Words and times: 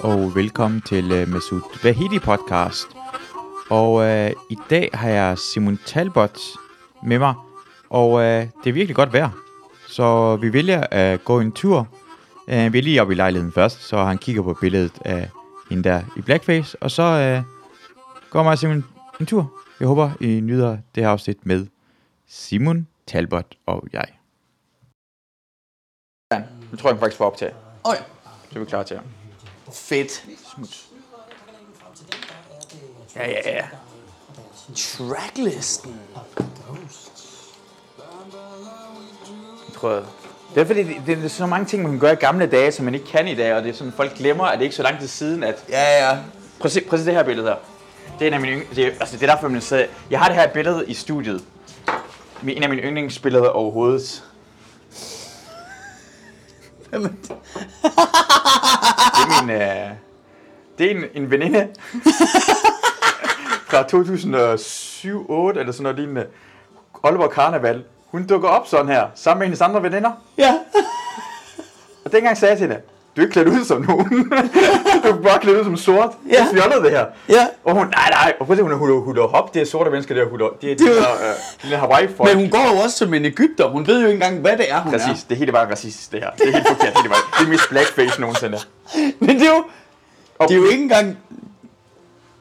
og 0.00 0.34
velkommen 0.34 0.80
til 0.80 1.22
uh, 1.22 1.28
Masoud 1.28 1.60
Vahidi 1.82 2.18
podcast. 2.18 2.86
Og 3.70 3.92
uh, 3.92 4.50
i 4.50 4.58
dag 4.70 4.90
har 4.94 5.08
jeg 5.08 5.38
Simon 5.38 5.78
Talbot 5.86 6.38
med 7.02 7.18
mig, 7.18 7.34
og 7.90 8.10
uh, 8.12 8.20
det 8.20 8.66
er 8.66 8.72
virkelig 8.72 8.96
godt 8.96 9.12
vejr. 9.12 9.30
Så 9.88 10.36
vi 10.36 10.52
vælger 10.52 10.86
at 10.90 11.24
gå 11.24 11.40
en 11.40 11.52
tur. 11.52 11.88
Uh, 12.48 12.72
vi 12.72 12.78
er 12.78 12.82
lige 12.82 13.00
oppe 13.00 13.14
i 13.14 13.16
lejligheden 13.16 13.52
først, 13.52 13.80
så 13.80 14.04
han 14.04 14.18
kigger 14.18 14.42
på 14.42 14.58
billedet 14.60 14.92
af 15.04 15.30
hende 15.70 15.88
der 15.88 16.02
i 16.16 16.20
blackface, 16.20 16.82
og 16.82 16.90
så 16.90 17.36
uh, 17.38 17.44
går 18.30 18.42
mig 18.42 18.52
og 18.52 18.58
Simon 18.58 18.84
en 19.20 19.26
tur. 19.26 19.52
Jeg 19.80 19.88
håber, 19.88 20.10
I 20.20 20.40
nyder 20.40 20.78
det 20.94 21.02
her 21.02 21.10
afsnit 21.10 21.46
med 21.46 21.66
Simon 22.28 22.86
Talbot 23.06 23.54
og 23.66 23.84
jeg. 23.92 24.06
Ja, 26.32 26.42
nu 26.70 26.76
tror 26.76 26.90
jeg 26.90 26.98
faktisk 26.98 27.18
på 27.18 27.24
optag, 27.24 27.52
Okay. 27.84 28.02
så 28.52 28.58
er 28.58 28.60
vi 28.60 28.64
klar 28.66 28.82
til. 28.82 29.00
Fedt. 29.72 30.24
Smut. 30.54 30.84
Ja, 33.16 33.30
ja, 33.30 33.56
ja. 33.56 33.66
Tracklisten. 34.76 36.00
Jeg 39.68 39.74
tror, 39.74 40.04
det 40.54 40.60
er 40.60 40.64
fordi, 40.64 40.82
det, 40.82 41.06
det 41.06 41.24
er 41.24 41.28
så 41.28 41.46
mange 41.46 41.66
ting, 41.66 41.82
man 41.82 41.92
kan 41.92 42.00
gøre 42.00 42.12
i 42.12 42.16
gamle 42.16 42.46
dage, 42.46 42.72
som 42.72 42.84
man 42.84 42.94
ikke 42.94 43.06
kan 43.06 43.28
i 43.28 43.34
dag, 43.34 43.54
og 43.54 43.62
det 43.62 43.70
er 43.70 43.74
sådan, 43.74 43.92
folk 43.92 44.14
glemmer, 44.14 44.44
at 44.44 44.58
det 44.58 44.64
ikke 44.64 44.72
er 44.72 44.76
så 44.76 44.82
lang 44.82 45.00
tid 45.00 45.08
siden, 45.08 45.44
at... 45.44 45.64
Ja, 45.68 46.08
ja. 46.08 46.18
Prøv 46.60 46.70
se, 46.70 46.80
prøv 46.80 46.98
at 46.98 47.00
se 47.00 47.06
det 47.06 47.14
her 47.14 47.22
billede 47.22 47.46
her. 47.46 47.56
Det 48.18 48.24
er 48.24 48.28
en 48.28 48.34
af 48.34 48.40
mine 48.40 48.52
yng... 48.52 48.76
det, 48.76 48.86
er, 48.86 48.90
altså, 49.00 49.16
det 49.16 49.28
er 49.28 49.34
derfor, 49.34 49.48
man 49.48 49.60
sidder... 49.60 49.86
Jeg 50.10 50.20
har 50.20 50.26
det 50.26 50.36
her 50.36 50.52
billede 50.52 50.84
i 50.86 50.94
studiet. 50.94 51.44
En 52.46 52.62
af 52.62 52.68
mine 52.68 52.82
yndlingsbilleder 52.82 53.48
overhovedet. 53.48 54.24
Det 56.90 57.00
er 59.24 59.42
min... 59.42 59.50
Øh, 59.50 59.90
det 60.78 60.86
er 60.86 60.90
en, 60.90 61.04
en 61.14 61.30
veninde 61.30 61.68
fra 63.68 63.82
2007-8 63.82 65.58
eller 65.58 65.72
sådan 65.72 65.82
noget 65.82 65.96
lignende. 65.98 66.26
Aalborg 67.04 67.30
Karneval. 67.30 67.84
Hun 68.06 68.26
dukker 68.26 68.48
op 68.48 68.66
sådan 68.66 68.88
her, 68.88 69.06
sammen 69.14 69.38
med 69.38 69.46
hendes 69.46 69.60
andre 69.60 69.82
veninder. 69.82 70.12
Ja. 70.38 70.58
Og 72.04 72.12
dengang 72.12 72.36
sagde 72.38 72.50
jeg 72.50 72.58
til 72.58 72.66
hende, 72.68 72.82
du 73.18 73.22
er 73.22 73.26
ikke 73.26 73.32
klædt 73.32 73.48
ud 73.48 73.64
som 73.64 73.82
nogen. 73.82 74.10
du 75.04 75.08
er 75.08 75.22
bare 75.22 75.38
klædt 75.38 75.58
ud 75.58 75.64
som 75.64 75.76
sort. 75.76 76.10
Ja. 76.30 76.32
Det 76.32 76.38
er 76.40 76.62
fjollet 76.62 76.82
det 76.82 76.90
her. 76.90 77.04
Ja. 77.28 77.46
Og 77.64 77.74
hun, 77.74 77.86
nej, 77.86 78.10
nej, 78.10 78.32
og 78.40 78.46
prøv 78.46 78.52
at 78.54 78.58
se, 78.58 78.62
hun 78.62 78.72
er 78.72 78.76
hula, 78.76 78.92
hula 78.94 79.22
hop, 79.22 79.54
det 79.54 79.62
er 79.62 79.66
sorte 79.66 79.90
mennesker 79.90 80.14
der, 80.14 80.26
hula, 80.28 80.44
det 80.62 80.72
er 80.72 80.76
de 80.76 80.84
Det 80.84 80.98
er- 80.98 81.02
der, 81.02 81.10
øh, 81.64 81.70
de 81.70 81.76
Hawaii 81.76 82.08
folk. 82.16 82.30
Men 82.30 82.36
hun 82.40 82.50
går 82.50 82.72
jo 82.74 82.80
også 82.84 82.96
som 82.98 83.14
en 83.14 83.24
Ægypter. 83.24 83.68
Hun 83.68 83.86
ved 83.86 84.00
jo 84.00 84.06
ikke 84.06 84.14
engang, 84.14 84.40
hvad 84.40 84.56
det 84.56 84.70
er, 84.70 84.80
hun 84.80 84.92
Præcis, 84.92 85.22
det 85.24 85.34
er 85.34 85.38
helt 85.38 85.52
bare 85.52 85.70
racistisk 85.70 86.12
det 86.12 86.20
her. 86.20 86.30
Det 86.38 86.48
er 86.48 86.52
helt 86.52 86.68
forkert, 86.68 86.92
det 86.96 87.04
er 87.04 87.08
bare, 87.08 87.22
det 87.38 87.44
er 87.46 87.50
mest 87.50 87.68
blackface 87.70 88.20
nogensinde. 88.20 88.56
er. 88.56 89.10
Men 89.18 89.28
det 89.40 89.42
er 89.46 89.50
jo, 89.56 89.64
det 90.48 90.50
er 90.54 90.56
jo 90.58 90.64
ikke 90.68 90.82
engang... 90.82 91.18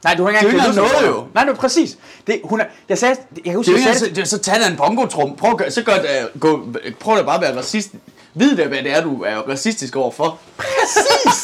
Nej, 0.03 0.13
du 0.15 0.23
har 0.23 0.29
ikke 0.29 0.39
Det 0.41 0.47
er 0.47 0.51
engang 0.51 0.73
klædt 0.73 0.91
noget, 1.01 1.07
jo. 1.15 1.23
Nej, 1.33 1.45
nu 1.45 1.53
præcis. 1.53 1.97
Det, 2.27 2.41
hun 2.43 2.59
er, 2.61 2.65
jeg 2.89 2.97
sagde, 2.97 3.15
jeg 3.35 3.43
kan 3.43 3.55
huske, 3.55 3.71
Det 3.71 3.81
er 3.83 3.87
jeg 3.87 3.95
sagde, 3.97 4.25
så, 4.25 4.29
så 4.37 4.37
tag 4.43 4.55
da 4.61 4.67
en 4.71 4.77
bongotrum. 4.77 5.35
Prøv, 5.35 5.51
at 5.51 5.57
gøre- 5.57 5.71
så 5.71 5.83
gør 5.83 5.93
det, 5.93 6.29
gå, 6.39 6.67
prøv 6.99 7.17
da 7.17 7.23
bare 7.23 7.35
at 7.35 7.41
være 7.41 7.57
racist. 7.57 7.89
Vid 8.37 8.57
da, 8.57 8.67
hvad 8.67 8.77
det 8.77 8.91
er, 8.91 9.01
du 9.01 9.21
er 9.23 9.35
racistisk 9.35 9.95
overfor. 9.95 10.39
præcis. 10.57 11.43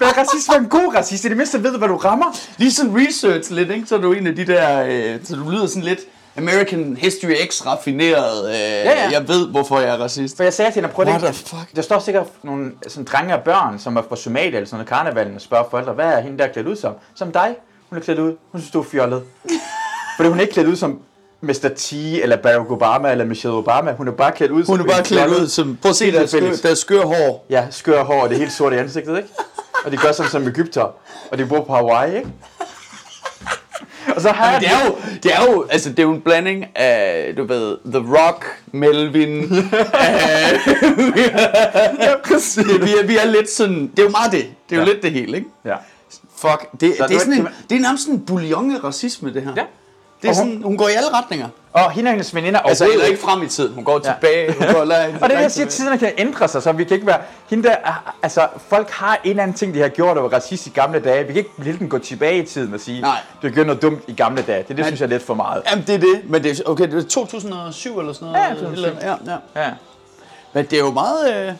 Vær 0.00 0.06
racist, 0.06 0.48
vær 0.52 0.58
en 0.58 0.68
god 0.68 0.94
racist. 0.94 1.22
Det 1.22 1.28
er 1.28 1.30
det 1.30 1.36
mindste, 1.36 1.62
ved 1.62 1.72
du, 1.72 1.78
hvad 1.78 1.88
du 1.88 1.96
rammer. 1.96 2.36
Lige 2.56 2.72
sådan 2.72 2.92
research 2.96 3.52
lidt, 3.52 3.70
ikke? 3.70 3.86
Så 3.86 3.96
er 3.96 4.00
du 4.00 4.12
en 4.12 4.26
af 4.26 4.36
de 4.36 4.46
der... 4.46 4.84
Øh, 4.84 5.24
så 5.24 5.36
du 5.36 5.50
lyder 5.50 5.66
sådan 5.66 5.82
lidt 5.82 6.00
American 6.36 6.96
History 6.96 7.34
X 7.48 7.66
raffineret. 7.66 8.48
Øh, 8.48 8.54
ja, 8.54 8.82
ja. 8.82 9.10
Jeg 9.10 9.28
ved, 9.28 9.48
hvorfor 9.48 9.80
jeg 9.80 9.88
er 9.88 9.96
racist. 9.96 10.36
For 10.36 10.42
jeg 10.44 10.52
sagde 10.52 10.70
til 10.70 10.82
hende, 10.82 10.94
prøv 10.94 11.06
fuck? 11.32 11.76
Der 11.76 11.82
står 11.82 11.98
sikkert 11.98 12.26
nogle 12.42 12.72
sådan, 12.88 13.04
drenge 13.04 13.34
og 13.34 13.42
børn, 13.42 13.78
som 13.78 13.96
er 13.96 14.02
fra 14.08 14.16
Somalia 14.16 14.46
eller 14.46 14.64
sådan 14.64 14.76
noget 14.76 14.88
karnevalen, 14.88 15.34
og 15.34 15.40
spørger 15.40 15.64
forældre, 15.70 15.92
hvad 15.92 16.06
er 16.06 16.20
hende 16.20 16.38
der 16.38 16.48
klædt 16.48 16.66
ud 16.66 16.76
som? 16.76 16.94
Som 17.14 17.32
dig. 17.32 17.56
Hun 17.88 17.98
er 17.98 18.02
klædt 18.02 18.18
ud. 18.18 18.36
Hun 18.52 18.60
synes, 18.60 18.72
du 18.72 18.80
er 18.80 18.84
fjollet. 18.84 19.22
Fordi 20.16 20.28
hun 20.28 20.38
er 20.38 20.42
ikke 20.42 20.52
klædt 20.52 20.68
ud 20.68 20.76
som 20.76 21.00
Mr. 21.42 21.68
T, 21.76 21.92
eller 21.92 22.36
Barack 22.36 22.70
Obama, 22.70 23.10
eller 23.10 23.24
Michelle 23.24 23.56
Obama. 23.56 23.92
Hun 23.92 24.08
er 24.08 24.12
bare 24.12 24.32
klædt 24.32 24.50
ud 24.52 24.64
som 24.64 24.72
Hun 24.78 24.80
er 24.88 24.92
bare 24.92 25.02
klædt 25.04 25.28
ud 25.40 25.48
som... 25.48 25.78
Prøv 25.82 25.90
at 25.90 25.96
se, 25.96 26.04
Helt 26.04 26.62
der 26.62 26.70
er 26.70 26.74
skør, 26.74 27.02
hår. 27.02 27.46
Ja, 27.50 27.66
skør 27.70 28.04
hår, 28.04 28.22
og 28.22 28.28
det 28.28 28.34
er 28.34 28.38
helt 28.38 28.52
sort 28.52 28.72
i 28.72 28.76
ansigtet, 28.76 29.16
ikke? 29.16 29.28
Og 29.84 29.92
de 29.92 29.96
gør 29.96 30.12
sådan 30.12 30.30
som 30.30 30.46
Ægypter. 30.48 30.94
Og 31.30 31.38
de 31.38 31.46
bor 31.46 31.60
på 31.64 31.72
Hawaii, 31.74 32.16
ikke? 32.16 32.28
Og 34.16 34.20
så 34.20 34.30
har 34.30 34.58
Det 34.58 34.68
er 34.68 34.86
jo, 34.86 34.96
det 35.22 35.32
er 35.34 35.52
jo, 35.52 35.66
altså 35.70 35.90
det 35.90 35.98
er 35.98 36.02
jo 36.02 36.12
en 36.12 36.20
blanding 36.20 36.66
af, 36.74 37.34
du 37.36 37.44
ved, 37.44 37.76
The 37.86 37.98
Rock, 38.18 38.44
Melvin. 38.72 39.52
af, 39.92 40.52
ja, 42.06 42.12
præcis. 42.24 42.64
det, 42.66 42.82
vi, 42.84 42.90
er, 43.02 43.06
vi 43.06 43.16
er 43.16 43.24
lidt 43.26 43.50
sådan, 43.50 43.90
det 43.90 43.98
er 43.98 44.02
jo 44.02 44.08
meget 44.10 44.32
det. 44.32 44.46
Det 44.70 44.76
er 44.76 44.80
jo 44.80 44.86
Ja. 44.86 44.92
lidt 44.92 45.02
det 45.02 45.10
hele, 45.12 45.36
ikke? 45.36 45.48
Ja. 45.64 45.74
Fuck, 46.36 46.66
det, 46.80 46.94
Så 46.98 47.06
det, 47.08 47.16
er 47.16 47.18
sådan 47.20 47.32
en, 47.32 47.48
det- 47.70 47.76
er 47.76 47.80
nærmest 47.80 48.04
sådan 48.04 48.14
en 48.20 48.26
bouillon 48.26 48.84
racisme, 48.84 49.34
det 49.34 49.42
her. 49.42 49.52
Ja. 49.56 49.62
Det 50.22 50.28
er 50.28 50.32
Og 50.32 50.36
hun- 50.38 50.46
sådan, 50.50 50.62
hun 50.62 50.76
går 50.76 50.88
i 50.88 50.92
alle 50.92 51.08
retninger. 51.18 51.48
Og 51.72 51.90
hende 51.90 52.08
og 52.08 52.12
hendes 52.12 52.34
veninder 52.34 52.60
Altså, 52.60 52.84
overhovedet 52.84 53.02
eller 53.04 53.10
ikke 53.16 53.24
frem 53.24 53.42
i 53.42 53.48
tiden. 53.48 53.74
Hun 53.74 53.84
går 53.84 53.98
tilbage. 53.98 54.52
Hun 54.58 54.66
går 54.74 54.84
langt, 54.84 55.22
Og 55.22 55.28
det 55.28 55.34
er 55.34 55.36
det, 55.36 55.42
jeg 55.42 55.52
siger, 55.52 55.66
tilbage. 55.66 55.70
tiderne 55.70 55.98
kan 55.98 56.12
ændre 56.18 56.48
sig, 56.48 56.62
så 56.62 56.72
vi 56.72 56.84
kan 56.84 56.94
ikke 56.94 57.06
være... 57.06 57.18
Hende 57.50 57.68
der, 57.68 57.76
altså, 58.22 58.46
folk 58.68 58.90
har 58.90 59.20
en 59.24 59.30
eller 59.30 59.42
anden 59.42 59.56
ting, 59.56 59.74
de 59.74 59.80
har 59.80 59.88
gjort, 59.88 60.16
der 60.16 60.22
var 60.22 60.28
racist 60.32 60.66
i 60.66 60.70
gamle 60.70 61.00
dage. 61.00 61.20
Vi 61.26 61.32
kan 61.32 61.36
ikke 61.36 61.50
hele 61.58 61.72
tiden 61.76 61.88
gå 61.88 61.98
tilbage 61.98 62.42
i 62.42 62.46
tiden 62.46 62.74
og 62.74 62.80
sige, 62.80 63.00
Nej. 63.00 63.16
det 63.42 63.54
gjorde 63.54 63.66
noget 63.66 63.82
dumt 63.82 64.02
i 64.06 64.12
gamle 64.14 64.42
dage. 64.42 64.64
Det, 64.68 64.76
det 64.76 64.86
synes 64.86 65.00
jeg 65.00 65.06
er 65.06 65.10
lidt 65.10 65.22
for 65.26 65.34
meget. 65.34 65.62
Jamen, 65.70 65.84
det 65.86 65.94
er 65.94 65.98
det. 65.98 66.20
Men 66.24 66.42
det 66.42 66.58
er, 66.60 66.62
okay, 66.70 66.84
det 66.90 66.98
er 67.04 67.08
2007 67.08 67.98
eller 68.00 68.12
sådan 68.12 68.28
noget. 68.28 68.44
Ja, 68.44 68.54
2007. 68.54 68.84
Eller- 68.86 69.16
Ja, 69.26 69.32
ja. 69.56 69.62
Ja. 69.64 69.70
Men 70.52 70.64
det 70.64 70.72
er 70.72 70.78
jo 70.80 70.90
meget... 70.90 71.46
Øh... 71.48 71.52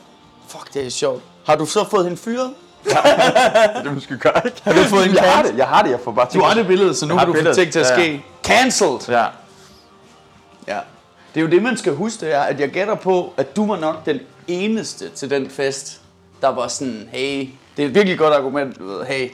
Fuck, 0.49 0.75
det 0.75 0.87
er 0.87 0.91
sjovt. 0.91 1.23
Har 1.47 1.57
du 1.57 1.67
så 1.67 1.85
fået 1.91 2.05
hende 2.05 2.17
fyret? 2.19 2.51
Det 2.85 2.97
er 3.75 3.83
det 3.83 3.95
måske 3.95 4.19
gøre, 4.19 4.41
ikke? 4.45 4.57
Har 4.65 4.73
du 4.73 4.79
fået 4.83 5.07
en 5.07 5.15
jeg 5.15 5.23
har 5.33 5.43
det, 5.43 5.57
jeg 5.57 5.67
har 5.67 5.83
det, 5.83 5.91
jeg 5.91 5.99
får 6.05 6.13
bare 6.13 6.27
Du 6.35 6.41
har 6.41 6.55
det 6.55 6.67
billede, 6.67 6.95
så 6.95 7.07
nu 7.07 7.15
har 7.15 7.21
kan 7.21 7.27
du 7.27 7.33
få 7.33 7.37
billedet. 7.37 7.57
ting 7.57 7.73
til 7.73 7.79
at 7.79 7.91
Ja, 7.91 8.01
ja. 8.01 8.07
ske. 8.07 8.25
Cancelled! 8.51 9.09
Ja. 9.09 9.25
Ja. 10.69 10.79
Det 11.35 11.41
er 11.41 11.45
jo 11.45 11.51
det, 11.51 11.63
man 11.63 11.77
skal 11.77 11.95
huske, 11.95 12.27
det 12.27 12.35
er, 12.35 12.41
at 12.41 12.61
jeg 12.61 12.69
gætter 12.71 12.95
på, 12.95 13.33
at 13.37 13.57
du 13.57 13.67
var 13.67 13.77
nok 13.77 14.07
den 14.07 14.19
eneste 14.49 15.09
til 15.09 15.31
den 15.31 15.51
fest, 15.51 16.01
der 16.41 16.49
var 16.49 16.69
sådan, 16.69 17.09
hey, 17.13 17.49
det 17.77 17.83
er 17.85 17.89
et 17.89 17.95
virkelig 17.95 18.19
godt 18.19 18.35
argument, 18.35 18.79
du 18.79 18.87
ved, 18.87 19.05
hey, 19.05 19.31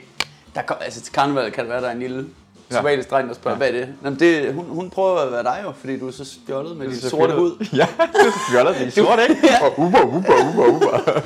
der 0.55 0.61
kom, 0.61 0.77
altså 0.81 1.01
til 1.01 1.13
karneval 1.13 1.51
kan 1.51 1.63
det 1.63 1.69
være, 1.73 1.81
der 1.81 1.87
er 1.87 1.91
en 1.91 1.99
lille 1.99 2.25
Ja. 2.71 2.75
somalisk 2.75 3.11
dreng, 3.11 3.27
der 3.29 3.35
spørger, 3.35 3.57
hvad 3.57 3.67
er 3.67 3.71
det? 3.71 3.87
Jamen, 4.03 4.19
det 4.19 4.53
hun, 4.53 4.65
hun 4.69 4.89
prøver 4.89 5.19
at 5.19 5.31
være 5.31 5.43
dig 5.43 5.59
jo, 5.63 5.71
fordi 5.79 5.99
du 5.99 6.07
er 6.07 6.11
så 6.11 6.25
stjålet 6.25 6.77
med 6.77 6.87
din 6.87 6.95
sorte 6.99 7.15
fjollet. 7.15 7.35
hud. 7.37 7.65
Ja, 7.73 7.87
det 7.97 8.27
er 8.27 8.31
så 8.31 8.39
fjollet, 8.51 8.75
de 8.79 8.83
er 8.83 8.89
sorte, 9.05 9.21
ikke? 9.29 9.47
Ja. 9.47 9.65
Og 9.65 9.79
uber, 9.79 10.01
uber, 10.03 10.49
uber, 10.49 10.65
uber. 10.65 11.21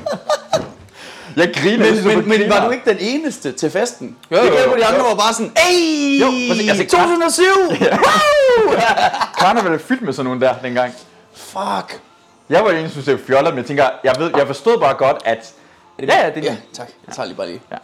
Jeg 1.35 1.53
griner. 1.55 1.91
Men, 1.91 2.07
men, 2.07 2.29
men 2.29 2.49
var 2.49 2.65
du 2.65 2.71
ikke 2.71 2.89
den 2.89 2.97
eneste 2.99 3.51
til 3.51 3.71
festen? 3.71 4.17
Jo, 4.31 4.37
jo, 4.37 4.43
det 4.43 4.51
gælder, 4.51 4.69
jo, 4.69 4.75
de 4.77 4.85
andre 4.85 4.99
jo. 4.99 5.07
var 5.09 5.15
bare 5.15 5.33
sådan, 5.33 5.51
hey, 5.57 6.21
Jo, 6.21 6.27
præcis. 6.49 6.69
Altså, 6.69 6.97
2007! 6.97 7.43
Karneval 9.37 9.73
er 9.73 9.77
fyldt 9.77 10.01
med 10.01 10.13
sådan 10.13 10.25
nogle 10.25 10.41
der 10.41 10.53
dengang. 10.63 10.93
Fuck. 11.33 11.99
Jeg 12.49 12.63
var 12.63 12.69
egentlig 12.69 12.91
synes, 12.91 13.05
det 13.05 13.13
var 13.13 13.19
fjollet, 13.27 13.53
men 13.53 13.57
jeg 13.57 13.65
tænker, 13.65 13.89
jeg, 14.03 14.15
ved, 14.19 14.31
jeg 14.37 14.47
forstod 14.47 14.79
bare 14.79 14.93
godt, 14.93 15.17
at... 15.25 15.53
Ja, 15.99 16.25
ja, 16.25 16.29
det 16.29 16.37
er 16.37 16.51
Ja, 16.51 16.57
tak. 16.73 16.89
Jeg 17.07 17.15
tager 17.15 17.27
lige 17.27 17.37
bare 17.37 17.47
lige. 17.47 17.61
Ja. 17.71 17.77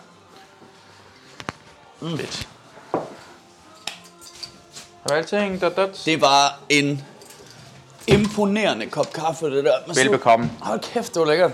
Mm. 2.01 2.17
Fedt. 2.17 2.47
Har 5.09 5.15
alting, 5.15 5.61
dot, 5.61 5.77
dot? 5.77 6.01
Det 6.05 6.21
var 6.21 6.59
en 6.69 7.05
imponerende 8.07 8.85
kop 8.85 9.13
kaffe, 9.13 9.45
det 9.45 9.63
der. 9.63 9.93
Velbekomme. 9.95 10.51
Hold 10.61 10.79
kæft, 10.79 11.13
det 11.13 11.19
var 11.19 11.25
lækkert. 11.27 11.51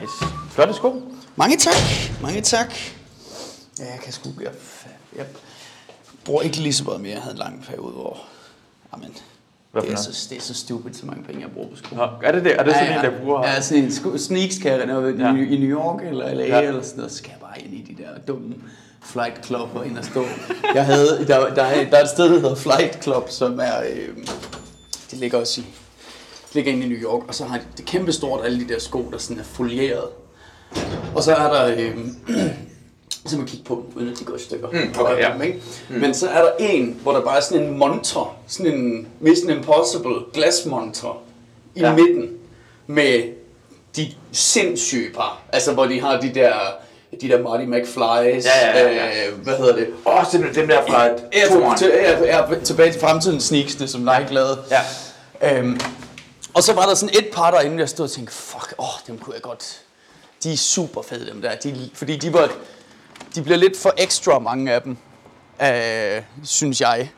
Nice. 0.00 0.24
Flotte 0.50 0.74
sko. 0.74 1.02
Mange 1.36 1.56
tak. 1.56 1.74
Mange 2.22 2.40
tak. 2.40 2.74
Ja, 3.78 3.84
jeg 3.84 4.00
kan 4.04 4.12
sgu... 4.12 4.28
Jeg, 4.42 4.50
jeg 5.16 5.26
bruger 6.24 6.42
ikke 6.42 6.56
lige 6.56 6.72
så 6.72 6.84
meget 6.84 7.00
mere. 7.00 7.12
Jeg 7.12 7.22
havde 7.22 7.32
en 7.34 7.38
lang 7.38 7.64
periode, 7.64 7.92
hvor... 7.92 8.20
Hvad 9.72 9.82
det 9.82 9.92
er, 9.92 9.96
så, 9.96 10.26
det 10.30 10.38
er 10.38 10.42
så 10.42 10.54
stupid, 10.54 10.94
så 10.94 11.06
mange 11.06 11.24
penge, 11.24 11.40
jeg 11.42 11.50
bruger 11.50 11.68
på 11.70 11.76
sko. 11.76 11.94
Nå, 11.96 12.08
er 12.22 12.32
det 12.32 12.44
det? 12.44 12.54
Er 12.60 12.62
det 12.64 12.74
sådan 12.74 12.98
en, 12.98 13.04
der 13.12 13.20
bruger? 13.20 13.46
Ja, 13.48 13.60
sådan 13.60 13.84
en 13.84 13.92
sko- 13.92 14.18
sneaks 14.18 14.58
kan 14.58 14.72
jeg 14.72 14.88
Ja. 14.88 14.94
ja. 15.28 15.34
i, 15.34 15.58
New 15.58 15.78
York 15.78 16.02
eller 16.02 16.34
LA 16.34 16.42
Ja. 16.46 16.58
ja. 16.60 16.68
eller 16.68 16.82
sådan 16.82 16.96
noget, 16.96 17.12
så 17.12 17.18
skal 17.18 17.30
jeg 17.30 17.40
bare 17.40 17.60
ind 17.60 17.74
i 17.74 17.94
de 17.94 18.02
der 18.02 18.08
dumme 18.28 18.54
flight 19.04 19.46
club 19.46 19.68
og 19.76 19.86
ind 19.86 19.98
og 19.98 20.04
stå. 20.04 20.24
Jeg 20.74 20.84
havde, 20.84 21.24
der, 21.28 21.54
der, 21.54 21.62
er, 21.62 21.90
der 21.90 21.96
er 21.96 22.02
et 22.02 22.08
sted, 22.08 22.24
der 22.24 22.40
hedder 22.40 22.54
Flight 22.54 23.02
Club, 23.04 23.30
som 23.30 23.60
er, 23.60 23.80
øh, 23.90 24.16
det 25.10 25.18
ligger 25.18 25.38
også 25.38 25.60
i, 25.60 25.64
ligger 26.54 26.72
inde 26.72 26.86
i 26.86 26.88
New 26.88 26.98
York, 26.98 27.22
og 27.28 27.34
så 27.34 27.44
har 27.44 27.56
de, 27.58 27.62
det 27.76 27.84
kæmpe 27.84 28.12
stort, 28.12 28.44
alle 28.44 28.60
de 28.60 28.68
der 28.74 28.78
sko, 28.80 29.08
der 29.12 29.18
sådan 29.18 29.38
er 29.38 29.44
folieret. 29.44 30.04
Og 31.14 31.22
så 31.22 31.34
er 31.34 31.52
der, 31.52 31.76
øh, 31.78 31.96
så 33.26 33.36
man 33.36 33.46
kigge 33.46 33.64
på 33.64 33.74
dem, 33.74 33.96
uden 34.02 34.12
at 34.12 34.18
de 34.18 34.24
går 34.24 34.36
i 34.36 34.38
stykker. 34.38 34.68
Mm, 34.70 34.94
okay, 35.00 35.18
ja. 35.22 35.32
Dem, 35.32 35.42
ikke? 35.42 35.60
Men 35.88 36.14
så 36.14 36.28
er 36.28 36.42
der 36.42 36.50
en, 36.58 36.98
hvor 37.02 37.12
der 37.12 37.20
bare 37.20 37.36
er 37.36 37.40
sådan 37.40 37.62
en 37.62 37.78
montre, 37.78 38.26
sådan 38.46 38.72
en 38.74 39.06
Mission 39.20 39.50
Impossible 39.50 40.14
glasmontre 40.34 41.12
i 41.74 41.80
Ja. 41.80 41.88
ja. 41.88 41.94
midten, 41.94 42.28
med 42.86 43.22
de 43.96 44.06
sindssyge 44.32 45.10
par. 45.14 45.42
Altså, 45.52 45.72
hvor 45.72 45.84
de 45.84 46.00
har 46.00 46.20
de 46.20 46.34
der, 46.34 46.52
de 47.20 47.28
der 47.28 47.42
Marty 47.42 47.64
McFly's, 47.64 48.48
Ja, 48.48 48.78
ja, 48.78 48.88
ja, 48.88 48.92
ja. 48.94 49.28
Øh, 49.28 49.38
hvad 49.42 49.56
hedder 49.56 49.76
det? 49.76 49.86
Åh, 50.06 50.14
oh, 50.18 50.24
simpelthen 50.30 50.62
dem 50.62 50.68
der 50.68 50.86
fra 50.88 51.04
Ja, 51.06 51.48
toeren. 51.50 51.78
til, 51.78 51.88
ja, 51.94 52.36
ja, 52.38 52.58
tilbage 52.64 52.92
til 52.92 53.00
fremtiden 53.00 53.40
sneaksene, 53.40 53.88
som 53.88 54.00
Nike 54.00 54.34
lavede. 54.34 54.58
Ja. 54.70 55.58
Øhm, 55.58 55.80
Og 56.54 56.62
så 56.62 56.72
var 56.72 56.86
der 56.86 56.94
sådan 56.94 57.14
et 57.18 57.28
par 57.32 57.50
derinde, 57.50 57.78
jeg 57.78 57.88
stod 57.88 58.04
og 58.04 58.10
tænkte, 58.10 58.34
fuck, 58.34 58.74
åh, 58.78 58.86
dem 59.06 59.18
kunne 59.18 59.34
jeg 59.34 59.42
godt. 59.42 59.80
De 60.42 60.52
er 60.52 60.56
super 60.56 61.02
fede, 61.02 61.26
dem 61.30 61.42
der. 61.42 61.54
De, 61.56 61.90
fordi 61.94 62.16
de, 62.16 62.32
var, 62.32 62.48
de 63.34 63.42
bliver 63.42 63.56
lidt 63.58 63.76
for 63.78 63.94
ekstra, 63.96 64.38
mange 64.38 64.72
af 64.72 64.82
dem, 64.82 64.96
øh, 65.62 66.22
synes 66.44 66.80
jeg. 66.80 67.10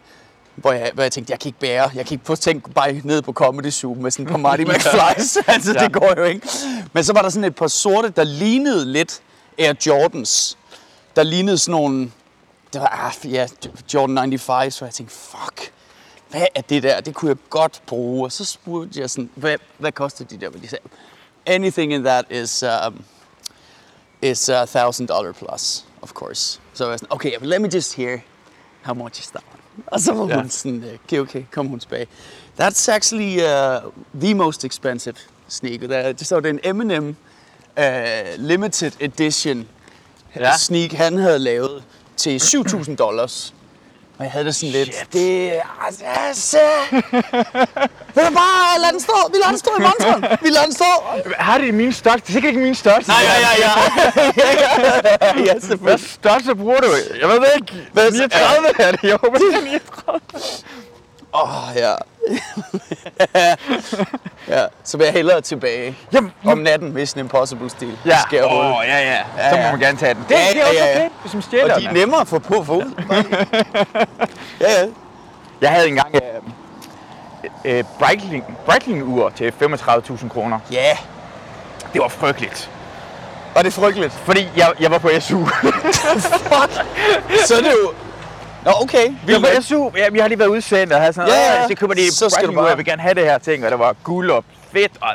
Hvor 0.56 0.72
jeg, 0.72 0.90
hvor 0.94 1.02
jeg 1.02 1.12
tænkte, 1.12 1.30
jeg 1.30 1.40
kan 1.40 1.48
ikke 1.48 1.58
bære, 1.58 1.90
jeg 1.94 2.06
kan 2.06 2.14
ikke 2.14 2.24
på 2.24 2.36
tænke 2.36 2.70
bare 2.70 3.00
ned 3.04 3.22
på 3.22 3.32
Comedy 3.32 3.70
Zoo 3.70 3.94
med 3.94 4.10
sådan 4.10 4.26
par 4.26 4.36
Marty 4.36 4.62
McFlys. 4.70 5.36
altså, 5.46 5.72
Ja. 5.74 5.84
det 5.84 5.92
går 5.92 6.14
jo 6.16 6.24
ikke. 6.24 6.48
Men 6.92 7.04
så 7.04 7.12
var 7.12 7.22
der 7.22 7.28
sådan 7.28 7.44
et 7.44 7.54
par 7.56 7.66
sorte, 7.68 8.08
der 8.08 8.24
lignede 8.24 8.92
lidt 8.92 9.20
Air 9.58 9.74
Jordans. 9.86 10.58
Der 11.16 11.22
lignede 11.22 11.58
sådan 11.58 11.72
nogle, 11.80 12.12
det 12.72 12.80
var, 12.80 13.12
ah, 13.24 13.32
ja, 13.32 13.46
Jordan 13.94 14.16
95, 14.16 14.74
så 14.74 14.84
jeg 14.84 14.94
tænkte, 14.94 15.14
fuck, 15.14 15.72
hvad 16.30 16.46
er 16.54 16.60
det 16.60 16.82
der? 16.82 17.00
Det 17.00 17.14
kunne 17.14 17.28
jeg 17.28 17.36
godt 17.50 17.82
bruge. 17.86 18.26
Og 18.26 18.32
så 18.32 18.44
spurgte 18.44 19.00
jeg 19.00 19.10
sådan, 19.10 19.30
hvad, 19.34 19.56
hvad 19.78 19.92
koster 19.92 20.24
de 20.24 20.36
der? 20.36 20.48
Og 20.48 20.54
de 20.54 20.68
sagde, 20.68 20.84
anything 21.46 21.92
in 21.92 22.04
that 22.04 22.24
is, 22.30 22.64
um, 22.86 23.04
is 24.22 24.48
a 24.48 24.64
thousand 24.64 25.08
dollar 25.08 25.32
plus, 25.32 25.84
of 26.02 26.12
course. 26.12 26.60
Så 26.72 26.84
jeg 26.84 26.90
var 26.90 26.96
sådan, 26.96 27.12
okay, 27.12 27.32
let 27.40 27.60
me 27.60 27.68
just 27.74 27.94
hear 27.94 28.18
how 28.82 28.94
much 28.94 29.20
is 29.20 29.26
that 29.26 29.42
one? 29.52 29.84
Og 29.86 30.00
så 30.00 30.12
var 30.12 30.36
hun 30.36 30.50
sådan, 30.50 30.84
øh, 30.84 30.98
okay, 31.04 31.18
okay, 31.18 31.44
kom 31.50 31.66
hun 31.66 31.80
tilbage. 31.80 32.06
That's 32.60 32.90
actually 32.90 33.36
uh, 33.36 33.92
the 34.20 34.34
most 34.34 34.64
expensive 34.64 35.14
sneaker. 35.48 35.86
Der, 35.86 36.12
så 36.16 36.40
det 36.40 36.60
er 36.64 36.70
en 36.70 36.76
M&M 36.76 37.16
uh, 37.76 37.84
limited 38.38 38.92
edition 39.00 39.68
ja. 40.36 40.56
sneak, 40.58 40.92
han 40.92 41.18
havde 41.18 41.38
lavet 41.38 41.84
til 42.16 42.38
7.000 42.38 42.96
dollars. 42.96 43.54
Og 44.18 44.24
jeg 44.24 44.32
havde 44.32 44.44
det 44.44 44.54
sådan 44.54 44.72
lidt, 44.72 44.94
Shit. 44.94 45.12
det 45.12 45.56
er 45.56 45.62
altså... 46.26 46.58
Vil 48.14 48.24
du 48.24 48.30
bare 48.34 48.80
lade 48.80 48.92
den 48.92 49.00
stå? 49.00 49.12
Vi 49.32 49.36
lader 49.38 49.48
den 49.48 49.58
stå 49.58 49.70
i 49.78 49.80
montren. 49.82 50.38
Vi 50.42 50.48
lader 50.48 50.64
den 50.64 50.74
stå. 50.74 50.84
Har 51.38 51.58
det 51.58 51.66
i 51.66 51.70
min 51.70 51.92
størrelse? 51.92 52.22
Det 52.24 52.28
er 52.28 52.32
sikkert 52.32 52.48
ikke 52.50 52.60
min 52.60 52.74
størrelse. 52.74 53.10
Nej, 53.10 53.18
ja, 53.22 53.36
ja, 53.40 53.52
ja. 53.66 53.72
ja, 54.42 55.44
ja, 55.44 55.52
Hvad 55.52 55.60
selvfølgelig. 55.60 56.10
størrelse 56.10 56.54
bruger 56.54 56.80
du? 56.80 56.86
Jeg 57.20 57.28
ved 57.28 57.36
det 57.40 57.48
ikke. 57.60 57.88
Hvad- 57.92 58.10
39 58.10 58.68
er 58.78 58.90
det. 58.90 59.02
Jeg 59.02 59.18
håber, 59.24 59.38
det 59.38 59.54
er 59.54 59.60
39. 59.60 60.20
Åh, 61.42 61.68
oh, 61.68 61.76
ja. 61.76 61.92
ja. 64.56 64.64
Så 64.84 64.96
vil 64.96 65.04
jeg 65.04 65.12
hellere 65.12 65.40
tilbage 65.40 65.96
Jamen, 66.12 66.32
om 66.44 66.58
natten, 66.58 66.92
Mission 66.94 67.20
Impossible-stil. 67.20 67.98
Ja, 68.06 68.18
åh, 68.44 68.50
hul. 68.50 68.84
ja, 68.84 68.98
ja. 68.98 69.18
Ja, 69.38 69.50
Så 69.50 69.56
må 69.56 69.62
ja. 69.62 69.70
man 69.70 69.80
gerne 69.80 69.98
tage 69.98 70.14
den. 70.14 70.24
Det, 70.28 70.34
Ja, 70.34 70.38
det 70.52 70.60
er 70.60 70.64
også 70.66 70.78
ja, 70.78 70.84
ja. 70.86 70.96
okay, 70.96 71.08
hvis 71.22 71.32
man 71.34 71.42
stjæler 71.42 71.74
Og 71.74 71.80
de 71.80 71.86
er 71.86 71.92
nemmere 71.92 72.20
at 72.20 72.28
få 72.28 72.38
på 72.38 72.64
for 72.64 72.74
ud. 72.74 73.00
ja, 74.60 74.70
ja. 74.80 74.86
Jeg 75.60 75.70
havde 75.70 75.88
engang 75.88 76.14
øh, 76.14 76.20
øh, 77.78 77.84
Breitling, 77.98 78.44
Breitling-ur 78.66 79.28
til 79.30 79.52
35.000 79.62 80.28
kroner. 80.28 80.58
Ja, 80.70 80.96
Det 81.92 82.00
var 82.00 82.08
frygteligt. 82.08 82.70
var 83.54 83.62
det 83.62 83.72
frygteligt. 83.72 84.12
Fordi 84.12 84.48
jeg, 84.56 84.72
jeg 84.80 84.90
var 84.90 84.98
på 84.98 85.10
SU. 85.20 85.46
Så 87.48 87.54
er 87.54 87.60
det 87.62 87.72
jo... 87.82 87.92
Nå, 88.66 88.72
okay. 88.82 88.98
jeg 89.04 89.14
Vildt 89.26 89.42
nok. 89.54 89.62
SU. 89.62 89.90
Ja, 89.96 90.08
vi 90.08 90.18
har 90.18 90.28
lige 90.28 90.38
været 90.38 90.48
udsendt 90.48 90.92
og 90.92 91.00
havde 91.00 91.12
sådan, 91.12 91.28
Ja, 91.28 91.34
ja, 91.34 91.52
ja. 91.54 91.60
ja. 91.62 91.68
så 91.68 91.74
køber 91.74 91.94
de 91.94 92.12
Så 92.12 92.30
skal 92.30 92.48
du 92.48 92.52
bare- 92.52 92.66
jeg 92.66 92.76
vil 92.76 92.84
gerne 92.84 93.02
have 93.02 93.14
det 93.14 93.24
her 93.24 93.38
ting, 93.38 93.64
og 93.64 93.70
der 93.70 93.76
var 93.76 93.92
guld 94.04 94.30
og 94.30 94.44
fedt. 94.72 94.92
Og, 95.00 95.08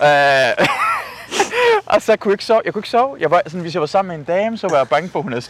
øh, 0.00 0.58
øh, 0.60 0.66
og 1.94 2.02
så 2.02 2.16
kunne 2.16 2.30
jeg 2.30 2.34
ikke 2.34 2.44
sove. 2.44 2.60
Jeg 2.64 2.72
kunne 2.72 2.78
ikke 2.80 2.88
sove. 2.88 3.16
Jeg 3.20 3.30
var, 3.30 3.42
sådan, 3.46 3.60
hvis 3.60 3.74
jeg 3.74 3.80
var 3.80 3.86
sammen 3.86 4.08
med 4.18 4.18
en 4.18 4.24
dame, 4.40 4.58
så 4.58 4.68
var 4.68 4.76
jeg 4.76 4.88
bange 4.88 5.08
for, 5.10 5.18
at 5.18 5.22
hun 5.22 5.32
havde. 5.32 5.44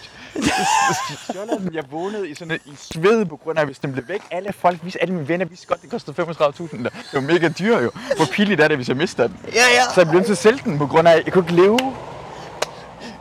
Jeg 1.72 1.84
vågnede 1.90 2.28
i, 2.28 2.34
sådan, 2.34 2.50
et- 2.54 2.60
i 2.66 2.72
sved 2.92 3.24
på 3.24 3.36
grund 3.44 3.58
af, 3.58 3.66
hvis 3.66 3.78
den 3.78 3.92
blev 3.92 4.04
væk. 4.08 4.20
Alle 4.30 4.52
folk, 4.60 4.78
vidste, 4.82 5.02
alle 5.02 5.14
mine 5.14 5.28
venner 5.28 5.46
vidste 5.46 5.66
godt, 5.66 5.82
det 5.82 5.90
kostede 5.90 6.22
35.000. 6.22 6.76
Det 6.76 6.90
var 7.12 7.20
mega 7.20 7.48
dyr 7.48 7.78
jo. 7.80 7.90
Hvor 8.16 8.26
pinligt 8.32 8.60
er 8.60 8.68
det, 8.68 8.76
hvis 8.76 8.88
jeg 8.88 8.96
mister 8.96 9.26
den? 9.26 9.36
Ja, 9.46 9.48
ja. 9.58 9.94
Så 9.94 10.00
jeg 10.00 10.06
blev 10.06 10.14
nødt 10.18 10.26
til 10.26 10.32
at 10.32 10.38
sælge 10.38 10.60
den 10.64 10.78
på 10.78 10.86
grund 10.86 11.08
af, 11.08 11.12
at 11.12 11.24
jeg 11.24 11.32
kunne 11.32 11.44
ikke 11.50 11.62
leve. 11.62 11.78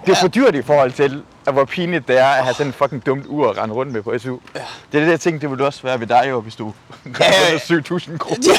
Det 0.06 0.12
er 0.12 0.16
for 0.22 0.28
dyrt 0.28 0.56
i 0.56 0.62
forhold 0.62 0.92
til, 0.92 1.24
at 1.48 1.54
hvor 1.54 1.66
pinligt 1.66 2.08
det 2.08 2.20
er 2.20 2.26
at 2.28 2.44
have 2.44 2.54
sådan 2.54 2.68
en 2.68 2.74
fucking 2.74 3.06
dumt 3.06 3.26
ur 3.28 3.50
at 3.50 3.58
rende 3.58 3.76
rundt 3.76 3.92
med 3.94 4.02
på 4.02 4.14
SU. 4.20 4.38
Ja. 4.56 4.60
Det 4.92 4.98
er 5.00 5.04
det, 5.06 5.12
jeg 5.12 5.20
tænkte, 5.20 5.42
det 5.42 5.50
ville 5.50 5.66
også 5.66 5.80
være 5.84 6.00
ved 6.00 6.08
dig 6.08 6.26
jo, 6.30 6.42
hvis 6.42 6.56
du 6.56 6.74
Ja, 7.20 7.26
ja. 7.26 7.52
ja, 7.52 7.58
7.000 7.58 8.18
kroner. 8.18 8.54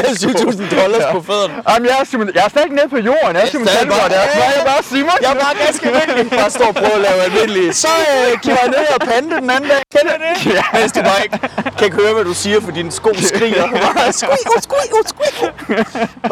7.000 0.00 0.76
dollars 0.80 1.02
Ja. 1.02 1.12
på 1.12 1.20
fødderne. 1.22 1.54
Jamen, 1.70 1.86
jeg 1.88 1.96
er, 2.00 2.04
Simon, 2.04 2.30
jeg 2.34 2.44
er 2.44 2.48
stadig 2.48 2.64
ikke 2.66 2.76
nede 2.76 2.88
på 2.88 2.96
jorden. 2.96 3.34
Jeg 3.36 3.42
er 3.42 3.46
Simon 3.46 3.66
Talbot. 3.66 3.96
bare- 3.98 4.12
Jeg 4.12 4.28
Ja, 4.34 4.44
er 4.46 4.52
ja. 4.58 4.64
bare 4.72 4.82
Simon. 4.82 5.16
Jeg 5.22 5.30
er 5.30 5.34
bare 5.44 5.54
ganske 5.64 5.84
almindelig. 5.90 6.30
Bare 6.40 6.50
står 6.58 6.66
og 6.66 6.74
prøver 6.74 6.94
at 7.00 7.00
lave 7.08 7.18
almindelige. 7.28 7.72
Så 7.72 7.88
øh, 7.88 8.40
kan 8.44 8.50
jeg 8.60 8.68
ned 8.76 8.86
og 8.96 9.00
pande 9.10 9.28
den 9.36 9.50
anden 9.50 9.70
dag. 9.70 9.82
Kender 9.96 10.16
det? 10.24 10.54
Ja. 10.54 10.62
Mens 10.80 10.92
du 10.92 11.00
bare 11.10 11.20
ikke 11.24 11.38
kan 11.78 11.84
ikke 11.88 11.96
høre, 12.02 12.12
hvad 12.14 12.24
du 12.24 12.34
siger, 12.34 12.60
for 12.60 12.70
dine 12.70 12.90
sko 12.92 13.10
skriger. 13.32 13.64
Bare 13.96 14.12
squeak, 14.12 14.46
oh, 14.56 14.60
squeak, 14.66 14.90
oh, 14.98 15.04
squeak. 15.12 15.54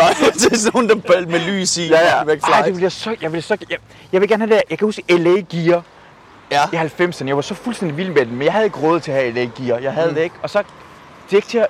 Bare 0.01 0.15
til 0.39 0.61
sådan 0.61 0.71
nogle, 0.75 0.89
der 0.89 1.27
med 1.27 1.41
lys 1.41 1.77
i. 1.77 1.87
Ja, 1.89 2.01
ja. 2.01 2.17
Ej, 2.53 2.63
det 2.67 2.83
jeg 2.83 2.93
så... 2.93 3.17
Jeg 3.23 3.33
vil, 3.33 3.43
så 3.43 3.57
jeg, 3.71 3.79
jeg 4.13 4.21
vil 4.21 4.29
gerne 4.29 4.47
have 4.47 4.55
det. 4.57 4.63
Jeg 4.71 4.79
kan 4.79 4.85
huske 4.87 5.03
LA 5.09 5.31
Gear 5.53 5.80
Ja. 6.50 6.62
i 6.73 6.76
90'erne. 6.76 7.26
Jeg 7.26 7.37
var 7.37 7.43
så 7.43 7.55
fuldstændig 7.55 7.97
vild 7.97 8.11
med 8.11 8.26
den, 8.26 8.37
men 8.37 8.43
jeg 8.44 8.52
havde 8.52 8.64
ikke 8.64 8.79
råd 8.79 9.00
til 9.00 9.11
at 9.12 9.17
have 9.19 9.31
LA 9.32 9.41
Gear. 9.41 9.79
Jeg 9.79 9.93
havde 9.93 10.08
mm. 10.08 10.14
det 10.14 10.23
ikke. 10.23 10.35
Og 10.43 10.50
så... 10.50 10.58
Det 11.26 11.32
er 11.32 11.37
ikke 11.37 11.49
til 11.49 11.58
at... 11.58 11.67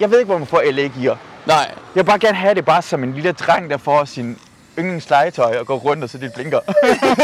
Jeg 0.00 0.10
ved 0.10 0.18
ikke, 0.18 0.26
hvor 0.28 0.38
man 0.38 0.46
får 0.46 0.62
LA 0.72 0.82
Gear. 0.82 1.18
Nej. 1.46 1.56
Jeg 1.66 1.76
vil 1.94 2.04
bare 2.04 2.18
gerne 2.18 2.36
have 2.36 2.54
det 2.54 2.64
bare 2.64 2.82
som 2.82 3.02
en 3.04 3.14
lille 3.14 3.32
dreng, 3.32 3.70
der 3.70 3.76
får 3.76 4.04
sin 4.04 4.38
yndlingslegetøj 4.78 5.56
og 5.58 5.66
går 5.66 5.76
rundt, 5.76 6.04
og 6.04 6.10
så 6.10 6.18
det 6.18 6.32
blinker. 6.34 6.60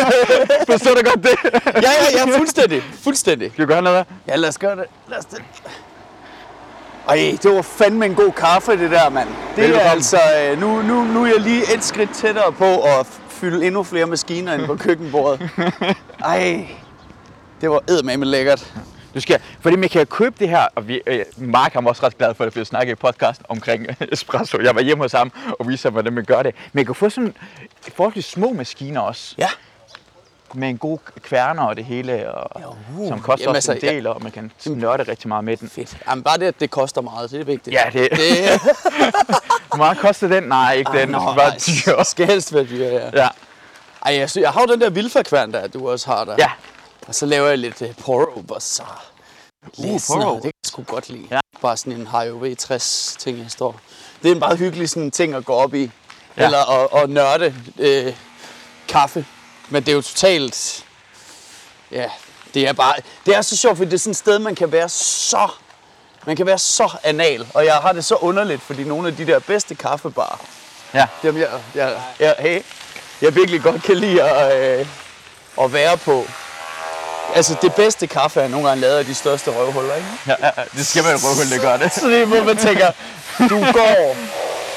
Forstår 0.70 0.94
du 0.94 1.00
godt 1.10 1.22
det? 1.24 1.50
Ja, 1.82 1.90
ja, 1.90 2.26
ja, 2.26 2.38
fuldstændig. 2.38 2.82
Fuldstændig. 3.04 3.50
Skal 3.52 3.66
vi 3.68 3.72
gøre 3.72 3.82
noget? 3.82 4.04
Ja, 4.28 4.36
lad 4.36 4.48
os 4.48 4.58
gøre 4.58 4.76
det. 4.76 4.84
Lad 5.08 5.18
os 5.18 5.24
det. 5.24 5.42
Ej, 7.08 7.38
det 7.42 7.50
var 7.54 7.62
fandme 7.62 8.06
en 8.06 8.14
god 8.14 8.32
kaffe, 8.32 8.72
det 8.72 8.90
der, 8.90 9.08
mand. 9.10 9.28
Det 9.28 9.64
er 9.64 9.68
Velbekomme. 9.68 9.90
altså... 9.90 10.18
øh, 10.50 10.60
Nu, 10.60 10.82
nu, 10.82 11.04
nu 11.04 11.22
er 11.24 11.26
jeg 11.26 11.40
lige 11.40 11.74
et 11.74 11.84
skridt 11.84 12.10
tættere 12.14 12.52
på 12.52 12.82
at 12.82 13.06
fylde 13.28 13.66
endnu 13.66 13.82
flere 13.82 14.06
maskiner 14.06 14.54
ind 14.54 14.66
på 14.66 14.76
køkkenbordet. 14.76 15.50
Ej, 16.24 16.66
det 17.60 17.70
var 17.70 17.80
eddermame 17.88 18.24
lækkert. 18.24 18.74
Du 19.14 19.20
skal, 19.20 19.40
fordi 19.60 19.76
man 19.76 19.88
kan 19.88 20.06
købe 20.06 20.36
det 20.38 20.48
her, 20.48 20.66
og 20.74 20.88
vi, 20.88 21.02
øh, 21.06 21.24
Mark 21.36 21.72
han 21.72 21.84
var 21.84 21.90
også 21.90 22.06
ret 22.06 22.18
glad 22.18 22.34
for, 22.34 22.44
at 22.44 22.56
vi 22.56 22.64
snakke 22.64 22.92
i 22.92 22.94
podcast 22.94 23.42
omkring 23.48 23.86
espresso. 24.12 24.58
Jeg 24.60 24.74
var 24.74 24.80
hjemme 24.80 25.04
hos 25.04 25.12
ham 25.12 25.32
og 25.58 25.68
viste 25.68 25.86
ham, 25.86 25.92
hvordan 25.92 26.12
man 26.12 26.24
gør 26.24 26.42
det. 26.42 26.54
Men 26.72 26.78
jeg 26.78 26.86
kan 26.86 26.94
få 26.94 27.08
sådan 27.10 27.34
forholdsvis 27.96 28.24
små 28.24 28.52
maskiner 28.52 29.00
også, 29.00 29.34
Ja. 29.38 29.48
med 30.54 30.68
en 30.68 30.78
god 30.78 30.98
kværner 31.22 31.62
og 31.62 31.76
det 31.76 31.84
hele, 31.84 32.32
og, 32.34 32.62
uh, 32.98 33.08
som 33.08 33.20
koster 33.20 33.44
jamen 33.44 33.56
også 33.56 33.72
en 33.72 33.74
altså, 33.76 33.86
ja. 33.86 33.94
del, 33.94 34.06
og 34.06 34.22
man 34.22 34.32
kan 34.32 34.52
nørde 34.66 35.02
rigtig 35.02 35.28
meget 35.28 35.44
med 35.44 35.56
den. 35.56 35.68
Fedt. 35.68 35.96
Jamen, 36.08 36.24
bare 36.24 36.38
det, 36.38 36.46
at 36.46 36.60
det 36.60 36.70
koster 36.70 37.00
meget, 37.00 37.30
det 37.30 37.40
er 37.40 37.44
vigtigt. 37.44 37.74
Ja, 37.76 37.82
det, 37.92 38.08
Det, 38.10 38.18
hvor 39.68 39.76
meget 39.76 39.98
koster 39.98 40.28
den? 40.28 40.42
Nej, 40.42 40.72
ikke 40.72 40.92
den. 40.92 41.08
Nå, 41.08 41.18
den 41.18 41.26
skal 41.28 41.36
bare 41.36 41.94
nej, 41.96 42.04
skal 42.04 42.26
helst 42.26 42.54
være 42.54 42.64
dyr, 42.64 42.84
ja. 42.84 43.10
Ja. 43.14 43.28
Ej, 44.04 44.14
jeg, 44.16 44.30
jeg 44.36 44.50
har 44.52 44.60
jo 44.60 44.66
den 44.66 44.80
der 44.80 44.90
vildfærkværn 44.90 45.52
der, 45.52 45.66
du 45.66 45.90
også 45.90 46.06
har 46.06 46.24
der. 46.24 46.34
ja. 46.38 46.50
Og 47.08 47.14
så 47.14 47.26
laver 47.26 47.48
jeg 47.48 47.58
lidt 47.58 47.82
uh, 47.82 47.88
poro 48.04 48.40
bazaar. 48.48 49.04
Uh, 49.78 50.00
Poro. 50.06 50.34
det 50.34 50.42
kan 50.42 50.44
jeg 50.44 50.52
sgu 50.66 50.82
godt 50.82 51.08
lide. 51.08 51.26
Ja. 51.30 51.40
Bare 51.62 51.76
sådan 51.76 51.92
en 51.92 52.06
HIOV 52.06 52.56
60 52.56 53.16
ting, 53.18 53.38
jeg 53.38 53.50
står. 53.50 53.80
Det 54.22 54.28
er 54.28 54.32
en 54.32 54.38
meget 54.38 54.58
hyggelig 54.58 54.90
sådan 54.90 55.10
ting 55.10 55.34
at 55.34 55.44
gå 55.44 55.52
op 55.52 55.74
i. 55.74 55.90
Ja. 56.36 56.44
Eller 56.44 56.70
at, 56.94 57.02
at 57.02 57.10
nørde 57.10 57.54
øh, 57.78 58.14
kaffe. 58.88 59.26
Men 59.68 59.82
det 59.82 59.88
er 59.92 59.96
jo 59.96 60.02
totalt... 60.02 60.84
Ja, 61.90 62.10
det 62.54 62.68
er 62.68 62.72
bare... 62.72 62.94
Det 63.26 63.36
er 63.36 63.42
så 63.42 63.56
sjovt, 63.56 63.76
fordi 63.76 63.90
det 63.90 63.94
er 63.94 63.98
sådan 63.98 64.10
et 64.10 64.16
sted, 64.16 64.38
man 64.38 64.54
kan 64.54 64.72
være 64.72 64.88
så... 64.88 65.48
Man 66.26 66.36
kan 66.36 66.46
være 66.46 66.58
så 66.58 66.96
anal. 67.02 67.46
Og 67.54 67.64
jeg 67.64 67.74
har 67.74 67.92
det 67.92 68.04
så 68.04 68.14
underligt, 68.14 68.62
fordi 68.62 68.84
nogle 68.84 69.08
af 69.08 69.16
de 69.16 69.26
der 69.26 69.38
bedste 69.38 69.74
kaffebarer, 69.74 70.44
Ja. 70.94 71.06
dem 71.22 71.36
jeg, 71.36 71.48
jeg, 71.74 72.02
jeg, 72.20 72.34
hey, 72.38 72.62
jeg 73.22 73.34
virkelig 73.34 73.62
godt 73.62 73.82
kan 73.82 73.96
lide 73.96 74.22
at, 74.22 74.78
øh, 74.80 74.86
at 75.62 75.72
være 75.72 75.96
på. 75.96 76.26
Altså 77.34 77.56
det 77.62 77.74
bedste 77.74 78.06
kaffe 78.06 78.40
er 78.40 78.48
nogle 78.48 78.68
gange 78.68 78.80
lavet 78.80 78.98
af 78.98 79.04
de 79.04 79.14
største 79.14 79.50
røvhuller, 79.50 79.94
ikke? 79.94 80.08
Ja, 80.26 80.34
ja, 80.40 80.50
ja. 80.56 80.62
det 80.76 80.86
skal 80.86 81.02
man 81.02 81.12
jo 81.12 81.18
prøve, 81.18 81.50
det 81.50 81.60
gør 81.60 81.76
det. 81.76 81.92
Så 81.92 82.08
det 82.08 82.20
er, 82.22 82.24
hvor 82.26 82.44
man 82.44 82.56
tænker, 82.56 82.90
du 83.38 83.60
går, 83.72 84.16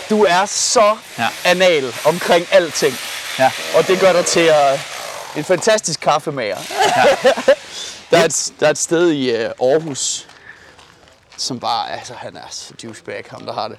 du 0.10 0.24
er 0.24 0.46
så 0.46 0.98
Ja. 1.18 1.28
anal 1.44 1.94
omkring 2.06 2.48
alting. 2.52 2.96
Ja. 3.40 3.52
Og 3.78 3.88
det 3.88 4.00
gør 4.00 4.14
dig 4.14 4.26
til 4.26 4.50
uh, 4.50 5.38
en 5.38 5.44
fantastisk 5.44 6.00
kaffemager. 6.00 6.58
der, 8.12 8.18
er 8.18 8.26
et, 8.26 8.52
der 8.60 8.66
er 8.66 8.72
et 8.72 8.78
sted 8.78 9.12
i 9.12 9.36
uh, 9.36 9.42
Aarhus, 9.72 10.28
som 11.38 11.60
bare, 11.60 11.92
altså 11.92 12.14
han 12.18 12.36
er 12.38 12.48
så 12.50 12.74
douchebag, 12.84 13.26
ham 13.30 13.46
der 13.46 13.54
har 13.54 13.68
det. 13.68 13.78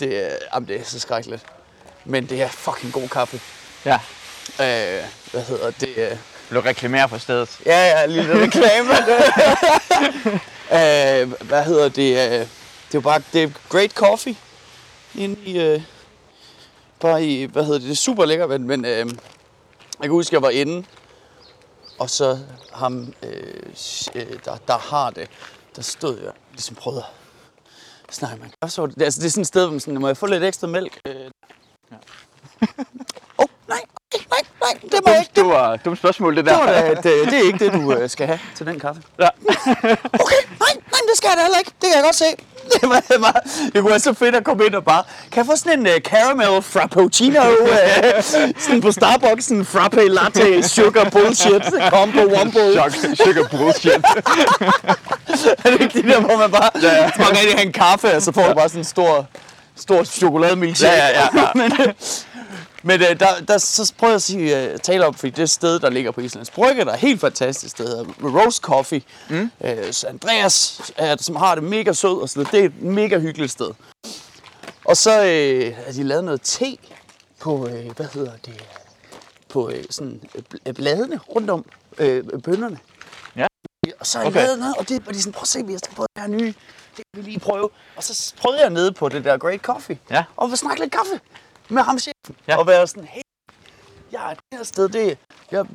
Det, 0.00 0.26
er- 0.32 0.36
jamen, 0.54 0.68
det 0.68 0.80
er 0.80 0.84
så 0.84 1.00
skrækkeligt. 1.00 1.42
Men 2.04 2.26
det 2.26 2.42
er 2.42 2.48
fucking 2.48 2.92
god 2.92 3.08
kaffe. 3.08 3.40
Ja. 3.84 3.94
Øh, 4.60 5.04
hvad 5.30 5.42
hedder 5.42 5.70
det? 5.70 5.88
øh, 5.96 6.16
Vil 6.48 6.56
du 6.56 6.60
reklamere 6.60 7.08
for 7.08 7.18
stedet? 7.18 7.60
Ja, 7.66 7.86
ja, 7.86 8.06
lille 8.06 8.42
reklame. 8.42 8.90
øh, 10.78 11.32
hvad 11.48 11.64
hedder 11.64 11.88
det? 11.88 12.10
Øh, 12.10 12.40
det 12.40 12.40
er 12.40 12.94
jo 12.94 13.00
bare 13.00 13.22
det 13.32 13.42
er 13.42 13.48
great 13.68 13.90
coffee. 13.90 14.36
Inde 15.14 15.40
i, 15.44 15.58
øh, 15.58 15.82
bare 17.00 17.24
i, 17.24 17.44
hvad 17.44 17.64
hedder 17.64 17.78
det? 17.78 17.86
Det 17.86 17.92
er 17.92 17.96
super 17.96 18.24
lækkert, 18.24 18.48
men, 18.48 18.66
men 18.66 18.84
øh, 18.84 18.90
jeg 18.96 19.06
kan 20.02 20.10
huske, 20.10 20.34
jeg 20.34 20.42
var 20.42 20.50
inde, 20.50 20.86
og 21.98 22.10
så 22.10 22.38
ham, 22.72 23.14
øh, 23.22 23.62
øh, 24.14 24.26
der, 24.44 24.56
der 24.68 24.78
har 24.78 25.10
det, 25.10 25.28
der 25.76 25.82
stod 25.82 26.20
jeg, 26.22 26.32
ligesom 26.52 26.76
prøvede 26.76 27.04
at 28.22 28.40
man 28.40 28.52
kaffesort. 28.62 28.94
Det, 28.94 29.02
altså, 29.02 29.20
det 29.20 29.26
er 29.26 29.30
sådan 29.30 29.40
et 29.40 29.46
sted, 29.46 29.62
hvor 29.62 29.70
man 29.70 29.80
sådan, 29.80 30.00
må 30.00 30.06
jeg 30.06 30.16
få 30.16 30.26
lidt 30.26 30.44
ekstra 30.44 30.66
mælk? 30.66 31.00
Øh, 31.06 31.30
ja. 31.92 31.96
nej, 34.30 34.38
nej, 34.60 34.74
det 34.82 35.00
må 35.06 35.12
jeg 35.12 35.20
ikke. 35.20 35.32
Det 35.36 35.44
var 35.46 35.76
dumt 35.76 35.98
spørgsmål, 35.98 36.36
det 36.36 36.44
Det, 36.44 36.52
der. 36.54 36.58
var 36.58 36.66
da, 36.66 36.88
det, 36.90 37.04
det 37.30 37.38
er 37.38 37.42
ikke 37.42 37.58
det, 37.64 37.72
du 37.72 37.92
øh, 37.92 38.10
skal 38.10 38.26
have 38.26 38.38
til 38.56 38.66
den 38.66 38.80
kaffe. 38.80 39.02
Ja. 39.20 39.28
Okay, 40.24 40.42
nej, 40.60 40.74
nej, 40.92 41.00
det 41.08 41.14
skal 41.16 41.28
jeg 41.28 41.36
da 41.36 41.42
heller 41.42 41.58
ikke. 41.58 41.70
Det 41.80 41.88
kan 41.88 41.94
jeg 41.94 42.02
godt 42.04 42.16
se. 42.16 42.24
Det, 42.80 42.88
var, 42.88 43.00
det, 43.08 43.20
var, 43.20 43.40
det 43.72 43.80
kunne 43.80 43.90
være 43.90 44.00
så 44.00 44.14
fedt 44.14 44.34
at 44.34 44.44
komme 44.44 44.66
ind 44.66 44.74
og 44.74 44.84
bare, 44.84 45.02
kan 45.32 45.38
jeg 45.38 45.46
få 45.46 45.56
sådan 45.56 45.78
en 45.80 45.86
uh, 45.86 45.92
caramel 46.00 46.62
frappuccino, 46.62 47.40
uh, 47.40 48.22
sådan 48.64 48.80
på 48.80 48.92
Starbucks, 48.92 49.44
sådan 49.44 49.64
frappe 49.64 50.08
latte, 50.08 50.68
sugar 50.68 51.10
bullshit, 51.10 51.64
combo 51.90 52.20
wombo. 52.20 52.58
Sugar, 52.72 52.88
sugar 53.14 53.48
bullshit. 53.50 54.04
Er 55.64 55.70
det 55.70 55.80
ikke 55.80 56.02
det 56.02 56.04
der, 56.04 56.20
hvor 56.20 56.36
man 56.36 56.50
bare, 56.50 56.70
ja, 56.82 56.94
ja. 56.94 57.02
man 57.02 57.26
kan 57.26 57.36
rigtig 57.36 57.54
have 57.54 57.66
en 57.66 57.72
kaffe, 57.72 58.16
og 58.16 58.22
så 58.22 58.32
får 58.32 58.48
du 58.48 58.54
bare 58.54 58.68
sådan 58.68 58.80
en 58.80 58.84
stor, 58.84 59.26
stor 59.76 60.04
chokolademilkshake. 60.04 60.92
Ja, 60.96 61.08
ja, 61.08 61.28
ja, 61.34 61.62
ja. 61.78 61.92
Men 62.82 63.00
øh, 63.00 63.20
der, 63.20 63.40
der, 63.48 63.58
så 63.58 63.92
prøver 63.98 64.10
jeg 64.10 64.14
at 64.16 64.22
sige, 64.22 64.72
uh, 64.72 64.78
tale 64.80 65.06
om, 65.06 65.14
fordi 65.14 65.30
det 65.30 65.50
sted, 65.50 65.78
der 65.78 65.90
ligger 65.90 66.10
på 66.10 66.20
Islands 66.20 66.50
Brygge, 66.50 66.84
der 66.84 66.92
er 66.92 66.96
helt 66.96 67.20
fantastisk 67.20 67.70
sted, 67.70 67.86
hedder 67.86 68.40
Rose 68.44 68.60
Coffee. 68.60 69.02
Mm. 69.30 69.50
Øh, 69.64 69.92
Andreas, 70.08 70.80
øh, 71.02 71.16
som 71.20 71.36
har 71.36 71.54
det 71.54 71.64
mega 71.64 71.92
sød, 71.92 72.22
og 72.22 72.28
så 72.28 72.40
det 72.52 72.60
er 72.60 72.64
et 72.64 72.82
mega 72.82 73.18
hyggeligt 73.18 73.52
sted. 73.52 73.70
Og 74.84 74.96
så 74.96 75.24
øh, 75.24 75.76
har 75.86 75.92
de 75.92 76.02
lavet 76.02 76.24
noget 76.24 76.40
te 76.42 76.76
på, 77.40 77.68
øh, 77.68 77.90
hvad 77.96 78.06
hedder 78.14 78.32
det, 78.46 78.64
på 79.48 79.70
øh, 79.70 79.84
sådan 79.90 80.20
øh, 80.34 80.42
bl- 80.54 80.72
bladene 80.72 81.20
rundt 81.34 81.50
om 81.50 81.64
øh, 81.98 82.24
bønderne. 82.44 82.78
Ja. 83.36 83.46
Og 84.00 84.06
så 84.06 84.18
har 84.18 84.24
de 84.24 84.28
Okay. 84.28 84.42
lavet 84.44 84.58
noget, 84.58 84.74
og 84.78 84.88
det 84.88 85.06
var 85.06 85.12
de 85.12 85.18
sådan, 85.22 85.32
prøv 85.32 85.42
at 85.42 85.48
se, 85.48 85.66
vi 85.66 85.72
har 85.72 85.80
prøvet 85.94 86.08
det 86.16 86.22
her 86.22 86.28
nye. 86.30 86.54
Det 86.96 87.04
kan 87.14 87.24
vi 87.24 87.30
lige 87.30 87.40
prøve. 87.40 87.70
Og 87.96 88.04
så 88.04 88.32
prøvede 88.40 88.60
jeg 88.60 88.70
nede 88.70 88.92
på 88.92 89.08
det 89.08 89.24
der 89.24 89.38
Great 89.38 89.60
Coffee. 89.60 89.98
Ja. 90.10 90.24
Og 90.36 90.50
vi 90.50 90.56
snakke 90.56 90.80
lidt 90.80 90.92
kaffe 90.92 91.20
med 91.72 91.82
ham 91.82 91.98
chefen. 91.98 92.36
Ja. 92.48 92.56
Og 92.56 92.66
være 92.66 92.86
sådan, 92.86 93.04
hey, 93.04 93.22
ja, 94.12 94.30
det 94.30 94.58
her 94.58 94.62
sted, 94.64 94.88
det 94.88 95.18
jeg, 95.50 95.66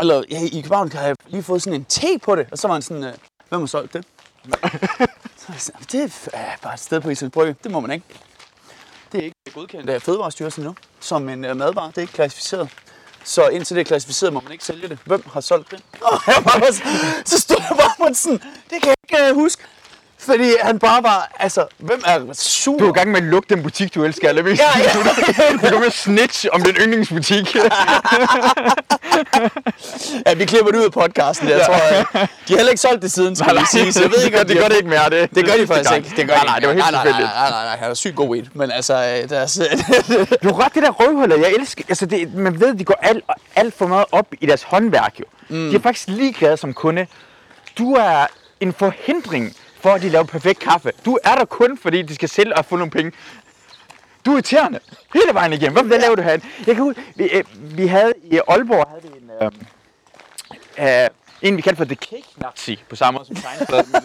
eller 0.00 0.22
ja, 0.30 0.40
i 0.52 0.60
København 0.60 0.92
har 0.92 1.06
jeg 1.06 1.16
lige 1.26 1.42
fået 1.42 1.62
sådan 1.62 1.80
en 1.80 1.84
te 1.84 2.18
på 2.18 2.36
det. 2.36 2.46
Og 2.52 2.58
så 2.58 2.68
var 2.68 2.74
han 2.74 2.82
sådan, 2.82 3.04
øh, 3.04 3.14
hvem 3.48 3.60
har 3.60 3.66
solgt 3.66 3.92
det? 3.92 4.04
så 5.40 5.44
var 5.48 5.54
jeg 5.54 5.60
sådan, 5.60 5.80
det 5.92 6.28
er 6.32 6.56
bare 6.62 6.74
et 6.74 6.80
sted 6.80 7.00
på 7.00 7.10
Islands 7.10 7.32
Brygge. 7.32 7.56
Det 7.64 7.70
må 7.70 7.80
man 7.80 7.90
ikke. 7.90 8.04
Det 9.12 9.20
er 9.20 9.24
ikke 9.24 9.36
godkendt 9.54 9.90
af 9.90 10.02
Fødevarestyrelsen 10.02 10.64
nu, 10.64 10.74
som 11.00 11.28
en 11.28 11.44
uh, 11.44 11.56
madvare. 11.56 11.88
Det 11.88 11.96
er 11.98 12.00
ikke 12.00 12.12
klassificeret. 12.12 12.68
Så 13.24 13.48
indtil 13.48 13.76
det 13.76 13.80
er 13.80 13.84
klassificeret, 13.84 14.32
må 14.32 14.40
man 14.40 14.52
ikke 14.52 14.64
sælge 14.64 14.88
det. 14.88 14.98
Hvem 15.04 15.22
har 15.32 15.40
solgt 15.40 15.70
det? 15.70 15.82
Og 16.12 16.20
jeg 16.26 16.42
bare, 16.44 16.72
så, 17.24 17.40
stod 17.40 17.56
jeg 17.68 17.76
bare 17.76 18.14
sådan, 18.14 18.38
det 18.70 18.82
kan 18.82 18.94
jeg 19.10 19.20
ikke 19.22 19.30
uh, 19.30 19.42
huske. 19.42 19.62
Fordi 20.26 20.52
han 20.62 20.78
bare 20.78 21.02
var, 21.02 21.30
altså, 21.38 21.66
hvem 21.78 22.02
er 22.06 22.20
sur? 22.32 22.78
Du 22.78 22.84
er 22.84 22.90
i 22.90 22.92
gang 22.92 23.10
med 23.10 23.16
at 23.16 23.22
lukke 23.26 23.54
den 23.54 23.62
butik, 23.62 23.94
du 23.94 24.04
elsker 24.04 24.28
allermest. 24.28 24.62
Ja, 24.62 24.80
ja. 24.82 24.92
Du 25.52 25.58
kommer 25.58 25.80
med 25.80 25.90
snitch 25.90 26.46
om 26.52 26.62
din 26.62 26.74
yndlingsbutik. 26.74 27.56
Ja, 30.26 30.34
vi 30.34 30.44
klipper 30.44 30.70
det 30.70 30.78
ud 30.78 30.84
af 30.84 30.92
podcasten 30.92 31.48
der, 31.48 31.64
tror 31.64 31.74
jeg. 31.74 32.04
De 32.12 32.18
har 32.48 32.56
heller 32.56 32.70
ikke 32.70 32.80
solgt 32.80 33.02
det 33.02 33.12
siden, 33.12 33.36
skal 33.36 33.54
jeg 33.56 33.66
sige. 33.70 33.92
Så 33.92 34.00
jeg 34.02 34.10
ved 34.10 34.24
ikke, 34.24 34.40
om 34.40 34.46
det 34.48 34.56
gør 34.58 34.68
det 34.68 34.76
ikke 34.76 34.88
mere. 34.88 35.10
Det, 35.10 35.34
Det 35.34 35.44
gør 35.46 35.52
de 35.56 35.66
faktisk 35.66 35.94
ikke. 35.96 36.10
Det 36.16 36.28
gør 36.28 36.34
nej, 36.34 36.44
nej, 36.44 36.58
det 36.58 36.68
var 36.68 36.74
helt 36.74 36.84
nej, 36.84 36.90
nej, 36.90 37.02
tilfældigt. 37.02 37.34
Nej, 37.34 37.50
nej, 37.50 37.50
nej, 37.50 37.64
nej, 37.64 37.76
han 37.76 37.90
er 37.90 37.94
sygt 37.94 38.16
god 38.16 38.28
weed. 38.28 38.44
Men 38.54 38.70
altså, 38.70 38.94
øh, 38.94 39.28
deres, 39.30 39.60
Du 40.42 40.48
har 40.54 40.64
ret, 40.64 40.74
det 40.74 40.82
der 40.82 40.90
røvhuller, 40.90 41.36
jeg 41.36 41.52
elsker, 41.58 41.84
altså 41.88 42.06
det, 42.06 42.34
man 42.34 42.60
ved, 42.60 42.74
de 42.74 42.84
går 42.84 42.98
alt, 43.02 43.24
alt 43.56 43.74
for 43.78 43.86
meget 43.86 44.04
op 44.12 44.26
i 44.40 44.46
deres 44.46 44.62
håndværk 44.62 45.14
jo. 45.20 45.24
Mm. 45.48 45.70
De 45.70 45.76
er 45.76 45.80
faktisk 45.80 46.08
ligeglade 46.08 46.56
som 46.56 46.72
kunde. 46.74 47.06
Du 47.78 47.92
er 47.94 48.26
en 48.60 48.72
forhindring 48.78 49.56
for, 49.84 49.90
at 49.90 50.02
de 50.02 50.08
laver 50.08 50.24
perfekt 50.24 50.58
kaffe. 50.58 50.92
Du 51.04 51.18
er 51.24 51.34
der 51.34 51.44
kun, 51.44 51.78
fordi 51.78 52.02
de 52.02 52.14
skal 52.14 52.28
sælge 52.28 52.56
og 52.56 52.64
få 52.64 52.76
nogle 52.76 52.90
penge. 52.90 53.12
Du 54.26 54.30
er 54.30 54.34
irriterende. 54.34 54.80
Hele 55.14 55.34
vejen 55.34 55.52
igennem. 55.52 55.72
Hvad, 55.72 55.84
hvad 55.84 56.00
laver 56.00 56.14
du 56.14 56.22
her? 56.22 56.38
Jeg 56.66 56.74
kan 56.74 56.78
huske, 56.78 57.02
vi, 57.16 57.24
øh, 57.24 57.44
vi 57.78 57.86
havde 57.86 58.12
i 58.24 58.40
Aalborg, 58.48 58.88
havde 58.88 59.02
vi 59.02 59.08
en, 59.18 59.30
øh, 60.78 61.02
øh, 61.02 61.08
en 61.42 61.56
vi 61.56 61.62
kaldte 61.62 61.76
for 61.76 61.84
The 61.84 61.94
Cake 61.94 62.28
Nazi, 62.36 62.82
på 62.88 62.96
samme 62.96 63.18
måde 63.18 63.26
som 63.26 63.36
tegnebladet 63.36 63.92
med. 63.92 64.00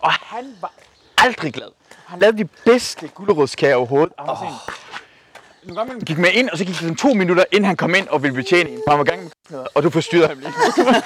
Og 0.00 0.12
han 0.12 0.44
var 0.60 0.72
aldrig 1.18 1.52
glad. 1.52 1.68
Han 2.06 2.18
lavede 2.18 2.38
de 2.38 2.44
bedste 2.44 3.08
gulerodskager 3.08 3.76
overhovedet. 3.76 4.12
Og 4.18 4.26
var 4.26 5.86
sådan, 5.86 6.00
gik 6.00 6.18
med 6.18 6.30
ind, 6.32 6.50
og 6.50 6.58
så 6.58 6.64
gik 6.64 6.74
det 6.74 6.80
sådan 6.80 6.96
to 6.96 7.14
minutter, 7.14 7.44
inden 7.52 7.64
han 7.64 7.76
kom 7.76 7.94
ind 7.94 8.08
og 8.08 8.22
ville 8.22 8.34
betjene 8.34 8.70
en. 8.70 8.80
Han 8.88 8.98
var 8.98 9.04
gang 9.04 9.22
med 9.22 9.66
og 9.74 9.82
du 9.82 9.90
forstyrrede 9.90 10.28
ham 10.28 10.38
lige. 10.38 10.52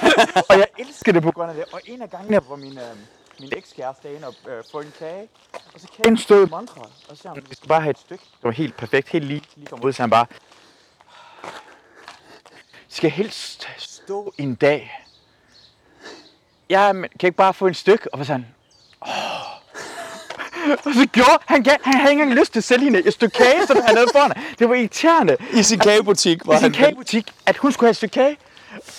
og 0.49 0.57
jeg 0.57 0.67
elsker 0.79 1.11
det 1.11 1.23
på 1.23 1.31
grund 1.31 1.49
af 1.49 1.55
det. 1.55 1.65
Og 1.71 1.81
en 1.85 2.01
af 2.01 2.09
gangene, 2.09 2.39
hvor 2.39 2.55
min, 2.55 2.77
øh, 2.77 2.83
min 3.43 3.53
ekskæreste 3.57 4.15
inde 4.15 4.27
og 4.27 4.35
øh, 4.47 4.63
får 4.71 4.81
en 4.81 4.93
kage, 4.99 5.27
og 5.73 5.79
så 5.79 5.87
kagen 5.97 6.17
stod 6.17 6.47
i 6.47 6.49
montret, 6.49 6.91
og 7.09 7.17
så 7.17 7.27
han, 7.29 7.43
vi 7.49 7.55
skal 7.55 7.67
bare 7.67 7.81
have 7.81 7.91
et 7.91 7.99
stykke. 7.99 8.23
Det 8.23 8.43
var 8.43 8.51
helt 8.51 8.77
perfekt, 8.77 9.09
helt 9.09 9.25
lige, 9.25 9.41
lige 9.55 9.67
kom 9.67 9.83
ud, 9.83 9.93
så 9.93 10.03
han 10.03 10.09
bare, 10.09 10.25
"Det 12.87 12.95
skal 12.95 13.09
helst 13.09 13.67
stå 13.77 14.33
en 14.37 14.55
dag. 14.55 15.05
Ja, 16.69 16.93
men 16.93 17.01
kan 17.01 17.09
jeg 17.21 17.27
ikke 17.27 17.37
bare 17.37 17.53
få 17.53 17.67
et 17.67 17.75
stykke? 17.75 18.13
Og 18.13 18.25
så 18.25 18.31
han, 18.31 18.45
og 20.85 20.93
så 20.93 21.07
gjorde 21.11 21.37
han, 21.45 21.63
gav, 21.63 21.75
han 21.83 21.93
havde 21.93 22.11
ikke 22.11 22.21
engang 22.21 22.39
lyst 22.39 22.51
til 22.53 22.59
at 22.59 22.63
sælge 22.63 22.83
hende 22.83 23.07
et 23.07 23.13
stykke 23.13 23.37
kage, 23.37 23.67
som 23.67 23.77
han 23.85 23.95
havde 23.95 24.07
foran. 24.11 24.31
Det 24.59 24.69
var 24.69 24.75
irriterende 24.75 25.37
I 25.53 25.63
sin 25.63 25.79
kagebutik 25.79 26.47
var 26.47 26.53
i 26.53 26.57
sin 26.57 26.63
han... 26.63 26.73
kagebutik, 26.85 27.31
at 27.45 27.57
hun 27.57 27.71
skulle 27.71 27.87
have 27.87 27.91
et 27.91 27.95
stykke 27.97 28.13
kage. 28.13 28.37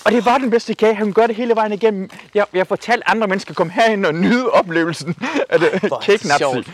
Og 0.05 0.11
det 0.11 0.25
var 0.25 0.37
den 0.37 0.49
bedste 0.49 0.73
kage. 0.73 0.95
Han 0.95 1.13
gør 1.13 1.27
det 1.27 1.35
hele 1.35 1.55
vejen 1.55 1.73
igennem. 1.73 2.09
Jeg, 2.33 2.45
jeg 2.53 2.59
har 2.59 2.65
fortalt 2.65 3.03
andre 3.05 3.27
mennesker 3.27 3.51
at 3.51 3.55
komme 3.57 3.73
herind 3.73 4.05
og 4.05 4.15
nyde 4.15 4.49
oplevelsen 4.49 5.15
af 5.49 5.59
det 5.59 5.91
sjovt. 6.37 6.67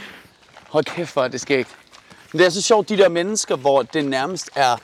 Hold 0.70 0.86
kæft, 0.86 1.14
hvor 1.14 1.24
er 1.24 1.28
det 1.28 1.42
skægt. 1.42 1.70
Men 2.32 2.40
det 2.40 2.46
er 2.46 2.50
så 2.50 2.62
sjovt, 2.62 2.90
de 2.90 2.98
der 2.98 3.10
mennesker, 3.10 3.56
hvor 3.56 3.82
det 3.82 4.06
nærmest 4.06 4.50
er... 4.56 4.76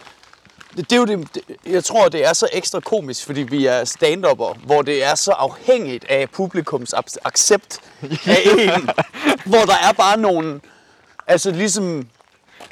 Det, 0.77 0.89
det 0.89 0.95
er 0.95 0.97
jo 0.99 1.05
det, 1.05 1.27
det, 1.35 1.41
jeg 1.65 1.83
tror, 1.83 2.09
det 2.09 2.25
er 2.25 2.33
så 2.33 2.47
ekstra 2.53 2.79
komisk, 2.79 3.25
fordi 3.25 3.41
vi 3.41 3.65
er 3.65 3.85
stand 3.85 4.25
hvor 4.65 4.81
det 4.81 5.03
er 5.03 5.15
så 5.15 5.31
afhængigt 5.31 6.05
af 6.09 6.29
publikums 6.29 6.93
accept 7.25 7.79
af 8.25 8.41
en. 8.57 8.89
hvor 9.45 9.61
der 9.65 9.77
er 9.89 9.91
bare 9.97 10.17
nogle, 10.17 10.61
altså 11.27 11.51
ligesom 11.51 12.07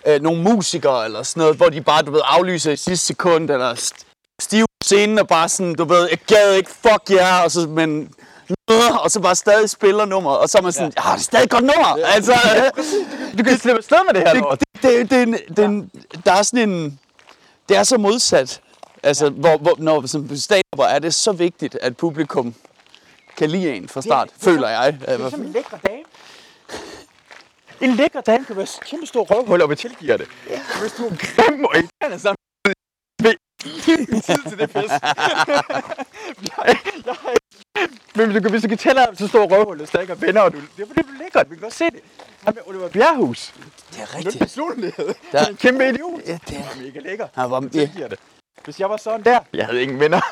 øh, 0.07 0.21
nogle 0.21 0.41
musikere 0.43 1.05
eller 1.05 1.23
sådan 1.23 1.41
noget, 1.41 1.57
hvor 1.57 1.69
de 1.69 1.81
bare, 1.81 2.01
du 2.01 2.11
ved, 2.11 2.21
aflyser 2.23 2.71
i 2.71 2.75
sidste 2.77 3.05
sekund, 3.05 3.49
eller 3.49 3.73
st- 3.73 4.05
stive 4.39 4.65
på 4.67 4.74
scenen 4.85 5.19
og 5.19 5.27
bare 5.27 5.49
sådan, 5.49 5.75
du 5.75 5.83
ved, 5.85 6.07
jeg 6.09 6.17
gad 6.27 6.53
ikke, 6.53 6.69
fuck 6.69 7.09
ja, 7.09 7.15
yeah, 7.15 7.43
og 7.43 7.51
så, 7.51 7.67
men 7.67 8.09
og 9.03 9.11
så 9.11 9.19
bare 9.19 9.35
stadig 9.35 9.69
spiller 9.69 10.05
nummer, 10.05 10.31
og 10.31 10.49
så 10.49 10.57
er 10.57 10.61
man 10.61 10.71
sådan, 10.71 10.93
ja, 10.97 11.09
det 11.11 11.17
er 11.17 11.21
stadig 11.21 11.43
et 11.43 11.49
godt 11.49 11.63
nummer. 11.63 11.97
Ja. 11.97 12.07
Altså, 12.07 12.33
Du 13.37 13.43
kan 13.43 13.57
slippe 13.57 13.77
afsted 13.77 13.97
med 14.05 14.13
det 14.13 14.21
her. 14.27 14.33
det, 14.33 14.41
lort. 14.41 14.59
det, 14.59 14.83
det, 14.83 15.09
det, 15.11 15.21
er 15.21 15.25
det, 15.55 15.59
er 15.59 15.65
en- 15.67 15.91
der 16.25 16.31
er 16.33 16.43
sådan 16.43 16.69
en, 16.69 16.99
det 17.69 17.77
er 17.77 17.83
så 17.83 17.97
modsat. 17.97 18.61
Altså, 19.03 19.29
hvor, 19.29 19.57
hvor, 19.57 19.75
når 19.77 20.07
som 20.07 20.37
stand 20.37 20.61
er 20.79 20.99
det 20.99 21.13
så 21.13 21.31
vigtigt, 21.31 21.77
at 21.81 21.97
publikum 21.97 22.53
kan 23.37 23.49
lide 23.49 23.75
en 23.75 23.89
fra 23.89 24.01
start, 24.01 24.27
Det- 24.27 24.35
det 24.41 24.47
er 24.47 24.51
føler 24.51 24.69
jeg. 24.69 24.97
Det 25.01 25.09
er 25.09 25.29
som 25.29 25.41
en 25.41 25.51
lækker 25.51 25.77
dame. 25.87 26.03
En 27.81 27.91
lækker 27.95 28.21
dame 28.21 28.45
kan 28.45 28.57
være 28.57 28.67
kæmpe 28.85 29.05
stor 29.05 29.23
røvhul, 29.23 29.61
og 29.61 29.69
vi 29.69 29.75
tilgiver 29.75 30.17
det. 30.17 30.27
Hvis 30.81 30.91
du 30.91 31.05
er 31.05 31.09
grim 31.09 31.65
og 31.65 31.71
irriterende 31.75 32.19
ingen 32.29 32.35
tid 33.63 34.49
til 34.49 34.57
det 34.59 34.69
fest. 34.71 34.93
jeg, 36.57 36.77
jeg, 37.05 37.15
men 38.15 38.33
du 38.33 38.39
kan, 38.41 38.51
hvis 38.51 38.61
du 38.61 38.67
kan 38.67 38.77
tælle 38.77 39.01
så 39.13 39.27
stor 39.27 39.45
røvhul, 39.45 39.81
og 39.81 39.87
stadig 39.87 40.09
er 40.09 40.15
venner, 40.15 40.41
og 40.41 40.53
du, 40.53 40.57
det 40.77 40.83
er 40.83 40.87
det 40.93 40.97
er 40.97 41.23
lækkert, 41.23 41.49
vi 41.49 41.55
kan 41.55 41.61
godt 41.61 41.73
se 41.73 41.85
det. 41.85 41.99
Han 42.43 42.53
med 42.55 42.63
Oliver 42.65 42.89
Bjerghus. 42.89 43.53
Det 43.57 43.65
er 43.65 43.69
Det 43.91 44.01
er 44.13 44.17
rigtigt. 44.17 44.39
personlighed. 44.39 45.07
Der- 45.31 45.39
Der. 45.39 45.45
En 45.45 45.55
kæmpe 45.55 45.89
idiot. 45.89 46.21
Ja, 46.27 46.37
det 46.49 46.57
er, 46.57 46.57
Det 46.57 46.57
er 46.57 46.81
mega 46.85 46.99
lækker. 46.99 47.27
han 47.35 47.51
var, 47.51 47.67
Jeg 47.73 47.91
ja, 47.97 48.07
det. 48.07 48.19
Hvis 48.63 48.79
jeg 48.79 48.89
var 48.89 48.97
sådan 48.97 49.23
der, 49.23 49.39
jeg 49.53 49.65
havde 49.65 49.81
ingen 49.83 49.99
venner. 49.99 50.21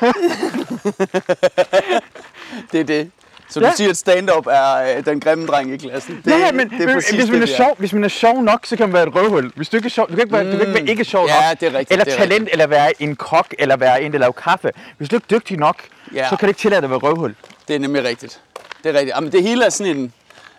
det 2.72 2.80
er 2.80 2.84
det. 2.84 3.10
Så 3.50 3.60
Ja. 3.60 3.66
du 3.70 3.72
siger, 3.76 3.90
at 3.90 3.96
stand-up 3.96 4.46
er 4.46 4.96
øh, 4.98 5.04
den 5.04 5.20
grimme 5.20 5.46
dreng 5.46 5.72
i 5.72 5.76
klassen. 5.76 6.20
Det, 6.24 6.30
ja, 6.30 6.36
ja, 6.38 6.52
men, 6.52 6.70
det 6.70 6.80
er 6.90 6.94
præcis 6.94 7.10
hvis, 7.14 7.30
man 7.30 7.42
er 7.42 7.46
det, 7.46 7.56
sjov, 7.56 7.76
hvis 7.78 7.92
man 7.92 8.04
er 8.04 8.08
sjov 8.08 8.42
nok, 8.42 8.66
så 8.66 8.76
kan 8.76 8.86
man 8.88 8.92
være 8.92 9.06
et 9.08 9.14
røvhul. 9.14 9.52
Hvis 9.56 9.68
du 9.68 9.76
ikke 9.76 9.86
er 9.86 9.90
sjov, 9.90 10.06
du 10.08 10.12
kan 10.12 10.20
ikke 10.22 10.32
være, 10.32 10.44
du 10.44 10.50
kan 10.50 10.60
ikke 10.60 10.74
være 10.74 10.84
ikke 10.90 11.04
sjov 11.04 11.22
Mm. 11.24 11.28
Ja, 11.28 11.48
nok. 11.50 11.60
det 11.60 11.66
er 11.66 11.72
rigtigt, 11.78 11.92
Eller 11.92 12.04
det 12.04 12.14
er 12.14 12.18
talent, 12.18 12.48
eller 12.52 12.66
være 12.66 13.02
en 13.02 13.16
kok, 13.16 13.54
eller 13.58 13.76
være 13.76 14.02
en, 14.02 14.12
der 14.12 14.18
laver 14.18 14.32
kaffe. 14.32 14.70
Hvis 14.98 15.08
du 15.08 15.16
ikke 15.16 15.26
er 15.30 15.38
dygtig 15.38 15.56
nok, 15.58 15.82
Ja. 16.14 16.28
så 16.28 16.36
kan 16.36 16.46
du 16.46 16.50
ikke 16.50 16.58
tillade 16.60 16.80
dig 16.80 16.86
at 16.86 16.90
være 16.90 16.98
røvhul. 16.98 17.34
Det 17.68 17.76
er 17.76 17.80
nemlig 17.80 18.04
rigtigt. 18.04 18.40
Det 18.84 18.88
er 18.90 18.98
rigtigt. 18.98 19.14
Jamen, 19.16 19.32
det 19.32 19.42
hele 19.42 19.64
er 19.64 19.70
sådan 19.70 19.96
en, 19.96 20.12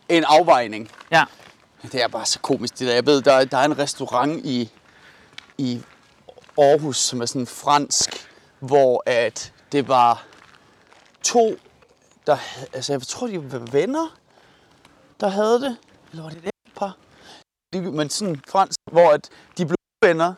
en 0.09 0.23
afvejning. 0.27 0.91
Ja. 1.11 1.23
Det 1.91 2.03
er 2.03 2.07
bare 2.07 2.25
så 2.25 2.39
komisk, 2.39 2.79
det 2.79 2.87
der. 2.87 2.93
Jeg 2.93 3.05
ved, 3.05 3.21
der, 3.21 3.45
der 3.45 3.57
er 3.57 3.63
en 3.65 3.79
restaurant 3.79 4.41
i, 4.45 4.69
i 5.57 5.81
Aarhus, 6.57 6.97
som 6.97 7.21
er 7.21 7.25
sådan 7.25 7.47
fransk, 7.47 8.09
hvor 8.59 9.03
at 9.05 9.51
det 9.71 9.87
var 9.87 10.23
to, 11.23 11.55
der, 12.27 12.37
altså 12.73 12.93
jeg 12.93 13.01
tror, 13.01 13.27
de 13.27 13.51
var 13.51 13.59
venner, 13.71 14.17
der 15.19 15.27
havde 15.27 15.61
det. 15.61 15.77
Eller 16.11 16.23
var 16.23 16.29
det 16.29 16.45
et 16.45 16.51
par? 16.75 16.97
De- 17.73 17.81
Men 17.91 18.09
sådan 18.09 18.41
fransk, 18.47 18.79
hvor 18.91 19.11
at 19.11 19.29
de 19.57 19.65
blev 19.65 19.75
venner, 20.05 20.33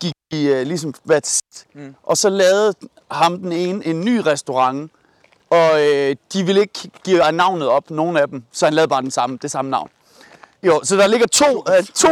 gik 0.00 0.12
de 0.32 0.52
uh, 0.60 0.66
ligesom 0.66 0.94
hver 1.04 1.20
til 1.20 1.32
sit. 1.32 1.66
Mm. 1.74 1.94
Og 2.02 2.16
så 2.16 2.28
lavede 2.28 2.74
ham 3.10 3.38
den 3.38 3.52
ene 3.52 3.86
en 3.86 4.00
ny 4.04 4.16
restaurant, 4.18 4.92
Og 5.50 5.86
øh, 5.86 6.16
de 6.32 6.44
ville 6.46 6.60
ikke 6.60 6.90
give 7.04 7.32
navnet 7.32 7.68
op, 7.68 7.90
nogen 7.90 8.16
af 8.16 8.28
dem, 8.28 8.44
så 8.52 8.66
han 8.66 8.74
lavede 8.74 8.88
bare 8.88 9.02
den 9.02 9.10
samme, 9.10 9.38
det 9.42 9.50
samme 9.50 9.70
navn. 9.70 9.90
Jo, 10.62 10.80
så 10.84 10.96
der 10.96 11.06
ligger 11.06 11.26
to, 11.26 11.64
øh, 11.78 11.84
to 11.84 12.08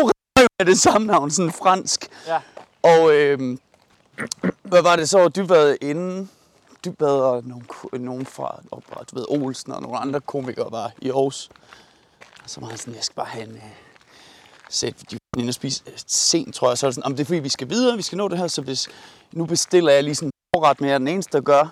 med 0.59 0.67
det 0.67 0.79
samme 0.79 1.07
navn, 1.07 1.31
sådan 1.31 1.53
fransk. 1.53 2.09
Ja. 2.27 2.41
Og 2.83 3.15
øh, 3.15 3.59
hvad 4.63 4.83
var 4.83 4.97
det 4.97 5.09
så? 5.09 5.29
Dybvad 5.29 5.77
inden 5.81 6.31
Dybvad 6.85 7.21
og 7.21 7.43
nogle, 7.45 7.65
nogen 7.93 8.27
fra 8.27 8.61
opret, 8.71 9.11
du 9.11 9.17
ved, 9.17 9.25
Olsen 9.29 9.73
og 9.73 9.83
nogle 9.83 9.99
andre 9.99 10.21
komikere 10.21 10.73
var 10.73 10.93
i 11.03 11.09
Aarhus. 11.11 11.51
Og 12.45 12.51
så 12.51 12.61
var 12.61 12.69
han 12.69 12.79
sådan, 12.79 12.95
jeg 12.95 13.05
skal 13.05 13.15
bare 13.17 13.27
have 13.27 13.45
en 13.49 13.55
øh, 13.55 13.63
sæt, 14.69 14.95
de 15.11 15.17
var 15.35 15.41
inde 15.41 15.51
og 15.51 15.55
spise 15.55 15.83
øh, 15.87 15.93
sent, 16.07 16.55
tror 16.55 16.69
jeg. 16.71 16.79
Så 16.79 16.87
er 16.87 16.89
det 16.91 16.95
sådan, 16.95 17.05
"Jamen, 17.05 17.17
det 17.17 17.23
er 17.23 17.27
fordi, 17.27 17.39
vi 17.41 17.49
skal 17.49 17.69
videre, 17.71 17.97
vi 17.97 18.03
skal 18.03 18.19
nå 18.19 18.29
det 18.29 18.39
her, 18.39 18.47
så 18.47 18.63
hvis, 18.63 18.89
nu 19.33 19.47
bestiller 19.47 19.93
jeg 19.93 20.05
lige 20.05 20.15
sådan 20.15 20.27
en 20.29 20.33
forret 20.57 20.81
med, 20.81 20.89
jeg 20.89 20.95
er 20.95 20.99
den 20.99 21.09
eneste, 21.09 21.33
der 21.33 21.41
gør. 21.41 21.69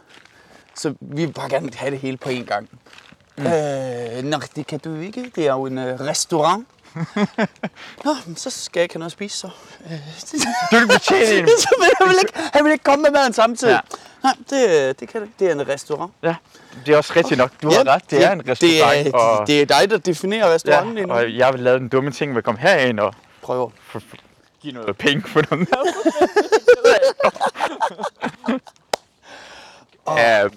Så 0.75 0.95
vi 1.00 1.25
vil 1.26 1.33
bare 1.33 1.49
gerne 1.50 1.71
have 1.75 1.90
det 1.90 1.99
hele 1.99 2.17
på 2.17 2.29
én 2.29 2.45
gang. 2.45 2.69
Mm. 3.38 3.47
Øh, 3.47 4.23
nå, 4.25 4.38
det 4.57 4.67
kan 4.67 4.79
du 4.79 4.95
ikke. 4.95 5.33
Det 5.35 5.47
er 5.47 5.52
jo 5.52 5.67
en 5.67 5.79
øh, 5.79 6.00
restaurant. 6.00 6.67
Nå, 8.04 8.14
men 8.26 8.37
så 8.37 8.50
skal 8.50 8.80
jeg 8.80 8.82
ikke 8.85 8.94
have 8.94 8.99
noget 8.99 9.09
at 9.09 9.12
spise, 9.12 9.37
så. 9.37 9.50
Øh, 9.87 9.92
Du 10.73 10.78
kan 10.78 10.88
betjene 10.88 11.38
en. 11.40 11.47
så 11.59 11.68
vil 11.78 11.88
han, 11.99 12.09
vil 12.09 12.16
ikke, 12.23 12.32
han 12.52 12.64
vil 12.64 12.73
ikke 12.73 12.85
komme 12.85 13.02
med 13.02 13.11
maden 13.11 13.32
samtidig. 13.32 13.70
Ja. 13.73 13.76
Ja. 13.76 13.80
Nej, 14.23 14.35
det, 14.50 15.00
det, 15.00 15.09
kan, 15.09 15.20
det- 15.23 15.30
det 15.38 15.49
er 15.49 15.52
en 15.52 15.68
restaurant. 15.68 16.12
Ja, 16.23 16.35
det 16.87 16.92
er 16.92 16.97
også 16.97 17.12
rigtigt 17.16 17.38
nok. 17.38 17.50
Du 17.62 17.70
har 17.70 17.87
ret, 17.88 18.11
det 18.11 18.25
er 18.25 18.32
en 18.32 18.49
restaurant. 18.49 19.04
Det 19.04 19.06
er, 19.06 19.12
og, 19.18 19.47
det 19.47 19.62
er 19.62 19.66
dig, 19.66 19.90
der 19.90 19.99
definerer 19.99 20.54
restauranten 20.54 20.99
ja, 21.09 21.14
og 21.14 21.37
jeg 21.37 21.52
vil 21.52 21.61
lave 21.61 21.78
den 21.78 21.88
dumme 21.88 22.11
ting 22.11 22.30
ved 22.32 22.38
at 22.38 22.44
komme 22.44 22.61
herind 22.61 23.00
og 23.00 23.14
Prøv. 23.42 23.73
f- 23.94 23.99
f- 23.99 24.16
give 24.62 24.73
noget 24.73 24.97
penge 24.97 25.23
for 25.28 25.42
noget 25.50 25.68
mad. 25.70 25.92
uh, 30.06 30.50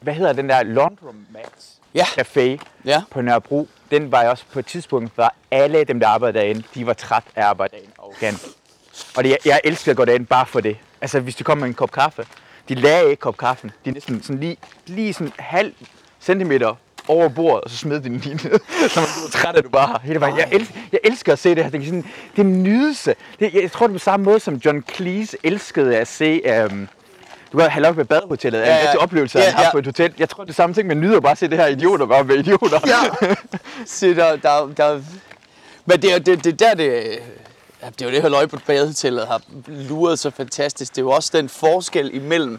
hvad 0.00 0.14
hedder 0.14 0.32
den 0.32 0.48
der 0.48 0.62
Laundromats 0.62 1.68
Ja. 1.94 2.04
Café 2.04 2.58
Ja. 2.84 3.02
på 3.10 3.20
Nørrebro? 3.20 3.68
Den 3.92 4.12
var 4.12 4.20
jeg 4.20 4.30
også 4.30 4.44
på 4.52 4.58
et 4.58 4.66
tidspunkt, 4.66 5.12
var 5.16 5.34
alle 5.50 5.84
dem, 5.84 6.00
der 6.00 6.08
arbejdede 6.08 6.38
derinde, 6.38 6.62
de 6.74 6.86
var 6.86 6.92
træt 6.92 7.22
af 7.36 7.40
at 7.40 7.46
arbejde 7.46 7.76
derinde. 7.76 7.92
Og, 7.98 8.14
og 9.16 9.24
det, 9.24 9.30
jeg, 9.30 9.38
jeg 9.44 9.60
elsker 9.64 9.90
at 9.90 9.96
gå 9.96 10.04
derind 10.04 10.26
bare 10.26 10.46
for 10.46 10.60
det. 10.60 10.76
Altså, 11.00 11.20
hvis 11.20 11.36
du 11.36 11.44
kom 11.44 11.58
med 11.58 11.66
en 11.68 11.74
kop 11.74 11.92
kaffe, 11.92 12.26
de 12.68 12.74
lagde 12.74 13.10
ikke 13.10 13.20
kop 13.20 13.36
kaffen. 13.36 13.70
De 13.84 13.90
er 13.90 13.94
næsten 13.94 14.22
sådan 14.22 14.40
lige, 14.40 14.56
lige 14.86 15.12
sådan 15.12 15.32
halv 15.38 15.72
centimeter 16.20 16.74
over 17.08 17.28
bordet, 17.28 17.64
og 17.64 17.70
så 17.70 17.76
smed 17.76 18.00
de 18.00 18.04
den 18.04 18.18
lige 18.18 18.34
ned, 18.34 18.60
så 18.92 19.00
man 19.00 19.08
blev 19.20 19.30
træt, 19.30 19.56
at 19.56 19.64
du 19.64 19.68
bare 19.68 19.98
hele 20.02 20.20
vejen. 20.20 20.36
Jeg 20.38 20.48
elsker, 20.52 20.74
jeg 20.92 21.00
elsker 21.04 21.32
at 21.32 21.38
se 21.38 21.54
det 21.54 21.64
her. 21.64 21.70
Det 21.70 21.80
er, 21.80 21.84
sådan, 21.84 22.06
det 22.36 22.42
er 22.42 22.46
en 22.46 22.62
nydelse. 22.62 23.14
Det, 23.38 23.54
jeg 23.54 23.72
tror, 23.72 23.86
det 23.86 23.94
er 23.94 23.98
på 23.98 24.04
samme 24.04 24.24
måde, 24.24 24.40
som 24.40 24.54
John 24.54 24.84
Cleese 24.94 25.36
elskede 25.42 25.96
at 25.96 26.08
se... 26.08 26.40
øhm, 26.44 26.88
du 27.52 27.58
kan 27.58 27.70
have 27.70 27.88
op 27.88 27.96
med 27.96 28.04
badehotellet, 28.04 28.60
ja, 28.60 28.76
Ja, 28.76 28.92
en 28.92 28.98
oplevelse, 28.98 29.38
Ja, 29.38 29.50
har 29.50 29.62
ja. 29.62 29.70
på 29.70 29.78
et 29.78 29.86
hotel. 29.86 30.14
Jeg 30.18 30.28
tror, 30.28 30.44
det 30.44 30.50
er 30.50 30.54
samme 30.54 30.74
ting, 30.74 30.88
men 30.88 31.00
nyder 31.00 31.20
bare 31.20 31.32
at 31.32 31.38
se 31.38 31.48
det 31.48 31.58
her 31.58 31.66
idioter 31.66 32.06
bare 32.06 32.28
være 32.28 32.38
idioter. 32.38 32.80
Ja. 32.86 33.26
Så 33.86 34.06
der, 34.06 34.36
der, 34.36 34.72
der, 34.76 35.02
men 35.86 36.02
det 36.02 36.14
er, 36.14 36.18
det, 36.18 36.44
det 36.44 36.62
er 36.62 36.74
der, 36.74 36.74
det, 36.74 37.18
det 37.98 38.02
er 38.02 38.06
jo 38.06 38.10
det 38.10 38.22
her 38.22 38.28
løg 38.28 38.48
på 38.50 38.58
badehotellet 38.66 39.26
har 39.26 39.42
luret 39.66 40.18
så 40.18 40.30
fantastisk. 40.30 40.92
Det 40.92 40.98
er 40.98 41.02
jo 41.02 41.10
også 41.10 41.30
den 41.34 41.48
forskel 41.48 42.14
imellem. 42.14 42.58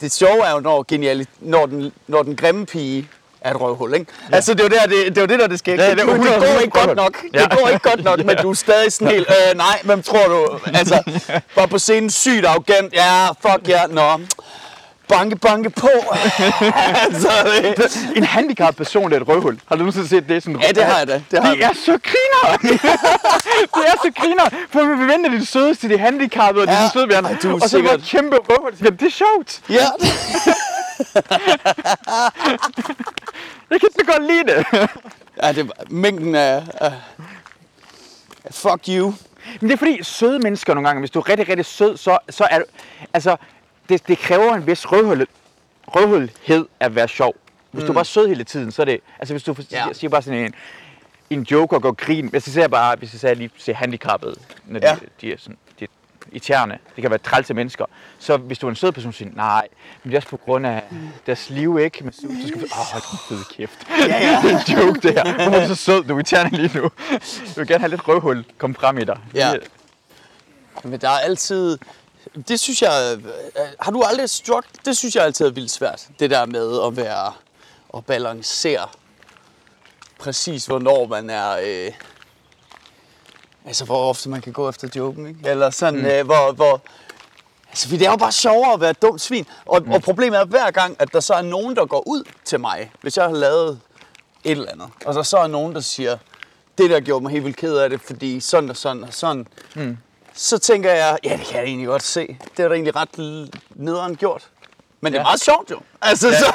Det 0.00 0.12
sjove 0.12 0.44
er 0.46 0.50
jo, 0.52 0.60
når, 0.60 0.84
geniali, 0.88 1.26
når, 1.40 1.66
den, 1.66 1.92
når 2.06 2.22
den 2.22 2.36
grimme 2.36 2.66
pige 2.66 3.08
er 3.44 3.50
et 3.50 3.60
røvhul, 3.60 3.94
ikke? 3.94 4.06
Ja. 4.30 4.36
Altså, 4.36 4.54
det 4.54 4.60
er 4.60 4.64
jo 4.64 4.68
der, 4.70 4.86
det, 4.86 5.06
det, 5.08 5.18
er 5.18 5.22
jo 5.22 5.26
det, 5.26 5.38
der 5.38 5.46
det 5.46 5.58
sker. 5.58 5.74
Ja, 5.74 5.90
det, 5.90 5.98
det 5.98 6.06
det, 6.06 6.06
det, 6.06 6.14
100 6.14 6.52
går 6.54 6.60
ikke 6.60 6.80
godt 6.80 6.96
nok. 6.96 7.18
Ja. 7.34 7.38
Det 7.40 7.50
går 7.58 7.68
ikke 7.68 7.88
godt 7.90 8.04
nok, 8.04 8.24
men 8.24 8.36
du 8.36 8.50
er 8.50 8.54
stadig 8.54 8.92
sådan 8.92 9.08
helt, 9.08 9.28
øh, 9.28 9.56
nej, 9.58 9.80
hvem 9.84 10.02
tror 10.02 10.24
du? 10.28 10.58
Altså, 10.74 11.02
var 11.56 11.66
på 11.66 11.78
scenen 11.78 12.10
sygt 12.10 12.46
arrogant. 12.46 12.94
Ja, 12.94 13.26
fuck 13.28 13.68
ja, 13.68 13.80
nå. 13.90 14.20
Banke, 15.08 15.36
banke 15.36 15.70
på. 15.70 15.88
altså, 17.04 17.30
det, 17.76 18.12
En 18.16 18.24
handicappet 18.24 18.76
person 18.76 19.12
er 19.12 19.16
et 19.16 19.28
røvhul. 19.28 19.58
Har 19.68 19.76
du 19.76 19.78
nogensinde 19.78 20.08
set 20.08 20.28
det? 20.28 20.42
Sådan, 20.42 20.60
Ja, 20.62 20.68
det 20.68 20.84
har 20.84 20.98
jeg 20.98 21.08
da. 21.08 21.22
Det 21.30 21.38
har 21.44 21.54
de 21.54 21.60
jeg. 21.60 21.70
er 21.70 21.74
så 21.74 21.98
griner. 22.02 22.56
det 22.62 23.84
er 23.92 23.96
så 24.02 24.10
griner. 24.20 24.44
For 24.70 24.80
vi 24.80 24.96
forventer 24.98 25.30
de 25.30 25.46
sødeste, 25.46 25.88
de 25.88 25.98
handicappede, 25.98 26.62
og 26.62 26.68
de 26.68 26.72
Ja. 26.72 26.90
søde 26.92 27.06
du 27.42 27.56
er 27.56 27.60
Og 27.62 27.70
så 27.70 27.78
et 27.78 28.04
kæmpe 28.10 28.36
røvhul. 28.36 28.72
Jamen, 28.84 28.96
det 28.98 29.06
er 29.06 29.10
sjovt. 29.10 29.60
ja. 29.68 29.86
Jeg 33.70 33.80
kan 33.80 33.88
så 33.92 34.04
godt 34.06 34.22
lide 34.26 34.44
det. 34.44 34.66
Ja, 35.42 35.52
det 35.52 35.66
var 35.68 35.74
mængden 35.90 36.34
af... 36.34 36.62
af 36.74 36.92
fuck 38.50 38.88
you. 38.88 39.12
Men 39.60 39.68
det 39.70 39.72
er 39.74 39.78
fordi, 39.78 40.02
søde 40.02 40.38
mennesker 40.38 40.74
nogle 40.74 40.88
gange, 40.88 41.00
hvis 41.00 41.10
du 41.10 41.18
er 41.18 41.28
rigtig, 41.28 41.48
rigtig 41.48 41.66
sød, 41.66 41.96
så, 41.96 42.18
så 42.30 42.46
er 42.50 42.58
du... 42.58 42.64
Altså, 43.12 43.36
det, 43.88 44.08
det 44.08 44.18
kræver 44.18 44.54
en 44.54 44.66
vis 44.66 44.92
røvhul, 44.92 45.26
røvhulhed 45.86 46.66
at 46.80 46.94
være 46.94 47.08
sjov. 47.08 47.34
Hvis 47.70 47.80
mm. 47.82 47.86
du 47.86 47.92
er 47.92 47.94
bare 47.94 48.04
sød 48.04 48.28
hele 48.28 48.44
tiden, 48.44 48.72
så 48.72 48.82
er 48.82 48.86
det... 48.86 49.00
Altså, 49.18 49.34
hvis 49.34 49.42
du 49.42 49.54
Ja. 49.70 49.84
siger 49.92 50.08
bare 50.10 50.22
sådan 50.22 50.40
en, 50.44 50.54
en 51.30 51.42
joke 51.50 51.76
og 51.76 51.82
går 51.82 51.92
grin. 51.92 52.28
Hvis 52.28 52.46
jeg 52.46 52.52
ser 52.54 52.68
bare, 52.68 52.96
hvis 52.96 53.12
jeg 53.12 53.20
ser 53.20 53.34
lige 53.34 53.50
ser 53.58 53.74
handicappede, 53.74 54.34
når 54.66 54.80
de, 54.80 54.86
Ja. 54.88 54.96
de 55.20 55.32
er 55.32 55.36
sådan, 55.38 55.56
er 56.32 56.36
irriterende. 56.36 56.78
Det 56.96 57.02
kan 57.02 57.10
være 57.10 57.18
trælse 57.18 57.54
mennesker. 57.54 57.84
Så 58.18 58.36
hvis 58.36 58.58
du 58.58 58.66
er 58.66 58.70
en 58.70 58.76
sød 58.76 58.92
person, 58.92 59.12
så 59.12 59.18
siger 59.18 59.30
nej, 59.34 59.68
men 60.02 60.10
det 60.10 60.16
er 60.16 60.18
også 60.18 60.28
på 60.28 60.36
grund 60.36 60.66
af 60.66 60.82
deres 61.26 61.50
liv, 61.50 61.78
ikke? 61.78 62.04
Men 62.04 62.12
så, 62.12 62.20
så 62.20 62.48
skal 62.48 62.60
du, 62.60 62.66
åh, 62.66 62.78
hold 62.92 63.02
din 63.10 63.18
fede 63.28 63.44
kæft. 63.56 63.86
Ja, 63.90 64.04
ja. 64.06 64.40
det 64.42 64.52
er 64.52 64.58
en 64.58 64.86
joke, 64.86 65.00
det 65.00 65.12
her. 65.12 65.34
Hvorfor 65.34 65.58
er 65.58 65.68
du 65.68 65.74
så 65.74 65.84
sød? 65.84 66.04
Du 66.04 66.12
er 66.12 66.16
irriterende 66.16 66.56
lige 66.56 66.78
nu. 66.78 66.82
Du 66.82 66.90
vil 67.56 67.66
gerne 67.66 67.78
have 67.80 67.90
lidt 67.90 68.08
røvhul 68.08 68.44
komme 68.58 68.76
frem 68.76 68.98
i 68.98 69.04
dig. 69.04 69.18
Ja. 69.34 69.52
Men 70.84 71.00
der 71.00 71.08
er 71.08 71.18
altid... 71.18 71.78
Det 72.48 72.60
synes 72.60 72.82
jeg... 72.82 73.16
øh, 73.16 73.24
Har 73.80 73.90
du 73.90 74.02
aldrig 74.02 74.30
struck? 74.30 74.66
Det 74.84 74.96
synes 74.96 75.16
jeg 75.16 75.24
altid 75.24 75.46
er 75.46 75.50
vildt 75.50 75.70
svært. 75.70 76.08
Det 76.18 76.30
der 76.30 76.46
med 76.46 76.78
at 76.86 76.96
være... 76.96 77.32
At 77.96 78.06
balancere 78.06 78.88
præcis, 80.18 80.66
hvornår 80.66 81.06
man 81.06 81.30
er... 81.30 81.56
Øh, 81.64 81.92
altså, 83.66 83.84
hvor 83.84 84.08
ofte 84.08 84.28
man 84.28 84.40
kan 84.40 84.52
gå 84.52 84.68
efter 84.68 84.88
joken, 84.96 85.26
ikke? 85.26 85.40
Eller 85.44 85.70
sådan, 85.70 86.00
mm. 86.00 86.06
øh, 86.06 86.24
hvor... 86.24 86.52
hvor 86.52 86.80
Altså, 87.70 87.88
fordi 87.88 87.98
det 87.98 88.06
er 88.06 88.10
jo 88.10 88.16
bare 88.16 88.32
sjovere 88.32 88.72
at 88.72 88.80
være 88.80 88.90
et 88.90 89.02
dumt 89.02 89.20
svin. 89.20 89.46
Og, 89.66 89.82
mm. 89.82 89.92
og 89.92 90.02
problemet 90.02 90.40
er 90.40 90.44
hver 90.44 90.70
gang, 90.70 90.96
at 90.98 91.12
der 91.12 91.20
så 91.20 91.34
er 91.34 91.42
nogen, 91.42 91.76
der 91.76 91.86
går 91.86 92.02
ud 92.08 92.22
til 92.44 92.60
mig, 92.60 92.92
hvis 93.00 93.16
jeg 93.16 93.24
har 93.24 93.32
lavet 93.32 93.80
et 94.44 94.50
eller 94.50 94.72
andet, 94.72 94.88
og 95.04 95.14
der 95.14 95.22
så 95.22 95.36
er 95.36 95.46
nogen, 95.46 95.74
der 95.74 95.80
siger, 95.80 96.16
det 96.78 96.90
der 96.90 97.00
gjorde 97.00 97.22
mig 97.22 97.32
helt 97.32 97.44
vildt 97.44 97.56
ked 97.56 97.76
af 97.76 97.90
det, 97.90 98.00
fordi 98.00 98.40
sådan 98.40 98.70
og 98.70 98.76
sådan 98.76 99.04
og 99.04 99.14
sådan. 99.14 99.46
Mm. 99.74 99.98
Så 100.34 100.58
tænker 100.58 100.90
jeg, 100.92 101.18
ja, 101.24 101.36
det 101.36 101.46
kan 101.46 101.56
jeg 101.56 101.64
egentlig 101.64 101.86
godt 101.88 102.02
se. 102.02 102.36
Det 102.56 102.64
er 102.64 102.68
da 102.68 102.74
egentlig 102.74 102.96
ret 102.96 103.48
nederen 103.74 104.16
gjort. 104.16 104.48
Men 105.00 105.12
det 105.12 105.18
er 105.18 105.20
Ja. 105.22 105.24
meget 105.26 105.40
sjovt 105.40 105.70
jo. 105.70 105.80
Altså, 106.02 106.28
ja. 106.28 106.38
så, 106.38 106.52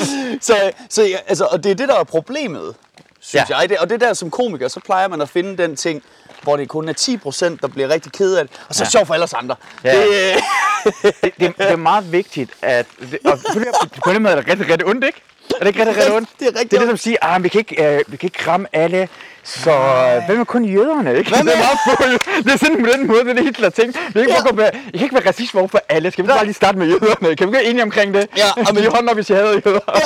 så, 0.52 0.70
så 0.90 1.02
ja, 1.02 1.18
altså, 1.26 1.44
og 1.44 1.64
det 1.64 1.70
er 1.70 1.74
det, 1.74 1.88
der 1.88 1.94
er 2.00 2.04
problemet, 2.04 2.74
synes 3.20 3.50
Ja. 3.50 3.56
jeg. 3.58 3.68
Det, 3.68 3.78
og 3.78 3.90
det 3.90 4.00
der 4.00 4.14
som 4.14 4.30
komiker, 4.30 4.68
så 4.68 4.80
plejer 4.80 5.08
man 5.08 5.20
at 5.20 5.28
finde 5.28 5.56
den 5.62 5.76
ting, 5.76 6.02
hvor 6.46 6.56
det 6.56 6.68
kun 6.68 6.88
er 6.88 6.92
10 6.92 7.16
procent, 7.16 7.62
der 7.62 7.68
bliver 7.68 7.88
rigtig 7.88 8.12
ked 8.12 8.36
af 8.36 8.48
det, 8.48 8.60
og 8.68 8.74
så 8.74 8.82
er 8.82 8.86
Ja. 8.86 8.90
sjovt 8.90 9.06
for 9.06 9.14
alle 9.14 9.24
os 9.24 9.32
andre. 9.34 9.56
Ja. 9.84 10.00
Det, 10.02 11.14
det, 11.22 11.32
det, 11.40 11.56
det 11.58 11.70
er 11.70 11.76
meget 11.76 12.12
vigtigt, 12.12 12.50
at... 12.62 12.86
Det, 13.00 13.18
og 13.24 13.38
på 13.52 13.58
den 13.58 13.64
måde- 13.82 14.00
på 14.04 14.12
den 14.12 14.22
måde 14.22 14.32
er 14.34 14.40
det 14.40 14.48
rigtig, 14.50 14.68
rigtig 14.70 14.86
ondt, 14.86 15.04
ikke? 15.04 15.20
Er 15.54 15.58
det 15.58 15.66
ikke 15.66 15.80
rigtig, 15.80 15.96
rigtig 15.96 16.14
ondt? 16.16 16.28
Det 16.40 16.46
er 16.48 16.50
rigtig 16.58 16.70
Det 16.70 16.76
er 16.76 16.80
ligesom 16.80 16.94
at 16.94 17.00
sige, 17.00 17.24
at 17.24 17.42
vi, 17.42 17.48
kan 17.48 17.58
ikke, 17.58 17.94
øh, 17.96 18.00
vi 18.08 18.16
kan 18.16 18.26
ikke 18.26 18.50
ramme 18.50 18.66
alle, 18.72 19.08
så 19.44 19.70
øh, 19.70 20.22
hvem 20.26 20.40
er 20.40 20.44
kun 20.44 20.64
jøderne, 20.64 21.18
ikke? 21.18 21.30
Hvad 21.30 21.38
det 21.38 21.52
er 21.52 21.56
med- 21.56 21.64
meget 21.64 21.78
fuld. 22.24 22.44
Det 22.44 22.52
er 22.52 22.56
sådan 22.56 22.84
på 22.84 22.90
den 22.96 23.06
måde, 23.06 23.20
det 23.20 23.30
er 23.30 23.34
det 23.34 23.44
Hitler 23.44 23.70
tænkte. 23.70 23.98
Vi 24.06 24.12
kan 24.12 24.20
ikke, 24.22 24.34
Ja. 24.50 24.54
være, 24.54 24.70
I 24.94 24.98
kan 24.98 25.04
ikke 25.04 25.14
være 25.14 25.26
racist 25.26 25.54
over 25.54 25.68
for 25.68 25.80
alle. 25.88 26.10
Skal 26.10 26.24
vi 26.24 26.28
bare 26.28 26.44
lige 26.44 26.54
starte 26.54 26.78
med 26.78 26.86
jøderne? 26.86 27.36
Kan 27.36 27.46
vi 27.48 27.52
gå 27.52 27.58
enige 27.64 27.82
omkring 27.82 28.14
det? 28.14 28.26
Ja, 28.36 28.50
og 28.68 28.74
men... 28.74 28.84
hånden 28.84 29.08
op, 29.08 29.14
hvis 29.14 29.30
jeg 29.30 29.38
havde 29.38 29.62
jøder. 29.66 29.80
Ja. 29.94 30.00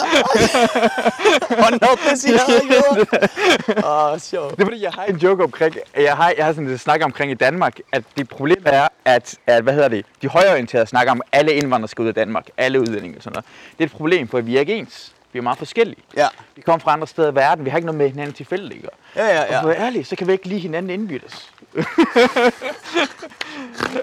Hold 1.63 1.83
op, 1.93 1.99
det 2.11 2.21
siger 2.21 2.39
jeg 2.49 2.63
ikke. 2.63 3.87
Åh, 3.87 4.19
sjovt. 4.19 4.51
Det 4.51 4.61
er 4.61 4.65
fordi, 4.67 4.83
jeg 4.83 4.91
har 4.95 5.05
en 5.05 5.17
joke 5.17 5.45
omkring, 5.45 5.75
jeg 5.97 6.17
har, 6.17 6.33
jeg 6.37 6.45
har 6.45 6.53
sådan 6.53 6.69
en 6.69 6.79
snak 6.79 7.01
omkring 7.05 7.31
i 7.31 7.35
Danmark, 7.35 7.79
at 7.93 8.03
det 8.17 8.29
problem 8.29 8.63
er, 8.67 8.89
at, 9.05 9.35
at 9.47 9.63
hvad 9.63 9.73
hedder 9.75 9.89
det, 9.89 10.07
de 10.23 10.29
højorienterede 10.29 10.87
snakker 10.87 11.13
om, 11.13 11.21
at 11.33 11.39
alle 11.39 11.53
indvandrere 11.53 11.89
skal 11.89 12.03
ud 12.03 12.09
af 12.09 12.15
Danmark, 12.15 12.47
alle 12.59 12.81
udlændinge 12.81 13.17
og 13.19 13.23
sådan 13.23 13.35
noget. 13.35 13.45
Det 13.79 13.85
er 13.85 13.87
et 13.87 13.93
problem, 13.93 14.29
for 14.29 14.41
vi 14.41 14.57
er 14.57 14.61
ikke 14.61 14.75
ens. 14.75 15.13
Vi 15.33 15.39
er 15.39 15.43
meget 15.43 15.59
forskellige. 15.59 15.99
Ja. 16.17 16.27
Vi 16.57 16.63
kommer 16.63 16.79
fra 16.79 16.93
andre 16.93 17.07
steder 17.07 17.33
i 17.33 17.35
verden, 17.35 17.65
vi 17.65 17.71
har 17.71 17.79
ikke 17.79 17.87
noget 17.87 17.99
med 17.99 18.09
hinanden 18.09 18.35
til 18.35 18.47
fælles. 18.47 18.75
ikke? 18.77 18.89
Ja, 19.17 19.27
ja, 19.27 19.41
Og 19.43 19.47
for 19.49 19.55
at 19.55 19.63
ja. 19.63 19.67
være 19.69 19.87
ærlig, 19.87 20.07
så 20.07 20.17
kan 20.17 20.27
vi 20.27 20.33
ikke 20.33 20.49
lide 20.49 20.61
hinanden 20.61 20.91
indbyttes. 20.91 21.51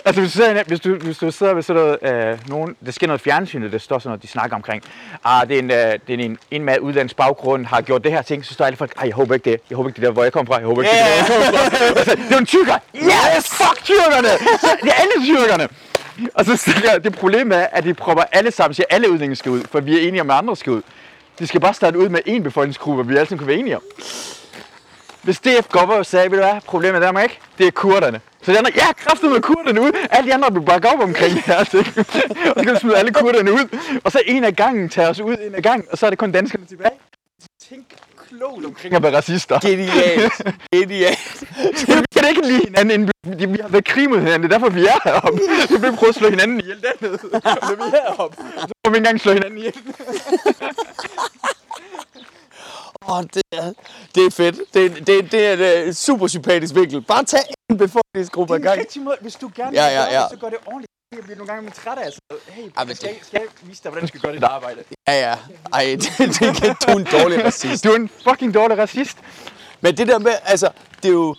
altså 0.05 0.21
hvis 0.21 0.31
du, 0.33 0.37
sidder, 0.37 0.63
hvis, 0.63 0.79
du, 0.79 0.95
hvis 0.95 1.17
du 1.17 1.31
sidder 1.31 1.53
ved 1.53 1.63
sådan 1.63 1.97
noget, 2.01 2.31
øh, 2.31 2.39
nogen, 2.49 2.75
der 2.85 2.91
sker 2.91 3.07
noget 3.07 3.19
i 3.19 3.23
fjernsynet, 3.23 3.71
der 3.71 3.77
står 3.77 3.99
sådan 3.99 4.09
noget, 4.09 4.21
de 4.21 4.27
snakker 4.27 4.55
omkring, 4.55 4.83
ah, 5.23 5.47
det 5.47 5.55
er 5.55 5.59
en, 5.59 5.71
øh, 5.71 5.99
det 6.07 6.19
er 6.19 6.25
en, 6.25 6.37
en 6.51 6.63
med 6.63 6.79
udlandsk 6.79 7.15
baggrund, 7.15 7.65
har 7.65 7.81
gjort 7.81 8.03
det 8.03 8.11
her 8.11 8.21
ting, 8.21 8.45
så 8.45 8.53
står 8.53 8.65
alle 8.65 8.77
folk, 8.77 9.03
jeg 9.03 9.13
håber 9.13 9.33
ikke 9.33 9.51
det, 9.51 9.61
jeg 9.69 9.75
håber 9.75 9.89
ikke 9.89 9.95
det 9.95 10.05
der, 10.05 10.11
hvor 10.11 10.23
jeg 10.23 10.31
kommer 10.31 10.53
fra, 10.53 10.57
jeg 10.59 10.67
håber 10.67 10.81
ikke 10.81 10.95
Ja, 10.95 11.21
det, 11.21 11.27
der, 11.29 11.35
hvor 11.35 11.43
jeg 11.43 11.53
kommer 11.53 11.69
fra. 11.69 11.85
Altså, 11.99 12.15
det 12.15 12.31
er 12.31 12.37
en 12.37 12.45
tyrker, 12.45 12.77
yes, 12.95 13.49
fuck 13.49 13.83
tyrkerne, 13.83 14.27
det 14.83 14.89
er 14.89 15.01
alle 15.01 15.25
tyrkerne. 15.25 15.67
Og 16.33 16.45
så 16.45 16.57
siger 16.57 16.97
det 16.99 17.15
problem 17.15 17.51
er, 17.51 17.65
at 17.71 17.83
de 17.83 17.93
propper 17.93 18.23
alle 18.31 18.51
sammen, 18.51 18.73
siger 18.73 18.85
alle 18.89 19.09
udlændinge 19.09 19.35
skal 19.35 19.51
ud, 19.51 19.63
for 19.71 19.79
vi 19.79 19.97
er 19.97 20.07
enige 20.07 20.21
om, 20.21 20.29
at 20.29 20.37
andre 20.37 20.55
skal 20.55 20.71
ud. 20.71 20.81
De 21.39 21.47
skal 21.47 21.61
bare 21.61 21.73
starte 21.73 21.99
ud 21.99 22.09
med 22.09 22.19
én 22.27 22.41
befolkningsgruppe, 22.41 23.07
vi 23.07 23.15
alle 23.15 23.27
sammen 23.27 23.39
kan 23.39 23.47
være 23.47 23.57
enige 23.57 23.75
om. 23.75 23.83
Hvis 25.21 25.39
DF 25.39 25.67
går 25.69 25.79
op 25.79 25.89
og 25.89 26.05
sagde, 26.05 26.31
ved 26.31 26.37
du 26.37 26.43
hvad, 26.43 26.61
problemet 26.61 26.95
er 26.95 27.05
Danmark 27.05 27.23
ikke, 27.23 27.39
det 27.57 27.67
er 27.67 27.71
kurderne. 27.71 28.21
Så 28.41 28.51
de 28.51 28.57
andre, 28.57 28.71
ja, 28.75 28.93
kraftet 28.93 29.31
med 29.31 29.41
kurterne 29.41 29.81
ud. 29.81 29.91
Alle 30.09 30.29
de 30.29 30.33
andre 30.33 30.53
vil 30.53 30.61
bakke 30.61 30.87
op 30.87 30.99
omkring 30.99 31.33
det 31.33 31.41
her. 31.41 31.55
Altså, 31.55 31.83
så, 31.83 32.03
og 32.55 32.57
så 32.57 32.63
kan 32.63 32.73
vi 32.73 32.79
smide 32.79 32.97
alle 32.97 33.13
kurterne 33.13 33.51
ud. 33.51 33.77
Og 34.03 34.11
så 34.11 34.21
en 34.25 34.43
af 34.43 34.55
gangen 34.55 34.89
tager 34.89 35.09
os 35.09 35.19
ud, 35.19 35.37
en 35.41 35.55
af 35.55 35.63
gangen. 35.63 35.87
Og 35.91 35.97
så 35.97 36.05
er 36.05 36.09
det 36.09 36.19
kun 36.19 36.31
danskerne 36.31 36.65
tilbage. 36.65 36.91
Tænk 37.69 37.85
klogt 38.29 38.65
omkring 38.65 38.93
at 38.95 39.03
være 39.03 39.15
racister. 39.17 39.59
Genialt. 39.59 40.33
Genialt. 40.73 41.43
Vi 42.13 42.19
kan 42.19 42.29
ikke 42.29 42.47
lide 42.47 42.63
hinanden, 42.65 42.91
inden 43.01 43.39
vi, 43.39 43.45
vi 43.45 43.57
har 43.61 43.67
været 43.67 43.85
krig 43.85 44.09
mod 44.09 44.17
hinanden. 44.19 44.43
Det 44.49 44.53
er 44.55 44.59
derfor, 44.59 44.69
vi 44.73 44.85
er 44.85 44.99
heroppe. 45.03 45.39
Vi 45.69 45.77
vil 45.81 45.95
prøve 45.97 46.09
at 46.09 46.15
slå 46.15 46.29
hinanden 46.29 46.59
ihjel 46.59 46.81
dernede. 46.81 47.19
Når 47.31 47.75
vi 47.75 47.81
er 47.97 48.11
heroppe, 48.11 48.37
så 48.59 48.67
må 48.85 48.91
vi 48.91 48.97
ikke 48.97 48.97
engang 48.97 49.21
slå 49.21 49.31
hinanden 49.33 49.57
ihjel. 49.57 49.73
Åh, 53.09 53.23
det, 53.33 53.43
er, 53.51 53.73
det 54.15 54.25
er 54.25 54.31
fedt. 54.31 54.55
Det, 54.73 55.07
det, 55.07 55.31
det 55.31 55.45
er 55.45 55.83
et 55.83 55.97
super 55.97 56.27
sympatisk 56.27 56.75
vinkel. 56.75 57.01
Bare 57.01 57.23
tag 57.23 57.39
en 57.69 57.77
befolkningsgruppe 57.77 58.53
ad 58.55 58.59
Det 58.59 58.65
er 58.65 58.71
en 58.71 58.75
gang. 58.77 58.85
rigtig 58.85 59.01
måde, 59.01 59.17
hvis 59.21 59.35
du 59.35 59.51
gerne 59.55 59.71
Ja, 59.81 59.87
vil 59.87 59.93
ja, 59.95 60.01
gøre 60.01 60.11
ja. 60.13 60.21
det, 60.21 60.29
så 60.31 60.37
gør 60.37 60.49
det 60.49 60.57
ordentligt. 60.65 60.91
Jeg 61.15 61.23
bliver 61.23 61.37
nogle 61.37 61.53
gange 61.53 61.71
træt 61.71 61.97
af, 61.97 62.05
altså, 62.05 62.19
hey, 62.47 62.63
men 62.85 62.95
skal, 62.95 63.09
det- 63.09 63.17
skal 63.27 63.39
jeg 63.41 63.69
vise 63.69 63.83
dig, 63.83 63.91
hvordan 63.91 64.01
du 64.03 64.07
skal 64.07 64.19
gøre 64.21 64.33
dit 64.35 64.43
arbejde? 64.43 64.83
Ja, 65.07 65.29
ja. 65.29 65.35
Ej, 65.73 65.83
det, 66.01 66.17
det 66.17 66.55
kan 66.55 66.75
du 66.87 66.91
er 66.91 66.95
en 66.95 67.07
dårlig 67.21 67.45
racist. 67.45 67.83
Du 67.83 67.89
er 67.91 67.95
en 67.95 68.09
fucking 68.29 68.53
dårlig 68.53 68.77
racist. 68.77 69.17
Men 69.81 69.97
det 69.97 70.07
der 70.07 70.19
med, 70.19 70.31
altså, 70.43 70.69
det 71.03 71.09
er 71.09 71.13
jo... 71.13 71.35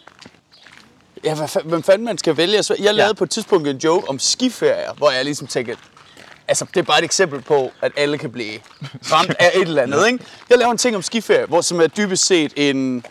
Ja, 1.25 1.35
hvad, 1.35 1.47
fa- 1.57 1.63
hvem 1.69 1.83
fanden 1.83 2.05
man 2.05 2.19
skal 2.19 2.37
vælge? 2.37 2.63
Så 2.63 2.77
jeg 2.79 2.95
lavede 2.95 3.09
Ja. 3.11 3.13
på 3.15 3.25
et 3.25 3.31
tidspunkt 3.31 3.69
en 3.69 3.77
joke 3.77 4.09
om 4.09 4.19
skiferier, 4.19 4.95
hvor 4.95 5.11
jeg 5.11 5.25
ligesom 5.25 5.47
tænkte, 5.47 5.77
altså 6.49 6.65
det 6.75 6.77
er 6.81 6.85
bare 6.85 6.99
et 6.99 7.05
eksempel 7.05 7.43
på, 7.43 7.73
at 7.83 7.93
alle 7.97 8.19
kan 8.19 8.33
blive 8.33 8.61
ramt 9.13 9.35
af 9.39 9.51
et 9.55 9.63
eller 9.63 9.83
andet, 9.83 10.07
ikke? 10.07 10.25
Jeg 10.51 10.59
laver 10.59 10.73
en 10.73 10.79
ting 10.79 10.97
om 10.97 11.03
skiferie, 11.03 11.47
hvor 11.47 11.61
som 11.61 11.81
er 11.81 11.87
dybest 11.87 12.27
set 12.27 12.53
en, 12.57 13.05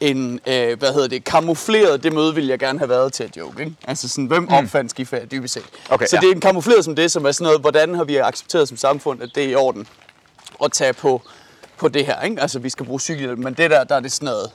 en 0.00 0.40
øh, 0.46 0.78
hvad 0.78 0.92
hedder 0.92 1.08
det, 1.08 1.24
kamufleret, 1.24 2.02
det 2.02 2.12
møde 2.12 2.34
ville 2.34 2.50
jeg 2.50 2.58
gerne 2.58 2.78
have 2.78 2.88
været 2.88 3.12
til 3.12 3.24
at 3.24 3.36
joke, 3.36 3.62
ikke? 3.62 3.76
Altså 3.84 4.08
sådan, 4.08 4.26
hvem 4.26 4.48
opfandt 4.48 4.90
skiferie 4.90 5.26
dybest 5.26 5.54
set? 5.54 5.64
Okay, 5.90 6.06
så 6.06 6.16
ja. 6.16 6.20
det 6.20 6.30
er 6.30 6.34
en 6.34 6.40
kamufleret 6.40 6.84
som 6.84 6.96
det, 6.96 7.10
som 7.10 7.26
er 7.26 7.32
sådan 7.32 7.44
noget, 7.44 7.60
hvordan 7.60 7.94
har 7.94 8.04
vi 8.04 8.16
accepteret 8.16 8.68
som 8.68 8.76
samfund, 8.76 9.22
at 9.22 9.30
det 9.34 9.44
er 9.44 9.48
i 9.48 9.54
orden 9.54 9.86
at 10.64 10.72
tage 10.72 10.92
på, 10.92 11.22
på 11.76 11.88
det 11.88 12.06
her, 12.06 12.22
ikke? 12.22 12.42
Altså 12.42 12.58
vi 12.58 12.68
skal 12.68 12.86
bruge 12.86 13.00
cykelhjelm, 13.00 13.42
men 13.42 13.54
det 13.54 13.70
der, 13.70 13.84
der 13.84 13.94
er 13.96 14.00
det 14.00 14.12
sådan 14.12 14.26
noget, 14.26 14.50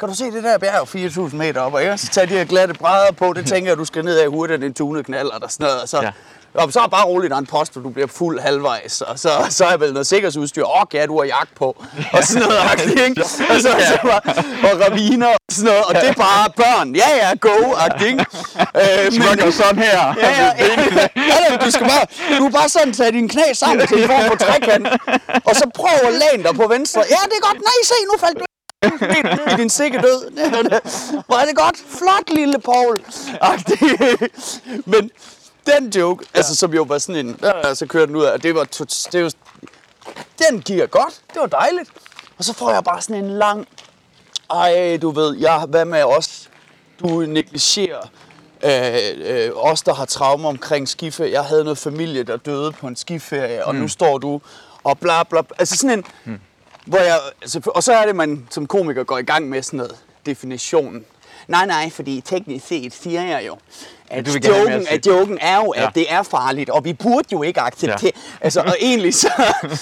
kan 0.00 0.08
du 0.08 0.14
se 0.14 0.24
det 0.24 0.44
der 0.44 0.58
bjerg 0.58 1.28
4.000 1.30 1.36
meter 1.36 1.60
op, 1.60 1.74
og 1.74 1.82
ikke? 1.82 1.98
så 1.98 2.06
tager 2.12 2.26
de 2.26 2.34
her 2.34 2.44
glatte 2.44 2.74
brædder 2.74 3.12
på, 3.12 3.32
det 3.32 3.46
tænker 3.46 3.70
jeg, 3.70 3.78
du 3.78 3.84
skal 3.84 4.04
ned 4.04 4.18
af 4.18 4.28
hurtigt, 4.28 4.64
en 4.64 4.74
tunet 4.74 5.06
knald, 5.06 5.28
og 5.28 5.40
der 5.40 5.48
sådan 5.48 5.64
noget, 5.64 5.82
og 5.82 5.88
så, 5.88 6.00
Ja. 6.02 6.10
og 6.54 6.72
så 6.72 6.80
er 6.80 6.86
bare 6.86 7.04
roligt, 7.04 7.30
der 7.30 7.36
er 7.36 7.40
en 7.40 7.46
post, 7.46 7.76
og 7.76 7.82
du 7.84 7.90
bliver 7.90 8.06
fuld 8.08 8.40
halvvejs, 8.40 9.00
og 9.00 9.18
så, 9.18 9.30
så 9.50 9.64
er 9.64 9.76
vel 9.76 9.92
noget 9.92 10.06
sikkerhedsudstyr, 10.06 10.64
åh, 10.64 10.82
ja, 10.94 11.06
du 11.06 11.18
har 11.18 11.24
jagt 11.24 11.54
på, 11.54 11.84
og 12.12 12.24
sådan 12.24 12.42
noget, 12.48 12.58
agtigt, 12.72 13.00
ikke? 13.00 13.22
Og, 13.24 13.28
så, 13.28 13.68
så 13.88 13.98
bare, 14.02 14.20
og 14.72 14.80
raviner, 14.84 15.26
og 15.26 15.36
sådan 15.50 15.64
noget, 15.70 15.84
og 15.84 15.94
det 15.94 16.08
er 16.08 16.12
bare 16.14 16.50
børn, 16.56 16.96
ja, 16.96 17.08
ja, 17.22 17.30
go, 17.40 17.56
agtigt, 17.86 18.10
ikke? 18.10 18.26
Øh, 18.80 19.12
Men 19.12 19.38
gør 19.38 19.50
sådan 19.50 19.78
her. 19.82 20.14
Ja, 20.24 20.30
ja, 20.42 20.50
ja. 20.58 21.08
ja, 21.50 21.56
du 21.64 21.70
skal 21.70 21.86
bare, 21.92 22.04
du 22.38 22.42
kan 22.42 22.52
bare 22.52 22.68
sådan 22.68 22.92
tage 22.92 23.12
dine 23.12 23.28
knæ 23.28 23.52
sammen 23.52 23.86
til 23.86 24.02
en 24.02 24.08
form 24.08 24.24
for 24.30 24.36
trekant, 24.46 24.86
og 25.44 25.56
så 25.56 25.64
prøv 25.74 25.96
at 26.08 26.12
læne 26.22 26.42
dig 26.48 26.54
på 26.54 26.66
venstre. 26.74 27.00
Ja, 27.14 27.20
det 27.30 27.36
er 27.40 27.44
godt. 27.48 27.58
Nej, 27.70 27.78
se, 27.84 27.94
nu 28.12 28.18
faldt 28.24 28.38
du 28.38 28.45
ned 29.46 29.52
i 29.52 29.56
din 29.56 29.70
sikke 29.70 29.98
død. 29.98 30.30
Hvor 31.26 31.36
er 31.36 31.44
det 31.44 31.56
godt. 31.56 31.76
Flot, 31.88 32.30
lille 32.36 32.58
Paul. 32.58 32.96
Men 34.84 35.10
den 35.66 35.88
joke, 35.96 36.24
ja. 36.34 36.38
altså 36.38 36.54
som 36.56 36.74
jo 36.74 36.82
var 36.82 36.98
sådan 36.98 37.26
en, 37.26 37.38
ja, 37.42 37.74
så 37.74 37.86
kørte 37.86 38.06
den 38.06 38.16
ud 38.16 38.24
af, 38.24 38.40
det 38.40 38.54
var, 38.54 38.64
det 39.12 39.24
var, 39.24 39.32
den 40.48 40.60
giver 40.62 40.86
godt. 40.86 41.20
Det 41.34 41.40
var 41.40 41.46
dejligt. 41.46 41.90
Og 42.38 42.44
så 42.44 42.52
får 42.52 42.70
jeg 42.72 42.84
bare 42.84 43.02
sådan 43.02 43.24
en 43.24 43.30
lang, 43.30 43.68
ej, 44.50 44.96
du 45.02 45.10
ved, 45.10 45.36
jeg, 45.36 45.64
hvad 45.68 45.84
med 45.84 46.02
os? 46.02 46.50
Du 47.00 47.20
negligerer 47.20 48.00
øh, 48.64 49.44
øh, 49.46 49.50
os, 49.54 49.82
der 49.82 49.94
har 49.94 50.04
traumer 50.04 50.48
omkring 50.48 50.88
skiferie. 50.88 51.32
Jeg 51.32 51.42
havde 51.44 51.64
noget 51.64 51.78
familie, 51.78 52.22
der 52.22 52.36
døde 52.36 52.72
på 52.72 52.86
en 52.86 52.96
skiferie, 52.96 53.64
og 53.66 53.74
Mm. 53.74 53.80
nu 53.80 53.88
står 53.88 54.18
du 54.18 54.40
og 54.84 54.98
bla 54.98 55.22
bla. 55.22 55.40
Altså 55.58 55.76
sådan 55.76 56.04
en, 56.24 56.40
hvor 56.86 56.98
jeg, 56.98 57.18
altså, 57.42 57.60
og 57.64 57.82
så 57.82 57.92
er 57.92 58.06
det, 58.06 58.16
man 58.16 58.46
som 58.50 58.66
komiker 58.66 59.04
går 59.04 59.18
i 59.18 59.22
gang 59.22 59.48
med 59.48 59.62
sådan 59.62 59.76
noget 59.76 59.96
definition. 60.26 61.04
Nej, 61.48 61.66
nej, 61.66 61.90
fordi 61.90 62.22
teknisk 62.24 62.66
set 62.66 62.94
siger 62.94 63.22
jeg 63.22 63.46
jo, 63.46 63.56
at 64.10 64.26
du 64.26 64.30
joken, 64.48 64.86
at 64.90 65.06
joken 65.06 65.38
er 65.40 65.56
jo, 65.56 65.70
at 65.70 65.82
Ja. 65.82 65.88
det 65.94 66.12
er 66.12 66.22
farligt, 66.22 66.70
og 66.70 66.84
vi 66.84 66.92
burde 66.92 67.28
jo 67.32 67.42
ikke 67.42 67.60
acceptere. 67.60 68.12
Altså, 68.40 68.60
og 68.60 68.76
egentlig 68.80 69.14
så, 69.14 69.28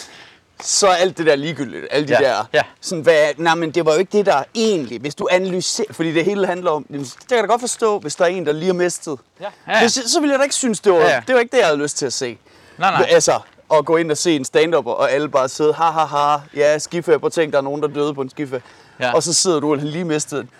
så 0.60 0.86
er 0.88 0.94
alt 0.94 1.18
det 1.18 1.26
der 1.26 1.36
ligegyldigt. 1.36 1.86
Alle 1.90 2.08
de 2.08 2.12
Ja, 2.22 2.28
der, 2.28 2.44
ja. 2.52 2.62
sådan, 2.80 3.02
hvad, 3.02 3.28
nej, 3.38 3.54
men 3.54 3.70
det 3.70 3.84
var 3.86 3.92
jo 3.92 3.98
ikke 3.98 4.18
det, 4.18 4.26
der 4.26 4.42
egentlig, 4.54 5.00
hvis 5.00 5.14
du 5.14 5.28
analyserer, 5.30 5.92
fordi 5.92 6.12
det 6.12 6.24
hele 6.24 6.46
handler 6.46 6.70
om, 6.70 6.84
det 6.84 7.14
kan 7.28 7.36
jeg 7.36 7.42
da 7.42 7.46
godt 7.46 7.60
forstå, 7.60 7.98
hvis 7.98 8.14
der 8.14 8.24
er 8.24 8.28
en, 8.28 8.46
der 8.46 8.52
lige 8.52 8.66
har 8.66 8.72
mistet. 8.74 9.18
Ja. 9.40 9.46
Ja, 9.68 9.78
ja. 9.80 9.88
Så, 9.88 10.08
så 10.08 10.20
ville 10.20 10.32
jeg 10.32 10.38
da 10.38 10.42
ikke 10.42 10.54
synes, 10.54 10.80
det 10.80 10.92
var, 10.92 10.98
Ja, 10.98 11.08
ja. 11.14 11.20
det 11.26 11.34
var 11.34 11.40
ikke 11.40 11.52
det, 11.52 11.58
jeg 11.58 11.66
havde 11.66 11.78
lyst 11.78 11.96
til 11.96 12.06
at 12.06 12.12
se. 12.12 12.38
Nej, 12.78 12.90
nej. 12.90 13.06
Altså, 13.10 13.38
at 13.72 13.84
gå 13.84 13.96
ind 13.96 14.10
og 14.10 14.16
se 14.16 14.36
en 14.36 14.44
stand-up, 14.44 14.86
og 14.86 15.10
alle 15.12 15.28
bare 15.28 15.48
sidder, 15.48 15.72
ha 15.72 15.84
ha 15.90 16.04
ha, 16.04 16.36
ja, 16.56 16.78
skiferie, 16.78 17.18
at 17.24 17.32
tænke, 17.32 17.52
der 17.52 17.58
er 17.58 17.62
nogen, 17.62 17.82
der 17.82 17.88
døde 17.88 18.14
på 18.14 18.20
en 18.20 18.30
skiferie. 18.30 18.62
Ja. 19.00 19.12
Og 19.14 19.22
så 19.22 19.32
sidder 19.32 19.60
du 19.60 19.72
og 19.72 19.78
har 19.78 19.86
lige 19.86 20.04
mistet 20.04 20.38
den. 20.40 20.50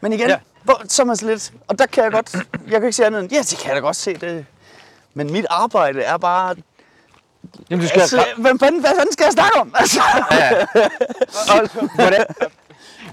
Men 0.00 0.12
igen, 0.12 0.26
Ja. 0.28 0.32
ja. 0.32 0.38
hvor, 0.62 0.82
så 0.88 1.02
er 1.02 1.06
man 1.06 1.16
lidt, 1.22 1.52
og 1.68 1.78
der 1.78 1.86
kan 1.86 2.04
jeg 2.04 2.12
godt, 2.12 2.32
jeg 2.34 2.80
kan 2.80 2.82
ikke 2.84 2.92
se 2.92 3.06
andet 3.06 3.20
end, 3.22 3.32
ja, 3.32 3.38
det 3.38 3.58
kan 3.58 3.68
jeg 3.68 3.76
da 3.76 3.80
godt 3.80 3.96
se, 3.96 4.14
det. 4.16 4.46
Men 5.14 5.32
mit 5.32 5.46
arbejde 5.50 6.02
er 6.02 6.16
bare, 6.16 6.54
Jamen, 7.70 7.82
du 7.82 7.88
skal 7.88 8.00
altså, 8.00 8.24
hvem 8.38 8.58
fanden, 8.58 8.80
hvad 8.80 8.90
fanden 8.96 9.12
skal 9.12 9.24
jeg 9.24 9.32
snakke 9.32 9.60
om? 9.60 9.74
Altså, 9.74 10.00
Og, 11.52 11.68
hvordan? 11.94 12.24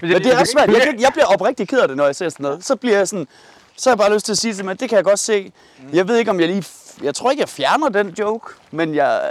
men 0.00 0.10
det 0.10 0.26
er 0.26 0.38
også 0.40 0.52
svært. 0.52 0.68
Jeg, 0.68 0.94
jeg 1.00 1.10
bliver 1.12 1.26
oprigtig 1.26 1.68
ked 1.68 1.78
af 1.78 1.88
det, 1.88 1.96
når 1.96 2.04
jeg 2.04 2.16
ser 2.16 2.28
sådan 2.28 2.44
noget. 2.44 2.64
Så 2.64 2.76
bliver 2.76 2.96
jeg 2.96 3.08
sådan, 3.08 3.28
så 3.76 3.90
har 3.90 3.94
jeg 3.94 3.98
bare 3.98 4.14
lyst 4.14 4.24
til 4.24 4.32
at 4.32 4.38
sige 4.38 4.54
til 4.54 4.64
mig, 4.64 4.80
det 4.80 4.88
kan 4.88 4.96
jeg 4.96 5.04
godt 5.04 5.18
se. 5.18 5.52
Jeg 5.92 6.08
ved 6.08 6.16
ikke, 6.16 6.30
om 6.30 6.40
jeg 6.40 6.48
lige, 6.48 6.64
jeg 7.02 7.14
tror 7.14 7.30
ikke, 7.30 7.40
jeg 7.40 7.48
fjerner 7.48 7.88
den 7.88 8.08
joke, 8.18 8.52
men 8.70 8.94
jeg, 8.94 9.30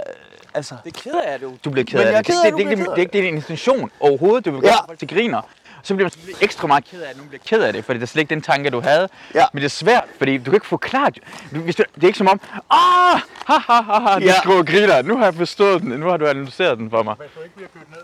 altså, 0.54 0.74
Det 0.84 0.96
er 0.96 1.00
ked 1.02 1.12
af, 1.26 1.32
at 1.34 1.40
du, 1.40 1.52
du 1.64 1.70
bliver 1.70 1.84
ked 1.84 1.98
Men 1.98 2.06
af 2.06 2.10
jeg 2.10 2.18
er 2.18 2.22
det. 2.22 2.26
ked 2.26 2.40
af, 2.44 2.52
det, 2.52 2.52
du 2.52 2.58
det, 2.58 2.66
det, 2.66 2.76
bliver 2.76 2.90
det, 2.90 2.96
det, 2.96 3.04
det, 3.06 3.12
det 3.12 3.18
er 3.18 3.22
din 3.24 3.34
intention 3.34 3.90
overhovedet. 4.00 4.44
Du 4.44 4.50
vil 4.50 4.60
Ja. 4.64 4.68
gøre 4.68 4.78
folk 4.86 4.98
til 4.98 5.08
griner. 5.08 5.42
Så 5.82 5.94
bliver 5.94 6.10
man 6.26 6.34
ekstra 6.40 6.66
meget 6.66 6.84
ked 6.84 7.02
af, 7.02 7.10
at 7.10 7.16
nogen 7.16 7.28
bliver 7.28 7.42
ked 7.46 7.62
af 7.62 7.72
det, 7.72 7.84
fordi 7.84 7.98
det 7.98 8.02
er 8.02 8.06
slet 8.06 8.20
ikke 8.20 8.34
den 8.34 8.42
tanke, 8.42 8.70
du 8.70 8.80
havde. 8.80 9.08
Ja. 9.34 9.46
Men 9.52 9.60
det 9.60 9.64
er 9.66 9.70
svært, 9.70 10.04
fordi 10.18 10.38
du 10.38 10.44
kan 10.44 10.54
ikke 10.54 10.66
forklare 10.66 11.10
det. 11.10 11.22
Du- 11.54 11.60
Hvis 11.60 11.76
du, 11.76 11.82
det 11.94 12.02
er 12.02 12.06
ikke 12.06 12.18
som 12.18 12.28
om, 12.28 12.40
ah, 12.70 13.20
ha, 13.46 13.54
ha, 13.58 13.82
ha, 13.82 13.98
ha, 14.00 14.18
du 14.18 14.24
Ja. 14.24 14.58
og 14.58 14.66
griner. 14.66 15.02
Nu 15.02 15.16
har 15.16 15.24
jeg 15.24 15.34
forstået 15.34 15.82
den. 15.82 15.90
Nu 16.00 16.06
har 16.08 16.16
du 16.16 16.26
analyseret 16.26 16.78
den 16.78 16.90
for 16.90 17.02
mig. 17.02 17.14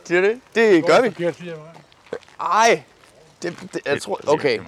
det 0.08 0.16
er 0.16 0.20
det. 0.20 0.40
Det 0.54 0.86
gør 0.86 1.00
vi. 1.00 1.26
Ej, 2.40 2.82
det, 3.42 3.56
det, 3.72 3.80
jeg 3.86 4.02
tror, 4.02 4.20
okay. 4.26 4.58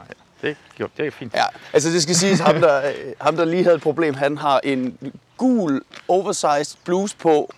Det, 0.42 0.57
jo, 0.81 0.88
det 0.96 1.07
er 1.07 1.11
fint. 1.11 1.35
Ja, 1.35 1.44
altså 1.72 1.88
det 1.90 2.03
skal 2.03 2.14
siges, 2.14 2.40
ham 2.40 2.61
der, 2.61 2.88
øh, 2.88 2.94
ham 3.20 3.37
der 3.37 3.44
lige 3.44 3.62
havde 3.62 3.77
et 3.77 3.83
problem, 3.83 4.14
han 4.14 4.38
har 4.38 4.61
en 4.64 4.98
gul 5.37 5.83
oversized 6.09 6.77
bluse 6.85 7.16
på, 7.16 7.51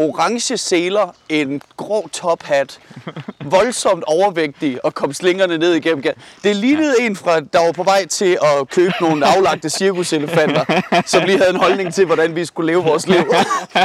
orange 0.00 0.56
seler, 0.56 1.14
en 1.28 1.62
grå 1.76 2.08
tophat, 2.08 2.80
voldsomt 3.56 4.04
overvægtig 4.06 4.84
og 4.84 4.94
kom 4.94 5.12
slingerne 5.12 5.58
ned 5.58 5.74
igennem. 5.74 6.02
gaden. 6.02 6.18
Det 6.44 6.56
lignede 6.56 6.94
en, 7.00 7.16
fra, 7.16 7.40
der 7.40 7.64
var 7.64 7.72
på 7.72 7.82
vej 7.82 8.06
til 8.06 8.38
at 8.42 8.68
købe 8.68 8.92
nogle 9.00 9.26
aflagte 9.26 9.70
cirkuselefanter, 9.70 10.64
som 11.06 11.24
lige 11.24 11.38
havde 11.38 11.50
en 11.50 11.56
holdning 11.56 11.94
til, 11.94 12.06
hvordan 12.06 12.36
vi 12.36 12.44
skulle 12.44 12.72
leve 12.72 12.84
vores 12.84 13.06
liv. 13.06 13.16
ja, 13.74 13.84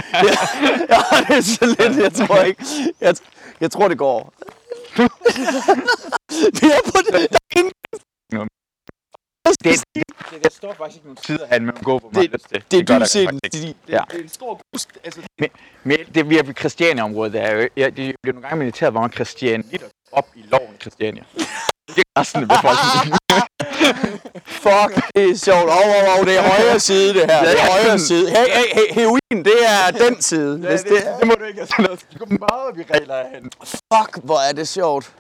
ja, 0.90 1.00
det 1.28 1.38
er 1.38 1.42
så 1.42 1.76
lidt, 1.80 2.04
jeg 2.04 2.28
tror 2.28 2.42
ikke. 2.42 2.64
Jeg, 3.02 3.16
jeg 3.62 3.72
tror, 3.72 3.88
det 3.88 3.98
går. 3.98 4.34
det 6.58 6.64
er 6.64 6.82
på 6.86 6.98
det. 7.06 7.14
Der 7.14 7.20
er 7.20 7.60
ingen 7.60 7.74
det, 10.46 10.52
det 10.52 10.58
står 10.58 10.74
faktisk 10.74 10.96
ikke 10.98 11.08
nogen 11.08 11.18
tider, 11.18 11.46
han 11.48 11.66
man 11.66 11.76
gå 11.84 12.00
på 12.00 12.10
mig. 12.14 12.32
det, 12.32 12.72
det 12.72 12.90
er 12.90 13.06
set 13.06 13.26
faktisk 13.26 13.34
en 13.34 13.40
ikke. 13.44 13.58
sti. 13.58 13.76
Ja. 13.90 14.02
Det 14.12 14.20
er 14.20 14.24
en 14.24 14.30
stor 14.30 14.62
gust. 14.72 14.90
Altså, 15.04 15.22
Men, 15.40 15.50
men 15.84 15.98
det 16.16 16.30
vi 16.30 16.38
er 16.38 16.44
ved 16.44 16.54
Christiania-området, 16.54 17.34
der 17.34 17.42
er 17.42 17.56
jo, 17.56 17.70
jeg, 17.78 17.98
det 17.98 18.16
bliver 18.22 18.34
nogle 18.34 18.48
gange 18.48 18.60
militæret, 18.60 18.94
hvor 18.94 19.02
man 19.02 19.12
Christianitter 19.12 19.88
op 20.12 20.28
i 20.36 20.44
loven 20.52 20.76
Christiania. 20.82 21.24
Det 21.88 21.98
er 21.98 22.20
resten 22.20 22.42
af 22.42 22.48
befolkningen. 22.48 23.18
fuck, 24.66 24.92
det 25.16 25.30
er 25.30 25.36
sjovt. 25.36 25.70
Oh, 25.70 25.88
oh, 25.96 26.20
oh, 26.20 26.26
det 26.26 26.38
er 26.38 26.42
højre 26.42 26.80
side, 26.80 27.14
det 27.14 27.32
her. 27.32 27.44
Det 27.44 27.60
er 27.62 27.72
højre 27.72 28.00
side. 28.00 28.30
Hey, 28.30 28.48
hey, 28.58 28.68
hey, 28.74 28.94
heroin, 28.94 29.46
det 29.46 29.60
er 29.68 29.92
den 29.92 30.22
side. 30.22 30.58
Hvis 30.58 30.82
det, 30.82 30.92
det, 31.20 31.28
må 31.28 31.34
du 31.40 31.44
ikke 31.44 31.60
have 31.60 31.68
sådan 31.68 31.86
noget. 31.86 32.06
Det 32.12 32.20
går 32.20 32.26
meget 32.26 32.68
op 32.68 32.78
i 32.78 32.84
regler 32.94 33.16
hende. 33.34 33.50
fuck, 33.94 34.24
hvor 34.24 34.50
er 34.50 34.54
det 34.54 34.68
sjovt. 34.68 35.12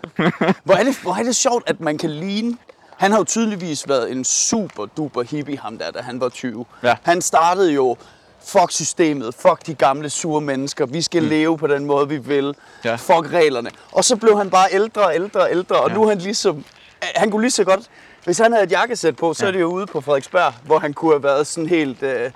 Hvor 0.63 0.73
er 0.73 0.83
det, 0.83 0.97
hvor 1.01 1.13
er 1.13 1.23
det 1.23 1.35
sjovt, 1.35 1.63
at 1.69 1.79
man 1.79 1.97
kan 1.97 2.09
ligne... 2.09 2.57
Han 2.97 3.11
har 3.11 3.17
jo 3.17 3.23
tydeligvis 3.23 3.89
været 3.89 4.11
en 4.11 4.23
super 4.23 4.85
duper 4.85 5.23
hippie, 5.23 5.57
ham 5.59 5.77
der, 5.77 5.91
da 5.91 5.99
han 5.99 6.21
var 6.21 6.29
20. 6.29 6.65
Ja. 6.83 6.95
Han 7.03 7.21
startede 7.21 7.71
jo, 7.73 7.97
fuck 8.45 8.71
systemet, 8.71 9.35
fuck 9.35 9.65
de 9.67 9.73
gamle 9.73 10.09
sure 10.09 10.41
mennesker, 10.41 10.85
vi 10.85 11.01
skal 11.01 11.23
mm. 11.23 11.29
leve 11.29 11.57
på 11.57 11.67
den 11.67 11.85
måde, 11.85 12.09
vi 12.09 12.17
vil, 12.17 12.55
Ja. 12.85 12.95
fuck 12.95 13.33
reglerne. 13.33 13.69
Og 13.91 14.03
så 14.05 14.15
blev 14.15 14.37
han 14.37 14.49
bare 14.49 14.67
ældre 14.71 15.01
og 15.05 15.15
ældre 15.15 15.39
og 15.41 15.51
ældre, 15.51 15.75
og 15.75 15.89
ja. 15.89 15.95
nu 15.95 16.03
er 16.03 16.09
han 16.09 16.17
ligesom, 16.17 16.65
han 17.15 17.31
kunne 17.31 17.41
lige 17.41 17.51
så 17.51 17.63
godt, 17.63 17.81
hvis 18.25 18.37
han 18.37 18.51
havde 18.51 18.63
et 18.65 18.71
jakkesæt 18.71 19.15
på, 19.15 19.33
så 19.33 19.45
ja. 19.45 19.47
er 19.47 19.51
det 19.51 19.59
jo 19.61 19.65
ude 19.67 19.85
på 19.87 20.01
Frederiksberg, 20.01 20.53
hvor 20.63 20.79
han 20.79 20.93
kunne 20.93 21.11
have 21.11 21.23
været 21.23 21.47
sådan 21.47 21.69
helt, 21.69 22.03
øh, 22.03 22.31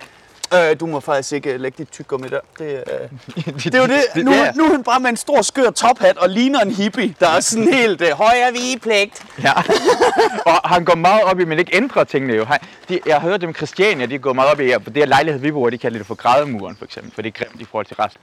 Øh, 0.54 0.80
du 0.80 0.86
må 0.86 1.00
faktisk 1.00 1.32
ikke 1.34 1.54
øh, 1.54 1.60
lægge 1.60 1.76
dit 1.78 1.90
tyggegummi 1.92 2.28
der. 2.28 2.40
Det, 2.60 2.66
øh, 2.66 3.54
det 3.64 3.76
er 3.76 3.80
jo 3.80 3.88
det. 3.88 4.26
Nu, 4.26 4.32
nu 4.56 4.66
er 4.66 4.72
han 4.72 4.84
bare 4.84 5.00
med 5.00 5.10
en 5.10 5.18
stor 5.18 5.42
skør 5.42 5.70
tophat 5.70 6.18
og 6.18 6.30
ligner 6.30 6.60
en 6.60 6.72
hippie, 6.72 7.16
der 7.20 7.30
er 7.30 7.40
sådan 7.40 7.74
helt 7.74 8.02
øh, 8.02 8.12
højere 8.12 8.52
vigepligt. 8.52 9.24
Ja. 9.44 9.54
og 10.52 10.70
han 10.70 10.86
går 10.86 10.96
meget 10.96 11.24
op 11.24 11.40
i, 11.40 11.46
men 11.46 11.60
ikke 11.60 11.76
ændrer 11.76 12.04
tingene 12.04 12.34
jo. 12.34 12.46
Han, 12.46 12.60
de, 12.90 13.00
jeg 13.06 13.22
har 13.22 13.30
hørt 13.30 13.42
dem 13.42 13.56
Christiania, 13.56 14.06
de 14.06 14.20
går 14.20 14.34
meget 14.34 14.52
op 14.52 14.60
i, 14.60 14.72
at 14.72 14.86
det 14.86 14.98
her 14.98 15.06
lejlighed, 15.06 15.42
vi 15.42 15.52
bor 15.52 15.70
de 15.70 15.78
kalder 15.78 15.98
det 15.98 16.08
for 16.08 16.16
grædemuren, 16.16 16.76
for 16.76 16.86
eksempel. 16.86 17.12
For 17.16 17.22
det 17.22 17.36
er 17.40 17.44
grimt 17.46 17.62
i 17.62 17.66
forhold 17.66 17.86
til 17.86 17.96
resten. 17.96 18.22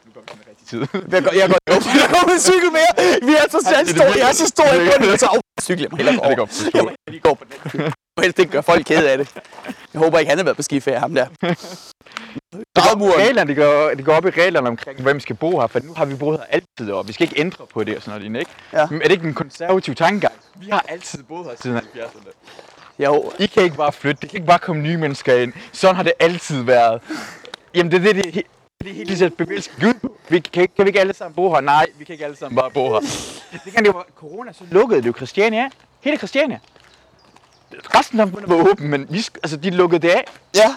Går 0.71 0.79
med 0.79 0.87
tid. 0.89 1.01
Jeg 1.15 1.23
går, 1.25 1.33
jeg 1.33 1.49
går, 1.49 1.59
jeg 2.03 2.09
går 2.15 2.25
med 2.31 2.39
cykel 2.41 2.71
mere. 2.79 2.93
Vi 3.29 3.33
er 3.33 3.47
så 3.51 3.59
store. 3.91 4.13
Jeg 4.19 4.29
er 4.29 4.33
så 4.33 4.47
stor 4.47 4.65
i 4.65 4.79
bunden, 4.99 5.19
så 5.19 5.27
oh, 5.33 5.41
cykler 5.63 5.89
jeg 5.99 6.07
mig 6.07 6.21
Ja, 6.25 6.29
det 6.29 6.37
går 6.37 6.43
over. 6.43 6.47
skole. 6.51 6.71
Jeg 6.75 6.85
må 6.85 6.91
lige 7.09 7.21
gå 7.21 7.35
på 7.35 7.45
den. 7.45 7.83
Jeg 7.83 8.23
helst 8.23 8.39
ikke 8.39 8.53
gøre 8.53 8.63
folk 8.63 8.85
ked 8.85 9.05
af 9.07 9.19
det. 9.19 9.29
Jeg 9.95 9.99
håber 9.99 10.19
ikke, 10.19 10.31
han 10.31 10.39
har 10.39 10.45
været 10.45 10.57
på 10.57 10.63
skiferie, 10.63 10.99
ham 10.99 11.15
der. 11.15 11.27
Grædmuren. 12.75 13.21
Reglerne, 13.21 13.51
de 13.51 13.55
går, 13.55 13.91
de 13.99 14.03
går 14.03 14.13
op 14.15 14.27
i 14.27 14.31
reglerne 14.31 14.69
omkring, 14.69 15.03
hvem 15.03 15.21
skal 15.21 15.37
bo 15.37 15.61
her, 15.61 15.67
for 15.67 15.81
nu 15.85 15.95
har 15.95 16.05
vi 16.05 16.15
boet 16.15 16.39
her 16.39 16.47
altid, 16.51 16.93
og 16.93 17.09
vi 17.09 17.13
skal 17.13 17.25
ikke 17.29 17.41
ændre 17.41 17.67
på 17.75 17.85
det 17.85 17.97
og 17.97 18.03
sådan 18.03 18.21
noget, 18.21 18.41
ikke? 18.41 18.51
Ja. 18.73 18.87
Men 18.91 19.03
er 19.03 19.05
det 19.05 19.11
ikke 19.11 19.27
en 19.29 19.35
konservativ 19.35 19.95
tankegang? 19.95 20.35
Vi 20.55 20.67
har 20.71 20.85
altid 20.89 21.23
boet 21.23 21.47
her 21.47 21.53
siden 21.63 21.77
70'erne. 21.79 22.33
Jo, 22.99 23.33
I 23.39 23.47
kan 23.47 23.63
ikke 23.63 23.77
bare 23.77 23.93
flytte, 23.93 24.21
det 24.21 24.31
kan 24.31 24.37
ikke 24.37 24.47
bare 24.47 24.59
komme 24.59 24.83
nye 24.83 24.97
mennesker 24.97 25.35
ind. 25.35 25.53
Sådan 25.73 25.97
har 25.97 26.03
det 26.03 26.13
altid 26.21 26.63
været. 26.63 27.03
Jamen 27.75 27.93
det 27.93 28.07
er 28.07 28.13
det, 28.13 28.35
det, 28.35 28.43
det, 28.81 28.91
er 28.91 28.95
helt 28.95 29.09
ligesom 29.09 29.31
bevægelse 29.31 29.71
Gud. 29.81 30.11
Vi 30.29 30.39
kan, 30.41 30.69
kan 30.77 30.85
vi 30.85 30.89
ikke 30.89 31.01
alle 31.01 31.15
sammen 31.15 31.35
bo 31.35 31.55
her? 31.55 31.61
Nej, 31.61 31.87
vi 31.99 32.05
kan 32.05 32.13
ikke 32.13 32.25
alle 32.25 32.37
sammen 32.37 32.57
bare 32.57 32.71
bo 32.71 32.89
her. 32.93 33.01
Det 33.65 33.73
kan 33.73 33.85
det 33.85 33.95
var 33.95 34.07
corona, 34.17 34.53
så 34.53 34.65
lukkede 34.71 35.03
det 35.03 35.09
jo 35.09 35.13
Christiania. 35.17 35.71
Hele 36.01 36.17
Christiania. 36.17 36.59
Resten 37.73 38.21
af 38.21 38.27
samfundet 38.27 38.51
var 38.51 38.71
åben, 38.71 38.89
men 38.89 39.07
vi, 39.11 39.27
altså, 39.43 39.57
de 39.57 39.71
lukkede 39.71 40.03
det 40.03 40.11
af. 40.11 40.25
ja. 40.55 40.77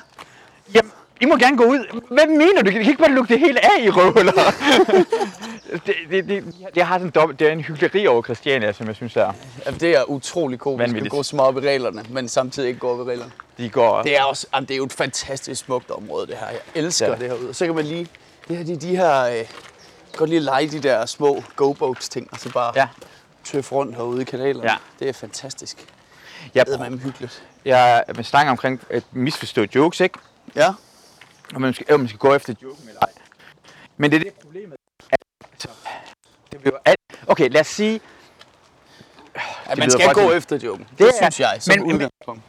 Jamen, 0.73 0.91
I 1.21 1.25
må 1.25 1.38
gerne 1.38 1.58
gå 1.58 1.63
ud. 1.63 2.01
Hvad 2.12 2.27
mener 2.27 2.62
du? 2.62 2.69
I 2.69 2.71
kan 2.71 2.82
ikke 2.82 2.97
bare 2.97 3.12
lukke 3.12 3.34
det 3.34 3.39
hele 3.39 3.65
af 3.65 3.84
i 3.84 3.89
røvhuller. 3.89 4.32
det, 5.86 5.95
det, 6.12 6.27
det, 6.27 6.43
det, 6.75 6.84
har 6.84 6.97
sådan 6.97 7.10
dobbelt, 7.12 7.39
det 7.39 7.47
er 7.47 7.51
en 7.51 7.62
hyggeleri 7.62 8.08
over 8.08 8.23
Christiania, 8.23 8.71
som 8.71 8.88
jeg 8.88 8.95
synes 8.95 9.15
er. 9.15 9.34
Jamen, 9.65 9.79
det 9.79 9.97
er 9.97 10.03
utrolig 10.10 10.60
komisk 10.60 10.79
Vanvittigt. 10.88 11.12
gå 11.12 11.23
så 11.23 11.36
meget 11.36 11.47
op 11.47 11.63
i 11.63 11.67
reglerne, 11.67 12.05
men 12.10 12.29
samtidig 12.29 12.67
ikke 12.67 12.79
gå 12.79 12.89
op 13.01 13.08
i 13.08 13.12
reglerne. 13.12 13.32
De 13.58 13.69
går... 13.69 14.01
Det 14.01 14.17
er, 14.17 14.23
også, 14.23 14.47
jamen, 14.55 14.67
det 14.67 14.73
er 14.73 14.77
jo 14.77 14.84
et 14.86 14.93
fantastisk 14.93 15.62
smukt 15.65 15.91
område, 15.91 16.27
det 16.27 16.36
her. 16.38 16.47
Jeg 16.47 16.60
elsker 16.75 17.05
Ja. 17.08 17.12
det 17.15 17.21
herude. 17.27 17.53
Så 17.53 17.65
kan 17.65 17.75
man 17.75 17.86
lige... 17.86 18.08
Det 18.47 18.58
her, 18.58 18.63
de, 18.65 18.75
de 18.75 18.95
her... 18.97 19.21
Øh, 19.23 19.45
godt 20.17 20.29
lige 20.29 20.39
lege 20.39 20.67
de 20.67 20.79
der 20.79 21.05
små 21.05 21.43
go-boats 21.55 22.10
ting, 22.10 22.27
og 22.32 22.39
så 22.39 22.51
bare 22.51 22.71
Ja. 22.75 22.88
tøffe 23.43 23.75
rundt 23.75 23.95
herude 23.95 24.21
i 24.21 24.25
kanalerne. 24.25 24.69
Ja. 24.71 24.75
Det 24.99 25.10
er 25.10 25.13
fantastisk. 25.13 25.86
Jeg, 26.55 26.65
Det 26.65 26.73
er 26.75 26.89
med 26.89 26.99
hyggeligt. 26.99 27.43
jeg, 27.65 28.03
man 28.15 28.23
snakker 28.23 28.51
omkring 28.51 28.82
et 28.91 29.03
misforstået 29.12 29.75
jokes, 29.75 29.99
ikke? 29.99 30.19
Ja. 30.55 30.69
Og 31.55 31.62
man 31.62 31.73
skal, 31.73 31.85
øh, 31.89 31.99
man 31.99 32.07
skal 32.07 32.19
gå 32.19 32.33
efter 32.33 32.53
joken 32.63 32.88
eller 32.88 33.01
ej. 33.01 33.12
Men 33.97 34.12
det 34.12 34.17
er 34.19 34.23
det 34.23 34.33
problemet. 34.33 34.77
At, 35.12 35.17
altså, 35.51 35.69
det 36.51 36.59
bliver 36.62 36.77
alt... 36.85 36.99
Okay, 37.27 37.49
lad 37.49 37.62
os 37.62 37.67
sige... 37.67 38.01
At 39.65 39.77
man 39.77 39.91
skal 39.91 40.13
gå 40.13 40.31
efter 40.31 40.57
joken. 40.57 40.85
Det, 40.89 40.97
Det 40.99 41.07
er- 41.07 41.12
synes 41.21 41.39
jeg, 41.39 41.57
som 41.59 41.71
men- 41.77 41.88
men- 41.88 41.93
udgangspunkt. 41.95 42.41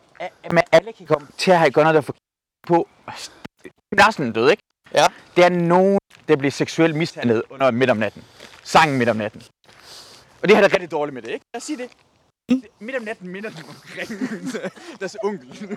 man 0.52 0.64
alle 0.72 0.92
kan 0.92 1.06
komme 1.06 1.28
til 1.38 1.50
at 1.50 1.58
have 1.58 1.70
godt 1.70 1.84
noget, 1.84 2.10
på... 2.66 2.88
Larsen 3.92 4.28
er 4.28 4.32
død, 4.32 4.50
ikke? 4.50 4.62
Ja. 4.94 5.06
Det 5.36 5.44
er 5.44 5.48
nogen, 5.48 5.98
der 6.28 6.36
bliver 6.36 6.50
seksuelt 6.52 6.96
mishandlet 6.96 7.42
under 7.50 7.70
midt 7.70 7.90
om 7.90 7.96
natten. 7.96 8.24
Sangen 8.64 8.98
midt 8.98 9.08
om 9.08 9.16
natten. 9.16 9.42
Og 10.42 10.48
det 10.48 10.56
har 10.56 10.62
det 10.62 10.72
rigtig 10.72 10.90
dårligt 10.90 11.14
med 11.14 11.22
det, 11.22 11.28
ikke? 11.30 11.44
Lad 11.54 11.58
os 11.58 11.62
sige 11.64 11.76
det. 11.78 11.90
Midt 12.80 12.96
om 12.96 13.02
natten 13.02 13.28
minder 13.28 13.50
den 13.50 13.64
omkring 13.68 14.10
deres 15.00 15.16
onkel. 15.22 15.76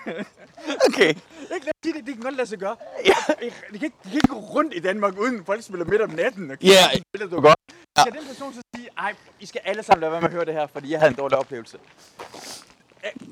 Okay. 0.90 1.10
Ikke? 1.10 1.72
Sige 1.84 1.94
det, 1.98 2.06
det 2.06 2.14
kan 2.16 2.24
godt 2.24 2.36
lade 2.36 2.48
sig 2.48 2.60
gøre. 2.60 2.76
Ja. 3.06 3.16
De 3.34 3.80
kan, 3.80 3.84
ikke, 3.84 3.98
de 4.04 4.10
kan 4.10 4.14
ikke 4.14 4.28
gå 4.28 4.36
rundt 4.40 4.74
i 4.74 4.80
Danmark, 4.80 5.18
uden 5.20 5.46
folk 5.46 5.64
spiller 5.64 5.86
midt 5.86 6.02
om 6.02 6.10
natten. 6.10 6.52
Og 6.52 6.58
Ja. 6.62 6.78
spiller 7.10 7.28
du 7.36 7.42
godt. 7.42 7.56
Ja. 7.98 8.02
Skal 8.02 8.14
den 8.14 8.28
person 8.28 8.54
så 8.54 8.62
sige, 8.76 8.90
ej, 8.98 9.14
I 9.40 9.46
skal 9.46 9.62
alle 9.66 9.84
sammen 9.84 10.02
lade 10.02 10.12
være 10.12 10.22
med 10.22 10.30
at 10.30 10.34
høre 10.34 10.46
det 10.46 10.54
her, 10.54 10.68
fordi 10.68 10.92
jeg 10.92 11.00
havde 11.00 11.10
en 11.12 11.18
dårlig 11.18 11.38
oplevelse. 11.38 11.78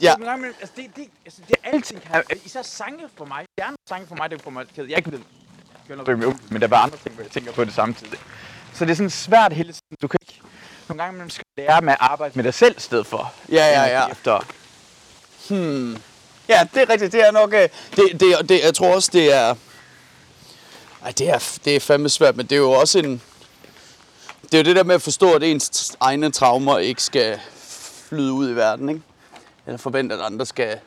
Ja. 0.01 0.13
Nogle 0.15 0.25
gange, 0.31 0.47
altså, 0.47 0.73
det, 0.75 0.95
det, 0.95 1.07
altså, 1.25 1.41
det 1.47 1.55
er 1.63 1.69
alting 1.71 2.01
her. 2.07 2.21
Især 2.45 2.61
sange 2.61 3.09
for 3.17 3.25
mig. 3.25 3.45
Gerne 3.59 3.77
sange 3.89 4.07
for 4.07 4.15
mig, 4.15 4.29
det 4.31 4.41
får 4.41 4.51
mig 4.51 4.67
ked. 4.75 4.85
Jeg 4.85 4.97
ikke 4.97 5.11
ved 5.11 5.19
gøre 5.97 5.97
noget 5.97 6.19
med 6.19 6.33
men 6.51 6.61
der 6.61 6.67
er 6.67 6.69
bare 6.69 6.83
andre 6.83 6.97
ting, 6.97 7.15
hvor 7.15 7.23
jeg 7.23 7.31
tænker 7.31 7.51
på 7.51 7.65
det 7.65 7.73
samtidig. 7.73 8.19
Så 8.73 8.85
det 8.85 8.91
er 8.91 8.95
sådan 8.95 9.09
svært 9.09 9.53
hele 9.53 9.73
tiden. 9.73 9.97
Du 10.01 10.07
kan 10.07 10.19
ikke... 10.21 10.41
Nogle 10.89 11.03
gange 11.03 11.19
man 11.19 11.29
skal 11.29 11.43
lære 11.57 11.81
med 11.81 11.93
at 11.93 11.97
arbejde 12.01 12.31
med 12.35 12.43
dig 12.43 12.53
selv 12.53 12.75
i 12.77 12.81
stedet 12.81 13.07
for. 13.07 13.33
Ja, 13.51 13.65
ja, 13.65 13.99
ja. 13.99 14.07
Efter. 14.07 14.39
Hmm. 15.49 15.97
Ja, 16.49 16.67
det 16.73 16.81
er 16.81 16.89
rigtigt. 16.89 17.11
Det 17.11 17.27
er 17.27 17.31
nok... 17.31 17.53
øh, 17.53 17.69
Det, 17.95 18.11
det, 18.19 18.49
det, 18.49 18.63
jeg 18.63 18.73
tror 18.73 18.95
også, 18.95 19.09
det 19.13 19.33
er... 19.33 19.55
Ej, 21.03 21.11
det 21.17 21.29
er, 21.29 21.57
det 21.65 21.75
er 21.75 21.79
fandme 21.79 22.09
svært, 22.09 22.35
men 22.37 22.45
det 22.45 22.55
er 22.55 22.59
jo 22.59 22.71
også 22.71 22.99
en... 22.99 23.21
Det 24.41 24.53
er 24.53 24.57
jo 24.57 24.63
det 24.63 24.75
der 24.75 24.83
med 24.83 24.95
at 24.95 25.01
forstå, 25.01 25.33
at 25.33 25.43
ens 25.43 25.95
egne 25.99 26.31
traumer 26.31 26.77
ikke 26.77 27.03
skal 27.03 27.39
flyde 28.09 28.33
ud 28.33 28.49
i 28.49 28.53
verden, 28.55 28.89
ikke? 28.89 29.01
Eller 29.65 29.77
forvente, 29.77 30.15
at 30.15 30.21
andre 30.21 30.45
skal... 30.45 30.79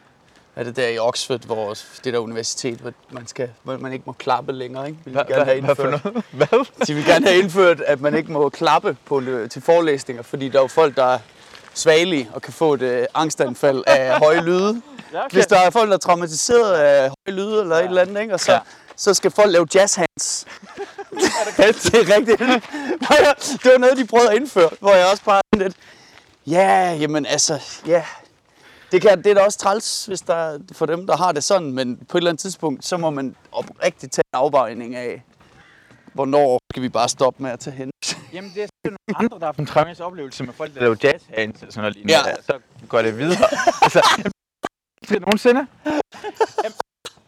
Hvad 0.54 0.64
er 0.64 0.68
det 0.68 0.76
der 0.76 0.88
i 0.88 0.98
Oxford, 0.98 1.40
hvor 1.46 1.74
det 2.04 2.12
der 2.12 2.18
universitet, 2.18 2.78
hvor 2.78 2.92
man, 3.10 3.26
skal, 3.26 3.50
hvor 3.62 3.76
man 3.78 3.92
ikke 3.92 4.02
må 4.06 4.12
klappe 4.12 4.52
længere, 4.52 4.86
ikke? 4.86 4.98
Vil 5.04 5.14
de 5.14 5.24
gerne 5.28 5.44
have 5.44 5.60
hvad 5.60 5.70
indført. 5.76 6.04
noget? 6.04 6.24
Hvad? 6.50 6.86
De 6.86 6.94
vil 6.94 7.04
gerne 7.04 7.26
have 7.26 7.38
indført, 7.42 7.80
at 7.80 8.00
man 8.00 8.14
ikke 8.14 8.32
må 8.32 8.48
klappe 8.48 8.96
på, 9.06 9.22
til 9.50 9.62
forelæsninger, 9.62 10.22
fordi 10.22 10.48
der 10.48 10.58
er 10.58 10.62
jo 10.62 10.68
folk, 10.68 10.96
der 10.96 11.04
er 11.04 11.18
svagelige 11.74 12.30
og 12.34 12.42
kan 12.42 12.52
få 12.52 12.74
et 12.74 12.82
øh, 12.82 13.06
angstanfald 13.14 13.82
af 13.86 14.18
høje 14.24 14.40
lyde. 14.40 14.82
Ja, 15.12 15.24
okay. 15.24 15.34
Hvis 15.36 15.46
der 15.46 15.58
er 15.58 15.70
folk, 15.70 15.88
der 15.88 15.94
er 15.94 15.98
traumatiseret 15.98 16.72
af 16.74 17.00
høje 17.00 17.36
lyde 17.38 17.60
eller 17.60 17.76
et 17.76 17.84
eller 17.84 18.02
andet, 18.02 18.20
ikke? 18.22 18.34
og 18.34 18.40
så, 18.40 18.52
Ja. 18.52 18.56
ja. 18.58 18.62
så 18.96 19.14
skal 19.14 19.30
folk 19.30 19.52
lave 19.52 19.66
jazz 19.74 19.94
hands. 19.94 20.46
det 21.56 21.94
er 21.94 22.16
rigtigt. 22.16 22.38
Det 23.62 23.72
var 23.72 23.78
noget, 23.78 23.96
de 23.98 24.06
prøvede 24.06 24.30
at 24.30 24.36
indføre, 24.36 24.70
hvor 24.80 24.94
jeg 24.94 25.06
også 25.10 25.24
bare 25.24 25.42
lidt, 25.56 25.76
ja, 26.46 26.96
jamen 27.00 27.26
altså, 27.26 27.60
ja. 27.86 28.04
Det, 28.94 29.02
kan, 29.02 29.18
det 29.18 29.26
er 29.26 29.34
da 29.34 29.40
også 29.40 29.58
træls, 29.58 30.06
hvis 30.06 30.20
der 30.20 30.34
er 30.34 30.58
for 30.72 30.86
dem, 30.86 31.06
der 31.06 31.16
har 31.16 31.32
det 31.32 31.44
sådan, 31.44 31.72
men 31.72 31.96
på 31.96 32.18
et 32.18 32.20
eller 32.20 32.30
andet 32.30 32.40
tidspunkt, 32.40 32.84
så 32.84 32.96
må 32.96 33.10
man 33.10 33.36
oprigtigt 33.52 34.12
tage 34.12 34.22
en 34.34 34.38
afvejning 34.38 34.94
af, 34.94 35.22
hvornår 36.12 36.58
skal 36.72 36.82
vi 36.82 36.88
bare 36.88 37.08
stoppe 37.08 37.42
med 37.42 37.50
at 37.50 37.60
tage 37.60 37.76
hen. 37.76 37.90
Jamen, 38.32 38.50
det 38.54 38.62
er 38.62 38.66
sådan 38.66 38.96
nogle 39.08 39.18
andre, 39.18 39.38
der 39.38 39.44
har 39.44 39.46
haft 39.46 39.58
en 39.58 39.66
traumatisk 39.66 40.00
oplevelse 40.00 40.44
med 40.44 40.52
folk, 40.52 40.74
der 40.74 40.80
laver 40.80 40.96
jazz 41.02 41.22
eller 41.32 41.54
sådan 41.54 41.72
noget 41.76 41.94
lignende. 41.94 42.28
Ja. 42.28 42.42
Så 42.42 42.58
går 42.88 43.02
det 43.02 43.18
videre. 43.18 43.48
altså, 43.82 44.00
det 45.08 45.20
nogensinde? 45.20 45.66
Jamen, 46.64 46.78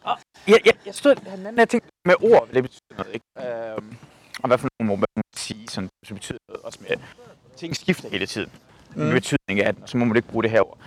og 0.03 0.19
jeg, 0.49 0.61
jeg, 0.65 0.75
jeg 0.87 0.95
stod 0.95 1.15
den 1.15 1.27
anden 1.27 1.59
jeg 1.59 1.69
tænkte 1.69 1.89
med 2.05 2.15
ord, 2.21 2.49
det 2.55 2.63
betyder 2.63 2.97
noget, 2.99 3.15
ikke? 3.15 3.27
Øhm, 3.39 3.97
og 4.43 4.47
hvad 4.47 4.59
for 4.59 4.69
nogle 4.81 4.89
må 4.89 4.97
man 4.97 5.23
sige, 5.37 5.69
sådan, 5.69 5.89
så 6.07 6.15
betyder 6.15 6.39
noget 6.49 6.63
også 6.63 6.79
med, 6.83 6.97
ting 7.57 7.77
skifter 7.77 8.09
hele 8.09 8.27
tiden. 8.27 8.51
Mm. 8.97 9.11
Betydning 9.11 9.61
af, 9.61 9.69
at 9.69 9.75
så 9.87 9.97
må 9.97 10.05
man 10.05 10.17
ikke 10.17 10.29
bruge 10.29 10.43
det 10.43 10.51
her 10.51 10.61
ord. 10.61 10.79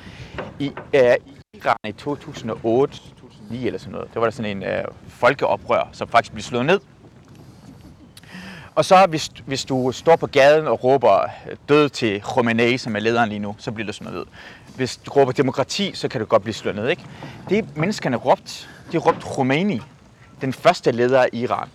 I, 0.60 0.72
øh, 0.94 1.16
i 1.26 1.58
Iran 1.58 1.76
i 1.88 1.92
2008, 1.92 2.98
2009 2.98 3.68
eller 3.68 3.80
sådan 3.80 3.92
noget, 3.92 4.14
der 4.14 4.20
var 4.20 4.28
der 4.28 4.32
sådan 4.32 4.58
en 4.58 4.64
øh, 4.64 4.84
folkeoprør, 5.08 5.90
som 5.92 6.08
faktisk 6.08 6.32
blev 6.32 6.44
slået 6.44 6.66
ned. 6.66 6.80
Og 8.76 8.86
så 8.86 9.06
hvis, 9.10 9.30
hvis 9.46 9.66
du 9.66 9.92
står 9.92 10.16
på 10.16 10.28
gaden 10.28 10.68
og 10.68 10.84
råber 10.84 11.24
øh, 11.24 11.56
død 11.70 11.90
til 11.90 12.22
Khomeini, 12.22 12.78
som 12.78 12.96
er 12.96 13.00
lederen 13.00 13.30
lige 13.30 13.40
nu, 13.40 13.56
så 13.58 13.72
bliver 13.72 13.88
du 13.88 13.94
slået 13.94 14.14
ned. 14.14 14.26
Hvis 14.76 14.98
du 14.98 15.12
råber 15.12 15.32
demokrati, 15.32 15.92
så 15.94 16.08
kan 16.08 16.22
du 16.22 16.26
godt 16.26 16.44
blive 16.44 16.54
slået 16.54 16.76
ned, 16.76 16.90
ikke? 16.90 17.06
Det 17.50 17.78
menneskerne 17.78 18.18
råbt, 18.18 18.70
de 18.92 18.98
råbte 18.98 19.22
Khomeini, 19.22 19.82
den 20.42 20.54
første 20.54 20.92
leder 20.92 21.22
af 21.22 21.30
Iran. 21.34 21.70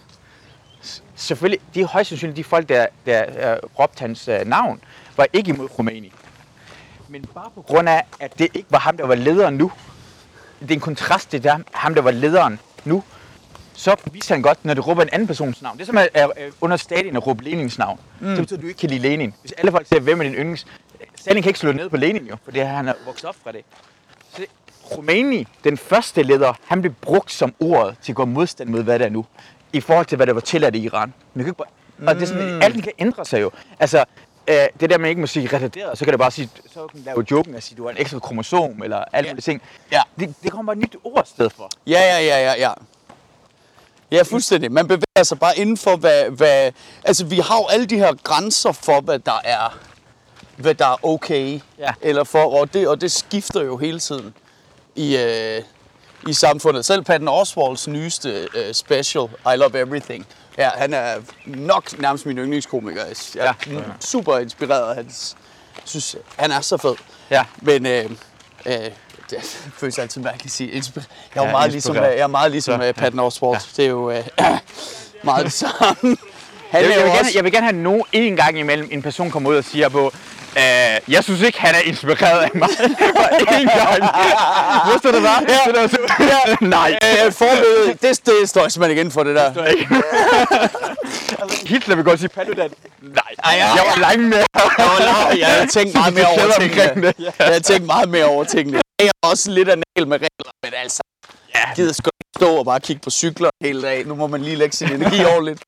Selvfølgelig, 1.14 1.60
de 1.74 1.80
er 1.80 1.86
højst 1.86 2.08
sandsynligt 2.08 2.36
de 2.36 2.44
folk, 2.44 2.68
der, 2.68 2.86
der 3.06 3.24
uh, 3.24 3.80
råbte 3.80 4.00
hans 4.00 4.28
uh, 4.28 4.48
navn, 4.48 4.80
var 5.16 5.26
ikke 5.32 5.50
imod 5.50 5.68
Khomeini. 5.68 6.12
Men 7.14 7.24
bare 7.34 7.50
på 7.54 7.62
grund 7.62 7.88
af, 7.88 8.02
at 8.20 8.38
det 8.38 8.48
ikke 8.54 8.66
var 8.70 8.78
ham, 8.78 8.96
der 8.96 9.06
var 9.06 9.14
lederen 9.14 9.54
nu. 9.54 9.72
Det 10.60 10.70
er 10.70 10.74
en 10.74 10.80
kontrast 10.80 11.30
til 11.30 11.42
det, 11.42 11.64
ham, 11.72 11.94
der 11.94 12.02
var 12.02 12.10
lederen 12.10 12.60
nu 12.84 13.02
så 13.74 13.96
viser 14.12 14.34
han 14.34 14.42
godt, 14.42 14.64
når 14.64 14.74
du 14.74 14.82
råber 14.82 15.02
en 15.02 15.08
anden 15.12 15.26
persons 15.26 15.62
navn. 15.62 15.76
Det 15.76 15.82
er 15.82 15.86
som 15.86 15.98
at, 15.98 16.08
at, 16.14 16.30
under 16.60 16.76
Stalin 16.76 17.16
at 17.16 17.26
råbe 17.26 17.44
Lenins 17.44 17.78
navn. 17.78 18.00
Mm. 18.20 18.26
Det 18.26 18.38
betyder, 18.38 18.58
at 18.58 18.62
du 18.62 18.68
ikke 18.68 18.78
kan 18.78 18.90
lide 18.90 19.02
Lenin. 19.02 19.34
Hvis 19.40 19.52
alle 19.52 19.70
folk 19.70 19.86
siger, 19.86 20.00
hvem 20.00 20.20
er 20.20 20.24
din 20.24 20.34
yndlings... 20.34 20.66
Stalin 21.14 21.42
kan 21.42 21.50
ikke 21.50 21.58
slå 21.58 21.72
ned 21.72 21.88
på 21.88 21.96
Lenin 21.96 22.26
jo, 22.26 22.36
fordi 22.44 22.58
han 22.58 22.88
er 22.88 22.94
vokset 23.06 23.28
op 23.28 23.36
fra 23.44 23.52
det. 23.52 23.64
Så 24.36 24.46
Khomeini, 24.90 25.46
den 25.64 25.76
første 25.76 26.22
leder, 26.22 26.52
han 26.66 26.80
blev 26.80 26.92
brugt 26.92 27.32
som 27.32 27.54
ordet 27.60 27.96
til 28.02 28.12
at 28.12 28.16
gå 28.16 28.24
modstand 28.24 28.70
mod, 28.70 28.82
hvad 28.82 28.98
det 28.98 29.04
er 29.04 29.10
nu. 29.10 29.26
I 29.72 29.80
forhold 29.80 30.06
til, 30.06 30.16
hvad 30.16 30.26
der 30.26 30.32
var 30.32 30.40
tilladt 30.40 30.76
i 30.76 30.78
Iran. 30.78 31.14
Men 31.34 31.40
du 31.40 31.44
kan 31.44 31.50
ikke 31.50 31.58
bare... 31.58 32.08
Og 32.08 32.14
det 32.14 32.22
er 32.22 32.26
sådan, 32.26 32.62
alt 32.62 32.84
kan 32.84 32.92
ændre 32.98 33.24
sig 33.24 33.40
jo. 33.40 33.50
Altså, 33.80 34.04
øh, 34.48 34.56
det 34.80 34.90
der, 34.90 34.98
man 34.98 35.08
ikke 35.08 35.20
må 35.20 35.26
sige 35.26 35.46
retarderet, 35.56 35.98
så 35.98 36.04
kan 36.04 36.12
du 36.12 36.18
bare 36.18 36.30
sige, 36.30 36.48
så 36.74 36.86
kan 36.86 37.00
lave 37.04 37.26
joken 37.30 37.54
og 37.54 37.62
sige, 37.62 37.76
du 37.76 37.84
har 37.84 37.90
en 37.90 37.96
ekstra 37.98 38.18
kromosom, 38.18 38.82
eller 38.82 39.04
alle 39.12 39.30
Ja. 39.30 39.40
ting. 39.40 39.62
Ja. 39.92 40.02
Det, 40.18 40.34
det 40.42 40.52
kommer 40.52 40.72
bare 40.74 40.82
et 40.82 40.92
nyt 40.94 40.96
ord 41.04 41.24
i 41.26 41.28
stedet 41.30 41.52
for. 41.52 41.70
Ja, 41.86 42.00
ja, 42.00 42.18
ja, 42.20 42.38
ja, 42.44 42.54
ja. 42.58 42.72
Ja, 44.12 44.22
fuldstændig. 44.22 44.72
Man 44.72 44.86
bevæger 44.88 45.22
sig 45.22 45.38
bare 45.38 45.58
inden 45.58 45.76
for, 45.76 45.96
hvad, 45.96 46.24
hvad... 46.30 46.72
Altså, 47.04 47.24
vi 47.24 47.38
har 47.38 47.56
jo 47.56 47.66
alle 47.66 47.86
de 47.86 47.96
her 47.98 48.12
grænser 48.22 48.72
for, 48.72 49.00
hvad 49.00 49.18
der 49.18 49.40
er, 49.44 49.78
hvad 50.56 50.74
der 50.74 50.86
er 50.86 51.04
okay. 51.04 51.60
Ja. 51.78 51.90
Eller 52.00 52.24
for, 52.24 52.60
og 52.60 52.74
det, 52.74 52.88
og 52.88 53.00
det 53.00 53.12
skifter 53.12 53.62
jo 53.62 53.76
hele 53.76 54.00
tiden 54.00 54.34
i, 54.96 55.16
øh, 55.16 55.62
i 56.28 56.32
samfundet. 56.32 56.84
Selv 56.84 57.02
Patton 57.02 57.28
Oswalds 57.28 57.88
nyeste 57.88 58.48
uh, 58.54 58.72
special, 58.72 59.24
I 59.54 59.56
Love 59.56 59.78
Everything. 59.80 60.26
Ja, 60.58 60.70
han 60.74 60.94
er 60.94 61.14
nok 61.46 61.98
nærmest 61.98 62.26
min 62.26 62.38
yndlingskomiker. 62.38 63.02
Jeg 63.34 63.46
er 63.48 63.54
ja. 63.66 63.80
super 64.00 64.38
inspireret 64.38 64.88
af 64.90 64.96
hans... 64.96 65.36
synes, 65.84 66.16
han 66.36 66.50
er 66.50 66.60
så 66.60 66.76
fed. 66.76 66.94
Ja. 67.30 67.44
Men 67.62 67.86
øh, 67.86 68.10
øh, 68.66 68.74
det 69.30 69.42
føles 69.76 69.98
altid 69.98 70.20
mærkeligt 70.20 70.46
at 70.46 70.50
sige. 70.50 70.72
Inspir- 70.72 71.02
jeg 71.34 71.42
er 71.42 71.46
Ja, 71.46 71.50
meget 71.50 71.72
ligesom, 71.72 71.96
øh, 71.96 72.02
jeg 72.02 72.18
er 72.18 72.26
meget 72.26 72.50
ligesom 72.50 72.80
Så, 72.80 72.92
Patton 72.92 73.20
Oswalt. 73.20 73.70
Det 73.76 73.84
er 73.84 73.88
jo 73.88 74.10
øh, 74.10 74.24
meget 75.24 75.44
det 75.44 75.52
samme. 75.52 76.16
Han 76.70 76.82
Jeg, 76.82 76.90
er 76.90 76.94
jeg, 76.94 77.04
vil 77.04 77.12
gerne, 77.12 77.28
jeg 77.34 77.44
vil 77.44 77.52
gerne 77.52 77.66
have 77.66 77.82
nogen 77.82 78.02
en 78.12 78.36
gang 78.36 78.58
imellem, 78.58 78.88
en 78.92 79.02
person 79.02 79.30
kommer 79.30 79.50
ud 79.50 79.56
og 79.56 79.64
siger 79.64 79.88
på, 79.88 80.12
øh, 80.62 81.12
jeg 81.14 81.24
synes 81.24 81.40
ikke, 81.40 81.60
han 81.60 81.74
er 81.74 81.80
inspireret 81.80 82.40
af 82.40 82.50
mig. 82.54 82.68
Bare 83.16 83.60
en 83.60 83.68
gang. 83.68 84.02
Vidste 84.90 85.08
du 85.08 85.14
det 85.14 85.22
var? 85.22 85.42
Ja. 85.48 85.58
Det 85.66 85.74
der, 85.74 85.86
så, 85.88 85.98
ja. 86.20 86.56
Nej. 86.76 86.98
Øh, 87.02 87.32
forbillede, 87.32 87.86
det, 88.02 88.26
det 88.26 88.48
står 88.48 88.68
simpelthen 88.68 88.98
igen 88.98 89.10
for, 89.10 89.22
det 89.24 89.34
der. 89.36 89.48
Hitler 91.66 91.94
vil 91.96 92.04
godt 92.04 92.20
sige 92.20 92.28
Paludan. 92.28 92.70
Nej, 93.02 93.22
Ej, 93.44 93.52
ja, 93.58 93.66
jeg 93.74 93.82
var 93.86 94.00
langt 94.00 94.22
med. 94.28 94.36
Jeg, 94.36 94.46
var 94.78 95.34
jeg 95.38 95.46
havde 95.46 95.66
tænkt 95.66 95.94
meget 95.94 96.14
mere 96.14 96.26
over 96.26 96.52
tingene. 96.60 97.06
det. 97.06 97.14
Jeg 97.18 97.32
havde 97.40 97.60
tænkt 97.60 97.86
meget 97.86 98.08
mere 98.08 98.24
over 98.24 98.44
tingene. 98.44 98.80
Jeg 98.98 99.06
er 99.06 99.28
også 99.30 99.50
lidt 99.50 99.68
af 99.68 99.76
næl 99.76 100.08
med 100.08 100.16
regler, 100.16 100.52
men 100.64 100.72
altså, 100.82 101.02
jeg 101.54 101.72
gider 101.76 101.92
sgu 101.92 102.08
ikke 102.08 102.38
stå 102.38 102.56
og 102.56 102.64
bare 102.64 102.80
kigge 102.80 103.00
på 103.02 103.10
cykler 103.10 103.50
hele 103.62 103.82
dag. 103.82 104.06
Nu 104.06 104.14
må 104.14 104.26
man 104.26 104.42
lige 104.42 104.56
lægge 104.56 104.76
sin 104.76 104.92
energi 104.92 105.24
ordentligt. 105.24 105.62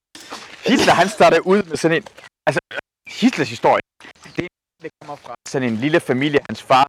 Hitler, 0.66 0.94
han 0.94 1.08
startede 1.08 1.46
ud 1.46 1.62
med 1.62 1.76
sådan 1.76 1.96
en... 1.96 2.04
Altså, 2.46 2.60
Hitlers 3.08 3.48
historie, 3.48 3.80
det, 4.82 4.86
er- 4.86 5.06
kommer 5.06 5.16
fra 5.16 5.34
sådan 5.48 5.68
en 5.68 5.76
lille 5.76 6.00
familie. 6.00 6.40
Hans 6.48 6.62
far 6.62 6.86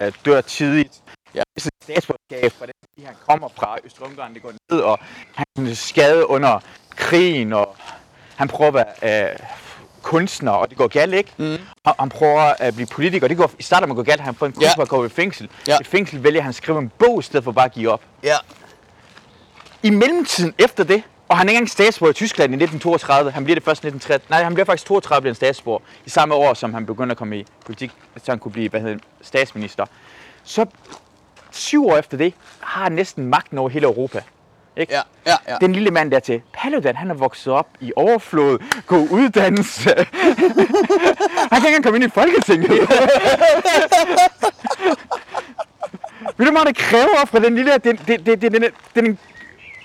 øh, 0.00 0.12
dør 0.24 0.40
tidligt. 0.40 1.02
Ja. 1.34 1.40
Det 1.40 1.46
er 1.56 1.60
sådan 1.60 1.70
et 1.80 1.84
statsborgerskab 1.84 2.52
fra 2.52 2.66
den, 2.66 2.72
fordi 2.94 3.04
han 3.06 3.14
kommer 3.28 3.48
fra 3.56 3.76
Øst-Ungarn, 3.84 4.34
det 4.34 4.42
går 4.42 4.52
ned, 4.70 4.80
og 4.80 4.98
han 5.34 5.66
er 5.66 5.74
skadet 5.74 6.22
under 6.22 6.60
krigen, 6.90 7.52
og 7.52 7.76
han 8.36 8.48
prøver 8.48 8.72
at 8.80 8.86
være 9.02 9.30
øh, 9.32 9.38
kunstner, 10.02 10.52
og 10.52 10.68
det 10.70 10.78
går 10.78 10.86
galt, 10.88 11.14
ikke? 11.14 11.32
Mm. 11.38 11.56
Og 11.84 11.94
han 11.98 12.08
prøver 12.08 12.54
at 12.58 12.74
blive 12.74 12.86
politiker, 12.86 13.24
og 13.26 13.28
det 13.30 13.36
går, 13.38 13.50
i 13.58 13.62
starten 13.62 13.88
med 13.88 13.92
at 13.92 13.96
gå 13.96 14.02
galt, 14.02 14.20
han 14.20 14.34
får 14.34 14.46
en 14.46 14.52
Ja. 14.52 14.66
kunstner, 14.66 14.84
ja. 14.84 14.88
går 14.88 15.04
i 15.04 15.08
fængsel. 15.08 15.50
Ja. 15.68 15.78
I 15.80 15.84
fængsel 15.84 16.22
vælger 16.22 16.40
han 16.42 16.48
at 16.48 16.54
skrive 16.54 16.78
en 16.78 16.88
bog, 16.98 17.20
i 17.20 17.22
stedet 17.22 17.44
for 17.44 17.52
bare 17.52 17.64
at 17.64 17.72
give 17.72 17.90
op. 17.90 18.02
Ja. 18.22 18.36
I 19.82 19.90
mellemtiden 19.90 20.54
efter 20.58 20.84
det, 20.84 21.02
og 21.28 21.38
han 21.38 21.48
er 21.48 21.50
ikke 21.50 21.58
engang 21.58 21.70
statsborger 21.70 22.10
i 22.10 22.14
Tyskland 22.14 22.52
i 22.52 22.56
1932, 22.56 23.30
han 23.30 23.44
bliver 23.44 23.54
det 23.54 23.64
først 23.64 23.84
i 23.84 23.86
1930, 23.86 24.30
nej, 24.30 24.42
han 24.44 24.54
bliver 24.54 24.64
faktisk 24.64 24.86
32 24.86 25.20
bliver 25.20 25.30
han 25.30 25.34
statsborger, 25.34 25.80
i 26.04 26.10
samme 26.10 26.34
år, 26.34 26.54
som 26.54 26.74
han 26.74 26.86
begynder 26.86 27.10
at 27.10 27.16
komme 27.16 27.38
i 27.38 27.46
politik, 27.64 27.90
så 28.16 28.32
han 28.32 28.38
kunne 28.38 28.52
blive 28.52 28.68
hvad 28.68 28.80
hedder, 28.80 28.98
statsminister. 29.22 29.86
Så 30.44 30.66
syv 31.50 31.86
år 31.86 31.96
efter 31.96 32.16
det, 32.16 32.34
har 32.60 32.82
han 32.82 32.92
næsten 32.92 33.26
magten 33.26 33.58
over 33.58 33.68
hele 33.68 33.86
Europa. 33.86 34.22
Ikke? 34.76 34.94
Ja, 34.94 35.00
ja, 35.26 35.36
ja. 35.48 35.56
Den 35.60 35.72
lille 35.72 35.90
mand 35.90 36.10
der 36.10 36.20
til 36.20 36.42
Paludan, 36.52 36.96
han 36.96 37.10
er 37.10 37.14
vokset 37.14 37.52
op 37.52 37.68
i 37.80 37.92
overflod, 37.96 38.58
god 38.86 39.08
uddannelse. 39.10 39.94
han 41.52 41.60
kan 41.60 41.66
ikke 41.66 41.66
engang 41.66 41.84
komme 41.84 41.96
ind 41.96 42.04
i 42.04 42.10
Folketinget. 42.14 42.70
Ved 46.36 46.46
du 46.46 46.52
meget 46.52 46.68
det 46.68 46.76
kræver 46.76 47.24
fra 47.26 47.38
den 47.38 47.54
lille, 47.54 47.78
den, 47.78 47.96
den, 47.96 48.26
den, 48.26 48.40
den, 48.40 48.52
den, 48.52 48.72
den 48.94 49.18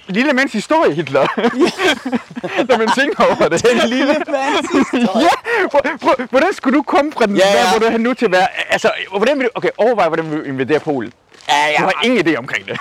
lille 0.08 0.34
mands 0.34 0.54
historie, 0.54 0.94
Hitler? 0.94 1.22
Når 2.70 2.78
man 2.78 2.88
tænker 2.98 3.24
over 3.26 3.50
det. 3.50 3.66
Den 3.66 3.90
lille 3.90 4.06
mands 4.28 4.68
historie. 4.92 5.24
ja, 5.26 5.30
hvor, 5.72 5.98
hvor, 5.98 6.26
hvordan 6.30 6.54
skulle 6.54 6.78
du 6.78 6.84
komme 6.84 7.12
fra 7.12 7.26
den 7.26 7.36
Ja, 7.38 7.48
ja, 7.48 7.54
ja. 7.54 7.60
ja. 7.64 7.70
hvor 7.70 7.80
du 7.80 7.86
er 7.94 7.98
nu 7.98 8.14
til 8.14 8.26
at 8.26 8.32
være... 8.32 8.48
Altså, 8.70 8.92
hvordan 9.10 9.38
vil 9.40 9.46
du... 9.46 9.50
Okay, 9.56 9.70
overvej, 9.78 10.08
hvordan 10.08 10.32
vil 10.32 10.40
du 10.40 10.44
invadere 10.44 10.80
Polen. 10.80 11.14
Ja, 11.50 11.56
Jeg 11.56 11.76
ja. 11.80 11.84
har 11.86 11.94
ingen 12.04 12.28
idé 12.28 12.36
omkring 12.38 12.66
det. 12.68 12.78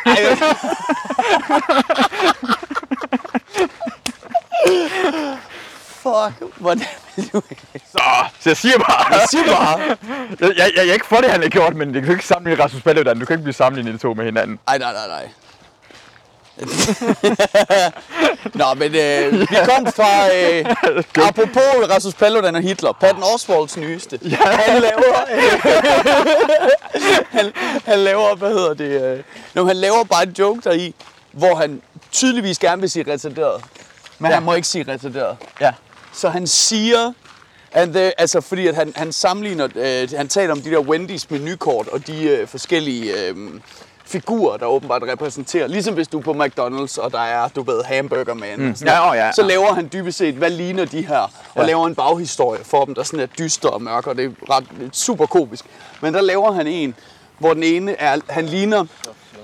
Fuck, 6.02 6.56
hvordan 6.56 6.84
vil 7.16 7.30
du... 7.32 7.42
Så, 7.92 8.02
så 8.40 8.50
jeg 8.50 8.56
siger 8.56 8.78
bare... 8.78 9.14
Jeg 9.14 9.26
siger 9.30 9.44
bare... 9.56 9.80
Jeg, 9.80 9.96
jeg, 10.40 10.56
jeg, 10.58 10.70
jeg 10.76 10.88
er 10.88 10.92
ikke 10.92 11.06
for 11.06 11.16
det, 11.16 11.30
han 11.30 11.42
har 11.42 11.48
gjort, 11.48 11.74
men 11.76 11.94
det 11.94 12.02
kan 12.02 12.12
ikke 12.12 12.26
sammenligne 12.26 12.64
Rasmus 12.64 12.82
Paludan. 12.82 13.20
Du 13.20 13.26
kan 13.26 13.34
ikke 13.34 13.42
blive 13.42 13.54
sammenlignet 13.54 13.94
de 13.94 13.98
to 13.98 14.14
med 14.14 14.24
hinanden. 14.24 14.58
Ej, 14.68 14.78
nej, 14.78 14.92
nej, 14.92 15.06
nej. 15.08 15.28
Nå, 18.54 18.74
men 18.76 18.94
øh, 18.94 19.40
vi 19.40 19.56
kom 19.64 19.86
fra, 19.86 20.34
øh, 20.34 20.64
apropos 21.28 21.90
Rasmus 21.90 22.14
Paludan 22.14 22.54
og 22.54 22.62
Hitler, 22.62 22.92
Patton 22.92 23.22
Oswalds 23.34 23.76
nyeste. 23.76 24.20
Ja. 24.22 24.36
Han 24.36 24.82
laver, 24.82 25.16
øh, 25.34 25.60
han, 27.30 27.52
han 27.84 27.98
laver, 27.98 28.34
hvad 28.36 28.48
hedder 28.48 28.74
det, 28.74 29.02
øh, 29.02 29.22
når 29.54 29.64
han 29.64 29.76
laver 29.76 30.04
bare 30.04 30.22
en 30.22 30.34
joke 30.38 30.60
der 30.64 30.72
i, 30.72 30.94
hvor 31.32 31.54
han 31.54 31.82
tydeligvis 32.12 32.58
gerne 32.58 32.80
vil 32.80 32.90
sige 32.90 33.12
retarderet, 33.12 33.62
men 34.18 34.26
ja. 34.26 34.30
Ja. 34.30 34.34
han 34.34 34.42
må 34.42 34.54
ikke 34.54 34.68
sige 34.68 34.84
retarderet. 34.92 35.36
Ja. 35.60 35.72
Så 36.12 36.28
han 36.28 36.46
siger, 36.46 37.12
and 37.72 37.94
the, 37.94 38.20
altså 38.20 38.40
fordi 38.40 38.66
at 38.66 38.74
han, 38.74 38.92
han 38.96 39.12
sammenligner, 39.12 39.68
øh, 39.74 40.08
han 40.16 40.28
taler 40.28 40.52
om 40.52 40.60
de 40.60 40.70
der 40.70 40.78
Wendy's 40.80 41.26
menukort 41.30 41.88
og 41.88 42.06
de 42.06 42.22
øh, 42.24 42.48
forskellige 42.48 43.28
øh, 43.28 43.36
figurer, 44.06 44.56
der 44.56 44.66
åbenbart 44.66 45.02
repræsenterer. 45.02 45.66
Ligesom 45.66 45.94
hvis 45.94 46.08
du 46.08 46.18
er 46.18 46.22
på 46.22 46.32
McDonald's, 46.32 47.00
og 47.00 47.12
der 47.12 47.20
er, 47.20 47.48
du 47.48 47.62
ved, 47.62 47.82
hamburger 47.84 48.34
man. 48.34 48.58
Mm. 48.60 48.74
Ja, 48.84 49.10
åh, 49.10 49.16
ja, 49.16 49.32
Så 49.32 49.42
ja. 49.42 49.48
laver 49.48 49.74
han 49.74 49.88
dybest 49.92 50.18
set, 50.18 50.34
hvad 50.34 50.50
ligner 50.50 50.84
de 50.84 51.06
her? 51.06 51.18
Og 51.18 51.30
Ja. 51.56 51.66
laver 51.66 51.86
en 51.86 51.94
baghistorie 51.94 52.64
for 52.64 52.84
dem, 52.84 52.94
der 52.94 53.02
sådan 53.02 53.20
er 53.20 53.26
dyster 53.26 53.68
og 53.68 53.82
mørk, 53.82 54.06
og 54.06 54.16
det 54.16 54.24
er 54.24 54.54
ret 54.56 54.64
er 54.64 54.88
super 54.92 55.26
komisk. 55.26 55.64
Men 56.00 56.14
der 56.14 56.20
laver 56.20 56.52
han 56.52 56.66
en, 56.66 56.94
hvor 57.38 57.54
den 57.54 57.62
ene 57.62 58.00
er, 58.00 58.18
han 58.28 58.46
ligner, 58.46 58.84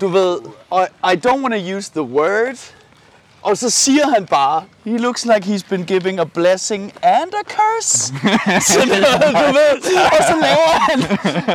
du 0.01 0.07
ved, 0.07 0.37
I 1.13 1.19
don't 1.27 1.41
want 1.41 1.53
to 1.53 1.75
use 1.77 1.91
the 1.91 2.01
word, 2.01 2.71
og 3.43 3.57
så 3.57 3.69
siger 3.69 4.07
han 4.13 4.25
bare, 4.25 4.63
he 4.85 4.97
looks 4.97 5.25
like 5.25 5.53
he's 5.55 5.69
been 5.69 5.85
giving 5.85 6.19
a 6.19 6.23
blessing 6.23 6.93
and 7.03 7.31
a 7.33 7.43
curse. 7.49 7.97
så, 8.73 8.79
du 8.81 8.87
ved, 9.53 9.95
og 10.17 10.23
så 10.27 10.35
laver 10.41 10.79
han 10.79 10.99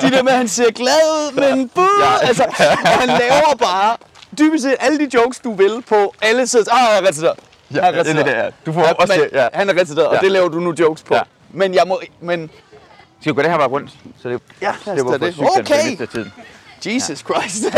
de 0.02 0.16
der 0.16 0.22
med, 0.22 0.32
at 0.32 0.38
han 0.38 0.48
ser 0.48 0.70
glad 0.70 1.00
ud, 1.14 1.32
men 1.34 1.68
bud. 1.68 2.02
Ja. 2.22 2.26
Altså, 2.26 2.44
og 2.82 2.88
han 2.88 3.08
laver 3.08 3.54
bare 3.58 3.96
dybest 4.38 4.62
set 4.64 4.76
alle 4.80 4.98
de 4.98 5.08
jokes, 5.14 5.38
du 5.38 5.52
vil 5.54 5.82
på 5.88 6.14
alle 6.22 6.46
sider. 6.46 6.72
Ah, 6.74 6.80
jeg 6.90 6.98
er 7.02 7.06
retarderet. 7.08 7.38
Ja, 7.74 7.82
Han 7.84 7.94
er 7.94 8.02
det 8.02 8.10
er 8.10 8.14
det, 8.14 8.20
retarderet. 8.26 8.44
ja. 8.44 8.50
Du 8.66 8.72
får 8.72 8.82
også 8.82 9.12
men, 9.12 9.20
det, 9.20 9.30
ja. 9.32 9.48
Han 9.54 9.68
er 9.68 9.72
retarderet, 9.80 10.06
og 10.06 10.14
Ja. 10.14 10.20
det 10.20 10.32
laver 10.32 10.48
du 10.48 10.60
nu 10.60 10.74
jokes 10.78 11.02
på. 11.02 11.14
Ja. 11.14 11.20
Men 11.50 11.74
jeg 11.74 11.82
må, 11.86 12.00
men 12.20 12.50
Skal 13.20 13.32
vi 13.32 13.34
gå 13.36 13.42
det 13.42 13.50
her 13.50 13.58
bare 13.58 13.68
rundt? 13.68 13.90
Så 14.22 14.28
det, 14.28 14.40
Ja, 14.62 14.72
det 14.84 15.20
det. 15.20 15.34
sygt, 15.34 15.44
den 15.54 15.60
Okay. 15.60 16.06
tiden. 16.06 16.32
Jesus 16.86 17.18
Christ. 17.18 17.64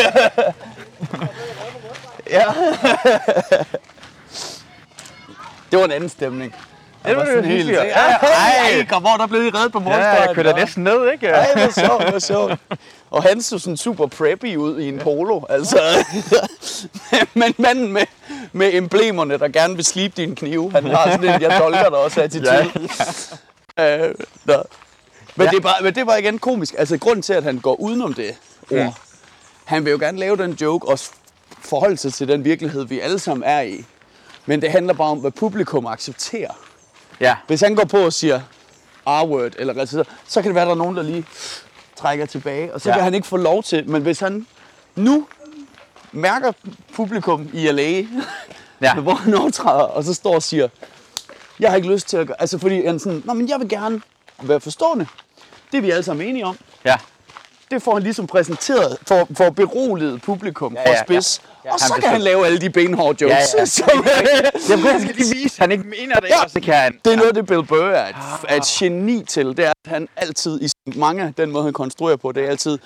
ja. 2.30 2.44
det 5.70 5.78
var 5.78 5.84
en 5.84 5.90
anden 5.90 6.08
stemning. 6.08 6.54
Det 7.06 7.16
var 7.16 7.24
det 7.24 7.44
hyggeligt. 7.46 7.78
Ja, 7.78 7.82
ej, 8.16 8.86
kom 8.88 9.06
over, 9.06 9.16
der 9.16 9.26
blev 9.26 9.42
I 9.44 9.50
reddet 9.50 9.72
på 9.72 9.78
Ja, 9.78 9.84
morgenstøjen. 9.84 10.26
jeg 10.28 10.34
kører 10.34 10.52
da 10.52 10.60
næsten 10.64 10.84
ned, 10.84 11.12
ikke? 11.12 11.26
Ej, 11.28 11.48
hvor 11.54 11.86
sjovt, 11.86 12.10
hvor 12.10 12.18
sjovt. 12.18 12.52
Og 13.10 13.22
han 13.22 13.42
så 13.42 13.58
sådan 13.58 13.76
super 13.76 14.06
preppy 14.06 14.56
ud 14.56 14.80
i 14.80 14.88
en 14.88 14.98
polo, 14.98 15.40
altså. 15.48 15.78
Men 17.34 17.54
manden 17.58 17.92
med, 17.92 18.02
med 18.52 18.74
emblemerne, 18.74 19.38
der 19.38 19.48
gerne 19.48 19.74
vil 19.76 19.84
slibe 19.84 20.14
din 20.16 20.34
knive, 20.34 20.72
han 20.72 20.84
har 20.86 21.10
sådan 21.10 21.34
en, 21.34 21.42
jeg 21.42 21.56
dolker 21.60 21.82
der 21.90 21.96
også 21.96 22.22
attitude. 22.22 22.70
Ja, 23.78 23.96
Øh, 24.08 24.14
nå. 24.44 24.54
men, 25.36 25.44
Ja. 25.46 25.50
det 25.50 25.56
er 25.56 25.60
bare, 25.60 25.82
men 25.82 25.94
det 25.94 26.06
var 26.06 26.16
igen 26.16 26.38
komisk. 26.38 26.74
Altså, 26.78 26.98
grunden 26.98 27.22
til, 27.22 27.32
at 27.32 27.42
han 27.42 27.58
går 27.58 27.80
udenom 27.80 28.14
det 28.14 28.34
ord, 28.70 28.78
Mm. 28.84 28.90
han 29.64 29.84
vil 29.84 29.90
jo 29.90 29.98
gerne 29.98 30.18
lave 30.18 30.36
den 30.36 30.52
joke 30.60 30.88
og 30.88 30.98
forholde 31.62 31.96
sig 31.96 32.14
til 32.14 32.28
den 32.28 32.44
virkelighed, 32.44 32.84
vi 32.86 33.00
alle 33.00 33.18
sammen 33.18 33.42
er 33.48 33.60
i. 33.60 33.84
Men 34.50 34.62
det 34.62 34.70
handler 34.70 34.92
bare 34.92 35.08
om, 35.10 35.18
hvad 35.18 35.30
publikum 35.30 35.86
accepterer. 35.86 36.50
Ja. 37.20 37.36
Hvis 37.46 37.60
han 37.60 37.74
går 37.74 37.84
på 37.84 37.98
og 37.98 38.12
siger 38.12 38.40
R-word 39.06 39.52
eller 39.58 39.76
retarderet, 39.76 40.08
så 40.28 40.42
kan 40.42 40.48
det 40.48 40.54
være, 40.54 40.62
at 40.62 40.66
der 40.66 40.74
er 40.74 40.78
nogen, 40.78 40.96
der 40.96 41.02
lige 41.02 41.24
trækker 41.96 42.26
tilbage, 42.26 42.74
og 42.74 42.80
så 42.80 42.88
ja. 42.88 42.94
Kan 42.94 43.04
han 43.04 43.14
ikke 43.14 43.26
få 43.26 43.36
lov 43.36 43.62
til. 43.62 43.88
Men 43.90 44.02
hvis 44.02 44.20
han 44.20 44.46
nu 44.96 45.26
mærker 46.12 46.52
publikum 46.94 47.50
i 47.52 47.70
LA, 47.70 47.90
Ja. 48.80 48.94
hvor 49.00 49.14
han 49.14 49.34
optræder, 49.34 49.82
og 49.82 50.04
så 50.04 50.14
står 50.14 50.34
og 50.34 50.42
siger, 50.42 50.68
jeg 51.60 51.70
har 51.70 51.76
ikke 51.76 51.92
lyst 51.92 52.08
til 52.08 52.16
at 52.16 52.26
gøre... 52.26 52.40
Altså 52.40 52.58
fordi 52.58 52.86
han 52.86 52.98
sådan, 52.98 53.22
Nå, 53.24 53.32
men 53.32 53.48
jeg 53.48 53.60
vil 53.60 53.68
gerne 53.68 54.00
være 54.42 54.60
forstående. 54.60 55.06
Det 55.72 55.78
er 55.78 55.82
vi 55.82 55.90
alle 55.90 56.02
sammen 56.02 56.28
enige 56.28 56.46
om. 56.46 56.58
Ja. 56.84 56.96
Det 57.70 57.82
får 57.82 57.92
han 57.94 58.02
ligesom 58.02 58.26
præsenteret 58.26 58.96
for, 59.06 59.28
for 59.36 59.44
at 59.44 59.54
berolige 59.54 60.18
publikum 60.18 60.74
ja, 60.74 60.80
Ja, 60.80 60.88
ja, 60.88 60.94
ja, 60.94 61.00
for 61.00 61.04
spids. 61.04 61.40
ja. 61.44 61.48
Ja. 61.64 61.68
Ja, 61.68 61.72
Og 61.74 61.78
han 61.80 61.88
så 61.88 61.94
kan 61.94 62.00
bestemt. 62.00 62.12
han 62.12 62.20
lave 62.20 62.46
alle 62.46 62.58
de 62.58 62.70
benhårde 62.70 63.18
jokes. 63.24 63.54
Ja, 63.54 63.60
ja. 63.60 63.64
Som, 63.64 63.88
Jamen, 64.70 64.84
jeg 64.86 65.00
skal 65.02 65.14
lige 65.14 65.34
vise, 65.34 65.60
han 65.60 65.72
ikke 65.72 65.84
mener 65.84 66.14
det, 66.14 66.28
Ja. 66.28 66.34
ja. 66.36 66.44
og 66.44 66.50
så 66.50 66.60
kan 66.60 66.74
han... 66.74 66.98
Det 67.04 67.12
er 67.12 67.16
noget, 67.16 67.34
det 67.34 67.46
Bill 67.46 67.62
Burr 67.66 67.84
er 67.90 68.08
et, 68.08 68.14
er 68.48 68.56
et 68.56 68.62
geni 68.64 69.24
til. 69.24 69.46
Det 69.46 69.58
er, 69.64 69.72
at 69.84 69.90
han 69.90 70.08
altid, 70.16 70.60
i 70.62 70.70
mange 70.96 71.22
af 71.22 71.34
den 71.34 71.50
måde, 71.50 71.64
han 71.64 71.72
konstruerer 71.72 72.16
på, 72.16 72.32
det 72.32 72.44
er 72.44 72.48
altid 72.48 72.78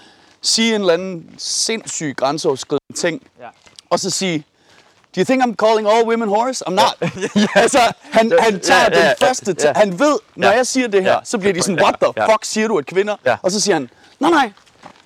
sige 0.43 0.74
en 0.74 0.80
eller 0.80 0.95
anden 0.95 1.24
sindssyg 1.39 2.14
grænseoverskridende 2.16 2.95
ting, 2.97 3.22
Ja. 3.41 3.47
og 3.91 4.01
så 4.01 4.11
sige, 4.11 4.45
Do 5.16 5.20
you 5.20 5.24
think 5.24 5.43
I'm 5.43 5.55
calling 5.66 5.89
all 5.89 6.09
women 6.09 6.28
whores? 6.28 6.62
I'm 6.68 6.70
not. 6.70 6.97
altså, 7.55 7.78
han, 8.01 8.32
han 8.41 8.61
tager 8.61 8.80
Ja, 8.80 8.85
ja, 8.93 8.99
den 9.09 9.14
ja, 9.20 9.26
første... 9.28 9.57
ja. 9.64 9.72
Han 9.76 9.99
ved, 9.99 10.18
når 10.37 10.49
Ja. 10.49 10.57
jeg 10.57 10.66
siger 10.66 10.89
det 10.89 11.03
her, 11.03 11.12
Ja. 11.12 11.18
så 11.24 11.39
bliver 11.39 11.53
de 11.55 11.62
sådan, 11.62 11.80
what 11.82 11.95
the 12.03 12.12
Ja. 12.16 12.32
fuck 12.32 12.45
siger 12.45 12.68
du, 12.68 12.78
at 12.78 12.87
kvinder? 12.87 13.16
Ja. 13.26 13.37
Og 13.43 13.51
så 13.51 13.61
siger 13.61 13.74
han, 13.74 13.91
nej, 14.20 14.30
nej. 14.30 14.53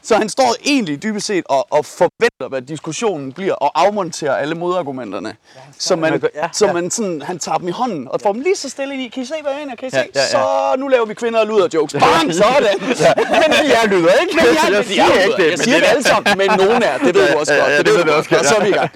Så 0.09 0.17
han 0.17 0.29
står 0.29 0.55
egentlig 0.65 1.03
dybest 1.03 1.27
set 1.27 1.45
og, 1.49 1.67
og 1.71 1.85
forventer, 1.85 2.49
hvad 2.49 2.63
diskussionen 2.63 3.33
bliver, 3.33 3.55
og 3.55 3.81
afmonterer 3.87 4.35
alle 4.37 4.55
modargumenterne. 4.55 5.37
Så 5.79 5.97
man, 5.97 6.23
Ja, 6.35 6.49
så 6.53 6.67
ja. 6.67 6.73
man 6.73 6.91
sådan, 6.91 7.23
han 7.23 7.39
tager 7.39 7.59
dem 7.59 7.69
i 7.69 7.71
hånden 7.71 8.09
og 8.11 8.21
får 8.21 8.33
dem 8.33 8.43
lige 8.43 8.57
så 8.57 8.69
stille 8.69 8.95
ind 8.95 9.03
i. 9.03 9.09
Kan 9.09 9.23
I 9.23 9.27
se, 9.27 9.35
hvad 9.43 9.53
jeg 9.53 9.61
mener? 9.61 9.77
Kan 9.77 9.89
I 9.89 9.91
se? 9.91 9.97
Ja, 9.97 10.03
ja, 10.15 10.21
ja. 10.21 10.27
Så 10.29 10.75
nu 10.79 10.89
laver 10.89 11.07
vi 11.07 11.15
kvinder 11.15 11.41
og 11.41 11.47
luder 11.47 11.69
jokes. 11.75 11.93
Bang, 12.05 12.35
sådan! 12.35 12.79
Men 12.81 13.53
jeg 13.71 13.83
lyder 13.87 14.13
ikke. 14.13 14.37
Men 14.37 14.45
jeg, 14.45 14.73
jeg 14.73 14.85
siger 14.85 15.23
ikke 15.23 15.37
det. 15.37 15.43
Jeg 15.43 15.51
men 15.51 15.59
siger 15.59 15.75
det 15.77 15.83
der- 15.85 15.91
alle 15.91 16.03
sammen, 16.03 16.39
men 16.39 16.51
nogen 16.59 16.83
er. 16.83 16.99
Det 16.99 17.15
ved 17.15 17.33
du 17.33 17.39
også 17.39 17.53
Ja, 17.55 17.61
godt. 17.61 17.71
ja, 17.73 17.79
det, 17.79 17.87
det 17.87 17.95
ved 17.95 18.05
jeg 18.07 18.15
også 18.15 18.31
godt. 18.31 18.41
godt, 18.41 18.49
Så 18.49 18.55
er 18.57 18.63
vi 18.65 18.69
i 18.69 18.73
gang. 18.73 18.91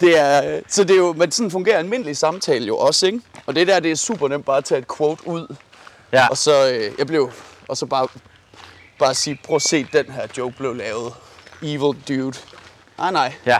Det 0.00 0.18
er, 0.18 0.54
øh, 0.56 0.62
så 0.68 0.84
det 0.84 0.90
er 0.90 0.96
jo, 0.96 1.12
men 1.12 1.30
sådan 1.32 1.50
fungerer 1.50 1.78
almindelig 1.78 2.16
samtale 2.16 2.66
jo 2.66 2.76
også, 2.76 3.06
ikke? 3.06 3.20
Og 3.46 3.54
det 3.54 3.66
der, 3.66 3.80
det 3.80 3.90
er 3.90 3.96
super 3.96 4.28
nemt 4.28 4.44
bare 4.44 4.56
at 4.56 4.64
tage 4.64 4.78
et 4.78 4.86
quote 4.96 5.28
ud, 5.28 5.54
Ja. 6.12 6.26
og 6.28 6.36
så, 6.36 6.70
øh, 6.72 6.90
jeg 6.98 7.06
blev, 7.06 7.30
og 7.68 7.76
så 7.76 7.86
bare, 7.86 8.08
bare 9.00 9.14
sige, 9.14 9.38
prøv 9.44 9.56
at 9.56 9.62
se, 9.62 9.86
den 9.92 10.12
her 10.12 10.26
joke 10.38 10.56
blev 10.56 10.74
lavet. 10.74 11.14
Evil 11.62 11.96
dude. 12.08 12.38
Nej, 12.98 13.10
nej. 13.10 13.32
ja. 13.46 13.58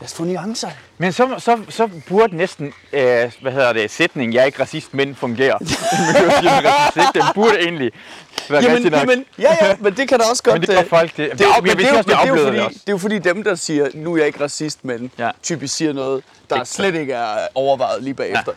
Lad 0.00 0.04
os 0.04 0.14
få 0.14 0.24
nuancer. 0.24 0.70
Men 0.98 1.12
så, 1.12 1.34
så, 1.38 1.58
så 1.68 1.88
burde 2.08 2.36
næsten, 2.36 2.66
øh, 2.92 3.32
hvad 3.40 3.52
hedder 3.52 3.72
det, 3.72 3.90
sætningen, 3.90 4.34
jeg 4.34 4.40
er 4.40 4.44
ikke 4.44 4.60
racist, 4.62 4.94
men 4.94 5.14
fungerer. 5.14 5.58
Sige, 6.94 7.06
den 7.14 7.22
burde 7.34 7.58
egentlig 7.60 7.92
være 8.48 8.62
Jamen, 8.62 8.92
jamen, 8.92 9.24
ja, 9.38 9.56
ja, 9.66 9.74
men 9.80 9.96
det 9.96 10.08
kan 10.08 10.18
da 10.18 10.24
også 10.30 10.42
godt... 10.42 10.54
Men 10.54 10.60
det 10.62 10.68
gør 10.70 10.78
øh, 10.82 10.88
folk, 10.88 11.16
det- 11.16 11.32
det, 11.32 11.40
er 11.40 11.46
jo- 11.46 11.60
men 11.62 11.70
det, 11.70 11.74
er 11.74 11.78
siger 11.78 11.92
jo- 11.92 11.98
også, 11.98 12.08
men 12.08 12.16
de 12.16 12.22
det, 12.22 12.28
er 12.28 12.52
jo 12.52 12.58
fordi, 12.58 12.58
det 12.58 12.70
det 12.74 12.88
er 12.88 12.92
jo 12.92 12.98
fordi 12.98 13.18
dem, 13.18 13.42
der 13.44 13.54
siger, 13.54 13.88
nu 13.94 14.12
er 14.12 14.16
jeg 14.18 14.26
ikke 14.26 14.40
racist, 14.40 14.84
men 14.84 15.10
Ja. 15.18 15.24
ja. 15.24 15.30
typisk 15.42 15.76
siger 15.76 15.92
noget, 15.92 16.22
der 16.50 16.56
Ikke- 16.56 16.66
slet 16.68 16.94
ikke 16.94 17.12
er 17.12 17.26
overvejet 17.54 18.02
lige 18.02 18.14
bagefter. 18.14 18.52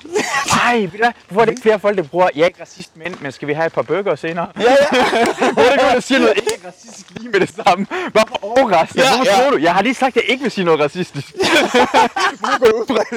Nej, 0.56 0.80
ved 0.80 0.90
du 0.92 0.98
hvad? 0.98 1.12
hvorfor 1.28 1.42
er 1.42 1.46
det 1.46 1.52
ikke 1.52 1.62
flere 1.62 1.80
folk, 1.80 1.98
der 1.98 2.04
bruger, 2.04 2.30
jeg 2.36 2.42
er 2.42 2.46
ikke 2.46 2.62
racist, 2.62 2.90
men, 2.98 3.16
men 3.22 3.32
skal 3.32 3.48
vi 3.48 3.54
have 3.54 3.66
et 3.66 3.74
par 3.74 3.82
burger 3.82 4.16
senere? 4.16 4.48
Ja, 4.60 4.62
ja. 4.62 4.76
Hvorfor 5.54 5.62
er 5.62 5.70
det 5.70 5.78
nogen, 5.82 5.94
der 5.96 6.00
siger 6.00 6.20
noget 6.20 6.34
ikke 6.38 6.68
racistisk 6.68 7.08
lige 7.10 7.30
med 7.30 7.40
det 7.40 7.52
samme? 7.66 7.88
Hvorfor 8.12 8.40
overraskende? 8.42 9.04
Ja, 9.26 9.42
ja. 9.44 9.50
du? 9.52 9.58
Jeg 9.58 9.74
har 9.74 9.82
lige 9.82 9.94
sagt, 9.96 10.18
at 10.18 10.24
jeg 10.24 10.32
ikke 10.32 10.42
vil 10.44 10.52
sige 10.52 10.66
noget 10.66 10.80
racistisk. 10.80 11.34
Hvorfor 12.40 12.60
går 12.60 12.68
du 12.68 12.78
ud 12.82 12.86
fra, 12.88 12.94
at 13.02 13.08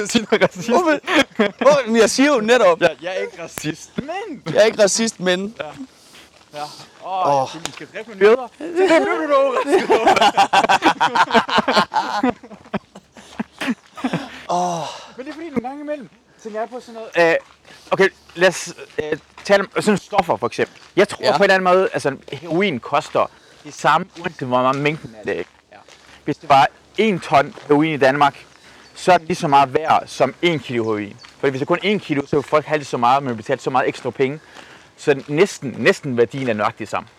jeg 1.87 2.01
jeg 2.01 2.09
siger 2.09 2.33
jo 2.35 2.41
netop, 2.41 2.81
Ja, 2.81 2.87
jeg 3.01 3.09
er 3.17 3.19
ikke 3.21 3.43
racist, 3.43 3.89
men... 3.97 4.43
jeg 4.53 4.55
er 4.61 4.65
ikke 4.65 4.83
racist, 4.83 5.19
men... 5.19 5.55
Ja. 6.53 6.61
Åh, 7.05 7.27
oh, 7.27 7.39
jeg 7.39 7.47
synes, 7.49 7.67
vi 7.67 7.71
skal 7.71 7.87
dræbe 7.93 8.09
nogle 8.09 8.25
jøder. 8.25 8.47
Det 8.59 8.91
er 8.91 8.99
du, 8.99 9.05
du, 9.33 9.55
oh. 14.47 14.79
Men 15.17 15.25
det 15.25 15.31
er 15.31 15.33
fordi, 15.35 15.49
nogle 15.49 15.61
gange 15.67 15.81
imellem, 15.81 16.09
tænker 16.43 16.59
jeg 16.59 16.69
på 16.69 16.79
sådan 16.79 17.01
noget... 17.15 17.31
Øh, 17.31 17.35
okay, 17.91 18.09
lad 18.35 18.47
os 18.49 18.73
øh, 19.03 19.17
tale 19.43 19.63
om 19.75 19.81
sådan 19.81 19.97
stoffer, 19.97 20.37
for 20.37 20.47
eksempel. 20.47 20.81
Jeg 20.95 21.07
tror 21.09 21.23
Ja. 21.25 21.31
på 21.31 21.43
en 21.43 21.43
eller 21.43 21.55
anden 21.55 21.73
måde, 21.73 21.89
altså 21.93 22.15
heroin 22.31 22.79
koster 22.79 23.25
det 23.63 23.73
samme, 23.73 24.07
uanset 24.19 24.47
hvor 24.47 24.61
meget 24.61 24.75
mængden 24.75 25.15
af 25.15 25.21
det 25.25 25.39
er. 25.39 25.43
Ja. 25.71 25.77
Hvis 26.25 26.37
det 26.37 26.49
var 26.49 26.67
1 26.97 27.21
ton 27.21 27.55
heroin 27.67 27.93
i 27.93 27.97
Danmark, 27.97 28.45
så 29.01 29.11
er 29.11 29.17
det 29.17 29.27
lige 29.27 29.37
så 29.37 29.47
meget 29.47 29.73
værd 29.73 30.03
som 30.05 30.35
1 30.41 30.61
kilo 30.61 30.83
heroin. 30.83 31.15
For 31.39 31.49
hvis 31.49 31.59
det 31.59 31.61
er 31.61 31.65
kun 31.65 31.79
1 31.83 32.01
kilo, 32.01 32.25
så 32.25 32.35
vil 32.35 32.43
folk 32.43 32.65
have 32.65 32.79
det 32.79 32.87
så 32.87 32.97
meget, 32.97 33.23
men 33.23 33.37
betale 33.37 33.59
så 33.59 33.69
meget 33.69 33.87
ekstra 33.87 34.09
penge. 34.09 34.39
Så 34.97 35.23
næsten, 35.27 35.75
næsten 35.77 36.17
værdien 36.17 36.49
er 36.49 36.53
nøjagtig 36.53 36.79
det 36.79 36.89
samme. 36.89 37.09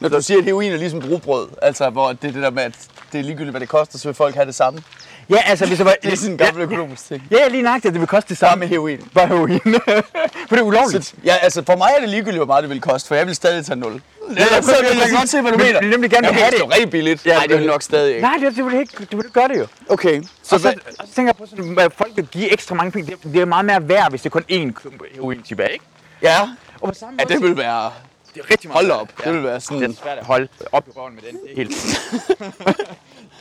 Når 0.00 0.08
du 0.08 0.22
siger, 0.22 0.38
at 0.38 0.44
heroin 0.44 0.72
er 0.72 0.76
ligesom 0.76 1.00
brugbrød, 1.00 1.48
altså 1.62 1.90
hvor 1.90 2.12
det 2.12 2.28
er 2.28 2.32
det 2.32 2.42
der 2.42 2.50
med, 2.50 2.62
at 2.62 2.88
det 3.12 3.20
er 3.20 3.22
ligegyldigt, 3.22 3.52
hvad 3.52 3.60
det 3.60 3.68
koster, 3.68 3.98
så 3.98 4.08
vil 4.08 4.14
folk 4.14 4.34
have 4.34 4.46
det 4.46 4.54
samme. 4.54 4.82
Ja, 5.30 5.36
altså 5.46 5.66
hvis 5.66 5.76
det 5.78 5.86
var... 5.86 5.94
Det 6.02 6.12
er 6.12 6.16
sådan 6.16 6.32
en 6.32 6.38
gammel 6.38 6.62
økonomisk 6.62 7.06
ting. 7.08 7.22
Ja, 7.30 7.36
ja 7.36 7.48
lige 7.48 7.62
nøjagtigt, 7.62 7.86
at 7.86 7.92
det 7.92 8.00
vil 8.00 8.08
koste 8.08 8.28
det 8.34 8.40
Bare 8.40 8.50
samme. 8.50 8.60
med 8.60 8.68
heroin. 8.68 9.00
Bare 9.14 9.26
heroin. 9.26 9.60
for 10.48 10.56
det 10.56 10.58
er 10.58 10.62
ulovligt. 10.62 11.04
Så, 11.04 11.14
ja, 11.24 11.34
altså 11.36 11.62
for 11.66 11.76
mig 11.76 11.88
er 11.96 12.00
det 12.00 12.08
ligegyldigt, 12.08 12.38
hvor 12.38 12.46
meget 12.46 12.62
det 12.62 12.70
vil 12.70 12.80
koste, 12.80 13.08
for 13.08 13.14
jeg 13.14 13.26
vil 13.26 13.34
stadig 13.34 13.66
tage 13.66 13.76
0. 13.76 13.92
Ja, 14.36 14.40
jeg 14.54 14.64
så 14.64 14.70
vil 14.90 14.98
jeg 14.98 15.10
godt 15.18 15.28
se, 15.28 15.40
hvad 15.40 15.52
du 15.52 15.58
men- 15.58 15.66
mener. 15.66 15.80
men 15.80 15.90
nemlig 15.90 16.10
gerne 16.10 16.26
vil 16.26 16.34
have 16.36 16.44
det. 16.50 16.52
det. 16.52 16.60
er 16.60 16.64
jo 16.66 16.70
rigtig 16.70 16.90
billigt. 16.90 17.26
Ja, 17.26 17.34
Nej, 17.34 17.46
det 17.46 17.58
vil 17.58 17.66
nok 17.66 17.82
stadig 17.82 18.08
ikke. 18.14 18.20
Nej, 18.22 18.36
det, 18.40 18.56
det 18.56 18.64
vil 18.64 18.74
ikke, 18.80 19.04
du 19.04 19.16
vil 19.16 19.30
gøre 19.30 19.48
det 19.48 19.58
jo. 19.58 19.66
Okay, 19.88 20.22
så 20.42 20.54
og 20.54 20.60
så, 20.60 20.74
og 20.98 21.06
så 21.08 21.14
tænker 21.14 21.28
jeg 21.28 21.36
på 21.36 21.46
sådan, 21.46 21.78
at 21.78 21.92
folk 21.92 22.12
vil 22.16 22.26
give 22.26 22.52
ekstra 22.52 22.74
mange 22.74 22.92
penge. 22.92 23.10
Det, 23.24 23.32
det 23.32 23.40
er 23.40 23.44
meget 23.44 23.64
mere 23.64 23.88
værd, 23.88 24.10
hvis 24.10 24.20
det 24.22 24.26
er 24.26 24.30
kun 24.30 24.42
én 24.50 24.72
klump 24.72 25.02
heroin 25.14 25.42
tilbage, 25.42 25.72
ikke? 25.72 25.84
Ja, 26.22 26.40
Og 26.80 26.88
på 26.88 26.94
samme 26.94 27.14
ja, 27.18 27.34
det 27.34 27.42
vil 27.42 27.56
være... 27.56 27.90
det 28.34 28.40
er 28.40 28.50
rigtig 28.50 28.68
meget 28.70 28.86
Hold 28.86 29.00
op, 29.00 29.08
det 29.24 29.32
vil 29.34 29.44
være 29.44 29.60
sådan... 29.60 29.82
Det 29.82 29.90
er 29.90 30.02
svært 30.02 30.18
at 30.18 30.24
holde 30.26 30.48
op 30.72 30.88
i 30.88 30.90
røven 30.96 31.14
med 31.14 31.22
den. 31.22 31.38
Det 31.44 31.50
er 31.52 31.56
helt... 31.56 31.74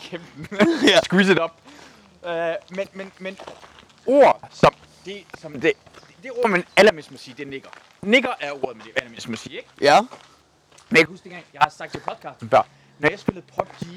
Kæmpe. 0.10 0.66
Ja. 0.92 1.00
Squeeze 1.04 1.32
it 1.32 1.40
up. 1.40 1.52
Uh, 2.26 2.76
men, 2.78 2.88
men, 2.94 3.12
men 3.20 3.38
ord, 4.06 4.50
som 4.52 4.74
det, 5.06 5.24
som 5.42 5.62
det, 5.62 5.74
det 6.24 6.32
ord, 6.32 6.50
man 6.50 6.64
allermest 6.78 7.12
må 7.12 7.18
sige, 7.18 7.36
det 7.38 7.46
er 7.46 7.50
nigger. 7.50 7.70
Nigger 8.02 8.34
er 8.40 8.52
ordet, 8.52 8.78
man 8.78 8.88
allermest 8.96 9.30
må 9.30 9.36
sige, 9.36 9.58
ikke? 9.58 9.70
Ja, 9.82 10.02
Men 10.02 10.98
jeg 10.98 11.00
kan 11.00 11.08
huske 11.08 11.24
dengang, 11.24 11.44
jeg 11.54 11.60
har 11.62 11.70
sagt 11.70 11.92
til 11.92 12.00
podcasten 12.00 12.50
før, 12.50 12.62
når 13.00 13.10
jeg 13.10 13.20
spillede 13.20 13.46
PUBG, 13.56 13.88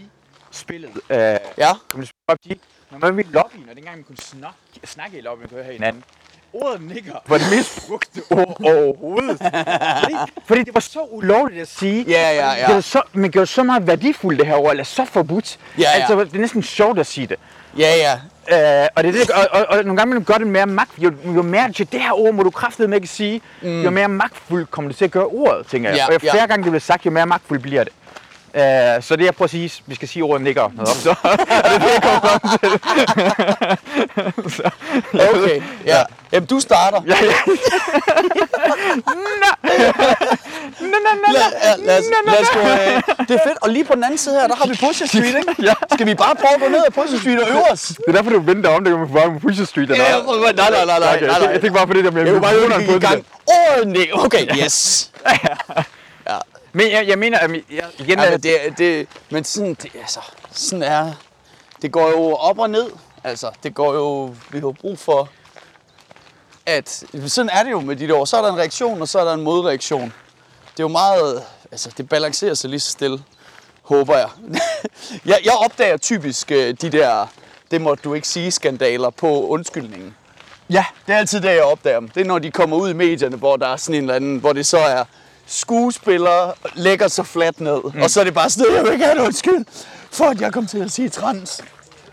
spillet, 0.51 0.91
øh, 1.11 1.19
ja. 1.59 1.73
kom 1.89 2.03
til 2.03 2.13
PUBG, 2.29 2.61
når 2.91 2.99
man 2.99 3.17
var 3.17 3.23
i 3.23 3.27
lobbyen, 3.31 3.69
og 3.69 3.77
dengang 3.77 3.97
man 3.97 4.05
kunne 4.05 4.17
snakke, 4.17 4.59
snakke 4.85 5.19
i 5.19 5.21
lobbyen, 5.21 5.49
kunne 5.49 5.63
høre 5.63 5.73
hinanden, 5.73 6.05
ordet 6.53 6.83
nigger 6.83 7.15
var 7.27 7.39
det 7.39 7.47
mest 7.57 7.87
brugte 7.89 8.23
ord 8.31 8.61
overhovedet. 8.65 9.39
fordi, 10.03 10.15
fordi 10.47 10.63
det 10.63 10.75
var 10.75 10.81
så 10.81 11.01
ulovligt 11.01 11.61
at 11.63 11.69
sige. 11.69 12.05
Ja, 12.09 12.31
ja, 12.31 12.53
ja. 12.53 12.67
Det 12.67 12.75
var 12.75 12.81
så, 12.81 13.03
man 13.13 13.31
gjorde 13.31 13.47
så 13.47 13.63
meget 13.63 13.87
værdifuldt 13.87 14.39
det 14.39 14.47
her 14.47 14.57
ord, 14.57 14.71
eller 14.71 14.85
så 14.85 15.05
forbudt. 15.05 15.59
Ja, 15.79 15.83
ja. 15.83 15.89
Altså, 15.89 16.25
det 16.25 16.35
er 16.35 16.39
næsten 16.39 16.63
sjovt 16.63 16.99
at 16.99 17.07
sige 17.07 17.27
det. 17.27 17.37
Ja, 17.79 17.97
ja. 17.97 18.15
Øh, 18.53 18.89
og, 18.95 19.05
det, 19.05 19.15
det, 19.15 19.31
og, 19.31 19.47
og, 19.51 19.67
og, 19.69 19.85
nogle 19.85 19.97
gange 19.97 20.15
man 20.15 20.25
gør 20.25 20.35
det 20.35 20.47
mere 20.47 20.67
magt. 20.67 20.91
Jo, 20.99 21.13
jo 21.25 21.43
mere 21.43 21.73
til 21.73 21.93
det 21.93 22.01
her 22.01 22.13
ord 22.13 22.35
må 22.35 22.43
du 22.43 22.51
kraftedeme 22.51 22.97
ikke 22.97 23.09
sige, 23.09 23.41
mm. 23.63 23.83
jo 23.83 23.91
mere 23.91 24.09
magtfuld 24.09 24.67
kommer 24.67 24.89
det 24.89 24.99
til 24.99 25.05
at 25.05 25.11
gøre 25.11 25.27
ordet, 25.27 25.67
tænker 25.67 25.91
jeg. 25.91 25.99
Ja, 25.99 26.07
og 26.07 26.13
jo 26.13 26.19
ja. 26.23 26.33
flere 26.33 26.47
gange 26.47 26.65
det 26.65 26.71
bliver 26.71 26.81
sagt, 26.81 27.07
jo 27.07 27.11
mere 27.11 27.27
magtfuld 27.27 27.61
bliver 27.61 27.85
det. 27.85 27.93
Øh, 28.55 29.03
så 29.03 29.17
det 29.17 29.25
jeg 29.25 29.35
at 29.43 29.51
sige, 29.51 29.73
vi 29.87 29.95
skal 29.95 30.09
sige 30.09 30.23
ordet 30.23 30.43
nikker 30.43 30.71
noget 30.75 30.89
op, 30.91 30.97
så 30.97 31.11
er 31.23 31.37
det 31.37 31.81
det, 31.81 31.93
jeg 31.93 32.03
kommer 32.03 32.21
frem 32.21 32.41
til. 32.59 32.71
så, 34.57 34.71
Okay, 35.35 35.63
ja. 35.87 36.03
Jamen, 36.33 36.47
du 36.47 36.61
starter. 36.61 37.01
ja, 37.07 37.17
ja. 37.25 37.33
Nå, 40.81 40.87
nå, 40.87 41.11
nå, 41.23 41.33
Lad, 41.33 41.43
ja, 41.63 41.75
lad, 41.79 41.99
os, 41.99 42.05
nå, 42.05 42.17
nå, 42.27 42.33
lad 42.33 42.41
os 42.41 42.49
gå, 42.55 42.61
øh, 42.61 43.27
det 43.29 43.35
er 43.35 43.41
fedt. 43.49 43.59
Og 43.63 43.71
lige 43.71 43.85
på 43.85 43.95
den 43.95 44.05
anden 44.05 44.19
side 44.19 44.35
her, 44.41 44.47
der 44.49 44.57
har 44.57 44.67
vi 44.67 44.75
Pusher 44.75 45.07
Street, 45.07 45.25
ikke? 45.27 45.55
Ja. 45.63 45.73
Skal 45.95 46.07
vi 46.07 46.15
bare 46.15 46.35
prøve 46.35 46.55
at 46.55 46.61
gå 46.61 46.69
ned 46.69 46.83
ad 46.87 46.93
Pusher 46.93 47.19
Street 47.19 47.41
og 47.43 47.51
øve 47.51 47.71
os? 47.73 47.83
Det 47.83 47.97
er 48.09 48.13
derfor, 48.13 48.31
du 48.31 48.41
venter 48.41 48.71
om, 48.71 48.85
det 48.85 48.91
kan 48.93 49.01
man 49.01 49.09
bare 49.13 49.31
med 49.33 49.41
Pusher 49.41 49.65
Street. 49.65 49.91
Eller? 49.91 50.05
Ja, 50.05 50.11
nej, 50.13 50.53
nej, 50.53 50.71
nej, 50.71 50.85
nej, 50.87 50.99
nej, 50.99 51.15
Okay, 51.17 51.27
nej. 51.27 51.51
Jeg 51.53 51.61
tænker 51.61 51.77
bare 51.79 51.87
på 51.87 51.93
det 51.93 52.05
der 52.05 52.11
med 52.11 52.25
Jeg 52.25 52.35
vil 52.35 52.41
bare 52.41 52.55
mikrofonerne 52.55 52.83
lige 52.85 52.93
på 52.93 52.97
i 52.97 53.01
det 53.01 53.09
gang. 53.09 53.25
Åh, 53.81 53.87
nej. 53.89 54.07
Okay, 54.25 54.65
yes. 54.65 55.11
Men 56.77 56.91
jeg, 56.91 57.09
jeg 57.09 57.19
mener, 57.19 57.39
at 57.39 57.51
jeg, 57.51 57.85
igen, 57.99 58.19
Ja, 58.19 58.31
men, 58.31 58.41
det, 58.41 58.79
det, 58.79 59.09
men 59.31 59.45
sådan, 59.45 59.75
det, 59.75 59.91
altså, 59.95 60.21
sådan 60.51 60.83
er, 60.83 61.13
det 61.83 61.93
går 61.93 62.09
jo 62.11 62.35
op 62.35 62.59
og 62.59 62.71
ned. 62.71 62.91
Altså, 63.25 63.51
det 63.63 63.75
går 63.75 63.95
jo, 63.95 64.35
vi 64.51 64.59
har 64.59 64.75
brug 64.81 64.99
for, 64.99 65.29
at 66.67 67.05
sådan 67.27 67.51
er 67.53 67.63
det 67.63 67.71
jo 67.71 67.81
med 67.81 67.97
de 67.97 68.09
der 68.09 68.15
ord. 68.15 68.27
Så 68.27 68.37
er 68.37 68.43
der 68.43 68.53
en 68.53 68.59
reaktion, 68.59 69.01
og 69.01 69.09
så 69.09 69.19
er 69.19 69.25
der 69.25 69.35
en 69.35 69.43
modreaktion. 69.43 70.13
Det 70.73 70.81
er 70.81 70.85
jo 70.85 70.89
meget, 70.89 71.43
altså, 71.73 71.91
det 71.97 72.09
balancerer 72.09 72.55
sig 72.55 72.71
lige 72.71 72.81
så 72.81 72.91
stille, 72.91 73.23
håber 73.83 74.17
jeg. 74.17 74.29
jeg, 75.31 75.39
jeg 75.45 75.53
opdager 75.65 75.97
typisk 75.97 76.51
øh, 76.51 76.75
de 76.81 76.91
der, 76.91 77.27
det 77.71 77.81
må 77.81 77.95
du 77.95 78.15
ikke 78.15 78.29
sige, 78.29 78.51
skandaler 78.51 79.11
på 79.11 79.47
undskyldningen. 79.47 80.17
Ja, 80.71 80.85
det 81.07 81.15
er 81.15 81.19
altid 81.19 81.41
der, 81.41 81.51
jeg 81.51 81.65
opdager 81.65 82.01
dem. 82.01 82.09
Det 82.09 82.21
er, 82.21 82.25
når 82.25 82.39
de 82.39 82.51
kommer 82.51 82.77
ud 82.77 82.91
i 82.91 82.93
medierne, 82.93 83.37
hvor 83.37 83.57
der 83.57 83.69
er 83.69 83.77
sådan 83.77 83.95
en 83.95 84.03
eller 84.03 84.15
anden, 84.15 84.39
hvor 84.39 84.53
det 84.53 84.67
så 84.67 84.79
er 84.79 85.05
skuespillere 85.47 86.55
lægger 86.75 87.09
sig 87.09 87.27
fladt 87.27 87.61
ned, 87.61 87.81
mm. 87.95 88.03
og 88.03 88.11
så 88.11 88.21
er 88.21 88.25
det 88.25 88.35
bare 88.35 88.51
sådan, 88.51 88.75
jeg 88.75 88.85
vil 88.85 88.99
gerne 88.99 89.23
undskyld, 89.23 89.65
for 90.13 90.25
at 90.25 90.41
jeg 90.41 90.53
kom 90.53 90.67
til 90.67 90.79
at 90.79 90.91
sige 90.93 91.09
trans. 91.09 91.61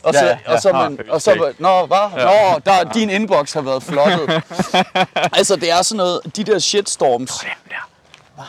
Og 0.03 0.13
så, 0.13 0.25
Ja, 0.25 0.37
ja, 0.45 0.53
og 0.53 0.61
så, 0.61 0.69
ja. 0.69 0.89
man, 0.89 0.99
Ah, 0.99 1.13
og 1.13 1.21
så, 1.21 1.53
nå, 1.59 1.85
hvad? 1.85 2.23
Nå, 2.25 2.59
der, 2.65 2.91
din 2.93 3.09
inbox 3.09 3.53
har 3.53 3.61
været 3.61 3.83
flottet. 3.83 4.43
altså, 5.39 5.55
det 5.55 5.71
er 5.71 5.81
sådan 5.81 5.97
noget, 5.97 6.21
de 6.35 6.43
der 6.43 6.59
shitstorms. 6.59 7.31
Dem 7.37 7.49
der. 7.69 7.89
Hvad? 8.35 8.45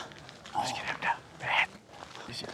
Vi 0.61 0.69
skal 0.69 0.81
dem 0.91 1.01
der. 1.01 2.33
Siger 2.33 2.49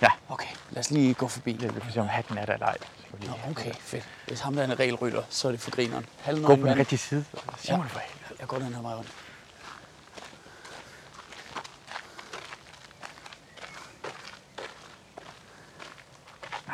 jeg. 0.00 0.08
Ja, 0.28 0.32
Okay, 0.34 0.48
lad 0.70 0.80
os 0.80 0.90
lige 0.90 1.14
gå 1.14 1.28
forbi. 1.28 1.52
det 1.52 1.68
er 1.68 1.72
vi 1.72 1.80
får 1.84 1.92
se, 1.92 2.00
om 2.00 2.08
hatten 2.08 2.38
er 2.38 2.44
der 2.46 2.52
eller 2.52 2.66
ej. 2.66 2.76
Nå, 3.26 3.32
okay, 3.50 3.70
fedt. 3.80 4.04
Hvis 4.26 4.40
ham 4.40 4.54
der 4.54 4.62
er 4.62 4.66
en 4.66 4.78
regelrytter, 4.78 5.22
så 5.30 5.48
er 5.48 5.52
det 5.52 5.60
for 5.60 5.70
grineren. 5.70 6.02
Gå 6.02 6.08
Halvnøgen 6.22 6.60
på 6.60 6.66
den 6.68 6.78
rigtige 6.78 6.98
side. 6.98 7.24
Sig 7.64 7.78
mig 7.78 7.90
for 7.90 7.98
helvede. 7.98 8.34
Jeg 8.40 8.48
går 8.48 8.56
den 8.58 8.74
her 8.74 8.82
vej 8.82 8.94
rundt. 8.94 9.08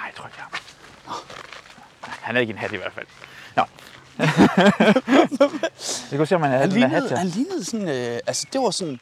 Nej, 0.09 0.13
jeg 0.13 0.17
tror 0.17 0.27
ikke, 0.27 0.39
jeg 0.39 0.45
har. 1.07 1.23
Han 2.23 2.37
er 2.37 2.41
ikke 2.41 2.51
en 2.51 2.59
hat 2.59 2.73
i 2.73 2.77
hvert 2.77 2.93
fald. 2.93 3.07
Nå. 3.57 3.65
Vi 6.11 6.17
kan 6.17 6.27
se, 6.27 6.35
om 6.35 6.43
han 6.43 6.51
havde 6.51 6.63
Han 6.63 6.81
der 6.83 6.89
hat 6.89 6.91
lignede, 6.91 7.09
til. 7.09 7.17
han 7.19 7.27
lignede 7.27 7.65
sådan, 7.65 7.89
øh, 7.89 8.21
altså 8.27 8.47
det 8.53 8.61
var 8.61 8.71
sådan 8.71 9.01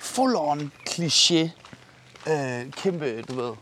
full 0.00 0.36
on 0.36 0.72
kliché. 0.90 1.48
Øh, 2.30 2.72
kæmpe, 2.72 3.22
du 3.22 3.34
ved, 3.40 3.52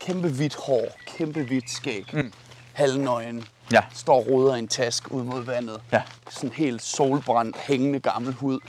kæmpe 0.00 0.28
hvidt 0.28 0.54
hår, 0.54 0.86
kæmpe 1.06 1.42
hvidt 1.42 1.70
skæg. 1.70 2.04
Mm. 2.12 2.32
Halvnøgen. 2.72 3.44
Ja. 3.72 3.80
Står 3.94 4.16
og 4.16 4.26
roder 4.26 4.54
i 4.54 4.58
en 4.58 4.68
task 4.68 5.10
ud 5.10 5.22
mod 5.22 5.44
vandet. 5.44 5.80
Ja. 5.92 6.02
Sådan 6.30 6.50
helt 6.52 6.82
solbrændt, 6.82 7.56
hængende 7.56 8.00
gammel 8.00 8.34
hud. 8.34 8.60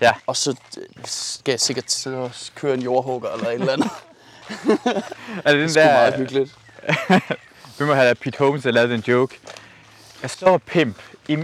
Ja. 0.00 0.12
Og 0.26 0.36
så 0.36 0.56
øh, 0.78 0.84
skal 1.04 1.52
jeg 1.52 1.60
sikkert 1.60 1.90
sidde 1.90 2.16
og 2.18 2.30
køre 2.54 2.74
en 2.74 2.82
jordhugger 2.82 3.30
eller 3.30 3.46
et 3.48 3.54
eller 3.54 3.72
andet. 3.72 3.90
Er 5.44 5.52
det 5.52 5.60
den 5.60 5.68
Det 5.68 5.76
er 5.76 5.92
meget 5.92 6.12
der, 6.12 6.18
hyggeligt. 6.18 6.58
Vi 7.78 7.84
må 7.84 7.94
have 7.94 8.14
Pete 8.14 8.38
Holmes, 8.38 8.62
der 8.62 8.70
lavede 8.70 8.94
en 8.94 9.04
joke. 9.08 9.38
Jeg 10.22 10.30
står 10.30 10.58
pimp. 10.58 10.96
I, 11.28 11.36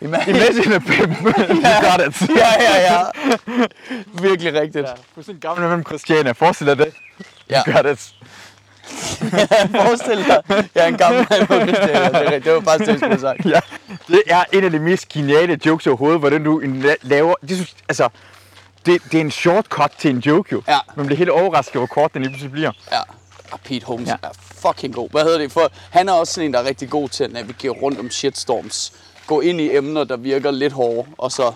Imagine- 0.00 0.74
a 0.74 0.78
pimp. 0.78 1.18
you 1.26 1.62
got 1.80 2.08
it. 2.08 2.28
ja, 2.36 2.52
ja, 2.60 2.80
ja. 2.80 3.02
Virkelig 4.22 4.54
rigtigt. 4.54 4.86
Ja, 4.86 4.92
du 5.14 5.20
er 5.20 5.22
sådan 5.22 5.34
en 5.34 5.40
gammel 5.40 5.68
mand 5.68 5.76
med 5.76 5.84
Christiane. 5.86 6.34
Forestil 6.34 6.66
dig 6.66 6.78
det. 6.78 6.94
Ja. 7.50 7.62
You 7.66 7.72
got 7.76 7.92
it. 7.92 8.14
Forestil 9.82 10.24
dig, 10.24 10.42
jeg 10.74 10.84
er 10.84 10.86
en 10.86 10.96
gammel 10.96 11.26
mand 11.30 11.46
på 11.46 11.54
Christian. 11.54 12.42
Det, 12.42 12.52
var 12.52 12.60
faktisk 12.60 12.80
det, 12.80 12.88
jeg 12.88 12.96
skulle 12.98 13.10
have 13.10 13.20
sagt. 13.20 13.46
Ja, 13.46 13.60
det 14.08 14.22
er 14.26 14.44
en 14.52 14.64
af 14.64 14.70
de 14.70 14.78
mest 14.78 15.08
geniale 15.08 15.58
jokes 15.66 15.86
overhovedet, 15.86 16.20
hvordan 16.20 16.44
du 16.44 16.62
laver... 17.02 17.34
Det, 17.40 17.50
synes, 17.50 17.76
altså, 17.88 18.08
det, 18.86 19.02
det 19.12 19.14
er 19.14 19.20
en 19.20 19.30
shortcut 19.30 19.90
til 19.98 20.10
en 20.10 20.18
joke 20.18 20.48
jo. 20.52 20.62
Ja. 20.68 20.78
Man 20.96 21.06
bliver 21.06 21.18
helt 21.18 21.30
overrasket, 21.30 21.74
hvor 21.74 21.86
kort 21.86 22.14
den 22.14 22.22
lige 22.22 22.30
pludselig 22.30 22.52
bliver. 22.52 22.72
Ja. 22.92 23.00
Og 23.50 23.60
Pete 23.60 23.86
Holmes 23.86 24.08
ja. 24.08 24.14
er 24.22 24.28
fucking 24.58 24.94
god. 24.94 25.10
Hvad 25.10 25.22
hedder 25.22 25.38
det? 25.38 25.52
For 25.52 25.72
han 25.90 26.08
er 26.08 26.12
også 26.12 26.32
sådan 26.32 26.46
en, 26.46 26.54
der 26.54 26.60
er 26.60 26.64
rigtig 26.64 26.90
god 26.90 27.08
til 27.08 27.24
at 27.24 27.32
navigere 27.32 27.72
rundt 27.72 27.98
om 27.98 28.10
shitstorms. 28.10 28.92
Gå 29.26 29.40
ind 29.40 29.60
i 29.60 29.76
emner, 29.76 30.04
der 30.04 30.16
virker 30.16 30.50
lidt 30.50 30.72
hårde, 30.72 31.08
og 31.18 31.32
så 31.32 31.52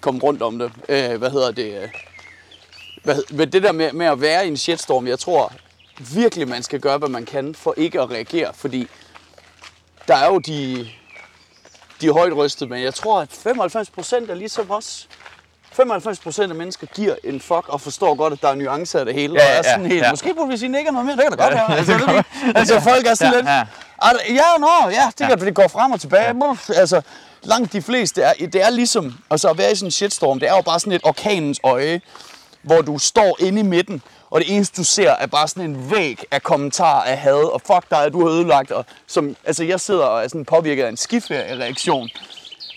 komme 0.00 0.20
rundt 0.20 0.42
om 0.42 0.58
det. 0.58 0.72
Øh, 0.88 1.16
hvad 1.18 1.30
hedder 1.30 1.50
det? 1.50 1.82
Øh, 1.82 1.88
hvad, 3.04 3.16
Hvad, 3.30 3.46
det 3.46 3.62
der 3.62 3.72
med, 3.72 3.92
med 3.92 4.06
at 4.06 4.20
være 4.20 4.44
i 4.44 4.48
en 4.48 4.56
shitstorm, 4.56 5.06
jeg 5.06 5.18
tror 5.18 5.52
virkelig, 6.14 6.48
man 6.48 6.62
skal 6.62 6.80
gøre, 6.80 6.98
hvad 6.98 7.08
man 7.08 7.24
kan 7.24 7.54
for 7.54 7.74
ikke 7.76 8.00
at 8.00 8.10
reagere. 8.10 8.54
Fordi 8.54 8.86
der 10.08 10.16
er 10.16 10.26
jo 10.26 10.38
de, 10.38 10.88
de 12.00 12.06
er 12.06 12.12
højt 12.12 12.36
rystet, 12.36 12.68
men 12.68 12.82
jeg 12.82 12.94
tror, 12.94 13.20
at 13.20 13.32
95 13.32 13.90
procent 13.90 14.30
er 14.30 14.34
ligesom 14.34 14.70
os. 14.70 15.08
95 15.74 16.18
procent 16.18 16.50
af 16.50 16.56
mennesker 16.56 16.86
giver 16.86 17.14
en 17.24 17.40
fuck 17.40 17.68
og 17.68 17.80
forstår 17.80 18.14
godt, 18.14 18.32
at 18.32 18.42
der 18.42 18.48
er 18.48 18.54
nuancer 18.54 18.98
af 18.98 19.04
det 19.06 19.14
hele. 19.14 19.34
Ja, 19.34 19.44
og 19.44 19.50
er 19.50 19.56
ja, 19.56 19.62
sådan 19.62 19.86
helt, 19.86 20.02
ja. 20.02 20.10
måske 20.10 20.34
burde 20.34 20.48
vi 20.50 20.56
sige, 20.56 20.72
at 20.74 20.78
ikke 20.78 20.88
er 20.88 20.92
noget 20.92 21.06
mere. 21.06 21.16
Det 21.16 21.24
kan 21.28 21.38
da 21.38 21.44
godt 21.44 21.54
Ja, 21.54 21.66
være. 21.68 21.70
det 21.72 21.78
Altså, 21.78 21.92
det, 21.92 22.00
godt 22.06 22.16
er- 22.54 22.58
altså, 22.58 22.80
folk 22.80 23.06
er 23.06 23.14
sådan 23.14 23.32
Ja, 23.32 23.38
lidt... 23.38 23.48
ja. 23.48 23.62
"Ah, 24.02 24.14
Ja, 24.28 24.58
nå, 24.58 24.90
ja, 24.90 25.10
det 25.18 25.26
kan 25.28 25.40
det 25.40 25.54
går 25.54 25.68
frem 25.68 25.92
og 25.92 26.00
tilbage. 26.00 26.24
Ja. 26.44 26.80
Altså, 26.80 27.00
langt 27.42 27.72
de 27.72 27.82
fleste, 27.82 28.22
er, 28.22 28.32
det 28.32 28.54
er 28.62 28.70
ligesom, 28.70 29.14
altså 29.30 29.48
at 29.48 29.58
være 29.58 29.72
i 29.72 29.74
sådan 29.74 29.86
en 29.86 29.90
shitstorm, 29.92 30.40
det 30.40 30.48
er 30.48 30.56
jo 30.56 30.62
bare 30.62 30.80
sådan 30.80 30.92
et 30.92 31.00
orkanens 31.04 31.60
øje, 31.64 32.00
hvor 32.62 32.80
du 32.82 32.98
står 32.98 33.36
inde 33.40 33.60
i 33.60 33.62
midten, 33.64 34.02
og 34.30 34.40
det 34.40 34.54
eneste 34.56 34.76
du 34.76 34.84
ser 34.84 35.10
er 35.10 35.26
bare 35.26 35.48
sådan 35.48 35.70
en 35.70 35.90
væg 35.90 36.22
af 36.30 36.42
kommentarer 36.42 37.02
af 37.02 37.18
had, 37.18 37.52
og 37.52 37.60
fuck 37.66 37.90
dig, 37.90 38.12
du 38.12 38.20
har 38.26 38.32
ødelagt, 38.34 38.70
og 38.70 38.84
som, 39.06 39.36
altså 39.44 39.64
jeg 39.64 39.80
sidder 39.80 40.04
og 40.04 40.24
er 40.24 40.28
sådan 40.28 40.44
påvirket 40.44 40.84
af 40.84 40.88
en 40.88 40.96
skiferie-reaktion. 40.96 42.08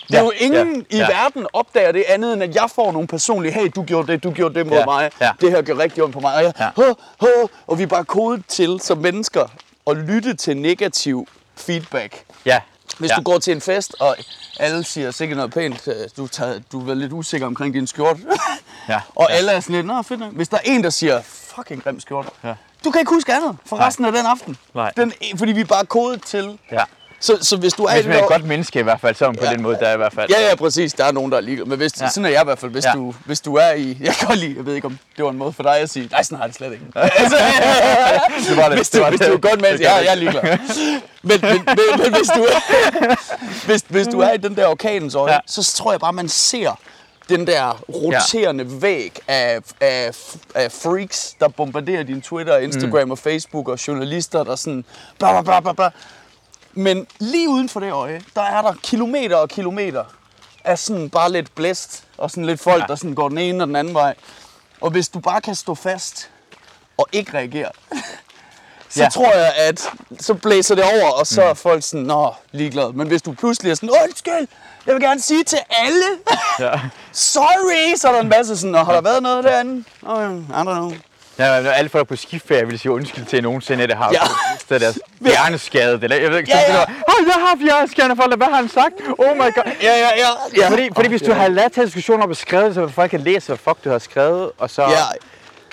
Det 0.07 0.15
er 0.15 0.17
Ja, 0.19 0.23
jo 0.23 0.31
ingen 0.37 0.85
ja, 0.91 0.95
i 0.95 0.99
ja. 0.99 1.07
verden 1.07 1.47
opdager 1.53 1.91
det 1.91 2.03
andet, 2.07 2.33
end 2.33 2.43
at 2.43 2.55
jeg 2.55 2.69
får 2.75 2.91
nogle 2.91 3.07
personlige, 3.07 3.51
hey, 3.53 3.71
du 3.75 3.83
gjorde 3.83 4.11
det, 4.11 4.23
du 4.23 4.31
gjorde 4.31 4.55
det 4.55 4.67
mod 4.67 4.77
Ja, 4.77 4.85
mig, 4.85 5.11
ja. 5.21 5.31
det 5.41 5.51
her 5.51 5.61
gør 5.61 5.77
rigtig 5.77 6.03
ondt 6.03 6.13
på 6.13 6.19
mig, 6.19 6.35
og, 6.35 6.43
jeg, 6.43 6.53
Ja. 6.59 6.69
"Hå, 6.75 6.83
hå", 7.21 7.49
og 7.67 7.77
vi 7.77 7.83
er 7.83 7.87
bare 7.87 8.05
kodet 8.05 8.43
til 8.47 8.79
som 8.83 8.97
mennesker 8.97 9.43
at 9.87 9.97
lytte 9.97 10.33
til 10.33 10.57
negativ 10.57 11.27
feedback. 11.55 12.23
Ja. 12.45 12.59
Hvis 12.99 13.11
ja. 13.11 13.15
du 13.15 13.21
går 13.21 13.37
til 13.39 13.53
en 13.53 13.61
fest, 13.61 13.95
og 13.99 14.15
alle 14.59 14.83
siger 14.83 15.11
sikkert 15.11 15.37
noget 15.37 15.53
pænt, 15.53 15.87
øh, 15.87 15.93
du, 16.17 16.27
tager, 16.27 16.59
du 16.71 16.89
er 16.89 16.93
lidt 16.93 17.13
usikker 17.13 17.47
omkring 17.47 17.73
din 17.73 17.87
skjorte, 17.87 18.19
Ja, 18.89 19.01
og 19.15 19.27
ja. 19.29 19.35
alle 19.35 19.51
er 19.51 19.59
sådan 19.59 19.75
lidt, 19.75 19.85
nå 19.87 20.01
fedt. 20.01 20.23
Hvis 20.23 20.47
der 20.49 20.57
er 20.57 20.61
en, 20.65 20.83
der 20.83 20.89
siger, 20.89 21.21
fucking 21.21 21.83
grim 21.83 21.99
skjorte, 21.99 22.29
Ja. 22.43 22.53
du 22.85 22.91
kan 22.91 22.99
ikke 23.01 23.09
huske 23.13 23.33
andet 23.33 23.57
for 23.65 23.77
resten 23.79 24.05
af 24.05 24.11
den 24.11 24.25
aften. 24.25 24.57
Nej. 24.73 24.91
Den, 24.97 25.13
fordi 25.37 25.51
vi 25.51 25.61
er 25.61 25.65
bare 25.65 25.85
kodet 25.85 26.21
til. 26.23 26.59
Ja. 26.71 26.83
Så, 27.19 27.37
så 27.41 27.57
hvis 27.57 27.73
du 27.73 27.83
er 27.83 27.91
Hvis 27.93 27.99
det 28.01 28.07
man 28.09 28.13
er 28.17 28.23
et 28.23 28.29
der- 28.29 28.35
godt 28.37 28.45
menneske 28.45 28.79
i 28.79 28.83
hvert 28.83 29.01
fald, 29.01 29.15
så 29.15 29.25
er 29.25 29.29
man 29.29 29.35
på 29.35 29.45
Ja. 29.45 29.51
den 29.51 29.61
måde, 29.61 29.77
der 29.79 29.87
er 29.87 29.93
i 29.93 29.97
hvert 29.97 30.13
fald. 30.13 30.29
Ja, 30.29 30.49
ja, 30.49 30.55
præcis. 30.55 30.93
Der 30.93 31.05
er 31.05 31.11
nogen, 31.11 31.31
der 31.31 31.37
er 31.37 31.41
ligeglade. 31.41 31.69
Men 31.69 31.77
hvis, 31.77 31.99
Ja. 31.99 32.05
ja. 32.05 32.09
sådan 32.11 32.25
er 32.25 32.29
jeg 32.29 32.41
i 32.41 32.45
hvert 32.45 32.59
fald. 32.59 32.71
Hvis, 32.71 32.85
Ja. 32.85 32.89
ja. 32.89 32.95
du, 32.95 33.13
hvis 33.25 33.39
du 33.41 33.55
er 33.55 33.71
i... 33.73 33.97
Jeg 34.03 34.13
kan 34.13 34.27
godt 34.27 34.39
lide... 34.39 34.53
Jeg 34.57 34.65
ved 34.65 34.75
ikke, 34.75 34.85
om 34.87 34.99
det 35.17 35.25
var 35.25 35.31
en 35.31 35.37
måde 35.37 35.53
for 35.53 35.63
dig 35.63 35.75
at 35.77 35.89
sige... 35.89 36.07
Nej, 36.11 36.23
sådan 36.23 36.37
har 36.37 36.43
jeg 36.45 36.49
det 36.49 36.55
slet 36.57 36.71
ikke. 36.71 36.85
altså, 36.95 37.37
det 38.49 38.57
var 38.57 38.67
det. 38.69 38.77
hvis 38.77 38.89
det 38.89 38.97
du, 38.99 39.03
var 39.03 39.09
hvis 39.09 39.19
det. 39.19 39.27
du 39.29 39.33
er 39.33 39.37
godt. 39.39 39.59
Det 39.59 39.79
Ja, 39.81 39.95
jeg 39.95 40.05
er 40.07 40.15
ligeglad. 40.15 40.43
Men, 41.21 41.39
men, 41.41 41.51
men, 41.51 42.01
men 42.03 42.13
hvis, 42.15 42.27
du 42.35 42.43
er, 42.43 43.65
hvis, 43.65 43.83
hvis 43.87 44.07
du 44.07 44.19
er 44.19 44.31
i 44.33 44.37
den 44.37 44.55
der 44.55 44.67
orkanens 44.67 45.15
øje, 45.15 45.31
Ja. 45.31 45.33
ja. 45.35 45.39
så 45.47 45.73
tror 45.75 45.91
jeg 45.91 45.99
bare, 45.99 46.13
man 46.13 46.29
ser 46.29 46.79
den 47.29 47.47
der 47.47 47.81
roterende 47.89 48.63
ja. 48.63 48.69
væg 48.79 49.19
af, 49.27 49.59
af, 49.81 50.11
af 50.55 50.71
freaks, 50.71 51.35
der 51.39 51.47
bombarderer 51.47 52.03
din 52.03 52.21
Twitter, 52.21 52.57
Instagram 52.57 53.05
mm. 53.07 53.11
og 53.11 53.17
Facebook, 53.19 53.67
og 53.67 53.87
journalister, 53.87 54.43
der 54.43 54.55
sådan... 54.55 54.85
Bla, 55.19 55.31
bla, 55.31 55.41
bla, 55.41 55.59
bla, 55.59 55.73
bla. 55.73 55.89
Men 56.77 57.07
lige 57.19 57.49
uden 57.49 57.69
for 57.69 57.79
det 57.79 57.91
øje, 57.91 58.21
der 58.35 58.41
er 58.41 58.61
der 58.61 58.73
kilometer 58.83 59.35
og 59.35 59.49
kilometer 59.49 60.03
af 60.63 60.79
sådan 60.79 61.09
bare 61.09 61.31
lidt 61.31 61.55
blæst, 61.55 62.03
og 62.17 62.31
sådan 62.31 62.45
lidt 62.45 62.59
folk, 62.61 62.81
Ja. 62.81 62.87
der 62.87 62.95
sådan 62.95 63.13
går 63.15 63.29
den 63.29 63.37
ene 63.37 63.63
og 63.63 63.67
den 63.67 63.75
anden 63.75 63.93
vej. 63.93 64.15
Og 64.81 64.91
hvis 64.91 65.09
du 65.09 65.19
bare 65.19 65.41
kan 65.41 65.55
stå 65.55 65.75
fast 65.75 66.29
og 66.97 67.07
ikke 67.11 67.33
reagere, 67.33 67.71
så 68.89 69.03
Ja. 69.03 69.09
tror 69.09 69.33
jeg, 69.33 69.53
at 69.57 69.89
så 70.19 70.33
blæser 70.33 70.75
det 70.75 70.83
over, 70.83 71.11
og 71.11 71.27
så 71.27 71.43
er 71.43 71.53
folk 71.53 71.83
sådan, 71.83 72.05
nå, 72.05 72.33
ligeglade. 72.51 72.93
Men 72.93 73.07
hvis 73.07 73.21
du 73.21 73.31
pludselig 73.33 73.71
er 73.71 73.75
sådan, 73.75 73.89
undskyld, 74.03 74.47
jeg 74.85 74.93
vil 74.95 75.03
gerne 75.03 75.21
sige 75.21 75.43
til 75.43 75.59
alle, 75.69 76.05
Ja. 76.59 76.79
sorry, 77.13 77.95
så 77.95 78.07
er 78.07 78.11
der 78.11 78.21
en 78.21 78.29
masse 78.29 78.57
sådan, 78.57 78.75
og 78.75 78.85
har 78.85 78.93
der 78.93 79.01
været 79.01 79.23
noget 79.23 79.43
derinde? 79.43 79.83
Oh, 80.05 80.21
I 80.21 80.51
don't 80.51 80.63
know. 80.63 80.91
Ja, 81.39 81.61
når 81.61 81.71
alle 81.71 81.89
folk 81.89 82.07
på 82.07 82.15
skiferie 82.15 82.67
vil 82.67 82.79
sige 82.79 82.91
undskyld 82.91 83.25
til 83.25 83.43
nogensinde, 83.43 83.87
det 83.87 83.97
har 83.97 84.09
Ja. 84.13 84.19
det 84.69 84.75
er 84.75 84.79
deres 84.79 84.99
hjerneskade. 85.31 85.99
Eller, 86.03 86.15
jeg 86.15 86.31
ved 86.31 86.37
ikke, 86.37 86.51
Ja, 86.51 86.59
ja. 86.73 86.81
Oh, 86.83 87.25
jeg 87.25 87.33
har 87.33 87.47
haft 87.47 87.61
hjerneskade, 87.61 88.15
folk, 88.15 88.35
hvad 88.37 88.47
har 88.47 88.55
han 88.55 88.69
sagt? 88.69 88.93
Oh 89.17 89.35
my 89.35 89.39
god. 89.39 89.63
Ja, 89.81 89.93
ja, 89.97 90.09
ja. 90.17 90.61
Ja, 90.61 90.69
fordi, 90.69 90.89
fordi 90.95 91.07
hvis 91.09 91.21
du 91.21 91.31
ja. 91.31 91.37
har 91.37 91.47
lavet 91.47 91.71
til 91.71 91.85
diskussioner 91.85 92.23
og 92.23 92.29
beskrevet, 92.29 92.73
så 92.75 92.87
folk 92.87 93.11
kan 93.11 93.19
læse, 93.19 93.47
hvad 93.47 93.57
fuck 93.57 93.83
du 93.83 93.89
har 93.89 93.99
skrevet, 93.99 94.51
og 94.57 94.69
så... 94.69 94.81
Ja, 94.81 94.87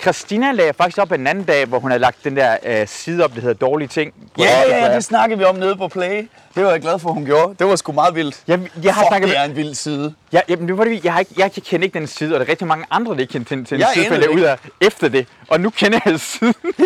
Christina 0.01 0.51
lagde 0.51 0.73
faktisk 0.73 0.97
op 0.97 1.11
en 1.11 1.27
anden 1.27 1.43
dag, 1.43 1.65
hvor 1.65 1.79
hun 1.79 1.91
havde 1.91 2.01
lagt 2.01 2.23
den 2.23 2.35
der 2.35 2.57
øh, 2.65 2.87
side 2.87 3.23
op, 3.23 3.35
der 3.35 3.41
hedder 3.41 3.53
dårlige 3.53 3.87
ting. 3.87 4.13
ja, 4.37 4.43
ja, 4.43 4.63
Instagram. 4.63 4.91
det 4.91 5.03
snakkede 5.03 5.39
vi 5.39 5.43
om 5.45 5.55
nede 5.55 5.75
på 5.75 5.87
Play. 5.87 6.29
Det 6.55 6.63
var 6.65 6.71
jeg 6.71 6.81
glad 6.81 6.99
for, 6.99 7.09
hun 7.11 7.25
gjorde. 7.25 7.55
Det 7.59 7.67
var 7.67 7.75
sgu 7.75 7.91
meget 7.91 8.15
vildt. 8.15 8.41
Jeg, 8.47 8.59
jeg 8.83 8.93
har 8.93 9.01
Fuck, 9.01 9.07
snakket 9.09 9.29
det 9.29 9.37
er 9.37 9.43
en 9.43 9.55
vild 9.55 9.75
side. 9.75 10.13
Ja, 10.33 10.41
jamen, 10.49 10.67
det 10.67 10.77
var 10.77 10.83
det, 10.83 11.03
jeg, 11.03 11.13
har 11.13 11.19
ikke, 11.19 11.33
jeg 11.37 11.51
kender 11.51 11.85
ikke 11.85 11.99
den 11.99 12.07
side, 12.07 12.33
og 12.35 12.39
der 12.39 12.45
er 12.45 12.49
rigtig 12.49 12.67
mange 12.67 12.85
andre, 12.91 13.13
der 13.13 13.19
ikke 13.19 13.31
kender 13.31 13.47
til, 13.47 13.65
til 13.65 13.79
den 13.79 13.87
side, 13.93 14.13
jeg 14.13 14.29
ud 14.29 14.41
af 14.41 14.57
efter 14.81 15.09
det. 15.09 15.27
Og 15.49 15.59
nu 15.61 15.69
kender 15.69 15.99
jeg 16.05 16.19
siden. 16.19 16.53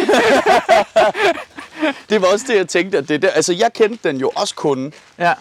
Det 2.10 2.22
var 2.22 2.28
også 2.34 2.46
det, 2.48 2.56
jeg 2.58 2.68
tænkte, 2.68 2.98
at 2.98 3.10
det 3.10 3.22
der. 3.22 3.30
Altså, 3.30 3.54
jeg 3.54 3.74
kendte 3.74 4.10
den 4.10 4.18
jo 4.18 4.32
også 4.36 4.56
kun 4.56 4.94
ja. 5.20 5.34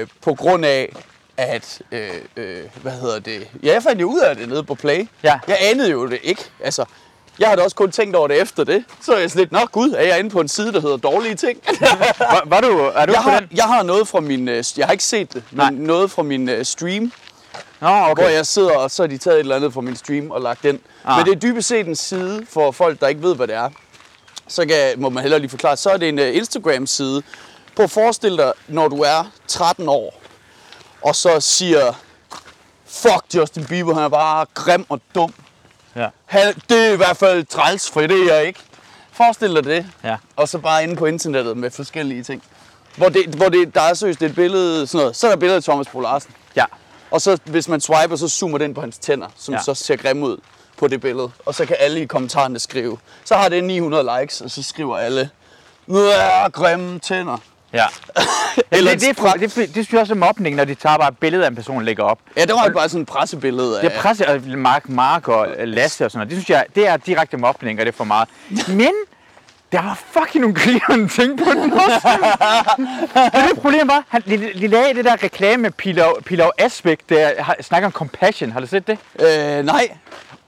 øh, 0.00 0.06
på 0.22 0.34
grund 0.34 0.64
af, 0.64 0.92
at, 1.38 1.82
øh, 1.92 2.10
øh, 2.36 2.64
hvad 2.82 2.92
hedder 2.92 3.18
det? 3.18 3.48
Ja, 3.62 3.72
jeg 3.72 3.82
fandt 3.82 4.00
jo 4.00 4.06
ud 4.10 4.20
af 4.20 4.36
det 4.36 4.48
nede 4.48 4.64
på 4.64 4.74
Play. 4.74 5.08
Ja. 5.22 5.38
Jeg 5.48 5.56
anede 5.60 5.90
jo 5.90 6.06
det 6.06 6.18
ikke. 6.22 6.44
Altså, 6.64 6.84
jeg 7.38 7.48
havde 7.48 7.62
også 7.62 7.76
kun 7.76 7.90
tænkt 7.90 8.16
over 8.16 8.28
det 8.28 8.40
efter 8.40 8.64
det. 8.64 8.84
Så 9.02 9.12
er 9.12 9.18
jeg 9.18 9.30
sådan 9.30 9.40
lidt, 9.40 9.52
nå 9.52 9.58
gud, 9.72 9.90
er 9.90 10.02
jeg 10.02 10.18
inde 10.18 10.30
på 10.30 10.40
en 10.40 10.48
side, 10.48 10.72
der 10.72 10.80
hedder 10.80 10.96
dårlige 10.96 11.34
ting? 11.34 11.58
Var, 12.18 12.42
var 12.46 12.60
du, 12.60 12.78
er 12.94 13.06
du 13.06 13.12
jeg, 13.12 13.22
har, 13.22 13.40
den? 13.40 13.48
jeg 13.54 13.64
har 13.64 13.82
noget 13.82 14.08
fra 14.08 14.20
min, 14.20 14.48
øh, 14.48 14.64
jeg 14.76 14.86
har 14.86 14.92
ikke 14.92 15.04
set 15.04 15.34
det, 15.34 15.42
Nej. 15.50 15.70
men 15.70 15.80
noget 15.80 16.10
fra 16.10 16.22
min 16.22 16.48
øh, 16.48 16.64
stream, 16.64 17.12
Nå, 17.80 17.88
okay. 17.88 18.22
hvor 18.22 18.30
jeg 18.30 18.46
sidder, 18.46 18.76
og 18.76 18.90
så 18.90 19.02
har 19.02 19.06
de 19.08 19.18
taget 19.18 19.36
et 19.36 19.40
eller 19.40 19.56
andet 19.56 19.72
fra 19.72 19.80
min 19.80 19.96
stream 19.96 20.30
og 20.30 20.40
lagt 20.40 20.62
den. 20.62 20.80
Ah. 21.04 21.16
Men 21.16 21.26
det 21.26 21.32
er 21.32 21.50
dybest 21.50 21.68
set 21.68 21.86
en 21.86 21.96
side 21.96 22.46
for 22.48 22.70
folk, 22.70 23.00
der 23.00 23.08
ikke 23.08 23.22
ved, 23.22 23.36
hvad 23.36 23.46
det 23.46 23.54
er. 23.54 23.70
Så 24.48 24.66
kan, 24.66 24.76
må 24.96 25.08
man 25.08 25.22
hellere 25.22 25.40
lige 25.40 25.50
forklare. 25.50 25.76
Så 25.76 25.90
er 25.90 25.96
det 25.96 26.08
en 26.08 26.18
uh, 26.18 26.36
Instagram-side. 26.36 27.22
Prøv 27.76 27.84
at 27.84 27.90
forestille 27.90 28.38
dig, 28.38 28.52
når 28.68 28.88
du 28.88 28.96
er 28.96 29.30
13 29.48 29.88
år, 29.88 30.17
og 31.02 31.16
så 31.16 31.40
siger, 31.40 31.92
fuck 32.86 33.34
Justin 33.34 33.64
Bieber, 33.64 33.94
han 33.94 34.02
er 34.02 34.08
bare 34.08 34.46
grim 34.54 34.86
og 34.88 35.00
dum. 35.14 35.34
Ja. 35.96 36.08
Han, 36.26 36.54
det 36.68 36.86
er 36.86 36.92
i 36.92 36.96
hvert 36.96 37.16
fald 37.16 37.44
træls, 37.46 37.90
for 37.90 38.00
det 38.00 38.30
er 38.30 38.34
jeg 38.34 38.46
ikke. 38.46 38.60
Forestil 39.12 39.54
dig 39.54 39.64
det. 39.64 39.86
Ja. 40.04 40.16
Og 40.36 40.48
så 40.48 40.58
bare 40.58 40.82
inde 40.82 40.96
på 40.96 41.06
internettet 41.06 41.56
med 41.56 41.70
forskellige 41.70 42.22
ting. 42.22 42.42
Hvor, 42.96 43.08
det, 43.08 43.26
hvor 43.34 43.48
det, 43.48 43.74
der 43.74 43.80
er 43.80 43.94
seriøst 43.94 44.22
et 44.22 44.34
billede, 44.34 44.86
sådan 44.86 44.98
noget. 45.02 45.16
Så 45.16 45.26
er 45.26 45.28
der 45.28 45.34
et 45.36 45.40
billede 45.40 45.56
af 45.56 45.62
Thomas 45.62 45.86
Bo 45.88 46.00
Larsen. 46.00 46.30
Ja. 46.56 46.64
Og 47.10 47.20
så 47.20 47.38
hvis 47.44 47.68
man 47.68 47.80
swiper, 47.80 48.16
så 48.16 48.28
zoomer 48.28 48.58
den 48.58 48.74
på 48.74 48.80
hans 48.80 48.98
tænder, 48.98 49.28
som 49.36 49.54
Ja. 49.54 49.60
så 49.62 49.74
ser 49.74 49.96
grimme 49.96 50.26
ud 50.26 50.36
på 50.76 50.88
det 50.88 51.00
billede. 51.00 51.30
Og 51.46 51.54
så 51.54 51.66
kan 51.66 51.76
alle 51.78 52.00
i 52.00 52.06
kommentarerne 52.06 52.58
skrive. 52.58 52.98
Så 53.24 53.34
har 53.36 53.48
det 53.48 53.64
900 53.64 54.20
likes, 54.20 54.40
og 54.40 54.50
så 54.50 54.62
skriver 54.62 54.98
alle, 54.98 55.30
grimme 56.52 56.98
tænder. 56.98 57.38
Ja. 57.72 57.84
Eller 58.70 58.90
det, 58.90 59.00
det, 59.00 59.18
er, 59.18 59.32
det, 59.32 59.40
det, 59.40 59.56
det 59.56 59.72
synes 59.72 59.92
jeg 59.92 60.00
også 60.00 60.12
er 60.12 60.18
mobning, 60.18 60.56
når 60.56 60.64
de 60.64 60.74
tager 60.74 60.96
bare 60.96 61.08
et 61.08 61.18
billede 61.18 61.44
af 61.44 61.48
en 61.48 61.54
person 61.54 61.76
og 61.76 61.84
lægger 61.84 62.04
op. 62.04 62.18
Ja, 62.36 62.44
det 62.44 62.54
var 62.54 62.64
jo 62.66 62.72
bare 62.72 62.88
sådan 62.88 63.02
et 63.02 63.08
pressebillede 63.08 63.76
af... 63.80 63.84
Det 63.84 63.96
er 63.96 64.00
presse, 64.00 64.28
og 64.28 64.40
Mark, 64.46 64.88
Mark 64.88 65.28
og 65.28 65.48
Lasse 65.58 66.04
og 66.04 66.10
sådan 66.10 66.18
noget. 66.18 66.30
Det 66.30 66.36
synes 66.38 66.50
jeg, 66.50 66.66
det 66.74 66.88
er 66.88 66.96
direkte 66.96 67.36
mobning, 67.36 67.80
og 67.80 67.86
det 67.86 67.92
er 67.92 67.96
for 67.96 68.04
meget. 68.04 68.28
Men 68.68 68.92
der 69.72 69.82
var 69.82 70.00
fucking 70.10 70.42
nogle 70.42 70.54
grinerende 70.54 71.08
ting 71.08 71.38
på 71.38 71.50
den 71.50 71.72
også. 71.72 72.08
det, 73.48 73.60
problem 73.60 73.88
var, 73.88 74.04
han, 74.08 74.22
de, 74.26 74.38
de 74.38 74.66
lavede 74.66 74.94
det 74.94 75.04
der 75.04 75.22
reklame 75.22 75.62
med 75.62 75.70
Pilav, 75.70 76.22
Pilav 76.22 76.52
Asbæk, 76.58 76.98
der 77.08 77.42
har, 77.42 77.56
snakker 77.60 77.86
om 77.86 77.92
compassion. 77.92 78.52
Har 78.52 78.60
du 78.60 78.66
set 78.66 78.86
det? 78.86 78.98
Øh, 79.20 79.64
nej. 79.64 79.88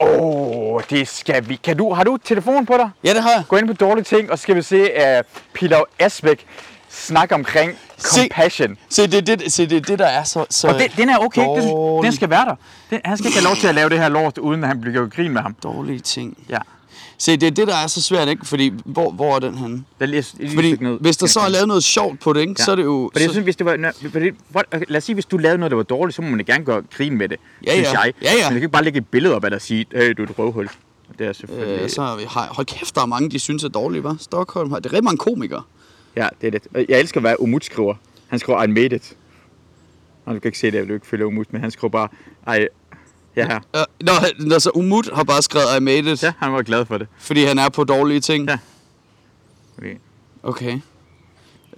Åh, 0.00 0.08
oh, 0.18 0.82
det 0.90 1.08
skal 1.08 1.48
vi. 1.48 1.56
Kan 1.56 1.76
du, 1.76 1.92
har 1.92 2.04
du 2.04 2.16
telefon 2.16 2.66
på 2.66 2.76
dig? 2.76 2.90
Ja, 3.04 3.14
det 3.14 3.22
har 3.22 3.30
jeg. 3.30 3.44
Gå 3.48 3.56
ind 3.56 3.66
på 3.66 3.72
dårlige 3.72 4.04
ting, 4.04 4.30
og 4.30 4.38
så 4.38 4.42
skal 4.42 4.56
vi 4.56 4.62
se 4.62 4.82
uh, 4.82 5.24
Pilav 5.52 5.86
Asbæk 5.98 6.46
snakke 6.90 7.34
omkring 7.34 7.72
Se- 7.98 8.20
compassion. 8.20 8.76
Se, 8.88 9.06
det 9.06 9.30
er 9.30 9.36
det, 9.36 9.52
se, 9.52 9.66
det, 9.66 9.88
det 9.88 9.98
der 9.98 10.06
er 10.06 10.24
så... 10.24 10.44
så 10.50 10.68
Og 10.68 10.74
det, 10.74 10.92
den 10.96 11.08
er 11.08 11.18
okay, 11.18 11.40
det, 11.40 11.46
dårlig. 11.70 12.06
den 12.06 12.16
skal 12.16 12.30
være 12.30 12.44
der. 12.44 12.54
Den, 12.90 13.00
han 13.04 13.16
skal 13.16 13.26
ikke 13.28 13.38
have 13.38 13.44
lov 13.48 13.56
til 13.56 13.66
at 13.66 13.74
lave 13.74 13.88
det 13.88 13.98
her 13.98 14.08
lort, 14.08 14.38
uden 14.38 14.62
at 14.64 14.68
han 14.68 14.80
bliver 14.80 15.08
grin 15.08 15.32
med 15.32 15.40
ham. 15.42 15.56
Dårlige 15.62 15.98
ting. 16.00 16.38
Ja. 16.48 16.58
Se, 17.18 17.36
det 17.36 17.46
er 17.46 17.50
det, 17.50 17.66
der 17.68 17.76
er 17.76 17.86
så 17.86 18.02
svært, 18.02 18.28
ikke? 18.28 18.46
Fordi, 18.46 18.72
hvor, 18.84 19.10
hvor 19.10 19.34
er 19.34 19.38
den 19.38 19.54
henne? 19.58 19.76
Der 19.98 20.04
er 20.04 20.06
lige, 20.06 20.24
lige 20.38 20.54
Fordi, 20.54 20.76
ned. 20.80 20.98
hvis 21.00 21.16
der 21.16 21.26
så 21.26 21.40
er 21.40 21.48
lavet 21.48 21.68
noget 21.68 21.84
sjovt 21.84 22.20
på 22.20 22.32
det, 22.32 22.40
ikke? 22.40 22.62
Så 22.62 22.70
er 22.72 22.76
det 22.76 22.84
jo... 22.84 23.10
Fordi 23.12 23.22
jeg 23.22 23.28
så, 23.28 23.34
synes, 23.34 23.44
hvis 23.44 23.56
det 23.56 23.66
var... 23.66 23.92
Fordi, 24.12 24.30
lad 24.88 24.96
os 24.96 25.04
sige, 25.04 25.14
hvis 25.14 25.24
du 25.26 25.36
lavede 25.36 25.58
noget, 25.58 25.70
der 25.70 25.76
var 25.76 25.82
dårligt, 25.82 26.16
så 26.16 26.22
må 26.22 26.28
man 26.28 26.44
gerne 26.44 26.64
gøre 26.64 26.82
grin 26.96 27.16
med 27.18 27.28
det, 27.28 27.36
Ja, 27.66 27.72
synes 27.72 27.88
ja. 27.92 28.00
jeg. 28.00 28.12
Ja, 28.22 28.28
ja. 28.32 28.36
Men 28.36 28.42
du 28.44 28.48
kan 28.48 28.56
ikke 28.56 28.68
bare 28.68 28.84
lægge 28.84 28.98
et 28.98 29.06
billede 29.06 29.34
op 29.34 29.44
af 29.44 29.50
dig 29.50 29.56
og 29.56 29.62
sige, 29.62 29.86
hey, 29.94 30.10
du 30.16 30.22
er 30.22 30.26
et 30.26 30.38
røvhul. 30.38 30.68
Det 31.18 31.26
er 31.26 31.32
selvfølgelig... 31.32 31.82
øh, 31.82 31.90
så 31.90 32.02
har 32.02 32.16
vi, 32.16 32.22
hold 32.28 32.66
kæft, 32.66 32.94
der 32.94 33.02
er 33.02 33.06
mange, 33.06 33.30
de 33.30 33.38
synes 33.38 33.64
er 33.64 33.68
dårlige, 33.68 34.02
hva'? 34.02 34.22
Stockholm 34.22 34.70
har... 34.70 34.78
Det 34.78 34.86
er 34.86 34.92
rigtig 34.92 35.04
mange 35.04 35.18
komikere. 35.18 35.62
Ja, 36.16 36.28
det 36.40 36.46
er 36.46 36.50
det. 36.50 36.62
Og 36.74 36.84
Jeg 36.88 37.00
elsker, 37.00 37.20
hvad 37.20 37.34
Umut 37.38 37.64
skriver. 37.64 37.94
Han 38.28 38.38
skriver, 38.38 38.62
I 38.62 38.66
made 38.66 38.96
it. 38.96 39.16
Og 40.24 40.34
du 40.34 40.40
kan 40.40 40.48
ikke 40.48 40.58
se 40.58 40.70
det, 40.70 40.88
du 40.88 40.94
ikke 40.94 41.06
følger 41.06 41.26
Umut, 41.26 41.52
men 41.52 41.60
han 41.60 41.70
skriver 41.70 41.90
bare, 41.90 42.08
ej, 42.46 42.68
ja, 43.36 43.46
her. 43.46 43.60
Øh, 43.76 44.06
nå, 44.06 44.12
nå, 44.48 44.58
så 44.58 44.70
Umut 44.74 45.08
har 45.14 45.24
bare 45.24 45.42
skrevet, 45.42 45.66
I 45.76 45.80
made 45.80 46.12
it, 46.12 46.22
Ja, 46.22 46.32
han 46.38 46.52
var 46.52 46.62
glad 46.62 46.84
for 46.86 46.98
det. 46.98 47.06
fordi 47.18 47.44
han 47.44 47.58
er 47.58 47.68
på 47.68 47.84
dårlige 47.84 48.20
ting. 48.20 48.48
Ja. 48.48 48.58
Okay. 49.78 49.94
Okay. 50.42 50.80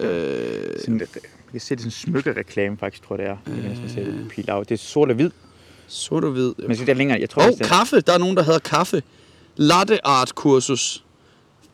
Øh, 0.00 0.80
Sådan, 0.80 1.00
jeg 1.00 1.08
kan 1.08 1.20
se, 1.20 1.24
det 1.52 1.54
er 1.54 1.60
sådan 1.60 1.84
en 1.86 1.90
smykkereklame, 1.90 2.76
faktisk, 2.78 3.02
tror 3.02 3.16
jeg, 3.20 3.36
det 3.46 3.52
er. 3.52 3.54
Det, 3.54 3.62
kan 3.72 3.80
man 3.80 3.88
se, 3.90 4.04
det, 4.04 4.28
pil 4.30 4.50
af. 4.50 4.66
det 4.66 4.74
er 4.74 4.78
sort 4.78 5.08
og 5.08 5.14
hvid. 5.14 5.30
sort 5.86 6.24
og 6.24 6.30
hvid. 6.30 6.52
Men 6.66 6.76
så 6.76 6.84
det 6.84 6.88
er 6.88 6.94
længere. 6.94 7.20
Jeg 7.20 7.30
tror, 7.30 7.42
Åh, 7.42 7.48
oh, 7.48 7.58
kaffe. 7.68 8.00
Der 8.00 8.12
er 8.12 8.18
nogen, 8.18 8.36
der 8.36 8.42
hedder 8.42 8.58
kaffe. 8.58 9.02
Latte 9.56 10.06
art 10.06 10.34
kursus. 10.34 11.04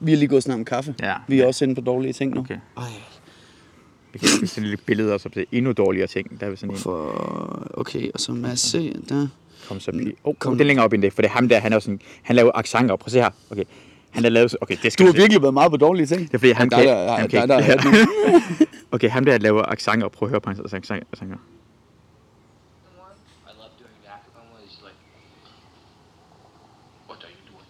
Vi 0.00 0.10
har 0.12 0.18
lige 0.18 0.28
gået 0.28 0.42
snakke 0.42 0.60
om 0.60 0.64
kaffe. 0.64 0.94
Ja. 1.00 1.14
Vi 1.28 1.40
er 1.40 1.46
også 1.46 1.64
inde 1.64 1.74
på 1.74 1.80
dårlige 1.80 2.12
ting 2.12 2.34
nu. 2.34 2.40
Okay. 2.40 2.58
Ej, 2.76 2.82
vi 4.12 4.18
kan 4.18 4.46
se 4.46 4.60
lille 4.60 4.76
billeder 4.76 5.12
også, 5.14 5.28
op 5.28 5.32
til 5.32 5.46
endnu 5.52 5.72
dårligere 5.72 6.06
ting. 6.06 6.40
Der 6.40 6.46
er 6.46 6.54
sådan 6.56 6.74
en, 6.74 6.80
for... 6.80 7.70
Okay, 7.74 8.10
og 8.14 8.20
så 8.20 8.32
Mads 8.32 8.72
der. 9.08 9.28
kom 9.68 9.80
så 9.80 9.92
pil. 9.92 10.14
Oh, 10.24 10.34
Kom. 10.34 10.34
kom. 10.38 10.52
Det 10.52 10.60
er 10.60 10.64
længere 10.66 10.84
op 10.84 10.92
end 10.92 11.02
det, 11.02 11.12
for 11.12 11.22
det 11.22 11.28
er 11.28 11.32
ham 11.32 11.48
der, 11.48 11.58
han 11.60 11.72
er 11.72 11.78
sådan, 11.78 12.00
han 12.22 12.36
laver 12.36 12.50
accenter. 12.54 12.96
Prøv 12.96 13.06
at 13.06 13.12
se 13.12 13.18
her. 13.20 13.30
Okay. 13.50 13.64
Han 14.10 14.22
har 14.22 14.30
lavet, 14.30 14.56
okay, 14.60 14.76
det 14.76 14.84
Du 14.84 14.90
skal 14.90 15.06
har 15.06 15.12
se. 15.12 15.18
virkelig 15.18 15.42
været 15.42 15.54
meget 15.54 15.70
på 15.70 15.76
dårlige 15.76 16.06
ting. 16.06 16.20
Det 16.20 16.34
er 16.34 16.38
fordi, 16.38 16.52
han 16.52 16.70
der, 16.70 16.76
kan, 16.76 16.86
der, 16.86 17.16
han 17.16 17.30
der, 17.30 17.46
der, 17.46 17.58
ikke. 17.58 17.72
der, 17.72 17.80
der, 18.60 18.66
Okay, 18.90 19.10
ham 19.10 19.24
der 19.24 19.38
laver 19.38 19.62
accenter. 19.62 20.08
Prøv 20.08 20.26
at 20.26 20.30
høre 20.30 20.40
på 20.40 20.50
hans 20.50 20.60
accenter. 20.60 20.94
accenter. 21.12 21.36
I 21.36 21.38
love 23.60 23.70
doing 23.80 23.98
that. 24.04 24.20
One 24.40 24.48
was 24.54 24.72
like, 24.86 24.98
what 27.08 27.18
are 27.24 27.30
you 27.36 27.42
doing? 27.52 27.68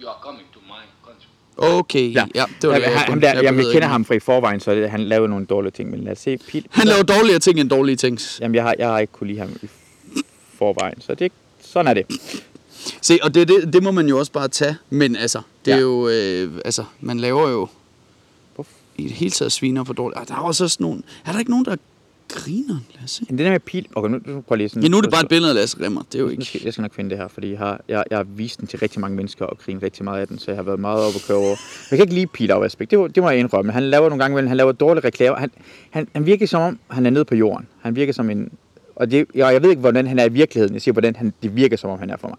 You 0.00 0.06
are 0.08 0.20
coming 0.26 0.46
to 0.54 0.60
my 0.74 0.82
country. 1.06 1.28
Okay, 1.62 2.14
ja, 2.14 2.24
ja 2.34 2.44
det 2.62 2.68
var 2.70 2.74
det. 2.74 2.82
ja, 2.82 2.90
jeg 2.90 3.00
han, 3.00 3.20
der, 3.22 3.32
jeg 3.34 3.42
jamen, 3.42 3.64
jeg 3.64 3.72
kender 3.72 3.88
ham 3.88 4.04
fra 4.04 4.14
i 4.14 4.18
forvejen, 4.20 4.60
så 4.60 4.74
det, 4.74 4.90
han 4.90 5.00
laver 5.00 5.26
nogle 5.26 5.46
dårlige 5.46 5.70
ting. 5.72 5.90
Men 5.90 6.00
lad 6.04 6.12
os 6.12 6.18
se, 6.18 6.36
Pil. 6.48 6.66
Han 6.70 6.86
laver 6.86 7.02
dårligere 7.02 7.38
ting 7.38 7.60
end 7.60 7.70
dårlige 7.70 7.96
ting. 7.96 8.18
Jamen, 8.40 8.54
jeg 8.54 8.62
har, 8.62 8.74
jeg 8.78 8.88
har 8.88 8.98
ikke 8.98 9.12
kunne 9.12 9.26
lide 9.26 9.38
ham 9.40 9.50
i 9.62 9.68
forvejen, 10.58 11.00
så 11.00 11.14
det, 11.14 11.32
sådan 11.62 11.86
er 11.86 11.94
det. 11.94 12.06
Se, 13.02 13.18
og 13.22 13.34
det, 13.34 13.48
det, 13.48 13.72
det 13.72 13.82
må 13.82 13.90
man 13.90 14.08
jo 14.08 14.18
også 14.18 14.32
bare 14.32 14.48
tage. 14.48 14.76
Men 14.90 15.16
altså, 15.16 15.40
det 15.64 15.72
er 15.72 15.76
Ja. 15.76 15.82
jo... 15.82 16.08
Øh, 16.08 16.50
altså, 16.64 16.84
man 17.00 17.20
laver 17.20 17.48
jo... 17.48 17.68
I 18.96 19.02
det 19.02 19.12
hele 19.12 19.30
taget 19.30 19.52
sviner 19.52 19.84
på 19.84 19.92
dårligt. 19.92 20.20
Ah, 20.20 20.28
der 20.28 20.34
er 20.34 20.38
også 20.38 20.68
sådan 20.68 20.84
nogen... 20.84 21.04
Er 21.26 21.32
der 21.32 21.38
ikke 21.38 21.50
nogen, 21.50 21.64
der 21.64 21.76
griner? 22.34 22.76
Lad 22.94 23.04
os 23.04 23.10
se. 23.10 23.24
Men 23.28 23.38
det 23.38 23.44
der 23.44 23.50
med 23.52 23.60
Pil... 23.60 23.86
Okay, 23.94 24.10
nu, 24.10 24.20
nu 24.26 24.40
prøv 24.40 24.56
lige 24.56 24.68
sådan... 24.68 24.82
Ja, 24.82 24.88
nu 24.88 24.96
er 24.96 25.00
det 25.00 25.10
bare 25.10 25.22
et 25.22 25.28
billede 25.28 25.50
af 25.50 25.54
Lasse 25.54 25.84
Remmer. 25.84 26.02
Det 26.02 26.14
er 26.14 26.18
jo 26.18 26.28
ikke... 26.28 26.44
skal, 26.44 26.60
jeg 26.64 26.72
skal 26.72 26.82
nok 26.82 26.94
finde 26.94 27.10
det 27.10 27.18
her, 27.18 27.28
fordi 27.28 27.50
jeg 27.50 27.58
har, 27.58 27.80
jeg, 27.88 28.04
jeg 28.10 28.18
har 28.18 28.24
vist 28.24 28.60
den 28.60 28.66
til 28.68 28.78
rigtig 28.78 29.00
mange 29.00 29.16
mennesker 29.16 29.44
og 29.46 29.58
grinet 29.58 29.82
rigtig 29.82 30.04
meget 30.04 30.20
af 30.20 30.28
den, 30.28 30.38
så 30.38 30.50
jeg 30.50 30.56
har 30.58 30.62
været 30.62 30.80
meget 30.80 31.04
oppe 31.04 31.16
at 31.16 31.24
køre 31.26 31.36
over. 31.38 31.56
Jeg 31.90 31.96
kan 31.96 32.00
ikke 32.00 32.14
lide 32.14 32.26
Pil 32.26 32.50
af 32.50 32.60
aspekt, 32.60 32.90
det, 32.90 32.98
må- 32.98 33.06
det 33.06 33.22
må 33.22 33.30
jeg 33.30 33.38
indrømme. 33.38 33.72
Han 33.72 33.82
laver 33.82 34.08
nogle 34.08 34.22
gange, 34.24 34.34
imellem- 34.34 34.48
han 34.48 34.56
laver 34.56 34.72
dårlige 34.72 35.04
reklamer. 35.04 35.38
Han, 35.38 35.50
han, 35.90 36.08
han 36.12 36.26
virker 36.26 36.46
som 36.46 36.62
om, 36.62 36.78
han 36.90 37.06
er 37.06 37.10
nede 37.10 37.24
på 37.24 37.34
jorden. 37.34 37.66
Han 37.80 37.96
virker 37.96 38.12
som 38.12 38.30
en... 38.30 38.52
Og 38.96 39.10
det, 39.10 39.26
jeg, 39.34 39.52
jeg 39.52 39.62
ved 39.62 39.70
ikke, 39.70 39.80
hvordan 39.80 40.06
han 40.06 40.18
er 40.18 40.24
i 40.24 40.32
virkeligheden. 40.32 40.74
Jeg 40.74 40.82
siger, 40.82 40.92
hvordan 40.92 41.16
han, 41.16 41.32
det 41.42 41.56
virker 41.56 41.76
som 41.76 41.90
om, 41.90 41.98
han 41.98 42.10
er 42.10 42.16
for 42.16 42.28
mig. 42.28 42.38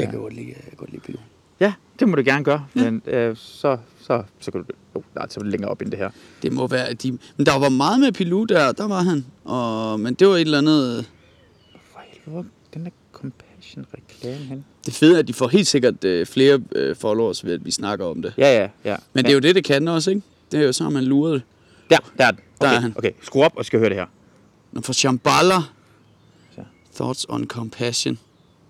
Jeg 0.00 0.08
kan 0.10 0.18
godt 0.20 0.34
lide, 0.34 0.46
jeg 0.46 0.56
kan 0.68 0.72
godt 0.76 0.90
lide 0.90 1.00
pilot. 1.02 1.22
Ja, 1.60 1.72
det 2.00 2.08
må 2.08 2.16
du 2.16 2.22
gerne 2.24 2.44
gøre. 2.44 2.66
Men 2.74 3.02
øh, 3.06 3.36
så, 3.36 3.76
så, 4.08 4.22
så 4.40 4.50
kan 4.50 4.62
du... 4.62 4.66
Jo, 4.96 5.02
nej, 5.14 5.28
så 5.28 5.40
er 5.40 5.42
det 5.42 5.52
længere 5.52 5.70
op 5.70 5.82
end 5.82 5.90
det 5.90 5.98
her. 5.98 6.10
Det 6.42 6.52
må 6.52 6.66
være, 6.66 6.88
at 6.88 7.02
de... 7.02 7.10
Men 7.36 7.46
der 7.46 7.58
var 7.58 7.68
meget 7.68 8.00
med 8.00 8.12
Pilou 8.12 8.44
der, 8.44 8.72
der 8.72 8.88
var 8.88 9.02
han. 9.02 9.26
Og, 9.44 10.00
men 10.00 10.14
det 10.14 10.28
var 10.28 10.34
et 10.34 10.40
eller 10.40 10.58
andet... 10.58 11.06
For 11.92 12.00
helvede, 12.24 12.44
den 12.74 12.84
der 12.84 12.90
compassion-reklame 13.12 14.44
hen? 14.44 14.64
Det 14.86 14.94
fede 14.94 15.14
er, 15.14 15.18
at 15.18 15.28
de 15.28 15.32
får 15.32 15.48
helt 15.48 15.66
sikkert 15.66 16.04
øh, 16.04 16.26
flere 16.26 16.60
øh, 16.74 16.96
followers 16.96 17.44
ved, 17.44 17.52
at 17.54 17.64
vi 17.64 17.70
snakker 17.70 18.06
om 18.06 18.22
det. 18.22 18.34
Ja, 18.38 18.60
ja, 18.60 18.68
ja. 18.84 18.96
Men 19.12 19.24
det 19.24 19.30
er 19.30 19.34
jo 19.34 19.40
det, 19.40 19.54
det 19.54 19.64
kan 19.64 19.88
også, 19.88 20.10
ikke? 20.10 20.22
Det 20.52 20.60
er 20.60 20.64
jo 20.64 20.72
så, 20.72 20.86
at 20.86 20.92
man 20.92 21.04
lurer 21.04 21.32
det. 21.32 21.42
Der, 21.90 21.98
der 22.18 22.24
er 22.26 22.30
den. 22.30 22.40
Der 22.60 22.66
Okay, 22.66 22.76
er 22.76 22.80
han. 22.80 22.94
Okay, 22.96 23.12
skru 23.22 23.42
op 23.42 23.52
og 23.56 23.64
skal 23.64 23.78
høre 23.78 23.88
det 23.88 23.96
her. 23.96 24.06
Når 24.72 24.82
for 24.82 24.92
Shambhala, 24.92 25.54
thoughts 26.94 27.26
on 27.28 27.46
compassion. 27.46 28.18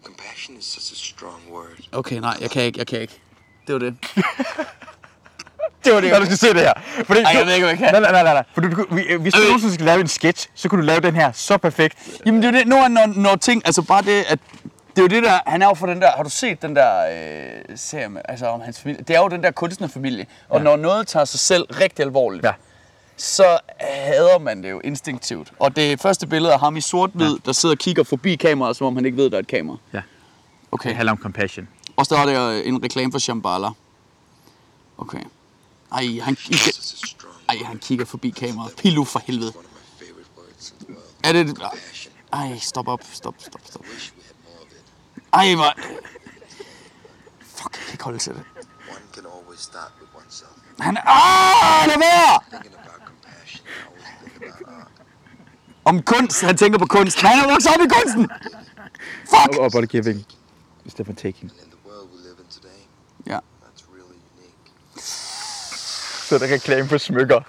Compassion 0.05 0.57
is 0.59 0.65
such 0.65 0.93
a 0.93 0.97
strong 0.97 1.41
word. 1.53 1.89
Okay, 1.93 2.21
nej, 2.21 2.37
jeg 2.41 2.51
kan 2.51 2.63
ikke, 2.63 2.79
jeg 2.79 2.87
kan 2.87 3.01
ikke. 3.01 3.21
Det 3.67 3.73
var 3.73 3.79
det. 3.79 3.95
Det 5.85 5.95
var 5.95 6.01
det. 6.01 6.11
Når 6.13 6.19
du 6.19 6.25
skal 6.25 6.39
se 6.39 6.47
det 6.49 6.61
her. 6.61 6.73
Fordi 7.05 7.21
Ej, 7.21 7.33
du- 7.33 7.39
jeg 7.39 7.47
ved 7.47 7.55
ikke, 7.55 7.67
hvad 7.67 7.77
jeg 7.79 7.93
kan. 7.93 8.03
Nej, 8.03 8.13
nej, 8.13 8.23
nej, 8.23 8.35
nej. 8.35 8.45
For 8.55 8.61
du, 8.61 8.87
vi, 8.95 9.05
hvis 9.21 9.33
du 9.35 9.41
Øh. 9.41 9.47
nogensinde 9.47 9.75
skal 9.75 9.87
lave 9.87 10.01
en 10.01 10.09
sketch, 10.09 10.49
så 10.55 10.69
kunne 10.69 10.81
du 10.81 10.87
lave 10.87 11.01
den 11.01 11.15
her 11.15 11.33
så 11.33 11.59
perfekt. 11.59 11.99
Jamen 12.27 12.43
det 12.43 12.49
er 12.49 12.53
jo 12.53 12.59
det, 12.59 12.67
når, 12.69 12.89
når, 12.89 13.07
når 13.07 13.37
ting, 13.37 13.63
altså 13.65 13.83
bare 13.83 14.03
det, 14.03 14.25
at 14.29 14.39
det 14.97 14.99
er 14.99 15.03
jo 15.03 15.09
det 15.09 15.23
der, 15.23 15.39
han 15.47 15.63
er 15.63 15.67
jo 15.67 15.75
for 15.75 15.87
den 15.87 16.01
der, 16.01 16.11
har 16.17 16.23
du 16.23 16.31
set 16.31 16.63
den 16.63 16.77
der 16.77 16.91
øh, 17.69 17.77
serie 17.77 18.09
med, 18.09 18.21
altså 18.29 18.47
om 18.47 18.61
hans 18.61 18.81
familie? 18.81 19.05
Det 19.09 19.17
er 19.17 19.21
jo 19.21 19.29
den 19.29 19.43
der 19.43 19.51
kunstnerfamilie, 19.51 20.27
og 20.49 20.59
ja. 20.59 20.65
når 20.65 20.77
noget 20.77 21.07
tager 21.07 21.25
sig 21.25 21.41
selv 21.41 21.63
rigtig 21.63 22.05
alvorligt, 22.05 22.45
Ja. 22.45 22.53
så 23.17 23.59
hader 23.81 24.39
man 24.39 24.63
det 24.63 24.71
jo 24.71 24.81
instinktivt. 24.85 25.53
Og 25.59 25.77
det 25.77 26.01
første 26.03 26.27
billede 26.27 26.53
af 26.53 26.61
ham 26.61 26.77
i 26.77 26.81
sort-hvid, 26.81 27.31
ja. 27.31 27.37
der 27.47 27.53
sidder 27.53 27.75
og 27.75 27.79
kigger 27.79 28.03
forbi 28.05 28.35
kameraet, 28.37 28.77
som 28.77 28.87
om 28.87 28.97
han 28.97 29.05
ikke 29.05 29.17
ved, 29.17 29.31
der 29.31 29.37
er 29.37 29.41
et 29.41 29.47
kamera. 29.47 29.77
Ja. 29.93 30.01
Okay. 30.73 30.89
Det 30.89 30.97
handler 30.97 31.13
om 31.13 31.19
compassion. 31.19 31.69
Og 31.97 32.07
så 32.07 32.17
er 32.17 32.27
der 32.27 32.51
øh, 32.51 32.61
en 32.65 32.83
reklame 32.85 33.13
for 33.13 33.19
Shambhala. 33.19 33.69
Okay. 34.99 35.19
Ej, 35.93 36.19
han, 36.23 36.37
strong 36.37 37.35
ej, 37.49 37.57
han 37.65 37.79
kigger 37.79 38.05
forbi 38.05 38.31
kameraet. 38.31 38.77
Pilu 38.77 39.05
for 39.05 39.23
helvede. 39.27 39.53
Er 41.25 41.33
det... 41.33 41.59
Ej, 42.33 42.59
stop 42.59 42.89
op, 42.89 43.01
stop, 43.13 43.35
stop, 43.39 43.61
stop. 43.65 43.85
Ej, 45.33 45.55
hvor... 45.55 45.75
Fuck, 47.41 47.77
jeg 47.77 47.85
kan 47.85 47.93
ikke 47.93 48.05
holde 48.05 48.19
til 48.19 48.33
det. 48.35 48.43
One 48.89 48.99
can 49.15 49.25
always 49.27 49.61
start 49.61 49.93
with 50.01 50.17
oneself. 50.17 50.51
Han 50.81 50.97
er... 50.97 51.01
Ah, 51.07 51.89
lad 51.89 51.99
være! 51.99 52.35
About 52.35 52.67
about. 54.61 54.89
Om 55.85 56.03
kunst, 56.03 56.41
han 56.41 56.57
tænker 56.57 56.79
på 56.79 56.87
kunst. 56.87 57.23
Nej, 57.23 57.33
han 57.33 57.49
er 57.49 57.53
vokset 57.53 57.73
op 57.75 57.81
i 57.81 57.89
kunsten! 57.89 58.31
Fuck! 59.25 59.59
Og 59.61 59.73
body 59.73 59.87
giving. 59.87 60.27
Instead 60.85 61.09
of 61.09 61.17
taking. 61.17 61.51
And 61.51 61.61
in 61.65 61.71
the 61.71 61.89
world 61.89 62.09
we 62.13 62.19
live 62.29 62.37
in 62.41 62.47
today, 62.51 62.81
Ja. 63.27 63.39
that's 63.65 63.83
really 63.95 64.19
unique. 64.37 64.73
Så 66.29 66.35
er 66.35 66.39
der 66.39 66.55
reklame 66.55 66.89
for 66.89 66.99
smykker. 66.99 67.41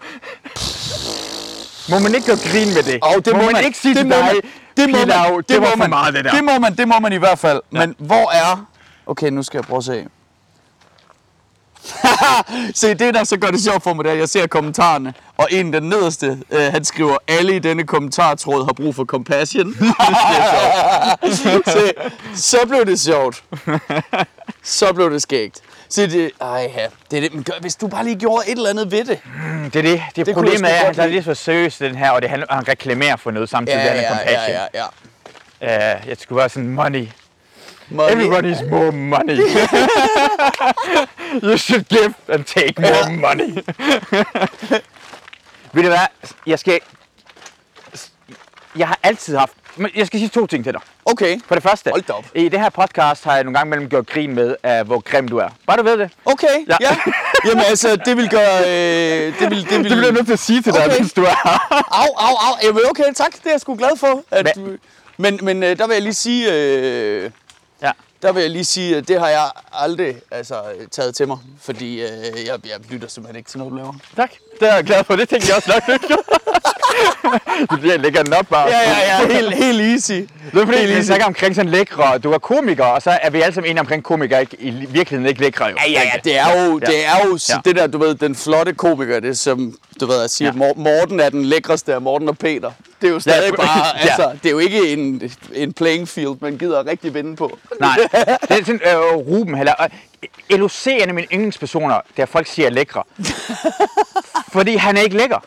Må 1.92 2.00
man 2.00 2.16
ikke 2.16 2.28
gøre 2.28 2.38
grin 2.52 2.74
med 2.74 2.84
det? 2.84 3.04
Og 3.04 3.26
det 3.26 3.36
må, 3.36 3.52
man, 3.52 3.64
ikke 3.66 3.78
sige 3.78 3.94
det 3.94 4.00
til 4.00 4.08
må 4.08 4.16
dig, 4.16 4.24
man, 4.24 4.36
det 4.78 4.90
må 4.90 4.98
man, 4.98 5.44
det, 5.50 5.60
må 5.60 5.66
var 5.66 5.72
for 5.72 5.78
man, 5.78 5.90
meget 5.90 6.14
det 6.14 6.26
der. 6.26 6.32
Det 6.32 6.44
må 6.44 6.60
man, 6.60 6.76
det 6.76 6.88
må 6.88 7.00
man 7.00 7.14
i 7.14 7.18
hvert 7.18 7.40
fald. 7.40 7.62
Ja. 7.74 7.80
Men 7.80 7.96
hvor 7.98 8.32
er... 8.32 8.66
Okay, 9.06 9.30
nu 9.30 9.44
skal 9.44 9.58
jeg 9.58 9.64
prøve 9.64 9.78
at 9.78 9.84
se. 9.84 10.06
se, 12.82 12.94
det 12.94 13.14
der 13.14 13.24
så 13.24 13.38
gør 13.38 13.48
det 13.48 13.62
sjovt 13.62 13.84
for 13.84 13.94
mig, 13.94 14.06
det 14.06 14.10
er, 14.10 14.14
at 14.14 14.20
jeg 14.20 14.30
ser 14.30 14.48
kommentarerne, 14.48 15.14
og 15.38 15.48
en 15.52 15.74
den 15.74 15.84
nederste, 15.84 16.40
øh, 16.52 16.62
han 16.62 16.86
skriver, 16.86 17.18
alle 17.28 17.56
i 17.56 17.60
denne 17.60 17.84
kommentartråd 17.84 18.66
har 18.66 18.74
brug 18.74 18.96
for 18.96 19.06
compassion. 19.06 19.74
se, 21.66 21.92
så 22.36 22.58
blev 22.68 22.86
det 22.86 23.00
sjovt. 23.00 23.44
Så 24.64 24.94
blev 24.94 25.12
det 25.12 25.22
skægt. 25.22 25.62
Se, 25.90 26.10
det, 26.10 26.32
ej, 26.42 26.72
ja, 26.76 26.88
det 27.12 27.18
er 27.18 27.22
det. 27.22 27.34
Men 27.34 27.44
gør, 27.44 27.54
hvis 27.62 27.76
du 27.76 27.88
bare 27.88 28.04
lige 28.04 28.16
gjorde 28.16 28.44
et 28.48 28.52
eller 28.58 28.70
andet 28.70 28.92
ved 28.92 29.06
det. 29.06 29.20
Det 29.74 29.76
er 29.76 29.82
det. 29.82 30.02
Det, 30.16 30.26
Det 30.26 30.36
problemet 30.36 30.72
er, 30.72 30.76
at 30.90 30.96
der 30.96 31.04
er 31.04 31.08
lidt 31.08 31.26
for 31.26 31.34
seriøst 31.34 31.80
den 31.80 31.96
her, 31.96 32.12
og 32.12 32.22
det 32.22 32.30
handler, 32.30 32.48
han 32.50 32.68
reklamerer 32.68 33.16
for 33.16 33.32
noget 33.32 33.50
samtidig, 33.50 33.78
ja, 33.78 34.02
ja, 34.02 34.08
compassion. 34.10 34.58
ja, 34.74 34.74
ja. 34.74 34.86
Uh, 36.02 36.08
jeg 36.08 36.18
skulle 36.20 36.40
være 36.40 36.50
sådan, 36.50 36.70
money. 36.70 37.08
Money. 37.90 38.12
Everybody 38.12 38.44
needs 38.46 38.62
more 38.72 38.92
money. 38.92 39.38
you 41.44 41.58
should 41.58 41.84
give 41.90 42.14
and 42.28 42.44
take 42.46 42.82
more 42.82 43.12
money. 43.12 43.50
Ved 45.74 45.84
du 45.84 45.90
hvad? 45.90 46.08
Jeg 46.48 46.60
skal... 46.60 46.80
Jeg 48.78 48.88
har 48.88 48.99
altid 49.03 49.38
haft... 49.38 49.51
Men 49.76 49.91
Jeg 49.95 50.07
skal 50.07 50.20
sige 50.20 50.30
to 50.30 50.45
ting 50.47 50.63
til 50.63 50.74
dig. 50.74 50.82
Okay. 51.05 51.39
For 51.47 51.55
det 51.55 51.63
første, 51.63 51.89
Hold 51.89 52.01
da 52.01 52.13
op. 52.13 52.26
i 52.36 52.49
det 52.49 52.59
her 52.59 52.70
podcast 52.70 53.24
har 53.24 53.36
jeg 53.36 53.43
nogle 53.43 53.57
gange 53.57 53.70
mellem 53.70 53.89
gjort 53.89 54.07
grin 54.07 54.36
med, 54.36 54.55
uh, 54.63 54.88
hvor 54.88 54.99
grim 54.99 55.28
du 55.28 55.38
er. 55.38 55.49
Bare 55.67 55.78
du 55.78 55.84
ved 55.84 55.97
det. 55.97 56.09
Okay, 56.26 56.47
Ja. 56.67 56.78
ja. 56.82 56.97
ja. 57.05 57.11
Jamen 57.49 57.63
altså, 57.67 57.95
det 57.95 58.17
vil 58.17 58.30
gøre... 58.30 58.59
Øh, 58.61 59.39
det 59.39 59.49
vil, 59.49 59.63
det 59.70 59.72
vil... 59.80 59.84
Det 59.84 59.91
bliver 59.91 60.03
jeg 60.03 60.11
nødt 60.11 60.26
til 60.26 60.34
at 60.34 60.39
sige 60.39 60.61
til 60.61 60.74
dig, 60.74 60.86
Okay. 60.86 60.99
hvis 60.99 61.13
du 61.13 61.24
er 61.24 61.36
Au, 62.01 62.07
au, 62.17 62.36
au. 62.36 62.53
Jamen 62.63 62.82
okay, 62.89 63.13
tak. 63.15 63.32
Det 63.36 63.45
er 63.45 63.51
jeg 63.51 63.61
sgu 63.61 63.76
glad 63.76 63.97
for. 63.97 64.24
At 64.32 64.51
Men- 64.55 64.65
du... 64.65 64.78
Men, 65.17 65.39
men 65.41 65.63
øh, 65.63 65.78
der 65.78 65.88
vil 65.88 65.93
jeg 65.93 66.01
lige 66.03 66.13
sige... 66.13 66.53
Øh, 66.53 67.32
Ja. 67.82 67.91
der 68.22 68.32
vil 68.32 68.41
jeg 68.41 68.49
lige 68.51 68.65
sige, 68.65 68.97
at 68.97 69.07
det 69.07 69.20
har 69.20 69.28
jeg 69.28 69.49
aldrig 69.74 70.15
altså, 70.32 70.55
taget 70.91 71.15
til 71.15 71.28
mig. 71.28 71.38
Fordi 71.61 72.01
øh, 72.01 72.07
jeg, 72.47 72.59
jeg 72.65 72.80
lytter 72.89 73.07
simpelthen 73.07 73.38
ikke 73.38 73.49
til 73.49 73.57
noget, 73.59 73.72
du 73.72 73.78
laver. 73.78 73.93
Tak. 74.15 74.32
Det 74.60 74.70
er 74.70 74.76
jeg 74.76 74.84
glad 74.84 75.03
for. 75.03 75.16
Det 75.16 75.30
tænkte 75.30 75.47
jeg 75.47 75.55
også 75.55 75.72
nok. 75.74 75.99
det 77.72 77.80
bliver 77.80 77.97
lækker 77.97 78.24
nok 78.24 78.47
bare. 78.47 78.68
Ja, 78.68 78.80
ja, 78.80 79.22
ja, 79.22 79.34
helt, 79.34 79.53
helt 79.55 79.82
easy. 79.82 80.12
Det 80.12 80.62
er 80.62 80.66
fordi, 80.66 80.86
vi 80.95 81.03
snakker 81.03 81.26
omkring 81.26 81.55
sådan 81.55 81.72
lækre, 81.72 82.18
du 82.18 82.32
er 82.32 82.38
komiker, 82.38 82.84
og 82.86 83.01
så 83.01 83.10
er 83.22 83.30
vi 83.30 83.41
alle 83.41 83.53
sammen 83.53 83.70
enige 83.72 83.80
omkring 83.80 84.03
komikere, 84.03 84.41
ikke, 84.41 84.57
i 84.60 84.70
virkeligheden 84.72 85.26
ikke 85.26 85.41
lækre 85.41 85.66
jo. 85.66 85.76
Ja, 85.88 85.91
ja, 85.91 86.01
ja, 86.01 86.20
det 86.24 86.38
er 86.39 86.66
jo, 86.66 86.80
Ja. 86.82 86.86
det 86.86 87.05
er 87.05 87.26
jo 87.26 87.38
Ja. 87.49 87.53
ja. 87.55 87.60
det 87.66 87.76
der, 87.76 87.88
du 87.88 87.97
ved, 87.97 88.16
den 88.16 88.36
flotte 88.36 88.74
komiker, 88.74 89.20
det 89.20 89.38
som, 89.38 89.74
du 90.01 90.05
ved, 90.05 90.24
at 90.24 90.32
sige, 90.32 90.47
Ja. 90.57 90.68
ja. 90.68 90.74
Morten 90.76 91.20
er 91.20 91.30
den 91.30 91.45
lækreste 91.45 91.93
af 91.93 92.01
Morten 92.01 92.30
og 92.30 92.38
Peter. 92.38 92.72
Det 93.01 93.07
er 93.07 93.12
jo 93.12 93.20
stadig 93.20 93.49
Ja. 93.51 93.55
bare, 93.55 93.86
Ja. 93.95 94.01
altså, 94.01 94.30
det 94.43 94.45
er 94.49 94.51
jo 94.51 94.60
ikke 94.60 94.93
en, 94.93 95.32
en 95.53 95.74
playing 95.74 96.07
field, 96.07 96.36
man 96.41 96.57
gider 96.57 96.86
rigtig 96.88 97.14
vinde 97.14 97.36
på. 97.36 97.57
Nej, 97.80 97.97
det 98.12 98.60
er 98.60 98.66
sådan, 98.66 98.82
øh, 98.86 99.16
Ruben 99.16 99.55
heller. 99.55 99.74
LOC 100.49 100.88
er 100.88 100.91
en 100.91 101.09
af 101.09 101.13
mine 101.13 101.28
yndlingspersoner, 101.34 102.01
der 102.17 102.26
folk 102.26 102.47
siger 102.47 102.65
er 102.65 102.70
lækre. 102.72 103.03
Fordi 104.55 104.76
han 104.76 104.97
er 104.97 105.01
ikke 105.01 105.17
lækker. 105.17 105.39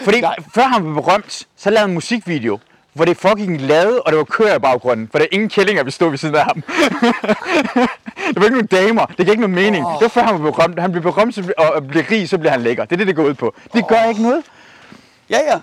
Fordi 0.00 0.20
Nej. 0.20 0.36
før 0.54 0.62
han 0.62 0.82
blev 0.82 0.94
berømt, 0.94 1.46
så 1.56 1.70
lavede 1.70 1.80
han 1.80 1.90
en 1.90 1.94
musikvideo, 1.94 2.58
hvor 2.92 3.04
det 3.04 3.16
fucking 3.16 3.60
lavede, 3.60 4.02
og 4.02 4.12
det 4.12 4.18
var 4.18 4.24
køer 4.24 4.54
i 4.54 4.58
baggrunden, 4.58 5.08
for 5.10 5.18
der 5.18 5.24
er 5.24 5.28
ingen 5.32 5.48
kællinger, 5.48 5.84
vi 5.84 5.90
stod 5.90 6.10
ved 6.10 6.18
siden 6.18 6.34
af 6.34 6.44
ham. 6.44 6.62
der 8.32 8.40
var 8.40 8.44
ikke 8.44 8.50
nogen 8.50 8.66
damer, 8.66 9.06
det 9.06 9.16
gav 9.16 9.28
ikke 9.28 9.40
nogen 9.40 9.54
mening. 9.54 9.86
Oh. 9.86 9.92
Det 9.92 10.02
var 10.02 10.08
før 10.08 10.22
han 10.22 10.40
blev 10.40 10.52
berømt. 10.52 10.80
Han 10.80 10.92
blev 10.92 11.02
berømt 11.02 11.38
og 11.58 11.86
blev 11.86 12.04
rig, 12.10 12.28
så 12.28 12.38
blev 12.38 12.50
han 12.50 12.60
lækker. 12.60 12.84
Det 12.84 12.92
er 12.92 12.96
det, 12.96 13.06
det 13.06 13.16
går 13.16 13.24
ud 13.24 13.34
på. 13.34 13.54
Det 13.74 13.88
gør 13.88 14.04
ikke 14.08 14.22
noget. 14.22 14.44
Ja, 15.30 15.38
ja. 15.52 15.60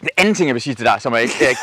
Det 0.00 0.08
anden 0.16 0.34
ting, 0.34 0.46
jeg 0.48 0.54
vil 0.54 0.62
sige 0.62 0.74
til 0.74 0.84
dig, 0.84 0.96
som 1.00 1.12
er 1.12 1.18
ikke... 1.18 1.34
Jeg, 1.40 1.56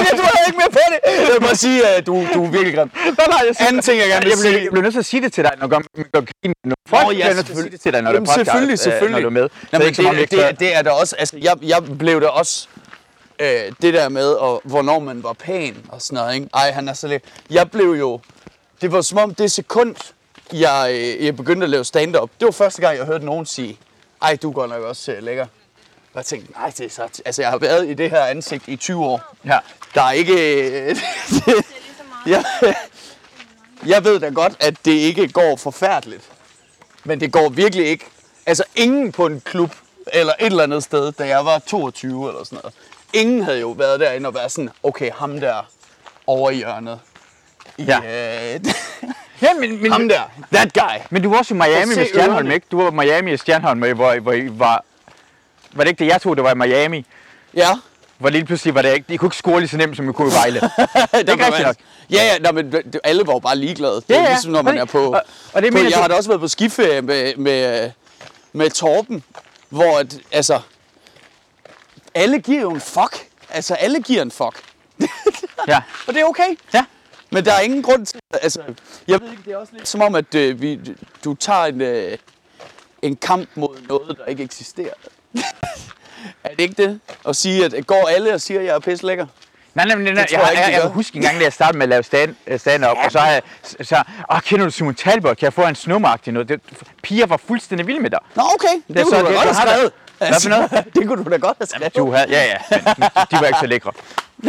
Okay, 0.00 0.16
du 0.16 0.22
er 0.22 0.46
ikke 0.46 0.58
med 0.58 0.70
på 0.72 0.78
det. 0.92 1.32
Jeg 1.32 1.40
bare 1.40 1.56
sige, 1.56 1.86
at 1.86 2.06
du, 2.06 2.26
du 2.34 2.44
er 2.44 2.50
virkelig 2.50 2.74
grim. 2.74 2.90
nej, 2.94 3.26
nej, 3.28 3.42
jeg 3.46 3.54
Anden 3.68 3.82
ting, 3.82 3.98
jeg 4.00 4.08
gerne 4.08 4.22
vil 4.22 4.28
jeg 4.30 4.38
bliver, 4.40 4.52
sige. 4.52 4.62
jeg 4.62 4.70
bliver 4.70 4.82
nødt 4.82 4.94
til 4.94 4.98
at 4.98 5.06
sige 5.06 5.22
det 5.22 5.32
til 5.32 5.44
dig, 5.44 5.52
når 5.60 5.66
gør, 5.66 5.78
gør 6.12 6.20
grin. 6.20 6.54
Når 6.64 6.76
folk 6.88 7.02
Nå, 7.02 7.08
bliver 7.08 7.34
nødt 7.34 7.46
til 7.46 7.52
at 7.52 7.58
sige 7.58 7.70
det 7.70 7.80
til 7.80 7.92
dig, 7.92 8.02
når 8.02 8.12
det 8.12 8.16
er 8.16 8.20
podcast, 8.20 8.34
selvfølgelig, 8.34 8.72
øh, 8.72 8.78
selvfølgelig. 8.78 9.22
når 9.22 9.30
du 9.30 9.36
er 9.36 9.40
med. 9.40 9.42
Nå, 9.42 9.48
det 9.48 9.74
er 9.74 9.78
men 9.78 9.94
det, 9.94 9.98
jeg 10.04 10.12
det, 10.14 10.20
ikke 10.20 10.56
det, 10.60 10.76
er 10.76 10.82
der 10.82 10.90
også, 10.90 11.16
altså, 11.18 11.36
jeg, 11.42 11.56
jeg 11.62 11.98
blev 11.98 12.20
der 12.20 12.28
også, 12.28 12.68
øh, 13.40 13.48
det 13.82 13.94
der 13.94 14.08
med, 14.08 14.28
og, 14.28 14.60
hvornår 14.64 14.98
man 14.98 15.22
var 15.22 15.32
pæn 15.32 15.76
og 15.88 16.02
sådan 16.02 16.16
noget, 16.16 16.34
ikke? 16.34 16.48
Ej, 16.54 16.70
han 16.72 16.88
er 16.88 16.92
så 16.92 17.08
lækker. 17.08 17.28
Jeg 17.50 17.70
blev 17.70 17.90
jo, 17.98 18.20
det 18.80 18.92
var 18.92 19.00
som 19.00 19.18
om 19.18 19.34
det 19.34 19.52
sekund, 19.52 19.94
jeg, 20.52 20.88
øh, 20.90 21.24
jeg 21.24 21.36
begyndte 21.36 21.64
at 21.64 21.70
lave 21.70 21.84
stand-up, 21.84 22.30
det 22.40 22.46
var 22.46 22.52
første 22.52 22.82
gang, 22.82 22.98
jeg 22.98 23.06
hørte 23.06 23.24
nogen 23.24 23.46
sige, 23.46 23.78
ej, 24.22 24.36
du 24.42 24.50
går 24.50 24.66
nok 24.66 24.82
også 24.82 25.12
øh, 25.12 25.22
lækker. 25.22 25.46
Og 26.16 26.20
jeg 26.20 26.26
tænkte, 26.26 26.52
nej, 26.52 26.72
det 26.78 26.86
er 26.86 26.90
så... 26.90 27.02
Altså, 27.24 27.42
jeg 27.42 27.50
har 27.50 27.58
været 27.58 27.88
i 27.88 27.94
det 27.94 28.10
her 28.10 28.24
ansigt 28.24 28.68
i 28.68 28.76
20 28.76 29.04
år. 29.04 29.36
Ja. 29.44 29.58
Der 29.94 30.02
er 30.02 30.12
ikke... 30.12 30.34
øh, 30.90 30.96
jeg, 32.26 32.44
jeg 33.86 34.04
ved 34.04 34.20
da 34.20 34.28
godt, 34.28 34.52
at 34.60 34.74
det 34.84 34.92
ikke 34.92 35.28
går 35.28 35.56
forfærdeligt. 35.56 36.30
Men 37.04 37.20
det 37.20 37.32
går 37.32 37.48
virkelig 37.48 37.86
ikke. 37.86 38.04
Altså, 38.46 38.64
ingen 38.74 39.12
på 39.12 39.26
en 39.26 39.40
klub 39.40 39.74
eller 40.06 40.32
et 40.40 40.46
eller 40.46 40.62
andet 40.62 40.82
sted, 40.82 41.12
da 41.12 41.26
jeg 41.26 41.44
var 41.44 41.58
22 41.58 42.28
eller 42.28 42.44
sådan 42.44 42.58
noget. 42.62 42.74
Ingen 43.12 43.42
havde 43.42 43.60
jo 43.60 43.70
været 43.70 44.00
derinde 44.00 44.26
og 44.26 44.34
været 44.34 44.52
sådan, 44.52 44.70
okay, 44.82 45.10
ham 45.10 45.40
der 45.40 45.70
over 46.26 46.50
i 46.50 46.56
hjørnet. 46.56 47.00
Ja. 47.78 48.54
Øh, 48.54 48.60
Ja, 49.42 49.48
men, 49.60 49.82
men, 49.82 49.92
ham 49.92 50.08
der, 50.08 50.20
that 50.52 50.72
guy. 50.72 51.06
Men 51.10 51.22
du 51.22 51.30
var 51.30 51.38
også 51.38 51.54
i 51.54 51.56
Miami 51.56 51.94
med 51.96 52.06
Stjernholm, 52.06 52.50
ikke? 52.50 52.66
Du 52.70 52.82
var 52.82 52.90
i 52.90 52.94
Miami 52.94 53.32
i 53.32 53.36
Stjernholm, 53.36 53.96
hvor, 53.96 54.20
hvor 54.20 54.32
I 54.32 54.58
var... 54.58 54.84
Var 55.76 55.84
det 55.84 55.90
ikke 55.90 56.04
det, 56.04 56.10
jeg 56.10 56.22
tog, 56.22 56.36
det 56.36 56.44
var 56.44 56.50
i 56.50 56.54
Miami? 56.54 57.06
Ja, 57.54 57.68
Hvor 58.18 58.28
lige 58.28 58.44
pludselig 58.44 58.74
var 58.74 58.82
det 58.82 58.94
ikke... 58.94 59.14
I 59.14 59.16
kunne 59.16 59.26
ikke 59.26 59.36
score 59.36 59.58
lige 59.60 59.68
så 59.68 59.76
nemt, 59.76 59.96
som 59.96 60.08
I 60.10 60.12
kunne 60.12 60.28
i 60.28 60.34
Vejle. 60.34 60.60
det 60.60 60.70
er 61.12 61.18
ikke 61.32 61.46
rigtigt 61.46 61.66
nok. 61.66 61.76
Ja, 62.10 62.22
ja, 62.24 62.38
nå, 62.38 62.52
men 62.52 62.74
alle 63.04 63.26
var 63.26 63.32
jo 63.32 63.38
bare 63.38 63.56
ligeglade. 63.56 63.94
Det 63.94 64.04
er 64.10 64.14
Ja, 64.14 64.22
ja. 64.22 64.28
ligesom, 64.28 64.52
når 64.52 64.62
man 64.62 64.78
er 64.78 64.84
på... 64.84 65.12
og- 65.12 65.22
og 65.52 65.62
det 65.62 65.72
på 65.72 65.78
jeg 65.78 65.92
du- 65.92 65.96
har 66.00 66.08
da 66.08 66.14
også 66.14 66.28
været 66.30 66.40
på 66.40 66.48
skiferie 66.48 67.02
med, 67.02 67.36
med, 67.36 67.90
med 68.52 68.70
Torben, 68.70 69.22
hvor 69.68 69.98
at, 69.98 70.18
altså, 70.32 70.60
alle 72.14 72.38
giver 72.40 72.60
jo 72.60 72.70
en 72.70 72.80
fuck. 72.80 73.28
Altså, 73.50 73.74
alle 73.74 74.02
giver 74.02 74.22
en 74.22 74.30
fuck. 74.30 74.62
ja. 75.68 75.82
Og 76.08 76.14
det 76.14 76.20
er 76.20 76.24
okay. 76.24 76.56
Ja. 76.74 76.84
Men 77.30 77.44
der 77.44 77.52
er 77.52 77.60
ingen 77.60 77.82
grund 77.82 78.06
til... 78.06 78.20
Altså, 78.42 78.60
jeg 79.08 79.20
ved 79.20 79.30
ikke, 79.30 79.42
det 79.44 79.52
er 79.52 79.56
også 79.56 79.72
lidt 79.76 79.88
som 79.88 80.00
om, 80.02 80.14
at 80.14 80.34
øh, 80.34 80.60
vi, 80.60 80.80
du 81.24 81.34
tager 81.34 81.64
en, 81.64 81.80
øh, 81.80 82.18
en 83.02 83.16
kamp 83.16 83.48
mod 83.54 83.76
noget, 83.88 84.18
der 84.18 84.24
ikke 84.24 84.42
eksisterer. 84.42 84.92
er 86.44 86.48
det 86.50 86.60
ikke 86.60 86.82
det? 86.82 87.00
At 87.28 87.36
sige, 87.36 87.64
at 87.64 87.86
går 87.86 88.08
alle 88.16 88.34
og 88.34 88.40
siger, 88.40 88.60
at 88.60 88.66
jeg 88.66 88.74
er 88.74 88.78
pisse 88.78 89.06
lækker? 89.06 89.26
Nej, 89.74 89.84
nej, 89.86 89.96
men 89.96 90.04
nej, 90.04 90.14
jeg, 90.14 90.26
jeg, 90.32 90.40
jeg 90.40 90.62
jeg, 90.64 90.72
jeg, 90.72 90.80
kan 90.82 90.90
huske 90.90 91.16
en 91.16 91.22
gang, 91.22 91.38
da 91.38 91.42
jeg 91.44 91.52
startede 91.52 91.78
med 91.78 91.82
at 91.84 91.88
lave 91.88 92.02
stand, 92.02 92.34
øh, 92.46 92.58
stand-up, 92.60 92.96
og 93.04 93.12
så 93.12 93.18
har 93.18 93.30
jeg 93.30 93.42
så, 93.82 94.02
åh, 94.32 94.40
kender 94.40 94.64
du 94.64 94.70
Simon 94.70 94.94
Talbot? 94.94 95.36
Kan 95.38 95.44
jeg 95.44 95.52
få 95.52 95.62
en 95.66 95.74
snummeragtig 95.74 96.32
noget? 96.32 96.48
Det, 96.48 96.60
piger 97.02 97.26
var 97.26 97.36
fuldstændig 97.36 97.86
vilde 97.86 98.00
med 98.00 98.10
dig. 98.10 98.18
Nå, 98.34 98.42
okay. 98.54 98.68
Det, 98.68 98.82
Det 98.88 98.94
det 98.96 99.00
er 99.00 99.04
kunne 99.04 99.10
så- 99.16 99.20
du 99.20 99.26
da 99.26 99.28
det- 99.32 99.82
godt 99.82 99.92
Hvad 100.18 100.40
for 100.42 100.48
noget? 100.48 100.70
det 100.94 101.06
kunne 101.06 101.24
du 101.24 101.30
da 101.30 101.36
godt 101.36 101.56
have 101.58 101.66
skrevet. 101.66 101.96
Du 101.96 102.12
havde, 102.12 102.26
ja, 102.30 102.44
ja, 102.44 102.56
de 103.30 103.36
var 103.40 103.46
ikke 103.46 103.58
så 103.60 103.66
lækre. 103.66 103.92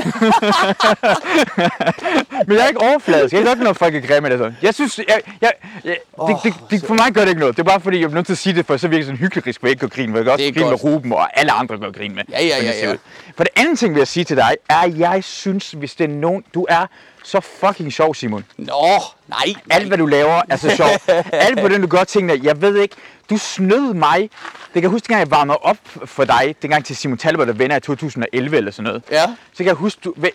men 2.48 2.58
jeg 2.58 2.64
er 2.64 2.68
ikke 2.68 2.82
overfladisk. 2.82 3.34
Jeg 3.34 3.42
kan 3.42 3.48
godt, 3.48 3.60
når 3.60 3.74
folk 3.74 3.96
er 3.96 4.00
grimme 4.00 4.30
eller 4.30 4.38
sådan. 4.38 4.58
Jeg 4.62 4.74
synes, 4.74 4.98
jeg, 4.98 5.22
jeg, 5.42 5.52
jeg, 5.84 5.98
det, 6.28 6.38
det, 6.44 6.54
det, 6.70 6.84
for 6.88 6.94
mig 6.94 7.14
gør 7.14 7.22
det 7.22 7.30
ikke 7.30 7.40
noget. 7.40 7.58
Det 7.58 7.64
er 7.64 7.68
bare 7.70 7.82
fordi, 7.82 8.00
jeg 8.00 8.06
er 8.06 8.10
nødt 8.10 8.26
til 8.26 8.34
at 8.34 8.38
sige 8.38 8.56
det, 8.56 8.66
for 8.66 8.78
så 8.78 8.88
virker 8.88 9.00
det 9.00 9.06
sådan 9.06 9.18
hyggelig, 9.18 9.56
hvor 9.60 9.68
jeg 9.68 9.70
ikke 9.70 9.80
gør 9.80 9.88
grin. 9.88 10.10
Hvor 10.10 10.18
jeg 10.20 10.26
kan 10.26 10.34
også 10.34 10.54
grine 10.54 10.70
med. 10.70 10.84
Ruben, 10.84 11.14
og 11.14 11.40
alle 11.40 11.52
andre 11.52 11.78
gør 11.78 11.92
grin 11.92 12.16
med. 12.16 12.24
Ja, 12.30 12.46
ja, 12.46 12.64
ja, 12.64 12.90
ja. 12.90 12.96
For 13.38 13.44
det 13.44 13.54
andet 13.56 13.80
ting, 13.80 13.94
vil 13.94 14.00
jeg 14.00 14.08
sige 14.08 14.24
til 14.24 14.38
dig, 14.38 14.56
er, 14.70 14.78
at 14.78 15.00
jeg 15.00 15.24
synes, 15.24 15.72
hvis 15.72 15.96
det 15.96 16.04
er 16.04 16.14
nogen... 16.16 16.44
Du 16.54 16.66
er 16.70 16.86
så 17.24 17.40
fucking 17.40 17.94
sjov, 17.94 18.16
Simon. 18.16 18.46
Nå, 18.58 19.02
nej. 19.28 19.54
Alt, 19.70 19.88
hvad 19.88 19.98
du 19.98 20.06
laver, 20.06 20.42
er 20.50 20.56
så 20.56 20.76
sjovt. 20.76 21.10
Alt, 21.34 21.60
hvordan 21.60 21.82
du 21.82 21.88
gør 21.88 22.04
tingene. 22.04 22.40
Jeg 22.44 22.62
ved 22.62 22.78
ikke, 22.82 22.96
du 23.30 23.38
snød 23.38 23.94
mig. 23.94 24.20
Det 24.22 24.74
kan 24.74 24.82
jeg 24.82 24.90
huske, 24.90 25.08
dengang 25.08 25.20
jeg 25.20 25.32
varmede 25.32 25.58
op 25.58 25.78
for 26.06 26.26
dig, 26.26 26.56
dengang 26.62 26.86
til 26.86 26.96
Simon 26.96 27.18
Talbot 27.18 27.50
og 27.50 27.60
venner 27.60 27.76
i 27.76 27.80
2011 27.80 28.58
eller 28.58 28.72
sådan 28.72 28.84
noget. 28.84 29.04
Ja. 29.12 29.24
Så 29.26 29.58
kan 29.58 29.66
jeg 29.66 29.74
huske, 29.76 30.02
du, 30.04 30.14
ved- 30.18 30.30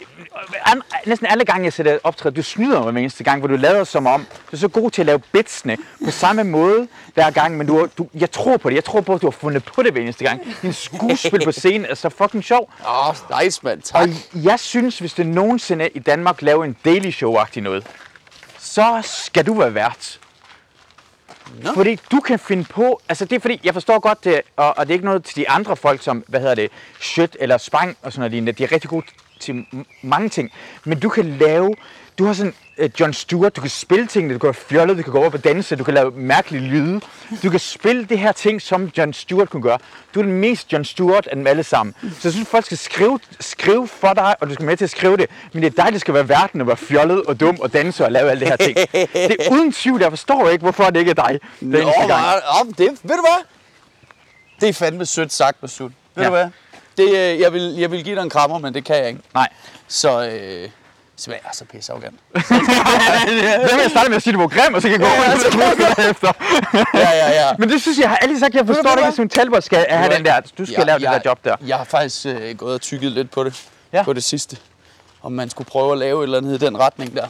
næsten 1.06 1.26
alle 1.26 1.44
gange, 1.44 1.64
jeg 1.64 1.72
sætter 1.72 1.98
optræde, 2.04 2.34
du 2.34 2.42
snyder 2.42 2.82
mig 2.82 2.92
hver 2.92 3.00
eneste 3.00 3.24
gang, 3.24 3.38
hvor 3.38 3.48
du 3.48 3.56
lader 3.56 3.84
som 3.84 4.06
om, 4.06 4.20
du 4.50 4.56
er 4.56 4.60
så 4.60 4.68
god 4.68 4.90
til 4.90 5.02
at 5.02 5.06
lave 5.06 5.18
bitsene 5.18 5.76
på 6.04 6.10
samme 6.10 6.44
måde 6.44 6.88
hver 7.14 7.30
gang, 7.30 7.56
men 7.56 7.66
du, 7.66 7.88
du, 7.98 8.08
jeg 8.14 8.30
tror 8.30 8.56
på 8.56 8.68
det. 8.70 8.76
Jeg 8.76 8.84
tror 8.84 9.00
på, 9.00 9.14
at 9.14 9.22
du 9.22 9.26
har 9.26 9.30
fundet 9.40 9.64
på 9.64 9.82
det 9.82 9.92
hver 9.92 10.02
eneste 10.02 10.24
gang. 10.24 10.40
Din 10.62 10.72
skuespil 10.72 11.44
på 11.44 11.52
scenen 11.52 11.86
er 11.90 11.94
så 11.94 12.08
fucking 12.08 12.44
sjov. 12.44 12.70
Åh, 12.88 13.08
oh, 13.08 13.14
nice, 13.42 13.60
mand. 13.64 13.82
Tak. 13.82 14.02
Og 14.02 14.08
jeg 14.44 14.60
synes, 14.60 14.98
hvis 14.98 15.12
det 15.14 15.26
nogensinde 15.26 15.88
i 15.88 15.98
Danmark 15.98 16.42
laver 16.42 16.64
en 16.64 16.76
Daily 16.84 17.10
Show-agtig 17.10 17.60
noget, 17.60 17.86
så 18.62 19.00
skal 19.02 19.46
du 19.46 19.54
være 19.54 19.74
vært. 19.74 20.20
Nå. 21.62 21.72
Fordi 21.74 21.98
du 22.10 22.20
kan 22.20 22.38
finde 22.38 22.64
på, 22.64 23.00
altså 23.08 23.24
det 23.24 23.36
er 23.36 23.40
fordi, 23.40 23.60
jeg 23.64 23.72
forstår 23.74 23.98
godt 23.98 24.24
det, 24.24 24.40
og, 24.56 24.78
og 24.78 24.86
det 24.86 24.92
er 24.92 24.94
ikke 24.94 25.04
noget 25.04 25.24
til 25.24 25.36
de 25.36 25.48
andre 25.48 25.76
folk, 25.76 26.02
som, 26.02 26.24
hvad 26.28 26.40
hedder 26.40 26.54
det, 26.54 26.70
shit 27.00 27.36
eller 27.40 27.58
spang 27.58 27.96
og 28.02 28.12
sådan 28.12 28.20
noget 28.20 28.30
lignende. 28.30 28.52
De 28.52 28.64
er 28.64 28.72
rigtig 28.72 28.90
gode 28.90 29.06
til 29.40 29.66
mange 30.02 30.28
ting. 30.28 30.52
Men 30.84 31.00
du 31.00 31.08
kan 31.08 31.24
lave, 31.24 31.74
du 32.18 32.24
har 32.24 32.32
sådan 32.32 32.54
John 33.00 33.12
Stewart, 33.12 33.56
du 33.56 33.60
kan 33.60 33.70
spille 33.70 34.06
tingene, 34.06 34.34
du 34.34 34.38
kan 34.38 34.46
være 34.46 34.54
fjollet, 34.54 34.96
du 34.98 35.02
kan 35.02 35.12
gå 35.12 35.24
op 35.24 35.34
og 35.34 35.44
danse, 35.44 35.76
du 35.76 35.84
kan 35.84 35.94
lave 35.94 36.10
mærkelige 36.10 36.62
lyde. 36.68 37.00
Du 37.42 37.50
kan 37.50 37.60
spille 37.60 38.04
det 38.04 38.18
her 38.18 38.32
ting, 38.32 38.62
som 38.62 38.90
John 38.98 39.12
Stewart 39.12 39.50
kunne 39.50 39.62
gøre. 39.62 39.78
Du 40.14 40.20
er 40.20 40.24
den 40.24 40.32
mest 40.32 40.72
John 40.72 40.84
Stewart 40.84 41.26
af 41.26 41.36
dem 41.36 41.46
alle 41.46 41.62
sammen. 41.62 41.94
Så 42.02 42.08
jeg 42.24 42.32
synes, 42.32 42.48
folk 42.48 42.64
skal 42.64 42.78
skrive, 42.78 43.18
skrive 43.40 43.88
for 43.88 44.12
dig, 44.14 44.34
og 44.40 44.48
du 44.48 44.54
skal 44.54 44.66
med 44.66 44.76
til 44.76 44.84
at 44.84 44.90
skrive 44.90 45.16
det. 45.16 45.26
Men 45.52 45.62
det 45.62 45.78
er 45.78 45.84
dig, 45.84 45.92
der 45.92 45.98
skal 45.98 46.14
være 46.14 46.28
verden 46.28 46.60
og 46.60 46.66
være 46.66 46.76
fjollet 46.76 47.22
og 47.22 47.40
dum 47.40 47.58
og 47.60 47.72
danse 47.72 48.04
og 48.04 48.12
lave 48.12 48.30
alle 48.30 48.40
det 48.40 48.48
her 48.48 48.56
ting. 48.56 48.76
Det 48.76 49.36
er 49.40 49.52
uden 49.52 49.72
tvivl, 49.72 50.00
jeg 50.00 50.10
forstår 50.10 50.48
ikke, 50.48 50.62
hvorfor 50.62 50.84
det 50.84 50.96
ikke 50.96 51.10
er 51.10 51.14
dig. 51.28 51.38
Den 51.60 51.68
Nå, 51.70 51.78
gang. 52.08 52.78
det, 52.78 52.88
ved 53.02 53.16
du 53.16 53.22
hvad? 53.22 53.44
Det 54.60 54.68
er 54.68 54.72
fandme 54.72 55.06
sødt 55.06 55.32
sagt, 55.32 55.62
Masud. 55.62 55.90
Ved 56.14 56.22
Ja. 56.24 56.24
du 56.24 56.30
hvad? 56.34 56.46
Det, 56.96 57.08
øh, 57.08 57.40
jeg, 57.40 57.52
vil, 57.52 57.74
jeg 57.78 57.90
vil 57.90 58.04
give 58.04 58.16
dig 58.16 58.22
en 58.22 58.30
krammer, 58.30 58.58
men 58.58 58.74
det 58.74 58.84
kan 58.84 58.96
jeg 58.96 59.08
ikke. 59.08 59.20
Nej. 59.34 59.48
Så, 59.88 60.26
øh, 60.28 60.68
jeg 61.30 61.40
er 61.44 61.52
så 61.52 61.64
pisse 61.64 61.92
arrogant. 61.92 62.20
Så 62.48 62.54
vil 63.74 63.82
jeg 63.82 63.90
starte 63.90 64.08
med 64.08 64.16
at 64.16 64.22
sige, 64.22 64.32
at 64.32 64.34
du 64.34 64.40
var 64.40 64.48
grim, 64.48 64.74
og 64.74 64.82
så 64.82 64.88
kan 64.88 65.00
jeg 65.00 65.00
gå 65.00 65.06
over 65.06 65.94
og 66.04 66.10
efter. 66.10 66.32
Ja, 66.94 67.10
ja, 67.10 67.30
ja. 67.48 67.50
Men 67.58 67.68
det 67.68 67.82
synes 67.82 67.98
jeg, 67.98 68.02
jeg 68.02 68.10
har 68.10 68.16
altid 68.16 68.38
sagt, 68.40 68.54
jeg 68.54 68.66
forstår 68.66 68.90
det 68.90 68.96
ikke, 68.98 69.06
at 69.08 69.14
Simon 69.14 69.28
Talbot 69.28 69.64
skal 69.64 69.86
have 69.88 70.14
den 70.14 70.24
der, 70.24 70.40
du 70.58 70.66
skal 70.66 70.86
lave 70.86 70.98
det 70.98 71.08
der 71.08 71.20
job 71.24 71.44
der. 71.44 71.56
Jeg 71.66 71.76
har 71.76 71.84
faktisk 71.84 72.26
øh, 72.26 72.56
gået 72.56 72.74
og 72.74 72.80
tykket 72.80 73.12
lidt 73.12 73.30
på 73.30 73.44
det, 73.44 73.62
Ja. 73.92 73.98
ja. 73.98 74.02
på 74.04 74.12
det 74.12 74.24
sidste. 74.24 74.56
Om 75.22 75.32
man 75.32 75.50
skulle 75.50 75.68
prøve 75.68 75.92
at 75.92 75.98
lave 75.98 76.20
et 76.20 76.22
eller 76.24 76.38
andet 76.38 76.62
i 76.62 76.66
den 76.66 76.78
retning 76.78 77.16
der. 77.16 77.26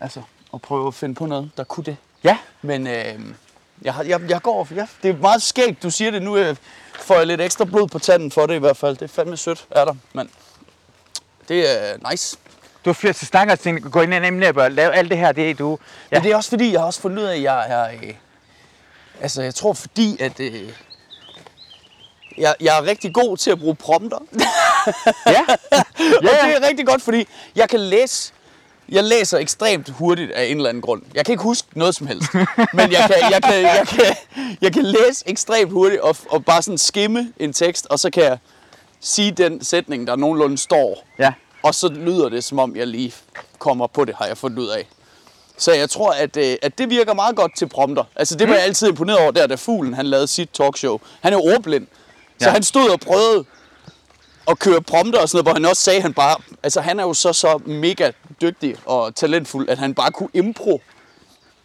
Altså, 0.00 0.20
at 0.54 0.62
prøve 0.62 0.86
at 0.86 0.94
finde 0.94 1.14
på 1.14 1.26
noget, 1.26 1.50
der 1.56 1.64
kunne 1.64 1.84
det. 1.84 1.96
Ja, 2.24 2.36
Men 2.62 2.86
øh, 2.86 2.94
jeg, 3.82 3.94
jeg, 4.06 4.20
jeg 4.28 4.42
går, 4.42 4.68
ja, 4.74 4.86
det 5.02 5.10
er 5.10 5.16
meget 5.16 5.42
skægt, 5.42 5.82
du 5.82 5.90
siger 5.90 6.10
det 6.10 6.22
nu. 6.22 6.36
Øh, 6.36 6.56
får 7.00 7.14
jeg 7.16 7.26
lidt 7.26 7.40
ekstra 7.40 7.64
blod 7.64 7.88
på 7.88 7.98
tanden 7.98 8.30
for 8.30 8.46
det 8.46 8.54
i 8.54 8.58
hvert 8.58 8.76
fald. 8.76 8.96
Det 8.96 9.02
er 9.02 9.08
fandme 9.08 9.36
sødt, 9.36 9.64
er 9.70 9.84
der. 9.84 9.94
Men 10.12 10.30
det 11.48 11.70
er 11.70 12.10
nice. 12.10 12.36
Du 12.88 12.94
har 13.06 13.12
til 13.12 13.26
snakker 13.26 13.52
og 13.52 13.60
tænker, 13.60 13.90
gå 13.90 14.00
ind 14.00 14.14
i 14.14 14.16
emne 14.16 14.48
og 14.48 14.70
lave 14.70 14.94
alt 14.94 15.10
det 15.10 15.18
her, 15.18 15.32
det 15.32 15.50
er 15.50 15.54
du. 15.54 15.78
Ja. 16.10 16.16
Men 16.16 16.24
det 16.24 16.32
er 16.32 16.36
også 16.36 16.50
fordi, 16.50 16.72
jeg 16.72 16.80
har 16.80 16.86
også 16.86 17.00
fundet 17.00 17.18
ud 17.18 17.24
af, 17.24 17.36
at 17.36 17.42
jeg 17.42 17.70
er... 17.70 17.88
Øh, 17.90 18.14
altså, 19.20 19.42
jeg 19.42 19.54
tror 19.54 19.72
fordi, 19.72 20.16
at... 20.22 20.40
Øh, 20.40 20.68
jeg, 22.38 22.54
jeg 22.60 22.78
er 22.78 22.82
rigtig 22.86 23.14
god 23.14 23.36
til 23.36 23.50
at 23.50 23.58
bruge 23.58 23.74
prompter. 23.74 24.18
Ja, 25.26 25.44
Ja, 26.22 26.42
og 26.42 26.48
det 26.48 26.56
er 26.56 26.68
rigtig 26.68 26.86
godt, 26.86 27.02
fordi 27.02 27.28
jeg 27.56 27.68
kan 27.68 27.80
læse 27.80 28.32
Jeg 28.88 29.04
læser 29.04 29.38
ekstremt 29.38 29.88
hurtigt 29.88 30.32
af 30.32 30.44
en 30.44 30.56
eller 30.56 30.68
anden 30.68 30.82
grund. 30.82 31.02
Jeg 31.14 31.24
kan 31.24 31.32
ikke 31.32 31.42
huske 31.42 31.68
noget 31.74 31.94
som 31.94 32.06
helst. 32.06 32.34
Men 32.78 32.92
jeg 32.92 33.10
kan, 33.10 33.32
jeg 33.32 33.42
kan, 33.42 33.62
jeg 33.62 33.86
kan, 33.88 34.16
jeg 34.60 34.72
kan 34.72 34.84
læse 34.84 35.24
ekstremt 35.26 35.72
hurtigt 35.72 36.00
og, 36.00 36.16
og 36.30 36.44
bare 36.44 36.62
sådan 36.62 36.78
skimme 36.78 37.32
en 37.38 37.52
tekst, 37.52 37.86
og 37.90 37.98
så 37.98 38.10
kan 38.10 38.22
jeg 38.22 38.38
sige 39.00 39.30
den 39.30 39.64
sætning, 39.64 40.06
der 40.06 40.16
nogenlunde 40.16 40.58
står. 40.58 41.04
Ja. 41.18 41.32
Og 41.68 41.74
så 41.74 41.88
lyder 41.88 42.28
det, 42.28 42.44
som 42.44 42.58
om 42.58 42.76
jeg 42.76 42.86
lige 42.86 43.14
kommer 43.58 43.86
på 43.86 44.04
det, 44.04 44.14
har 44.14 44.26
jeg 44.26 44.38
fundet 44.38 44.58
ud 44.58 44.68
af. 44.68 44.88
Så 45.56 45.72
jeg 45.72 45.90
tror, 45.90 46.10
at, 46.12 46.36
øh, 46.36 46.56
at 46.62 46.78
det 46.78 46.90
virker 46.90 47.14
meget 47.14 47.36
godt 47.36 47.56
til 47.56 47.66
prompter. 47.68 48.04
Altså 48.16 48.36
det 48.36 48.48
var 48.48 48.54
jeg 48.54 48.62
altid 48.64 48.88
imponeret 48.88 49.18
over, 49.18 49.30
der 49.30 49.46
da 49.46 49.54
Fuglen 49.54 49.94
han 49.94 50.06
lavede 50.06 50.26
sit 50.26 50.50
talkshow. 50.52 50.98
Han 51.20 51.32
er 51.32 51.36
ordblind. 51.38 51.86
Så 52.38 52.46
Ja. 52.48 52.50
han 52.52 52.62
stod 52.62 52.90
og 52.90 53.00
prøvede 53.00 53.44
at 54.48 54.58
køre 54.58 54.82
prompter 54.82 55.20
og 55.20 55.28
sådan 55.28 55.36
noget, 55.36 55.44
hvor 55.44 55.54
han 55.54 55.64
også 55.70 55.82
sagde, 55.82 56.00
han 56.00 56.14
bare... 56.14 56.36
Altså 56.62 56.80
han 56.80 57.00
er 57.00 57.04
jo 57.04 57.14
så, 57.14 57.32
så 57.32 57.60
mega 57.66 58.10
dygtig 58.40 58.76
og 58.86 59.14
talentfuld, 59.14 59.68
at 59.68 59.78
han 59.78 59.94
bare 59.94 60.10
kunne 60.10 60.28
impro 60.34 60.80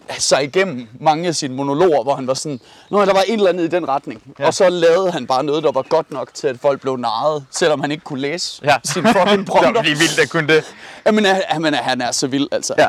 sig 0.09 0.43
igennem 0.43 0.87
mange 0.99 1.27
af 1.27 1.35
sine 1.35 1.55
monologer, 1.55 2.03
hvor 2.03 2.15
han 2.15 2.27
var 2.27 2.33
sådan, 2.33 2.59
Nå, 2.89 3.05
der 3.05 3.13
var 3.13 3.23
et 3.27 3.33
eller 3.33 3.49
andet 3.49 3.63
i 3.63 3.67
den 3.67 3.87
retning. 3.87 4.35
Ja. 4.39 4.45
Og 4.47 4.53
så 4.53 4.69
lavede 4.69 5.11
han 5.11 5.27
bare 5.27 5.43
noget, 5.43 5.63
der 5.63 5.71
var 5.71 5.81
godt 5.81 6.11
nok 6.11 6.33
til, 6.33 6.47
at 6.47 6.59
folk 6.61 6.81
blev 6.81 6.97
narret, 6.97 7.45
selvom 7.51 7.81
han 7.81 7.91
ikke 7.91 8.03
kunne 8.03 8.19
læse 8.21 8.61
Ja. 8.65 8.75
sin 8.83 9.03
fucking 9.07 9.39
Det 9.39 9.47
prompter. 9.47 9.71
var 9.73 9.81
lige 9.81 9.97
vildt 9.97 10.19
at 10.19 10.29
kunne 10.29 10.47
det. 10.55 10.63
Jamen, 11.05 11.25
han, 11.25 11.41
han, 11.47 12.01
er, 12.01 12.05
er 12.07 12.11
så 12.11 12.27
vild, 12.27 12.47
altså. 12.51 12.73
Ja. 12.77 12.87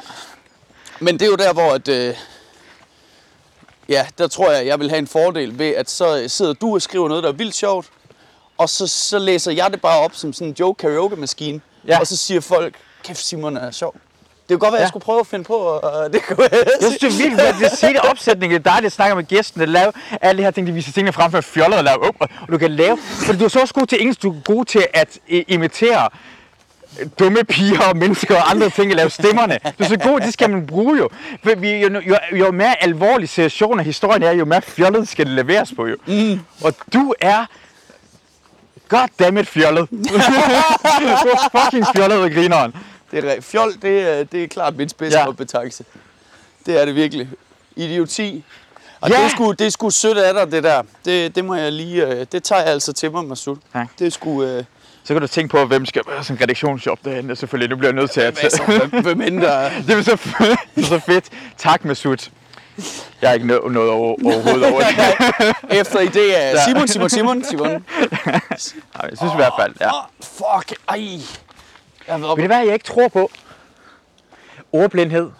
Men 1.00 1.14
det 1.14 1.22
er 1.22 1.26
jo 1.30 1.36
der, 1.36 1.52
hvor 1.52 1.70
at, 1.72 1.88
øh, 1.88 2.14
ja, 3.88 4.06
der 4.18 4.28
tror 4.28 4.50
jeg, 4.50 4.66
jeg 4.66 4.80
vil 4.80 4.88
have 4.90 4.98
en 4.98 5.06
fordel 5.06 5.58
ved, 5.58 5.70
at 5.74 5.90
så 5.90 6.18
øh, 6.18 6.30
sidder 6.30 6.52
du 6.52 6.74
og 6.74 6.82
skriver 6.82 7.08
noget, 7.08 7.22
der 7.22 7.28
er 7.28 7.32
vildt 7.34 7.54
sjovt, 7.54 7.86
og 8.58 8.68
så, 8.68 8.86
så 8.86 9.18
læser 9.18 9.52
jeg 9.52 9.70
det 9.70 9.80
bare 9.80 10.00
op 10.00 10.14
som 10.14 10.32
sådan 10.32 10.48
en 10.48 10.56
joke 10.60 10.78
karaoke 10.78 11.16
maskine, 11.16 11.60
Ja. 11.88 11.98
og 12.00 12.06
så 12.06 12.16
siger 12.16 12.40
folk, 12.40 12.74
kæft 13.04 13.24
Simon 13.26 13.56
er 13.56 13.70
sjov. 13.70 13.94
Det 14.48 14.58
kunne 14.58 14.58
godt 14.58 14.72
være, 14.72 14.78
at 14.78 14.80
Ja. 14.80 14.80
jeg 14.82 14.88
skulle 14.88 15.04
prøve 15.04 15.20
at 15.20 15.26
finde 15.26 15.44
på, 15.44 15.54
og 15.56 16.12
det 16.12 16.22
kunne 16.26 16.36
jeg 16.42 16.50
Jeg 16.52 16.64
synes, 16.80 16.98
det 16.98 17.22
er 17.22 17.28
vildt, 17.28 17.40
at 17.40 17.54
det 17.80 17.96
er 17.96 18.00
opsætning. 18.10 18.52
Det 18.52 18.66
er 18.66 18.72
dig, 18.74 18.82
der 18.82 18.88
snakker 18.88 19.16
med 19.16 19.24
gæsten, 19.24 19.60
der 19.60 19.66
laver 19.66 19.92
alle 20.20 20.38
de 20.38 20.42
her 20.44 20.50
ting, 20.50 20.66
de 20.66 20.72
viser 20.72 20.92
tingene 20.92 21.12
frem 21.12 21.30
for 21.30 21.40
fjollet 21.40 21.78
og 21.78 21.84
lave 21.84 22.08
op, 22.08 22.14
og 22.20 22.28
du 22.52 22.58
kan 22.58 22.70
lave. 22.70 22.98
For 23.26 23.32
du 23.32 23.44
er 23.44 23.48
så 23.48 23.60
også 23.60 23.74
god 23.74 23.86
til 23.86 24.00
engelsk, 24.00 24.22
du 24.22 24.30
er 24.30 24.40
god 24.44 24.64
til 24.64 24.86
at 24.94 25.18
imitere 25.28 26.08
dumme 27.18 27.44
piger 27.44 27.80
og 27.80 27.96
mennesker 27.96 28.36
og 28.36 28.50
andre 28.50 28.70
ting 28.70 28.90
at 28.90 28.96
lave 28.96 29.10
stemmerne. 29.10 29.58
Du 29.78 29.84
er 29.84 29.88
så 29.88 29.96
god, 29.98 30.20
det 30.20 30.32
skal 30.32 30.50
man 30.50 30.66
bruge 30.66 30.98
jo. 30.98 31.08
Vi, 31.56 31.70
jo, 31.70 32.00
jo, 32.06 32.16
jo 32.32 32.50
mere 32.50 32.82
alvorlig 32.82 33.28
situation 33.28 33.78
af 33.78 33.84
historien 33.84 34.22
er, 34.22 34.32
jo 34.32 34.44
mere 34.44 34.62
fjollet 34.62 35.08
skal 35.08 35.26
det 35.26 35.34
leveres 35.34 35.72
på 35.76 35.86
jo. 35.86 35.96
Mm. 36.06 36.40
Og 36.62 36.74
du 36.94 37.14
er 37.20 37.44
goddammit 38.88 39.48
fjollet. 39.48 39.90
du 39.90 39.96
er 41.28 41.48
fucking 41.60 41.86
fjollet 41.96 42.18
og 42.18 42.30
grineren. 42.30 42.74
Det 43.22 43.36
er, 43.36 43.40
fjol, 43.40 43.72
det 43.82 44.00
er, 44.00 44.24
det 44.24 44.44
er 44.44 44.48
klart 44.48 44.76
mit 44.76 44.90
spidskompetenце. 44.90 45.84
Ja. 45.94 46.00
Det 46.72 46.80
er 46.80 46.84
det 46.84 46.94
virkelig. 46.94 47.28
Idioti. 47.76 48.44
Og 49.00 49.10
Ja. 49.10 49.16
det, 49.16 49.24
er 49.24 49.28
sgu, 49.28 49.52
det 49.52 49.66
er 49.66 49.70
sgu 49.70 49.90
sødt 49.90 50.18
af 50.18 50.34
dig, 50.34 50.52
det 50.52 50.64
der. 50.64 50.82
Det, 51.04 51.36
det 51.36 51.44
må 51.44 51.54
jeg 51.54 51.72
lige... 51.72 52.06
øh, 52.06 52.26
Det 52.32 52.42
tager 52.44 52.62
jeg 52.62 52.70
altså 52.70 52.92
til 52.92 53.10
mig, 53.10 53.24
Masud. 53.24 53.56
Tak. 53.72 53.88
Det 53.98 54.06
er 54.06 54.10
sgu... 54.10 54.42
Øh, 54.42 54.64
Så 55.04 55.14
kan 55.14 55.20
du 55.20 55.26
tænke 55.28 55.50
på, 55.50 55.64
hvem 55.64 55.86
skal 55.86 56.02
være 56.08 56.24
sådan 56.24 56.36
en 56.36 56.42
redaktionsjob 56.42 56.98
derinde. 57.04 57.36
Selvfølgelig, 57.36 57.70
du 57.70 57.76
bliver 57.76 57.92
nødt 57.92 58.10
til 58.10 58.20
at... 58.20 58.60
hvem- 58.66 59.02
hvem 59.02 59.20
end 59.20 59.40
der... 59.40 59.70
Det 59.86 59.90
er 59.98 60.02
så, 60.12 60.12
f- 60.12 60.44
det 60.74 60.84
er 60.84 60.88
så 60.88 60.98
fedt. 60.98 61.24
Tak, 61.58 61.84
Masud. 61.84 62.16
Jeg 63.22 63.28
har 63.30 63.34
ikke 63.34 63.46
noget, 63.46 63.72
noget 63.72 63.90
over, 63.90 64.16
overhovedet 64.24 64.64
over 64.72 64.80
det. 64.80 65.54
Efter 65.80 66.00
i 66.00 66.06
det 66.06 66.42
er 66.44 66.64
Simon, 66.66 66.88
Simon, 66.88 67.10
Simon, 67.10 67.44
Simon. 67.44 67.70
Nej, 68.26 68.40
jeg 69.10 69.16
synes 69.18 69.32
i 69.32 69.36
hvert 69.36 69.52
fald, 69.60 69.74
ja. 69.80 69.86
Åh, 69.86 70.02
fuck, 70.22 70.78
ej. 70.88 71.08
Jeg 72.08 72.20
Ved 72.20 72.28
du 72.36 72.46
hvad, 72.46 72.64
jeg 72.64 72.72
ikke 72.72 72.84
tror 72.84 73.08
på? 73.08 73.30
Ordblindhed. 74.72 75.30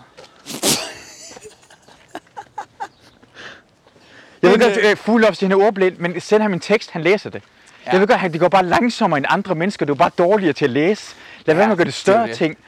Jeg 4.43 4.51
ved 4.53 4.59
godt, 4.59 4.73
at 4.77 4.99
Fuglofs 4.99 5.41
han 5.41 5.53
er 5.53 5.57
ordblind, 5.57 5.97
men 5.99 6.21
send 6.21 6.43
ham 6.43 6.53
en 6.53 6.61
tekst, 6.61 6.91
han 6.91 7.03
læser 7.03 7.31
det. 7.31 7.43
Ja. 7.87 7.91
Jeg 7.93 8.01
ved 8.01 8.07
godt, 8.09 8.21
at 8.25 8.33
det 8.33 8.41
går 8.41 8.49
bare 8.49 8.65
langsommere 8.65 9.19
end 9.19 9.27
andre 9.29 9.55
mennesker. 9.55 9.87
Du 9.87 9.93
er 9.93 9.97
bare 9.97 10.11
dårligere 10.19 10.53
til 10.53 10.65
at 10.65 10.71
læse. 10.71 11.15
Lad 11.47 11.55
være 11.55 11.67
med 11.67 11.73
at 11.73 11.77
gøre 11.79 11.85
det 11.85 11.93
det 11.93 12.01
større 12.01 12.27
det. 12.29 12.37
ting. 12.37 12.59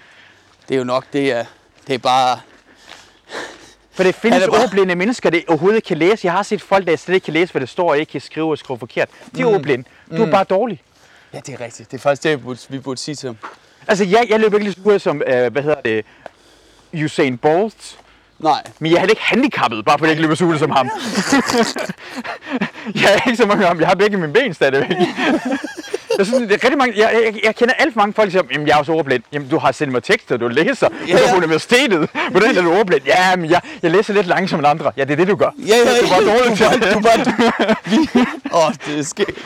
Det 0.68 0.74
er 0.74 0.78
jo 0.78 0.84
nok, 0.84 1.07
det 1.12 1.32
er, 1.32 1.44
det 1.86 1.94
er 1.94 1.99
bare... 1.99 2.38
For 3.92 4.03
det 4.03 4.14
findes 4.14 4.42
er 4.44 4.51
bare- 4.51 4.62
ordblinde 4.62 4.94
mennesker, 4.94 5.30
der 5.30 5.40
overhovedet 5.49 5.76
ikke 5.76 5.86
kan 5.86 5.99
læse. 5.99 6.20
Jeg 6.26 6.32
har 6.32 6.42
set 6.42 6.62
folk, 6.62 6.86
der 6.86 6.97
slet 6.97 7.14
ikke 7.14 7.24
kan 7.24 7.34
læse, 7.34 7.53
hvad 7.53 7.61
der 7.61 7.66
står, 7.66 7.90
og 7.90 7.99
ikke 7.99 8.12
kan 8.12 8.20
skrive 8.20 8.51
og 8.51 8.59
skrive 8.59 8.78
forkert. 8.78 9.09
De 9.36 9.42
er 9.42 9.47
ordblinde. 9.47 9.88
Du 10.16 10.22
er 10.22 10.30
bare 10.30 10.44
dårlig. 10.44 10.82
Ja, 11.32 11.40
det 11.40 11.55
er 11.55 11.61
rigtigt. 11.64 11.90
Det 11.90 11.97
er 11.99 12.03
faktisk 12.03 12.22
det, 12.22 12.38
vi 12.38 12.42
burde, 12.42 12.59
vi 12.68 12.78
burde 12.78 13.01
sige 13.01 13.14
til 13.14 13.26
ham. 13.26 13.36
Altså, 13.89 14.05
jeg, 14.05 14.26
jeg 14.28 14.41
løber 14.41 14.57
ikke 14.57 14.64
lige 14.64 14.74
så 14.74 14.80
hurtigt 14.84 15.03
som, 15.03 15.22
øh, 15.26 15.53
hvad 15.53 15.62
hedder 15.62 15.80
det, 15.84 16.05
Usain 17.05 17.39
Bolt. 17.39 17.97
Nej. 18.39 18.62
Men 18.78 18.91
jeg 18.91 18.97
er 18.97 19.01
heller 19.01 19.12
ikke 19.12 19.22
handicappet, 19.24 19.84
bare 19.84 19.99
fordi 19.99 20.09
jeg 20.09 20.12
ikke 20.12 20.22
løber 20.22 20.34
så 20.34 20.45
hurtigt 20.45 20.61
som 20.61 20.70
ham. 20.70 20.91
jeg 23.03 23.14
er 23.14 23.26
ikke 23.30 23.37
så 23.37 23.47
mange 23.47 23.64
ham. 23.66 23.80
Jeg 23.80 23.89
har 23.89 23.95
begge 23.95 24.16
mine 24.16 24.32
ben 24.32 24.55
stadigvæk. 24.55 24.97
Jeg 26.18 26.26
synes, 26.26 26.41
det 26.43 26.53
er 26.53 26.64
rigtig 26.64 26.78
mange, 26.78 26.95
jeg, 26.99 27.11
jeg, 27.24 27.41
jeg 27.45 27.57
kender 27.57 27.74
alt 27.74 27.93
for 27.93 28.01
mange 28.01 28.14
folk, 28.14 28.26
der 28.26 28.30
siger, 28.30 28.43
jamen 28.53 28.66
jeg 28.66 28.74
er 28.74 28.78
også 28.78 28.93
ordblind. 28.93 29.22
Jamen 29.32 29.49
du 29.49 29.59
har 29.59 29.72
sendt 29.72 29.93
mig 29.93 30.03
tekster, 30.03 30.37
du 30.37 30.49
læser. 30.49 30.89
Du 30.89 30.95
Ja, 31.09 31.16
ja. 31.18 31.30
på 31.30 31.37
universitetet. 31.37 32.09
Hvordan 32.30 32.57
er 32.57 32.62
du 32.62 32.72
ordblind? 32.74 33.03
Ja, 33.07 33.37
men 33.37 33.51
jeg, 33.51 33.61
jeg 33.82 33.91
læser 33.91 34.14
lidt 34.14 34.26
langsomt 34.26 34.61
end 34.61 34.66
andre. 34.66 34.93
Ja, 34.97 35.05
det 35.05 35.11
er 35.12 35.16
det, 35.16 35.28
du 35.28 35.37
gør. 35.37 35.51
Ja, 35.66 35.76
ja, 35.76 36.01
Du 36.01 36.07
er 36.07 36.09
bare 36.11 36.24
dårlig 36.39 36.51
du 36.51 36.57
til 36.57 36.82
det. 36.82 36.95
du 36.95 37.91
vi, 37.91 38.20
åh, 38.53 38.72
det 38.87 38.99
er 38.99 39.03
skægt. 39.03 39.39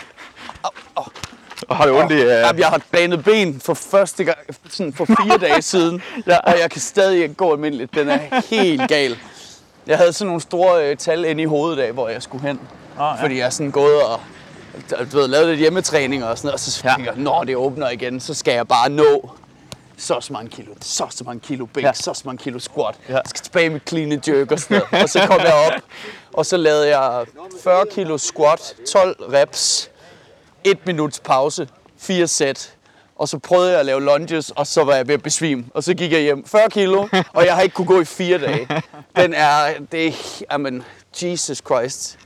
Og 1.68 1.76
har 1.76 1.84
det 1.86 1.94
ondt 1.94 2.12
i... 2.12 2.14
Uh... 2.14 2.20
Jamen, 2.20 2.58
jeg 2.60 2.68
har 2.68 2.80
banet 2.92 3.24
ben 3.24 3.60
for 3.60 3.74
første 3.74 4.24
gang, 4.24 4.38
sådan 4.70 4.92
for 4.92 5.04
fire 5.04 5.38
dage 5.48 5.62
siden, 5.62 6.02
Ja. 6.26 6.36
og 6.38 6.54
jeg 6.60 6.70
kan 6.70 6.80
stadig 6.80 7.22
ikke 7.22 7.34
gå 7.34 7.52
almindeligt. 7.52 7.94
Den 7.94 8.08
er 8.08 8.20
helt 8.50 8.88
gal. 8.88 9.16
Jeg 9.86 9.98
havde 9.98 10.12
sådan 10.12 10.26
nogle 10.26 10.40
store 10.40 10.90
øh, 10.90 10.96
tal 10.96 11.24
inde 11.24 11.42
i 11.42 11.46
hovedet 11.46 11.82
af, 11.82 11.92
hvor 11.92 12.08
jeg 12.08 12.22
skulle 12.22 12.46
hen. 12.46 12.60
ja. 12.98 13.22
Fordi 13.22 13.38
jeg 13.38 13.46
er 13.46 13.50
sådan 13.50 13.70
gået 13.70 14.02
og 14.02 14.20
du 15.12 15.16
ved, 15.18 15.28
lavet 15.28 15.46
lidt 15.48 15.58
hjemmetræning 15.58 16.24
og 16.24 16.38
sådan 16.38 16.46
noget, 16.46 16.54
og 16.54 16.60
så 16.60 16.70
tænker 16.82 17.12
jeg, 17.12 17.14
når 17.16 17.44
det 17.44 17.56
åbner 17.56 17.90
igen, 17.90 18.20
så 18.20 18.34
skal 18.34 18.54
jeg 18.54 18.68
bare 18.68 18.88
nå 18.88 19.30
så 19.98 20.20
så 20.20 20.32
mange 20.32 20.50
kilo, 20.50 20.72
så 20.80 21.06
så 21.10 21.24
mange 21.24 21.40
kilo 21.40 21.66
bænk, 21.66 21.86
Ja. 21.86 21.92
så 21.92 22.14
så 22.14 22.22
mange 22.24 22.42
kilo 22.42 22.58
squat. 22.58 22.94
Ja. 23.08 23.12
Jeg 23.14 23.22
skal 23.26 23.40
tilbage 23.42 23.70
med 23.70 23.80
clean 23.88 24.12
and 24.12 24.28
jerk 24.28 24.52
og 24.52 24.58
sådan 24.58 24.82
noget. 24.90 25.02
Og 25.04 25.08
så 25.08 25.26
kom 25.26 25.38
jeg 25.40 25.54
op, 25.54 25.82
og 26.32 26.46
så 26.46 26.56
lavede 26.56 26.98
jeg 26.98 27.24
40 27.62 27.84
kilo 27.94 28.18
squat, 28.18 28.74
12 28.92 29.16
reps, 29.32 29.90
1 30.64 30.86
minuts 30.86 31.20
pause, 31.20 31.68
4 31.98 32.26
sæt. 32.26 32.74
Og 33.16 33.28
så 33.28 33.38
prøvede 33.38 33.70
jeg 33.70 33.80
at 33.80 33.86
lave 33.86 34.02
lunges, 34.02 34.50
og 34.50 34.66
så 34.66 34.84
var 34.84 34.94
jeg 34.94 35.06
ved 35.08 35.14
at 35.14 35.22
besvime. 35.22 35.64
Og 35.74 35.84
så 35.84 35.94
gik 35.94 36.12
jeg 36.12 36.20
hjem 36.20 36.44
40 36.46 36.70
kilo, 36.70 37.08
og 37.32 37.44
jeg 37.46 37.54
har 37.54 37.62
ikke 37.62 37.74
kunne 37.74 37.86
gå 37.86 38.00
i 38.00 38.04
fire 38.04 38.38
dage. 38.38 38.68
Den 39.16 39.34
er, 39.34 39.74
det 39.92 40.06
er, 40.06 40.12
jamen, 40.52 40.82
Jesus 41.22 41.58
Christ. 41.66 42.18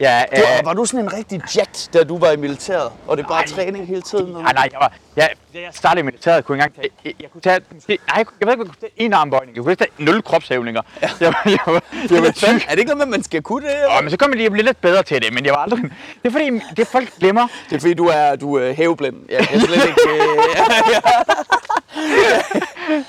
Ja, 0.00 0.22
Du, 0.36 0.40
øh, 0.40 0.66
var 0.66 0.74
du 0.74 0.84
sådan 0.84 1.00
en 1.04 1.12
rigtig 1.12 1.42
jet, 1.56 1.90
da 1.92 2.04
du 2.04 2.18
var 2.18 2.30
i 2.30 2.36
militæret? 2.36 2.92
Og 3.06 3.16
det 3.16 3.24
er 3.24 3.28
bare 3.28 3.46
Nej. 3.46 3.54
træning 3.56 3.86
hele 3.86 4.02
tiden? 4.02 4.32
Nej, 4.32 4.52
nej, 4.52 4.68
jeg 4.72 4.80
var, 4.80 4.92
jeg, 5.22 5.30
da 5.54 5.58
jeg 5.58 5.68
startede 5.72 6.00
i 6.00 6.02
militæret, 6.04 6.44
kunne 6.44 6.58
jeg 6.58 6.66
ikke 6.66 6.76
engang 6.76 6.92
tage, 7.04 7.14
jeg 7.20 7.30
kunne 7.32 7.40
tage, 7.40 7.60
nej, 7.88 7.96
jeg, 8.16 8.26
jeg 8.40 8.46
ved 8.46 8.52
ikke, 8.52 8.60
jeg 8.62 8.66
kunne 8.66 8.80
tage 8.80 8.92
en 8.96 9.12
armbøjning, 9.12 9.56
jeg 9.56 9.64
kunne 9.64 9.74
tage 9.74 9.90
nul 9.98 10.22
kropshævninger. 10.22 10.82
Jeg, 11.02 11.10
var- 11.20 11.42
jeg, 11.50 11.58
var, 11.66 11.82
jeg 12.10 12.22
var 12.22 12.30
tyk. 12.30 12.48
Er 12.68 12.70
det 12.70 12.78
ikke 12.78 12.84
noget 12.84 12.96
med, 12.98 13.02
at 13.06 13.08
man 13.08 13.22
skal 13.22 13.42
kunne 13.42 13.66
det? 13.66 13.74
eller? 13.74 13.96
Åh, 13.98 14.02
men 14.04 14.10
så 14.10 14.16
kom 14.16 14.30
jeg 14.30 14.36
lige 14.36 14.46
at 14.46 14.52
blive 14.52 14.64
lidt 14.64 14.80
bedre 14.80 15.02
til 15.02 15.22
det, 15.22 15.32
men 15.34 15.44
jeg 15.44 15.52
var 15.52 15.58
aldrig... 15.58 15.82
Det 15.82 15.90
er 16.24 16.30
fordi, 16.30 16.50
det 16.76 16.86
folk 16.88 17.08
glemmer. 17.20 17.48
Det 17.70 17.76
er 17.76 17.80
fordi, 17.80 17.94
du 17.94 18.06
er, 18.06 18.36
du 18.36 18.54
er 18.54 18.72
hæveblind. 18.72 19.16
Jeg 19.30 19.48
kan 19.48 19.60
slet 19.60 19.84
ikke... 19.86 20.00
Øh, 20.08 20.18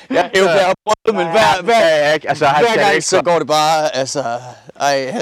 jeg 0.10 0.32
er 0.34 0.74
prøvet, 0.86 1.18
men 1.18 1.28
hver, 1.32 1.62
hver, 1.64 1.80
Ja, 1.80 2.08
ja, 2.08 2.14
ikke. 2.14 2.30
altså, 2.30 2.46
jeg 2.46 2.56
hver 2.76 2.90
gang 2.92 3.04
så 3.04 3.22
går 3.22 3.40
det 3.40 3.48
bare, 3.48 3.96
altså... 3.96 4.24
Ej, 4.80 5.14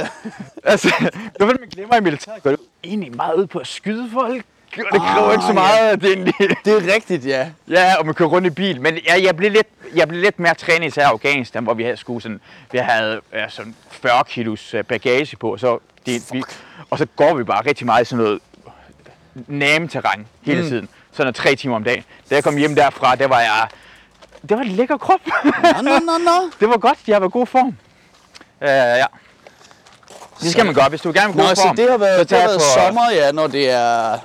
Altså, 0.64 0.88
det 1.00 1.42
er 1.42 1.46
fordi, 1.46 1.60
man 1.60 1.70
glemmer 1.70 1.96
i 1.96 2.02
militæret, 2.02 2.44
går 2.44 2.50
det 2.50 2.60
egentlig 2.84 3.16
meget 3.16 3.34
ud 3.36 3.48
på 3.48 3.60
at 3.60 3.68
skyde 3.68 4.10
folk. 4.14 4.46
Det 4.76 5.02
kræver 5.02 5.32
ikke 5.32 5.44
så 5.48 5.54
meget, 5.54 5.90
at 5.90 6.02
det 6.02 6.18
det 6.66 6.74
er 6.90 6.94
rigtigt, 6.94 7.26
ja. 7.26 7.50
Ja, 7.70 7.96
og 8.00 8.06
man 8.06 8.16
kører 8.16 8.30
rundt 8.30 8.48
i 8.48 8.50
bil. 8.50 8.82
Men 8.82 8.98
jeg, 9.08 9.24
jeg, 9.24 9.36
blev 9.38 9.52
lidt, 9.52 9.68
jeg 9.96 10.08
blev 10.08 10.22
lidt 10.22 10.40
mere 10.40 10.54
trænet 10.56 10.88
især 10.88 11.02
i 11.02 11.06
Afghanistan, 11.06 11.64
hvor 11.64 11.74
vi 11.74 11.84
havde 11.84 11.98
skulle 11.98 12.22
sådan, 12.22 12.40
vi 12.72 12.78
havde 12.78 13.22
ja, 13.34 13.50
sådan 13.50 13.76
40 13.92 14.24
kilos 14.28 14.74
øh, 14.74 14.84
bagage 14.84 15.36
på, 15.38 15.52
og 15.54 15.60
så, 15.60 15.80
det, 16.06 16.24
vi, 16.32 16.44
og 16.90 16.98
så 16.98 17.08
går 17.16 17.34
vi 17.34 17.44
bare 17.44 17.66
rigtig 17.66 17.86
meget 17.86 18.02
i 18.02 18.06
sådan 18.06 18.40
noget 19.48 19.90
terræn 19.90 20.28
hele 20.42 20.62
Mm. 20.62 20.68
tiden. 20.68 20.90
Sådan 21.12 21.34
tre 21.34 21.56
timer 21.56 21.76
om 21.76 21.84
dagen. 21.84 22.04
Da 22.30 22.36
jeg 22.36 22.44
kom 22.44 22.58
hjem 22.58 22.76
derfra, 22.76 23.16
der 23.16 23.28
var 23.28 23.40
jeg, 23.40 23.68
det 24.50 24.58
var 24.58 24.64
en 24.64 24.70
lækker 24.72 24.98
krop. 24.98 25.20
Nå, 25.44 25.52
nå, 25.82 26.00
nå, 26.00 26.18
nå. 26.26 26.50
det 26.60 26.70
var 26.70 26.78
godt, 26.78 26.98
jeg 27.08 27.22
var 27.22 27.28
i 27.28 27.32
god 27.34 27.46
form. 27.48 27.68
Uh, 28.62 28.68
ja. 28.68 29.06
Det 30.42 30.52
skal 30.52 30.66
man 30.66 30.74
gøre, 30.76 30.90
hvis 30.90 31.02
du 31.02 31.12
gerne 31.16 31.28
vil 31.34 31.36
Nå, 31.38 31.48
god 31.48 31.56
så 31.56 31.62
form. 31.62 31.76
det 31.76 31.90
har 31.92 31.98
været, 31.98 32.30
så 32.30 32.36
det 32.36 32.42
har 32.42 32.48
været 32.48 32.60
på- 32.60 32.82
sommer, 32.86 33.12
ja, 33.12 33.32
når 33.32 33.48
det 33.48 33.70
er... 33.70 34.18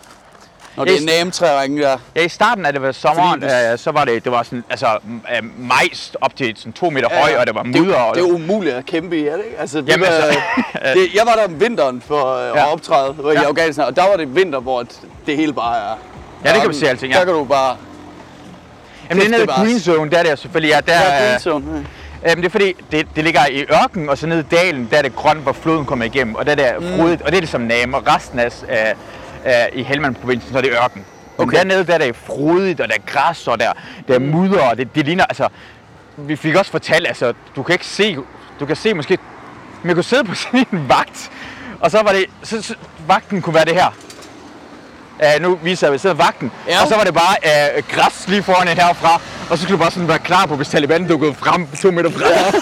Når 0.77 0.85
det 0.85 0.97
er 1.03 1.07
næmtræring 1.19 1.79
der. 1.79 1.97
Ja, 2.17 2.23
i 2.25 2.29
starten 2.29 2.67
af 2.67 2.73
det 2.73 2.83
var 2.83 2.93
sommeren, 2.93 3.41
hvis- 3.41 3.53
øh, 3.73 3.79
så 3.79 3.91
var 3.91 4.05
det, 4.05 4.25
det 4.25 4.33
var 4.33 4.43
sådan, 4.43 4.65
altså, 4.71 4.87
øh, 5.07 5.43
majs 5.69 6.13
op 6.21 6.37
til 6.37 6.55
sådan 6.57 6.73
to 6.73 6.91
meter 6.91 7.09
Ja, 7.13 7.21
høj, 7.21 7.31
ja. 7.31 7.41
og 7.41 7.47
det 7.47 7.55
var 7.55 7.63
Det, 7.63 7.77
er 7.77 7.81
mudder. 7.81 7.97
og 7.97 8.15
det 8.15 8.21
er 8.23 8.27
umuligt 8.27 8.75
at 8.75 8.87
kæmpe 8.87 9.19
i, 9.19 9.27
er 9.27 9.37
det 9.37 9.45
ikke? 9.45 9.61
Altså, 9.61 9.81
det 9.81 9.89
Jamen, 9.89 10.07
var, 10.07 10.13
altså, 10.15 10.41
det, 11.01 11.15
jeg 11.15 11.23
var 11.27 11.33
der 11.33 11.45
om 11.45 11.61
vinteren 11.61 12.03
for 12.07 12.37
øh, 12.37 12.57
Ja. 12.57 12.63
at 12.67 12.73
optræde 12.73 13.15
ja. 13.25 13.29
i 13.31 13.33
Ja. 13.33 13.43
Afghanistan, 13.49 13.85
og 13.85 13.97
der 13.97 14.09
var 14.09 14.17
det 14.17 14.37
vinter, 14.37 14.61
hvor 14.61 14.85
det 15.27 15.37
hele 15.37 15.53
bare 15.53 15.77
er... 15.77 15.99
Ja, 16.45 16.53
det 16.53 16.61
kan 16.61 16.71
du 16.71 16.77
se 16.79 16.89
alting, 16.89 17.13
ja. 17.13 17.19
Der 17.19 17.25
kan 17.25 17.35
du 17.35 17.45
bare... 17.45 17.77
Jamen, 19.11 19.21
det 19.21 19.27
er 19.27 19.31
nede 19.39 19.45
i 19.45 19.47
Green 19.47 19.81
Zone, 19.81 20.11
der 20.11 20.19
er 20.19 20.23
det 20.23 20.39
selvfølgelig, 20.39 20.71
ja, 20.71 20.77
der, 20.77 20.83
Der 20.85 20.93
er 20.93 21.13
er, 21.13 21.29
Green 21.31 21.41
Zone. 21.41 21.65
ja. 22.23 22.29
Jamen, 22.31 22.43
det 22.43 22.49
er 22.49 22.51
fordi, 22.53 22.73
det, 22.93 23.07
det 23.17 23.25
ligger 23.25 23.41
i 23.51 23.65
ørken, 23.83 24.09
og 24.09 24.19
så 24.19 24.27
nede 24.27 24.41
i 24.41 24.55
dalen, 24.55 24.89
der 24.91 24.97
er 24.99 25.03
det 25.03 25.17
grønt, 25.17 25.41
hvor 25.41 25.53
floden 25.53 25.85
kommer 25.85 26.05
igennem, 26.05 26.35
og 26.35 26.47
der 26.47 26.53
er 26.53 26.57
det 26.57 26.91
Mm. 26.91 26.97
frodigt, 26.99 27.23
og 27.23 27.31
det 27.31 27.37
er 27.37 27.41
det 27.41 27.49
som 27.51 27.61
name, 27.61 27.97
og 27.97 28.03
resten 28.07 28.39
af, 28.39 28.53
af, 28.69 28.95
af 29.45 29.71
i 29.73 29.83
Helmand-provincen, 29.83 30.53
så 30.53 30.59
er 30.59 30.63
det 30.63 30.71
ørken. 30.71 31.05
Men 31.39 31.49
Okay. 31.49 31.57
dernede, 31.59 31.87
der 31.87 31.95
er 31.95 31.99
det 31.99 32.17
frodigt, 32.17 32.81
og 32.81 32.89
der 32.89 32.95
er 32.95 32.99
græs, 33.07 33.49
og 33.49 33.61
der, 33.61 33.73
der 34.09 34.15
er 34.15 34.19
mudder, 34.19 34.61
og 34.61 34.77
det, 34.77 34.95
det 34.95 35.05
ligner, 35.07 35.25
altså, 35.25 35.49
vi 36.17 36.37
fik 36.37 36.55
også 36.55 36.71
fortalt, 36.71 37.07
altså, 37.07 37.35
du 37.57 37.63
kan 37.63 37.73
ikke 37.73 37.87
se, 37.87 38.17
du 38.61 38.67
kan 38.67 38.77
se 38.77 38.95
måske, 38.95 39.19
men 39.83 39.89
jeg 39.89 39.97
kunne 39.97 40.05
sidde 40.05 40.25
på 40.25 40.35
sådan 40.43 40.65
en 40.73 40.89
vagt, 40.89 41.31
og 41.81 41.91
så 41.91 42.03
var 42.03 42.13
det, 42.13 42.25
så, 42.43 42.63
så 42.63 42.75
vagten 43.07 43.43
kunne 43.43 43.55
være 43.55 43.65
det 43.65 43.75
her. 43.75 43.97
Uh, 45.23 45.43
nu 45.43 45.59
viser 45.63 45.87
jeg, 45.87 45.95
at 45.95 46.01
sidder 46.01 46.17
vagten, 46.17 46.53
Ja. 46.69 46.83
og 46.83 46.89
så 46.89 46.95
var 46.97 47.05
det 47.05 47.15
bare 47.15 47.37
uh, 47.79 47.85
græs 47.89 48.29
lige 48.29 48.43
foran 48.43 48.69
en 48.69 48.77
herfra, 48.77 49.21
og 49.51 49.59
så 49.59 49.63
skulle 49.63 49.77
du 49.79 49.83
bare 49.83 49.91
sådan 49.91 50.09
være 50.09 50.19
klar 50.19 50.47
på, 50.47 50.57
hvis 50.57 50.69
Taliban 50.69 51.09
dukkede 51.09 51.35
frem 51.35 51.67
to 51.83 51.91
meter 51.91 52.11
frem. 52.11 52.61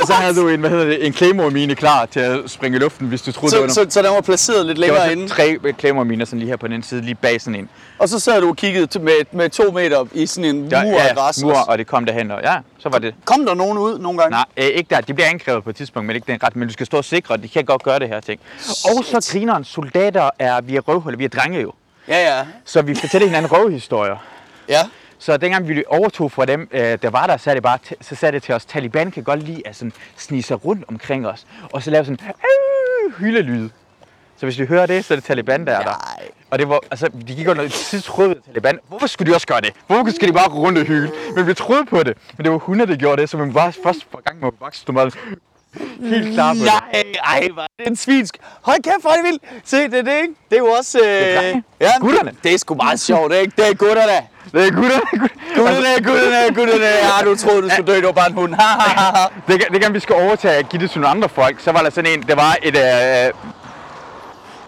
og 0.00 0.06
så 0.06 0.12
havde 0.12 0.34
du 0.34 0.48
en, 0.48 0.60
hvad 0.60 0.70
hedder 0.70 0.84
det, 0.84 1.06
en 1.06 1.12
Claymore-mine 1.12 1.74
klar 1.74 2.06
til 2.06 2.20
at 2.20 2.40
springe 2.46 2.76
i 2.76 2.80
luften, 2.80 3.06
hvis 3.08 3.22
du 3.22 3.32
troede, 3.32 3.54
det 3.54 3.62
var 3.62 3.68
Så, 3.68 3.74
så, 3.74 3.86
så 3.90 4.02
den 4.02 4.10
var 4.10 4.20
placeret 4.20 4.66
lidt 4.66 4.78
det 4.78 4.88
var 4.92 4.98
længere 4.98 5.12
inde. 5.12 5.28
tre 5.28 5.58
øh, 5.64 5.74
Claymore-miner 5.80 6.24
sådan 6.24 6.38
lige 6.38 6.48
her 6.48 6.56
på 6.56 6.68
den 6.68 6.82
side, 6.82 7.02
lige 7.02 7.14
bag 7.14 7.40
sådan 7.40 7.54
en. 7.54 7.68
Og 7.98 8.08
så 8.08 8.18
sad 8.18 8.40
du 8.40 8.48
og 8.48 8.56
kiggede 8.56 8.98
med, 8.98 9.12
med 9.32 9.50
to 9.50 9.70
meter 9.70 10.04
i 10.12 10.26
sådan 10.26 10.44
en 10.56 10.62
mur 10.62 10.70
af 11.00 11.16
græs. 11.16 11.42
mur, 11.42 11.54
og 11.56 11.78
det 11.78 11.86
kom 11.86 12.04
derhen, 12.04 12.30
og 12.30 12.40
ja, 12.44 12.56
så 12.78 12.88
var 12.88 12.98
det. 12.98 13.14
Kom 13.24 13.46
der 13.46 13.54
nogen 13.54 13.78
ud 13.78 13.98
nogle 13.98 14.18
gange? 14.18 14.30
Nej, 14.30 14.44
øh, 14.56 14.64
ikke 14.64 14.94
der. 14.94 15.00
De 15.00 15.14
bliver 15.14 15.28
angrebet 15.28 15.64
på 15.64 15.70
et 15.70 15.76
tidspunkt, 15.76 16.06
men 16.06 16.16
ikke 16.16 16.32
den 16.32 16.42
ret. 16.42 16.56
Men 16.56 16.68
du 16.68 16.72
skal 16.72 16.86
stå 16.86 16.96
og 16.96 17.04
sikre, 17.04 17.34
at 17.34 17.42
de 17.42 17.48
kan 17.48 17.64
godt 17.64 17.82
gøre 17.82 17.98
det 17.98 18.08
her 18.08 18.20
ting. 18.20 18.40
Og 18.68 19.04
så 19.04 19.28
grineren, 19.32 19.64
soldater 19.64 20.30
er, 20.38 20.60
vi 20.60 20.76
er 20.76 20.80
røvhuller, 20.80 21.18
vi 21.18 21.24
er 21.24 21.28
drenge 21.28 21.60
jo. 21.60 21.72
Ja, 22.08 22.36
ja. 22.36 22.46
Så 22.64 22.82
vi 22.82 22.94
fortæller 22.94 23.28
hinanden 23.28 23.52
røvhistorier. 23.52 24.16
Ja. 24.68 24.82
Så 25.18 25.36
dengang 25.36 25.68
vi 25.68 25.84
overtog 25.86 26.32
fra 26.32 26.44
dem, 26.44 26.68
øh, 26.72 26.98
der 27.02 27.10
var 27.10 27.26
der, 27.26 27.36
så, 27.36 27.50
det 27.54 27.62
bare 27.62 27.78
så 28.00 28.14
sagde 28.14 28.32
det 28.32 28.42
til 28.42 28.54
os, 28.54 28.64
Taliban 28.64 29.10
kan 29.10 29.22
godt 29.22 29.42
lide 29.42 29.62
at 29.64 29.76
sådan, 29.76 29.92
snige 30.16 30.42
sig 30.42 30.64
rundt 30.64 30.84
omkring 30.88 31.26
os, 31.26 31.46
og 31.72 31.82
så 31.82 31.90
lave 31.90 32.04
sådan 32.04 32.18
øh, 32.26 33.18
hyldelyde. 33.18 33.70
Så 34.36 34.46
hvis 34.46 34.58
vi 34.58 34.66
hører 34.66 34.86
det, 34.86 35.04
så 35.04 35.14
er 35.14 35.16
det 35.16 35.24
Taliban, 35.24 35.66
der 35.66 35.72
er 35.72 35.82
der. 35.82 35.90
Nej. 35.90 36.28
Og 36.50 36.58
det 36.58 36.68
var, 36.68 36.80
altså, 36.90 37.08
de 37.28 37.34
gik 37.34 37.48
under 37.48 37.62
vi, 37.64 38.30
at 38.30 38.36
Taliban. 38.46 38.78
Hvorfor 38.88 39.06
skulle 39.06 39.30
de 39.30 39.36
også 39.36 39.46
gøre 39.46 39.60
det? 39.60 39.72
Hvorfor 39.86 40.10
skal 40.10 40.28
de 40.28 40.32
bare 40.32 40.50
gå 40.50 40.56
rundt 40.56 40.78
og 40.78 40.84
hyle? 40.84 41.10
Men 41.36 41.46
vi 41.46 41.54
troede 41.54 41.84
på 41.84 42.02
det. 42.02 42.18
Men 42.36 42.44
det 42.44 42.52
var 42.52 42.58
hunde, 42.58 42.86
der 42.86 42.96
gjorde 42.96 43.22
det, 43.22 43.30
så 43.30 43.36
man 43.36 43.52
bare 43.52 43.72
først 43.72 44.06
for 44.10 44.22
gang 44.22 44.40
med 44.40 44.48
at 44.48 44.54
vokse, 44.60 44.86
helt 46.00 46.34
klar 46.34 46.52
på 46.52 46.58
det. 46.58 46.64
Nej, 46.64 47.02
ej, 47.24 47.48
er 47.58 47.66
det 47.78 47.86
en 47.86 47.96
svinsk. 47.96 48.36
Hold 48.62 48.82
kæft, 48.82 49.00
hvor 49.00 49.10
er 49.10 49.14
det 49.14 49.24
vildt. 49.24 49.42
Se, 49.64 49.76
det 49.76 49.94
er 49.94 50.02
det, 50.02 50.22
ikke? 50.22 50.34
Det 50.50 50.56
er 50.56 50.60
jo 50.60 50.66
også... 50.66 50.98
Øh... 51.00 51.06
er 51.06 51.40
drenge. 51.40 51.62
ja, 51.80 51.90
Gutterne. 52.00 52.32
Det 52.44 52.54
er 52.54 52.58
sgu 52.58 52.74
meget 52.74 53.00
sjovt, 53.00 53.32
ikke? 53.34 53.52
Det 53.56 53.68
er 53.68 53.74
gutterne. 53.74 54.26
Det 54.52 54.66
er 54.66 54.70
gutter, 54.70 55.00
gutter. 55.10 55.28
Gutterne, 55.56 56.04
gutterne, 56.04 56.54
gutterne. 56.54 56.84
Ja, 56.84 57.24
du 57.24 57.36
troede, 57.36 57.62
du 57.62 57.68
skulle 57.70 57.92
dø, 57.92 57.96
det 57.96 58.06
var 58.06 58.12
bare 58.12 58.28
en 58.28 58.34
hund. 58.34 58.54
Ha, 58.54 58.62
ha. 58.64 59.26
Det, 59.48 59.64
det 59.72 59.82
kan 59.82 59.94
vi 59.94 60.00
skal 60.00 60.14
overtage 60.14 60.58
og 60.58 60.68
give 60.68 60.82
det 60.82 60.90
til 60.90 61.00
nogle 61.00 61.16
andre 61.16 61.28
folk, 61.28 61.60
så 61.60 61.72
var 61.72 61.82
der 61.82 61.90
sådan 61.90 62.12
en, 62.12 62.22
der 62.22 62.34
var 62.34 62.56
et, 62.62 62.76
øh, 62.76 63.32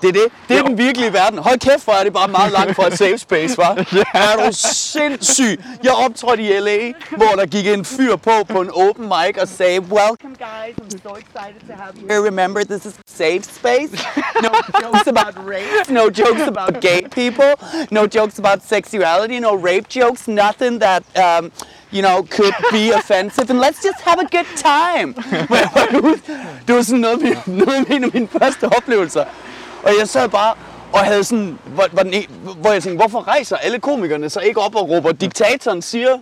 Det 0.05 0.17
er 0.17 0.23
det. 0.23 0.33
Det 0.49 0.55
er 0.57 0.61
Jo. 0.61 0.67
den 0.67 0.79
virkelige 0.79 1.13
verden. 1.13 1.39
Hold 1.39 1.59
kæft, 1.59 1.85
hvor 1.85 1.93
er 1.93 2.05
det 2.05 2.13
bare 2.13 2.29
meget 2.29 2.53
langt 2.53 2.77
fra 2.77 2.87
et 2.87 2.99
safe 2.99 3.19
space, 3.19 3.61
hva'? 3.61 3.85
Er 4.15 4.47
du 4.47 4.49
sindssyg? 4.53 5.61
Jeg 5.85 5.93
optrådte 5.93 6.43
i 6.43 6.59
L.A., 6.61 6.93
hvor 7.17 7.33
der 7.37 7.47
gik 7.47 7.67
en 7.67 7.85
fyr 7.85 8.17
på 8.17 8.31
på 8.49 8.61
en 8.61 8.71
open 8.71 9.05
mic 9.05 9.37
og 9.41 9.49
sagde, 9.49 9.81
Welcome 9.81 10.35
guys, 10.39 10.75
I'm 10.83 11.09
so 11.09 11.15
excited 11.17 11.61
to 11.69 11.75
have 11.83 11.95
you 12.03 12.09
here. 12.09 12.23
Remember, 12.23 12.65
this 12.65 12.85
is 12.87 12.93
a 12.99 13.03
safe 13.07 13.43
space. 13.43 13.93
No 14.43 14.49
jokes 14.83 15.07
about 15.07 15.35
race, 15.55 15.91
no 15.91 16.05
jokes 16.23 16.47
about 16.47 16.81
gay 16.81 17.01
people, 17.11 17.53
no 17.91 18.07
jokes 18.17 18.39
about 18.39 18.59
sexuality, 18.69 19.39
no 19.41 19.55
rape 19.57 19.89
jokes, 20.01 20.29
nothing 20.29 20.81
that... 20.81 21.03
Um, 21.27 21.53
you 21.93 22.03
know, 22.03 22.25
could 22.25 22.55
be 22.73 22.91
offensive, 22.91 23.49
and 23.51 23.61
let's 23.61 23.81
just 23.83 24.01
have 24.01 24.19
a 24.19 24.27
good 24.37 24.47
time. 24.57 25.15
Men 25.31 25.47
var 25.75 25.87
det 26.67 26.75
var 26.75 26.83
sådan 26.83 27.01
noget, 27.01 27.39
noget 27.47 27.87
en 27.91 28.05
af 28.05 28.11
mine 28.15 28.29
første 28.29 28.65
oplevelser. 28.65 29.25
Og 29.85 29.91
jeg 30.01 30.09
sad 30.09 30.28
bare 30.28 30.55
og 30.93 31.01
havde 31.01 31.24
sådan, 31.24 31.59
hvor, 31.64 31.87
hvor, 31.93 32.03
den, 32.03 32.14
en- 32.14 32.26
hvor 32.61 32.72
jeg 32.72 32.82
tænkte, 32.82 32.97
hvorfor 33.07 33.28
rejser 33.28 33.57
alle 33.57 33.78
komikerne 33.80 34.30
så 34.30 34.41
ikke 34.41 34.61
op 34.61 34.74
og 34.76 34.89
råber, 34.91 35.12
diktatoren 35.12 35.82
siger, 35.82 36.18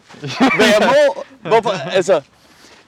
hvad 0.57 0.67
jeg 0.67 0.89
må? 0.89 1.23
Hvorfor, 1.49 1.71
altså, 1.93 2.21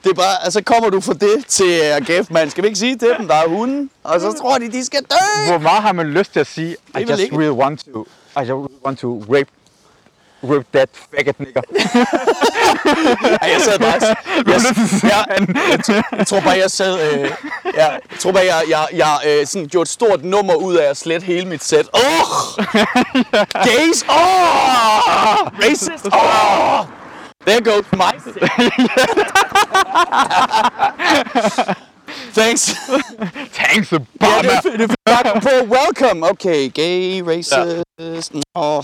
det 0.03 0.09
er 0.11 0.15
bare, 0.15 0.43
altså 0.43 0.63
kommer 0.63 0.89
du 0.89 0.99
for 1.01 1.13
det 1.13 1.45
til 1.47 1.81
AGF, 1.81 2.29
man 2.31 2.49
skal 2.49 2.63
vi 2.63 2.67
ikke 2.67 2.79
sige 2.79 2.97
til 2.97 3.09
dem, 3.19 3.27
der 3.27 3.35
er 3.35 3.47
hunden, 3.47 3.89
og 4.03 4.21
så 4.21 4.31
tror 4.41 4.57
de, 4.57 4.71
de 4.71 4.85
skal 4.85 4.99
dø. 5.01 5.49
hvor 5.49 5.57
meget 5.57 5.81
har 5.81 5.91
man 5.93 6.07
lyst 6.07 6.33
til 6.33 6.39
at 6.39 6.47
sige, 6.47 6.75
I 6.99 7.01
just 7.09 7.21
ikke. 7.23 7.37
really 7.37 7.51
want 7.51 7.79
to, 7.93 8.07
I 8.37 8.39
just 8.39 8.71
want 8.85 8.99
to 8.99 9.23
rape, 9.29 9.49
rape 10.53 10.65
that 10.73 10.89
faggot 11.15 11.39
nigger. 11.39 11.61
Ej, 13.41 13.49
jeg 13.53 13.61
sad 13.61 13.79
bare, 13.79 13.93
jeg, 14.01 14.15
jeg, 15.03 15.25
jeg, 15.87 16.03
jeg 16.17 16.27
tror 16.27 16.39
bare, 16.39 16.57
jeg 16.57 16.71
sad, 16.71 17.13
øh, 17.13 17.31
ja, 17.75 17.87
jeg 17.89 17.99
tror 18.19 18.31
bare, 18.31 18.45
jeg, 18.45 18.61
jeg, 18.69 18.87
jeg 18.93 19.17
øh, 19.27 19.47
sådan 19.47 19.67
gjorde 19.67 19.81
et 19.81 19.87
stort 19.89 20.23
nummer 20.23 20.55
ud 20.55 20.75
af 20.75 20.89
at 20.89 20.97
slette 20.97 21.25
hele 21.25 21.47
mit 21.47 21.63
sæt. 21.63 21.85
Åh! 21.93 22.01
Oh! 22.01 22.25
Gays! 23.63 24.03
Åh! 24.09 24.15
Oh! 24.15 25.47
Racist! 25.63 26.05
Åh! 26.05 26.79
Oh! 26.79 26.85
There 27.47 27.61
goes 27.61 27.85
my 27.93 28.13
set. 28.23 28.35
Thanks. 32.33 32.75
Thanks, 33.53 33.91
Ja, 33.91 33.97
Obama. 33.97 34.41
det, 34.63 34.65
er- 34.73 34.77
det 34.77 34.91
er 34.91 35.23
bare 35.23 35.41
på 35.41 35.49
welcome. 35.75 36.29
Okay, 36.29 36.73
gay, 36.73 37.21
racist. 37.27 38.31
Åh. 38.55 38.83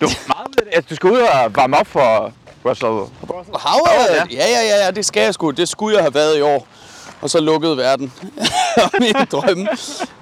Du, 0.00 0.06
meget 0.26 0.48
ud 0.48 0.54
af 0.58 0.64
det. 0.64 0.74
Altså, 0.76 0.88
du 0.90 0.96
skal 0.96 1.10
ud 1.10 1.18
og 1.18 1.56
varme 1.56 1.76
op 1.78 1.86
for 1.86 2.32
Russell. 2.64 2.90
Howard? 3.54 4.10
Ja. 4.10 4.24
Ja, 4.30 4.46
ja, 4.48 4.62
ja, 4.62 4.84
ja, 4.84 4.90
det 4.90 5.06
skal 5.06 5.22
jeg 5.22 5.34
sgu. 5.34 5.50
Det 5.50 5.68
skulle 5.68 5.96
jeg 5.96 6.04
have 6.04 6.14
været 6.14 6.38
i 6.38 6.40
år. 6.40 6.66
Og 7.20 7.30
så 7.30 7.40
lukkede 7.40 7.76
verden. 7.76 8.12
og 8.84 8.90
mine 9.00 9.24
drømme. 9.24 9.68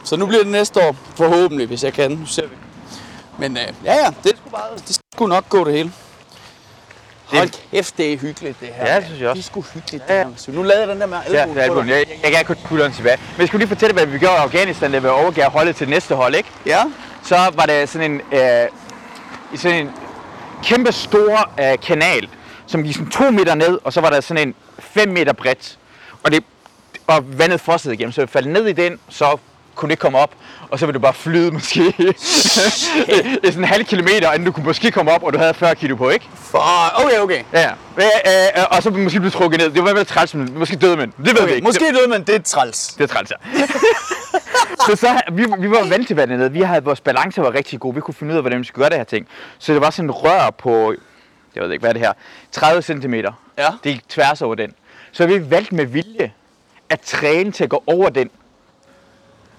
Så 0.04 0.16
nu 0.16 0.26
bliver 0.26 0.42
det 0.42 0.52
næste 0.52 0.80
år, 0.88 0.96
forhåbentlig, 1.16 1.66
hvis 1.66 1.84
jeg 1.84 1.92
kan. 1.92 2.10
Nu 2.10 2.26
ser 2.26 2.42
vi. 2.46 2.54
Men 3.38 3.56
øh, 3.56 3.62
ja, 3.84 3.94
ja, 3.94 4.10
det 4.24 4.32
skulle, 4.36 4.50
bare, 4.52 4.76
det 4.88 4.98
skulle 5.14 5.28
nok 5.34 5.48
gå 5.48 5.64
det 5.64 5.72
hele. 5.72 5.92
Hold 7.24 7.50
kæft, 7.70 7.96
det 7.96 8.12
er 8.12 8.18
hyggeligt, 8.18 8.60
det 8.60 8.68
her. 8.68 8.92
Ja, 8.92 8.96
det 8.96 9.04
synes 9.06 9.20
jeg 9.20 9.28
også. 9.28 9.38
Det 9.38 9.46
er 9.46 9.50
sgu 9.50 9.60
hyggeligt, 9.74 10.08
det 10.08 10.16
her. 10.16 10.26
Så 10.36 10.50
nu 10.50 10.62
lavede 10.62 10.80
jeg 10.80 10.88
den 10.88 11.00
der 11.00 11.06
med 11.06 11.18
Ja, 11.30 11.38
albuen 11.40 11.56
det 11.56 11.64
er 11.64 11.66
på 11.68 11.72
albuen. 11.72 11.88
Jeg, 11.88 12.04
jeg, 12.22 12.32
jeg 12.32 12.46
kan 12.46 12.56
kun 12.68 12.92
tilbage. 12.92 13.16
Men 13.32 13.38
jeg 13.40 13.48
skulle 13.48 13.58
lige 13.58 13.68
fortælle, 13.68 13.92
hvad 13.92 14.06
vi 14.06 14.18
gjorde 14.18 14.34
i 14.34 14.38
Afghanistan, 14.38 14.92
da 14.92 14.98
vi 14.98 15.08
overgav 15.08 15.50
holdet 15.50 15.76
til 15.76 15.88
næste 15.88 16.14
hold, 16.14 16.34
ikke? 16.34 16.48
Ja, 16.66 16.84
Så 17.24 17.36
var 17.54 17.66
det 17.66 17.88
sådan 17.88 18.10
en, 18.10 18.20
øh, 18.32 18.68
i 19.52 19.56
sådan 19.56 19.86
en 19.86 19.92
kæmpe 20.62 20.92
stor 20.92 21.50
øh, 21.60 21.78
kanal, 21.86 22.28
som 22.66 22.82
gik 22.82 22.94
sådan 22.94 23.10
to 23.10 23.30
meter 23.30 23.54
ned, 23.54 23.78
og 23.84 23.92
så 23.92 24.00
var 24.00 24.10
der 24.10 24.20
sådan 24.20 24.48
en 24.48 24.54
5 24.78 25.08
meter 25.08 25.32
bredt. 25.32 25.78
Og, 26.22 26.32
det, 26.32 26.44
og 27.06 27.38
vandet 27.38 27.60
fossede 27.60 27.94
igennem, 27.94 28.12
så 28.12 28.20
vi 28.20 28.26
faldt 28.26 28.48
ned 28.48 28.66
i 28.66 28.72
den, 28.72 28.98
så 29.08 29.36
kunne 29.74 29.88
det 29.88 29.92
ikke 29.92 30.00
komme 30.00 30.18
op, 30.18 30.30
og 30.70 30.78
så 30.78 30.86
ville 30.86 30.94
du 30.94 31.02
bare 31.02 31.14
flyde 31.14 31.50
måske 31.50 31.80
i 33.44 33.46
sådan 33.46 33.58
en 33.58 33.64
halv 33.64 33.84
kilometer, 33.84 34.32
inden 34.32 34.46
du 34.46 34.52
kunne 34.52 34.66
måske 34.66 34.90
komme 34.90 35.12
op, 35.12 35.22
og 35.22 35.32
du 35.32 35.38
havde 35.38 35.54
40 35.54 35.74
kilo 35.74 35.96
på, 35.96 36.10
ikke? 36.10 36.28
for... 36.34 36.64
Okay, 37.04 37.18
okay. 37.18 37.42
Ja, 37.52 37.60
ja. 37.60 37.70
Øh, 37.98 38.04
øh, 38.56 38.64
og 38.70 38.82
så 38.82 38.90
måske 38.90 39.20
blive 39.20 39.30
trukket 39.30 39.60
ned. 39.60 39.70
Det 39.70 39.84
var 39.84 39.94
vel 39.94 40.06
træls, 40.06 40.34
men 40.34 40.58
måske 40.58 40.76
døde 40.76 40.96
men 40.96 41.10
Det 41.10 41.26
ved 41.26 41.34
vi 41.34 41.40
okay. 41.40 41.54
ikke. 41.54 41.64
Måske 41.64 41.84
døde 41.84 42.08
man, 42.08 42.22
det 42.22 42.34
er 42.34 42.42
træls. 42.42 42.86
Det 42.86 43.02
er 43.02 43.14
træls, 43.14 43.30
ja. 43.30 43.36
så, 44.86 44.96
så 44.96 45.20
vi, 45.32 45.46
vi 45.58 45.70
var 45.70 45.88
vant 45.88 46.06
til 46.06 46.16
vandet. 46.16 46.54
Vi 46.54 46.60
havde, 46.60 46.84
vores 46.84 47.00
balance 47.00 47.42
var 47.42 47.54
rigtig 47.54 47.80
god. 47.80 47.94
Vi 47.94 48.00
kunne 48.00 48.14
finde 48.14 48.32
ud 48.32 48.36
af, 48.36 48.42
hvordan 48.42 48.58
vi 48.58 48.64
skulle 48.64 48.82
gøre 48.82 48.90
det 48.90 48.96
her 48.98 49.04
ting. 49.04 49.28
Så 49.58 49.72
det 49.72 49.80
var 49.80 49.90
sådan 49.90 50.08
en 50.08 50.10
rør 50.10 50.50
på, 50.50 50.94
jeg 51.54 51.62
ved 51.62 51.72
ikke, 51.72 51.82
hvad 51.82 51.90
er 51.90 51.92
det 51.92 52.02
her, 52.02 52.12
30 52.52 52.82
cm. 52.82 53.14
Ja. 53.14 53.28
Det 53.58 53.92
gik 53.92 54.08
tværs 54.08 54.42
over 54.42 54.54
den. 54.54 54.72
Så 55.12 55.26
vi 55.26 55.50
valgte 55.50 55.74
med 55.74 55.86
vilje 55.86 56.32
at 56.88 57.00
træne 57.00 57.52
til 57.52 57.64
at 57.64 57.70
gå 57.70 57.82
over 57.86 58.08
den. 58.08 58.30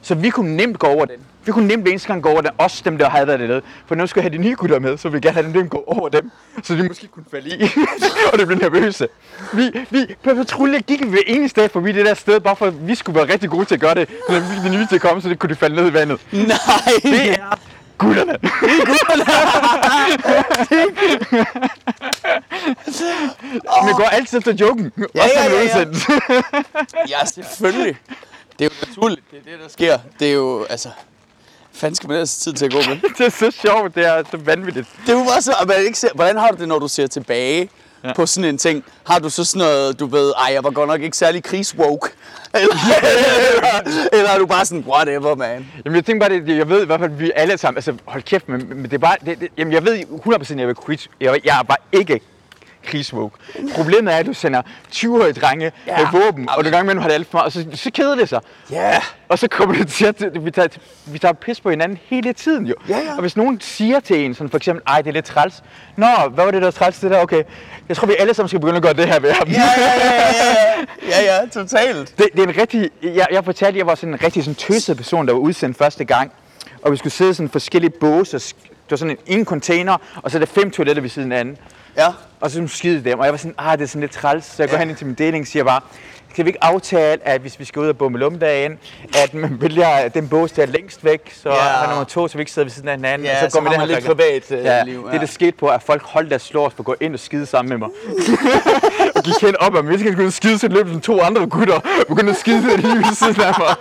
Så 0.08 0.16
vi 0.16 0.30
kunne 0.30 0.55
nemt 0.55 0.80
gå 0.80 0.88
over 0.88 1.05
den. 1.05 1.16
Vi 1.45 1.51
kunne 1.51 1.68
nemt 1.68 1.88
eneste 1.88 2.08
gang 2.08 2.24
gå 2.24 2.30
over 2.30 2.41
den, 2.41 2.51
også 2.58 2.82
dem, 2.86 2.97
der 2.97 3.10
havde 3.10 3.28
været 3.28 3.39
dernede. 3.39 3.62
For 3.88 3.95
nu 3.95 4.08
skulle 4.08 4.24
jeg 4.24 4.32
have 4.32 4.43
de 4.43 4.47
nye 4.47 4.55
gutter 4.55 4.80
med, 4.80 4.97
så 4.97 5.10
vi 5.10 5.20
gerne 5.20 5.34
have 5.34 5.53
dem 5.53 5.70
gå 5.70 5.84
over 5.88 6.10
dem, 6.10 6.32
så 6.64 6.76
de 6.76 6.88
måske 6.88 7.08
kunne 7.08 7.26
falde 7.32 7.49
i. 7.49 7.64
og 8.34 8.39
det 8.39 8.47
blev 8.47 8.60
nervøse. 8.60 9.08
Vi, 9.53 9.72
vi 9.89 10.16
på 10.24 10.34
patrulje 10.36 10.80
gik 10.80 11.03
vi 11.03 11.10
hver 11.10 11.20
eneste 11.28 11.62
dag 11.62 11.72
forbi 11.72 11.91
det 11.91 12.05
der 12.05 12.14
sted, 12.14 12.39
bare 12.39 12.55
for 12.55 12.66
at 12.66 12.88
vi 12.88 12.95
skulle 12.95 13.20
være 13.20 13.34
rigtig 13.34 13.49
gode 13.49 13.66
til 13.66 13.76
at 13.76 13.82
gøre 13.82 13.95
det, 13.95 14.10
når 14.30 14.39
vi 14.39 14.45
fik 14.55 14.72
de 14.72 14.78
nye 14.78 14.88
til 14.88 14.95
at 14.95 15.01
komme, 15.01 15.22
så 15.22 15.30
det 15.30 15.39
kunne 15.39 15.49
de 15.49 15.55
falde 15.55 15.76
ned 15.76 15.89
i 15.89 15.93
vandet. 15.93 16.20
Nej. 16.32 16.47
Det 17.03 17.30
er 17.32 17.60
gutterne. 17.97 18.38
Vi 23.88 23.91
går 23.93 24.03
altid 24.12 24.38
efter 24.38 24.53
joken. 24.53 24.91
Ja, 25.16 25.26
ja, 25.36 25.43
ja, 25.43 25.80
ja. 25.80 25.86
Ja, 27.10 27.26
selvfølgelig. 27.26 27.97
Det 28.60 28.66
er 28.66 28.70
jo 28.82 28.88
naturligt, 28.88 29.32
det 29.32 29.39
er 29.39 29.51
det, 29.51 29.60
der 29.64 29.70
sker. 29.70 29.99
Det 30.20 30.28
er 30.28 30.34
jo, 30.34 30.64
altså... 30.64 30.89
Fanden 31.72 31.95
skal 31.95 32.08
man 32.08 32.16
ellers 32.16 32.38
tid 32.38 32.53
til 32.53 32.66
at 32.66 32.72
gå 32.72 32.78
med? 32.78 33.01
det 33.18 33.26
er 33.26 33.30
så 33.30 33.51
sjovt, 33.51 33.95
det 33.95 34.05
er 34.05 34.24
så 34.32 34.38
vanvittigt. 34.38 34.88
Det 35.05 35.14
er 35.14 35.20
jo 35.20 35.24
bare 35.24 35.41
så, 35.41 35.53
at 35.62 35.68
man 35.68 35.78
ikke 35.86 35.99
ser, 35.99 36.10
hvordan 36.16 36.38
har 36.38 36.51
du 36.51 36.58
det, 36.58 36.68
når 36.68 36.80
du 36.80 36.88
ser 36.88 37.08
tilbage 37.08 37.70
ja. 38.03 38.14
på 38.14 38.26
sådan 38.26 38.49
en 38.49 38.58
ting, 38.58 38.84
har 39.05 39.20
du 39.20 39.30
så 39.30 39.43
sådan 39.43 39.60
noget, 39.60 39.99
du 39.99 40.05
ved, 40.05 40.34
ej, 40.45 40.53
jeg 40.53 40.64
var 40.64 40.70
godt 40.70 40.89
nok 40.89 41.01
ikke 41.01 41.18
særlig 41.18 41.43
krigswoke? 41.43 42.10
Eller, 42.53 42.76
eller, 43.55 44.08
eller 44.14 44.30
er 44.30 44.38
du 44.38 44.45
bare 44.45 44.66
sådan, 44.66 44.84
whatever, 44.88 45.36
man? 45.36 45.68
Jamen, 45.86 45.95
jeg 45.95 46.05
tænker 46.05 46.28
bare, 46.28 46.39
det, 46.39 46.58
jeg 46.58 46.70
ved 46.70 46.84
i 46.84 46.86
hvert 46.86 46.99
fald, 46.99 47.12
vi 47.12 47.32
alle 47.36 47.58
sammen, 47.58 47.78
altså 47.78 47.93
hold 48.05 48.24
kæft, 48.24 48.49
men, 48.49 48.68
men 48.70 48.84
det 48.84 48.93
er 48.93 48.97
bare, 48.97 49.16
det, 49.26 49.39
det, 49.39 49.49
jamen, 49.58 49.74
jeg 49.74 49.86
ved 49.86 50.03
100% 50.28 50.53
at 50.53 50.60
jeg 50.60 50.76
quit. 50.86 51.10
Jeg, 51.22 51.39
jeg 51.45 51.60
er 51.60 51.64
bare 51.64 51.78
ikke 51.91 52.22
krigswoke. 52.88 53.38
Problemet 53.75 54.13
er, 54.13 54.17
at 54.17 54.25
du 54.25 54.33
sender 54.33 54.61
20-årige 54.91 55.33
drenge 55.33 55.71
ja. 55.88 55.97
med 55.97 56.21
våben, 56.21 56.49
og 56.49 56.55
nogle 56.55 56.71
gange 56.71 56.83
imellem 56.83 57.01
har 57.01 57.07
det 57.07 57.15
alt 57.15 57.27
for 57.27 57.38
meget, 57.38 57.45
og 57.45 57.51
så, 57.51 57.65
så 57.73 57.91
keder 57.91 58.15
det 58.15 58.29
sig. 58.29 58.39
Ja. 58.71 59.01
Og 59.29 59.39
så 59.39 59.47
kommer 59.47 59.75
det 59.75 59.88
til, 59.88 60.05
at 60.05 60.45
vi 60.45 60.51
tager, 60.51 60.67
vi 61.05 61.19
tager 61.19 61.33
pis 61.33 61.61
på 61.61 61.69
hinanden 61.69 61.97
hele 62.05 62.33
tiden 62.33 62.65
jo. 62.65 62.75
Ja, 62.89 62.97
ja. 62.97 63.13
Og 63.13 63.21
hvis 63.21 63.38
nogen 63.38 63.61
siger 63.61 63.99
til 63.99 64.25
en, 64.25 64.33
sådan 64.33 64.49
for 64.49 64.57
eksempel, 64.57 64.83
ej, 64.88 65.01
det 65.01 65.09
er 65.09 65.13
lidt 65.13 65.25
træls. 65.25 65.63
Nå, 65.95 66.07
hvad 66.33 66.43
var 66.43 66.51
det 66.51 66.61
der 66.61 66.71
træls, 66.71 66.99
det 66.99 67.11
der? 67.11 67.21
Okay, 67.21 67.43
jeg 67.89 67.97
tror, 67.97 68.07
vi 68.07 68.15
alle 68.19 68.33
sammen 68.33 68.47
skal 68.47 68.59
begynde 68.59 68.77
at 68.77 68.83
gøre 68.83 68.93
det 68.93 69.07
her 69.07 69.19
ved 69.19 69.31
ham. 69.31 69.47
Ja, 69.47 69.61
ja, 69.77 69.91
ja, 70.05 70.23
ja, 71.09 71.23
ja, 71.23 71.41
ja, 71.41 71.47
totalt. 71.47 72.17
Det, 72.17 72.27
det 72.33 72.39
er 72.39 72.47
en 72.47 72.57
rigtig, 72.57 72.89
jeg, 73.03 73.27
jeg 73.31 73.45
fortalte, 73.45 73.79
jeg 73.79 73.88
var 73.88 73.95
sådan 73.95 74.13
en 74.13 74.23
rigtig 74.23 74.43
sådan 74.43 74.55
tøset 74.55 74.97
person, 74.97 75.27
der 75.27 75.33
var 75.33 75.39
udsendt 75.39 75.77
første 75.77 76.05
gang. 76.05 76.31
Og 76.81 76.91
vi 76.91 76.97
skulle 76.97 77.13
sidde 77.13 77.31
i 77.31 77.33
sådan 77.33 77.49
forskellige 77.49 77.91
båse. 77.99 78.38
Det 78.38 78.91
var 78.91 78.97
sådan 78.97 79.17
en, 79.25 79.39
en 79.39 79.45
container, 79.45 79.97
og 80.15 80.31
så 80.31 80.38
er 80.38 80.39
der 80.39 80.45
fem 80.45 80.71
toiletter 80.71 81.01
ved 81.01 81.09
siden 81.09 81.31
af 81.31 81.39
anden. 81.39 81.57
Ja. 81.98 82.08
Og 82.39 82.52
så 82.52 82.68
skide 82.68 83.04
dem, 83.10 83.20
og 83.20 83.26
jeg 83.26 83.34
var 83.34 83.38
sådan, 83.38 83.56
ah, 83.58 83.78
det 83.78 83.84
er 83.84 83.88
sådan 83.88 84.02
lidt 84.02 84.12
træls. 84.12 84.45
Så 84.45 84.56
jeg 84.60 84.70
går 84.70 84.78
hen 84.78 84.89
ind 84.89 84.98
til 84.98 85.06
min 85.08 85.16
deling 85.16 85.41
og 85.41 85.48
siger 85.48 85.64
bare, 85.64 85.82
kan 86.36 86.45
vi 86.45 86.50
ikke 86.50 86.64
aftale, 86.64 87.28
at 87.28 87.41
hvis 87.41 87.60
vi 87.60 87.66
skal 87.66 87.80
ud 87.80 87.88
og 87.88 87.98
bomme 87.98 88.18
lumdagen, 88.18 88.80
at 89.16 89.34
man 89.34 89.62
vælger 89.62 90.08
den 90.08 90.28
bås, 90.30 90.52
der 90.52 90.62
er 90.62 90.66
længst 90.66 91.04
væk, 91.04 91.34
så 91.43 91.50
Ja. 91.50 91.56
er 91.56 91.88
nummer 91.88 92.04
to, 92.04 92.28
så 92.28 92.38
vi 92.38 92.41
ikke 92.41 92.52
sidder 92.52 92.66
ved 92.66 92.72
siden 92.72 92.88
af 92.89 92.95
hinanden. 92.95 93.28
Ja, 93.28 93.45
og 93.45 93.52
så 93.52 93.62
med 93.62 93.72
har 93.72 93.78
den 93.78 93.88
man 93.88 93.95
lidt 93.95 94.06
privat, 94.06 94.52
øh, 94.52 94.66
ja, 94.66 94.84
liv, 94.84 95.04
ja. 95.08 95.12
Det, 95.14 95.22
der 95.22 95.28
skete 95.28 95.52
på, 95.52 95.68
at 95.68 95.84
folk 95.84 96.04
holdt 96.04 96.30
deres 96.30 96.41
slås 96.41 96.74
for 96.74 96.82
at 96.82 96.86
gå 96.86 96.95
ind 97.02 97.14
og 97.14 97.20
skide 97.20 97.45
sammen 97.45 97.70
med 97.70 97.78
mig. 97.78 97.89
og 99.16 99.24
gik 99.24 99.34
hen 99.41 99.56
op, 99.60 99.74
og 99.74 99.84
skulle 100.00 100.22
ud 100.22 100.28
og 100.28 100.34
skide, 100.34 100.60
så 100.60 100.68
løb 100.68 100.88
sådan 100.88 101.02
to 101.02 101.22
andre 101.22 101.48
gutter, 101.48 101.80
begyndte 102.08 102.32
at 102.32 102.38
skide 102.38 102.78
lige 102.78 102.98
ved 102.98 103.16
siden 103.16 103.41
af 103.41 103.54
mig. 103.60 103.76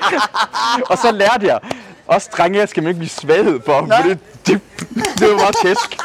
og 0.91 0.99
så 0.99 1.11
lærte 1.13 1.47
jeg, 1.47 1.59
også 2.07 2.31
drenge, 2.37 2.59
jeg 2.59 2.69
skal 2.69 2.83
man 2.83 2.91
ikke 2.91 2.99
blive 2.99 3.11
svaghed 3.11 3.61
for, 3.67 3.73
for 3.73 4.09
det, 4.09 4.19
det, 4.47 4.61
det 5.19 5.29
var 5.31 5.39
bare 5.39 5.53
tæsk. 5.63 5.97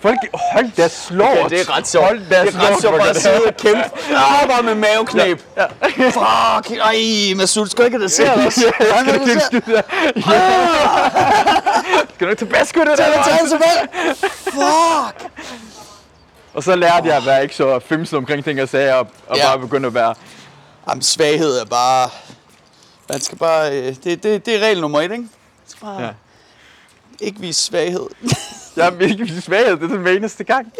Folk 0.00 0.18
holdt 0.54 0.76
deres 0.76 0.92
slås. 0.92 1.28
Ja, 1.36 1.48
det 1.48 1.60
er 1.60 1.76
ret 1.76 1.88
sjovt. 1.88 2.06
Holdt 2.06 2.20
Det 2.22 2.30
deres 2.30 2.54
er 2.54 2.60
ret 2.60 2.80
sjovt 2.80 2.98
bare 2.98 3.08
at 3.08 3.14
det. 3.14 3.22
sidde 3.22 3.42
og 3.46 3.56
kæmpe. 3.56 3.82
Ja. 4.10 4.46
bare 4.46 4.62
med 4.62 4.74
maveknæb. 4.74 5.42
Ja. 5.56 5.64
Fuck, 6.10 6.70
ej, 6.78 7.34
Masud, 7.36 7.66
skal 7.70 7.82
du 7.82 7.84
ikke 7.84 7.96
have 7.98 8.04
dessert 8.04 8.46
også? 8.46 8.72
Ja, 8.80 9.00
skal 9.00 9.20
men 9.20 9.28
ikke 9.30 9.40
skide 9.40 9.72
der. 9.72 9.82
Ja. 10.16 12.00
Skal 12.14 12.26
du 12.26 12.30
ikke 12.30 12.44
det 12.44 12.48
Tag 12.48 12.86
det, 12.86 12.98
der? 12.98 13.22
tag 13.22 13.38
det 13.42 13.50
tilbage. 13.50 13.88
Fuck. 14.44 15.30
Og 16.54 16.62
så 16.62 16.76
lærte 16.76 17.08
jeg 17.08 17.16
at 17.16 17.26
være 17.26 17.42
ikke 17.42 17.54
så 17.54 17.78
femset 17.78 18.16
omkring 18.16 18.44
ting 18.44 18.62
og 18.62 18.68
sager, 18.68 18.94
og, 18.94 19.06
og 19.28 19.36
Ja. 19.36 19.46
bare 19.46 19.58
begynde 19.58 19.86
at 19.86 19.94
være... 19.94 20.14
Jamen, 20.88 21.02
svaghed 21.02 21.58
er 21.60 21.64
bare... 21.64 22.08
Man 23.08 23.20
skal 23.20 23.38
bare... 23.38 23.72
øh, 23.78 23.94
Det, 24.04 24.22
det, 24.22 24.46
det 24.46 24.54
er 24.54 24.58
regel 24.58 24.80
nummer 24.80 24.98
et, 25.00 25.02
ikke? 25.04 25.16
Man 25.16 25.28
skal 25.68 25.80
bare 25.86 26.00
Ja. 26.00 26.06
ja. 26.06 26.12
ikke 27.20 27.40
vise 27.40 27.62
svaghed. 27.62 28.06
Jeg 28.78 28.86
er 28.86 28.90
virkelig 28.90 29.42
svaghed, 29.42 29.76
det 29.76 29.82
er 29.82 29.86
den 29.88 30.02
hver 30.02 30.12
eneste 30.12 30.44
gang. 30.44 30.72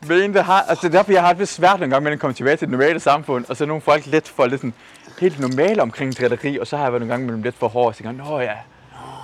Hver 0.00 0.16
eneste 0.16 0.42
har, 0.42 0.62
altså 0.62 0.88
det 0.88 0.94
er 0.94 0.98
derfor, 0.98 1.12
jeg 1.12 1.22
har 1.22 1.32
det 1.32 1.48
svært 1.48 1.80
nogle 1.80 1.94
gange 1.94 2.04
med 2.04 2.12
at 2.12 2.18
komme 2.18 2.34
tilbage 2.34 2.56
til 2.56 2.68
det 2.68 2.72
normale 2.72 3.00
samfund, 3.00 3.44
og 3.48 3.56
så 3.56 3.64
er 3.64 3.68
nogle 3.68 3.82
folk 3.82 4.06
lidt 4.06 4.28
for 4.28 4.46
lidt 4.46 4.60
sådan, 4.60 4.74
helt 5.20 5.40
normale 5.40 5.82
omkring 5.82 6.16
drilleri, 6.16 6.58
og 6.58 6.66
så 6.66 6.76
har 6.76 6.84
jeg 6.84 6.92
været 6.92 7.00
nogle 7.00 7.12
gange 7.12 7.26
med 7.26 7.34
dem 7.34 7.42
lidt 7.42 7.54
for 7.54 7.68
hård, 7.68 7.86
og 7.86 7.94
så 7.94 8.02
tænker, 8.02 8.24
nå 8.24 8.40
ja, 8.40 8.44
jeg 8.46 8.56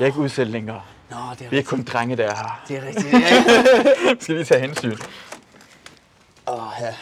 er 0.01 0.07
ikke 0.07 0.18
udsat 0.18 0.47
længere. 0.47 0.83
Nå, 1.11 1.16
det 1.39 1.51
Vi 1.51 1.59
er 1.59 1.62
kun 1.62 1.83
drenge, 1.83 2.16
der 2.16 2.24
er 2.24 2.37
her. 2.37 2.62
Det 2.68 2.77
er 2.77 2.87
rigtigt. 2.87 3.12
Ja, 3.12 4.14
skal 4.20 4.35
lige 4.35 4.45
tage 4.45 4.61
hensyn. 4.61 4.97
Åh, 6.49 6.72
ja. 6.81 6.95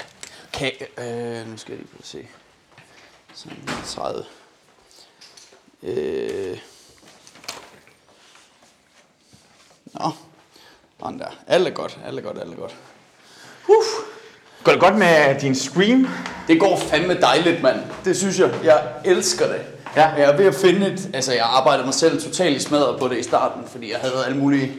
Okay, 0.54 0.70
øh, 0.98 1.50
nu 1.50 1.56
skal 1.56 1.72
jeg 1.72 1.80
lige 1.80 1.88
se. 2.02 2.26
Sådan 3.34 3.58
30. 3.84 4.24
Øh. 5.82 6.58
Nå. 9.92 10.10
Sådan 11.04 11.18
der. 11.18 11.26
Alt 11.46 11.66
er 11.68 11.70
godt, 11.70 11.98
alt 12.06 12.18
er 12.18 12.22
godt, 12.22 12.38
alt 12.38 12.52
er 12.52 12.56
godt. 12.56 12.74
Går 14.64 14.72
det 14.72 14.80
godt 14.80 14.98
med 14.98 15.40
din 15.40 15.54
stream? 15.54 16.08
Det 16.48 16.60
går 16.60 16.76
fandme 16.76 17.14
dejligt, 17.20 17.62
mand. 17.62 17.76
Det 18.04 18.16
synes 18.16 18.38
jeg. 18.38 18.50
Jeg 18.64 18.82
elsker 19.04 19.46
det. 19.46 19.60
Ja. 19.96 20.08
Jeg 20.08 20.32
er 20.32 20.36
ved 20.36 20.46
at 20.46 20.54
finde 20.54 20.86
et... 20.86 21.08
Altså, 21.14 21.32
jeg 21.32 21.44
arbejdede 21.44 21.84
mig 21.84 21.94
selv 21.94 22.22
totalt 22.22 22.56
i 22.56 22.60
smadret 22.60 23.00
på 23.00 23.08
det 23.08 23.18
i 23.18 23.22
starten, 23.22 23.62
fordi 23.72 23.92
jeg 23.92 23.98
havde 24.00 24.24
alle 24.26 24.38
mulige... 24.38 24.72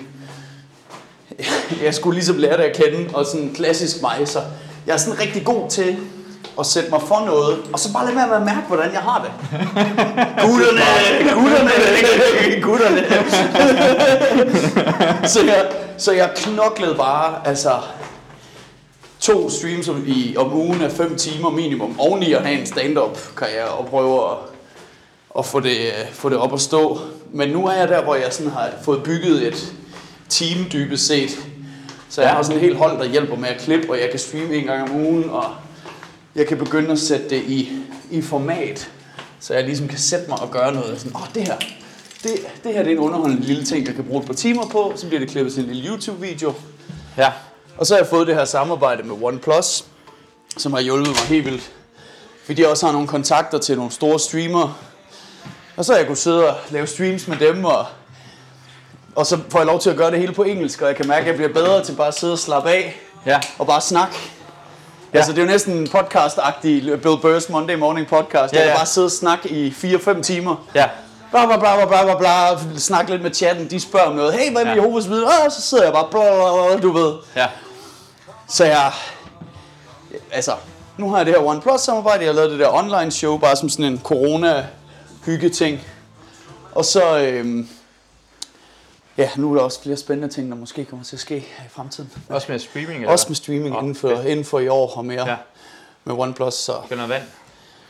Jeg 1.83 1.93
skulle 1.93 2.15
ligesom 2.15 2.37
lære 2.37 2.57
det 2.57 2.63
at 2.63 2.75
kende, 2.75 3.15
og 3.15 3.25
sådan 3.25 3.53
klassisk 3.53 4.01
mig, 4.01 4.27
så 4.27 4.41
jeg 4.87 4.93
er 4.93 4.97
sådan 4.97 5.19
rigtig 5.19 5.45
god 5.45 5.69
til 5.69 5.97
at 6.59 6.65
sætte 6.65 6.89
mig 6.89 7.01
for 7.01 7.25
noget, 7.25 7.59
og 7.73 7.79
så 7.79 7.93
bare 7.93 8.05
lade 8.05 8.15
være 8.15 8.27
med 8.27 8.35
at 8.35 8.41
mærke, 8.41 8.67
hvordan 8.67 8.91
jeg 8.91 9.01
har 9.01 9.21
det. 9.25 9.31
gutterne, 10.45 10.81
gutterne, 11.33 12.61
gutterne. 12.61 13.01
så, 15.33 15.45
jeg, 15.45 15.84
så 15.97 16.11
jeg 16.11 16.31
knoklede 16.35 16.95
bare, 16.95 17.47
altså 17.47 17.81
to 19.19 19.49
streams 19.49 19.89
om, 19.89 20.03
i, 20.07 20.35
om 20.37 20.53
ugen 20.53 20.81
af 20.81 20.91
5 20.91 21.15
timer 21.15 21.49
minimum, 21.49 21.99
oveni 21.99 22.33
at 22.33 22.45
have 22.45 22.59
en 22.59 22.65
stand-up 22.65 23.17
karriere 23.37 23.67
og 23.67 23.87
prøve 23.87 24.31
at, 24.31 24.37
at 25.39 25.45
få, 25.45 25.59
det, 25.59 25.77
få 26.11 26.29
det 26.29 26.37
op 26.37 26.53
at 26.53 26.61
stå. 26.61 26.99
Men 27.31 27.49
nu 27.49 27.67
er 27.67 27.73
jeg 27.73 27.87
der, 27.87 28.03
hvor 28.03 28.15
jeg 28.15 28.33
sådan 28.33 28.51
har 28.51 28.69
fået 28.83 29.03
bygget 29.03 29.47
et 29.47 29.73
team 30.29 30.65
dybest 30.73 31.07
set. 31.07 31.47
Så 32.09 32.21
jeg 32.21 32.29
har 32.29 32.43
sådan 32.43 32.55
et 32.55 32.61
helt 32.61 32.77
hold, 32.77 32.97
der 32.97 33.05
hjælper 33.05 33.35
med 33.35 33.49
at 33.49 33.61
klippe, 33.61 33.89
og 33.89 33.99
jeg 33.99 34.09
kan 34.09 34.19
streame 34.19 34.55
en 34.55 34.65
gang 34.65 34.89
om 34.89 34.95
ugen, 34.95 35.29
og 35.29 35.45
jeg 36.35 36.47
kan 36.47 36.57
begynde 36.57 36.91
at 36.91 36.99
sætte 36.99 37.29
det 37.29 37.43
i, 37.43 37.71
i 38.11 38.21
format, 38.21 38.89
så 39.39 39.53
jeg 39.53 39.63
ligesom 39.63 39.87
kan 39.87 39.97
sætte 39.99 40.25
mig 40.29 40.41
og 40.41 40.51
gøre 40.51 40.73
noget. 40.73 40.99
Sådan, 40.99 41.15
åh, 41.15 41.21
oh, 41.21 41.27
det 41.35 41.47
her, 41.47 41.55
det, 42.29 42.47
det 42.63 42.73
her 42.73 42.83
det 42.83 42.87
er 42.91 42.95
en 42.95 42.99
underholdende 42.99 43.43
lille 43.43 43.65
ting, 43.65 43.87
jeg 43.87 43.95
kan 43.95 44.03
bruge 44.03 44.21
et 44.21 44.27
par 44.27 44.33
timer 44.33 44.65
på, 44.65 44.93
så 44.95 45.07
bliver 45.07 45.19
det 45.19 45.29
klippet 45.29 45.53
til 45.53 45.63
en 45.63 45.71
lille 45.71 45.89
YouTube-video, 45.89 46.53
Ja. 47.17 47.31
og 47.77 47.85
så 47.85 47.93
har 47.93 47.99
jeg 47.99 48.07
fået 48.07 48.27
det 48.27 48.35
her 48.35 48.45
samarbejde 48.45 49.03
med 49.03 49.15
OnePlus, 49.21 49.85
som 50.57 50.73
har 50.73 50.79
hjulpet 50.79 51.07
mig 51.07 51.17
helt 51.17 51.45
vildt. 51.45 51.71
Fordi 52.45 52.61
jeg 52.61 52.69
også 52.69 52.85
har 52.85 52.93
nogle 52.93 53.07
kontakter 53.07 53.57
til 53.57 53.75
nogle 53.75 53.91
store 53.91 54.19
streamere. 54.19 54.73
Og 55.77 55.85
så 55.85 55.91
har 55.91 55.97
jeg 55.97 56.07
kunnet 56.07 56.17
sidde 56.19 56.49
og 56.49 56.55
lave 56.69 56.87
streams 56.87 57.27
med 57.27 57.37
dem, 57.37 57.65
og, 57.65 57.85
og 59.15 59.25
så 59.25 59.39
får 59.49 59.59
jeg 59.59 59.65
lov 59.65 59.79
til 59.79 59.89
at 59.89 59.97
gøre 59.97 60.11
det 60.11 60.19
hele 60.19 60.33
på 60.33 60.43
engelsk, 60.43 60.81
og 60.81 60.87
jeg 60.87 60.95
kan 60.95 61.07
mærke, 61.07 61.21
at 61.21 61.27
jeg 61.27 61.35
bliver 61.35 61.53
bedre 61.53 61.83
til 61.83 61.93
bare 61.93 62.07
at 62.07 62.13
sidde 62.19 62.33
og 62.33 62.39
slappe 62.39 62.69
af 62.69 62.99
Ja. 63.25 63.39
og 63.59 63.67
bare 63.67 63.81
snakke. 63.81 64.15
Ja. 65.13 65.17
Altså, 65.17 65.31
det 65.31 65.37
er 65.37 65.43
jo 65.43 65.49
næsten 65.49 65.73
en 65.77 65.87
podcast-agtig 65.87 66.61
Bill 66.97 67.17
Burrs 67.21 67.49
Monday 67.49 67.75
Morning 67.75 68.07
podcast. 68.07 68.53
Ja, 68.53 68.59
Ja. 68.59 68.65
Jeg 68.67 68.75
bare 68.77 68.85
sidde 68.85 69.05
og 69.05 69.11
snakke 69.11 69.49
i 69.49 69.69
4-5 69.69 70.21
timer. 70.21 70.65
Ja. 70.75 70.89
Bla 71.35 71.45
bla 71.45 71.57
bla 71.57 71.85
bla 71.85 72.03
bla 72.03 72.15
bla. 72.17 72.57
Snakke 72.79 73.11
lidt 73.11 73.21
med 73.23 73.33
chatten. 73.33 73.69
De 73.69 73.79
spørger 73.79 74.05
om 74.07 74.15
noget. 74.15 74.33
Hey, 74.33 74.51
hvad 74.51 74.61
er 74.61 74.69
Ja. 74.69 74.75
Jehovas 74.75 75.09
vidne? 75.09 75.25
Og 75.45 75.51
så 75.51 75.61
sidder 75.61 75.83
jeg 75.83 75.93
bare 75.93 76.07
bla 76.11 76.19
bla 76.19 76.67
bla, 76.75 76.81
du 76.81 76.91
ved. 76.91 77.13
Ja. 77.35 77.47
Så 78.47 78.65
jeg... 78.65 78.91
Altså, 80.31 80.55
nu 80.97 81.09
har 81.09 81.17
jeg 81.17 81.25
det 81.25 81.33
her 81.35 81.41
OnePlus 81.47 81.81
samarbejde. 81.81 82.19
Jeg 82.23 82.29
har 82.29 82.35
lavet 82.35 82.51
det 82.51 82.59
der 82.59 82.69
online 82.73 83.11
show, 83.11 83.37
bare 83.37 83.55
som 83.55 83.69
sådan 83.69 83.85
en 83.85 84.01
corona 84.03 84.65
hygge 85.25 85.49
ting. 85.49 85.81
Og 86.71 86.85
så... 86.85 87.17
Øhm, 87.19 87.69
ja, 89.17 89.29
nu 89.35 89.51
er 89.51 89.55
der 89.55 89.63
også 89.63 89.81
flere 89.83 89.97
spændende 89.97 90.33
ting, 90.33 90.49
der 90.51 90.57
måske 90.57 90.85
kommer 90.85 91.05
til 91.05 91.15
at 91.15 91.19
ske 91.19 91.37
i 91.37 91.69
fremtiden. 91.69 92.11
Også 92.29 92.51
med 92.51 92.59
streaming, 92.59 92.99
eller 92.99 93.11
Også 93.11 93.25
med 93.29 93.35
streaming 93.35 93.69
Nå, 93.73 93.79
inden, 93.79 93.95
for, 93.95 94.09
fedt. 94.09 94.25
inden 94.25 94.45
for 94.45 94.59
i 94.59 94.67
år 94.67 94.97
og 94.97 95.05
mere 95.05 95.21
Ja. 95.25 95.29
ja. 95.31 95.35
med 96.05 96.15
OnePlus, 96.17 96.53
så 96.53 96.73
Skal 96.85 96.97
noget 96.97 97.09
vand? 97.09 97.23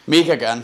mega 0.06 0.36
gerne. 0.36 0.64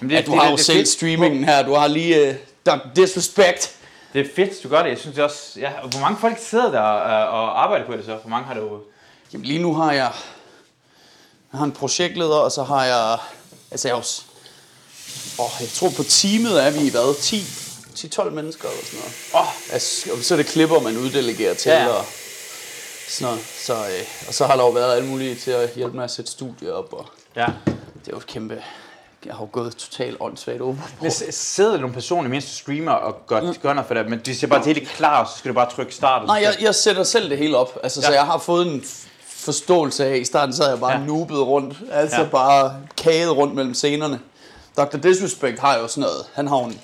Men 0.00 0.10
Ja, 0.10 0.22
du 0.26 0.34
har 0.36 0.50
jo 0.50 0.56
det 0.56 0.64
selv 0.64 0.78
fedt. 0.78 0.88
streamingen 0.88 1.44
her, 1.44 1.62
du 1.62 1.74
har 1.74 1.86
lige 1.86 2.28
uh, 2.28 2.34
Dr. 2.66 2.76
Disrespect. 2.96 3.74
Det 4.12 4.20
er 4.20 4.28
fedt, 4.36 4.62
du 4.62 4.68
gør 4.68 4.82
det. 4.82 4.90
Jeg 4.90 4.98
synes 4.98 5.14
det 5.14 5.24
også... 5.24 5.60
Ja, 5.60 5.70
hvor 5.90 6.00
mange 6.00 6.18
folk 6.20 6.38
sidder 6.38 6.70
der 6.70 6.80
og, 6.80 7.28
og 7.42 7.62
arbejder 7.62 7.86
på 7.86 7.92
det 7.92 8.04
så? 8.04 8.14
Hvor 8.14 8.30
mange 8.30 8.46
har 8.46 8.54
du... 8.54 8.78
Jamen 9.32 9.46
lige 9.46 9.58
nu 9.58 9.74
har 9.74 9.92
jeg, 9.92 10.12
jeg 11.52 11.58
har 11.58 11.64
en 11.64 11.72
projektleder, 11.72 12.36
og 12.36 12.52
så 12.52 12.62
har 12.62 12.84
jeg, 12.84 13.18
altså 13.70 13.88
jeg 13.88 13.94
også, 13.96 14.22
åh, 15.38 15.50
jeg 15.60 15.68
tror 15.68 15.90
på 15.96 16.02
teamet 16.02 16.64
er 16.66 16.70
vi 16.70 16.80
i 16.86 16.90
hvad, 16.90 17.20
10, 17.22 17.36
10-12 17.40 18.30
mennesker 18.30 18.68
eller 18.68 18.84
sådan 18.84 18.98
noget. 19.00 19.14
Åh, 19.34 19.72
Altså, 19.72 20.10
og 20.12 20.18
så 20.18 20.34
er 20.34 20.36
det 20.36 20.46
klipper, 20.46 20.80
man 20.80 20.96
uddelegerer 20.96 21.54
til, 21.54 21.70
Ja. 21.70 21.88
og 21.88 22.04
sådan 23.08 23.32
noget. 23.32 23.46
Så, 23.64 23.74
øh, 23.74 24.04
og 24.28 24.34
så 24.34 24.46
har 24.46 24.56
der 24.56 24.62
jo 24.64 24.70
været 24.70 24.96
alle 24.96 25.08
mulige 25.08 25.34
til 25.34 25.50
at 25.50 25.70
hjælpe 25.74 25.96
med 25.96 26.04
at 26.04 26.10
sætte 26.10 26.30
studier 26.30 26.72
op, 26.72 26.92
og 26.92 27.06
ja. 27.36 27.46
det 27.66 28.08
er 28.08 28.10
jo 28.12 28.16
et 28.16 28.26
kæmpe, 28.26 28.62
jeg 29.26 29.34
har 29.34 29.40
jo 29.42 29.48
gået 29.52 29.76
totalt 29.76 30.16
åndssvagt 30.20 30.60
over. 30.60 30.74
Men 31.02 31.10
sidder 31.30 31.70
der 31.72 31.78
nogle 31.80 31.94
personer, 31.94 32.28
mens 32.28 32.44
du 32.44 32.50
streamer, 32.50 32.92
og 32.92 33.26
gør, 33.26 33.40
mm. 33.40 33.54
gør 33.62 33.72
noget 33.72 33.86
for 33.86 33.94
det, 33.94 34.08
men 34.10 34.18
de 34.18 34.34
ser 34.34 34.46
bare 34.46 34.62
helt 34.64 34.88
klar, 34.88 35.22
og 35.24 35.28
så 35.30 35.38
skal 35.38 35.48
du 35.48 35.54
bare 35.54 35.70
trykke 35.70 35.94
start. 35.94 36.26
Nej, 36.26 36.40
jeg, 36.42 36.54
jeg 36.60 36.74
sætter 36.74 37.02
selv 37.02 37.30
det 37.30 37.38
hele 37.38 37.56
op. 37.56 37.78
Altså, 37.82 38.00
ja. 38.00 38.06
Så 38.06 38.12
jeg 38.12 38.22
har 38.26 38.38
fået 38.38 38.66
en 38.66 38.84
forståelse 39.26 40.06
af, 40.06 40.16
i 40.16 40.24
starten 40.24 40.54
så 40.54 40.68
jeg 40.68 40.80
bare 40.80 40.92
Ja. 40.92 40.98
nubet 41.06 41.38
rundt. 41.40 41.76
Altså 41.92 42.20
Ja. 42.20 42.28
bare 42.28 42.76
kaget 42.96 43.36
rundt 43.36 43.54
mellem 43.54 43.74
scenerne. 43.74 44.20
Dr. 44.76 44.96
Disrespect 44.96 45.58
har 45.58 45.78
jo 45.78 45.86
sådan 45.88 46.00
noget. 46.02 46.26
Han 46.34 46.46
har 46.48 46.58
jo 46.58 46.64
en, 46.64 46.80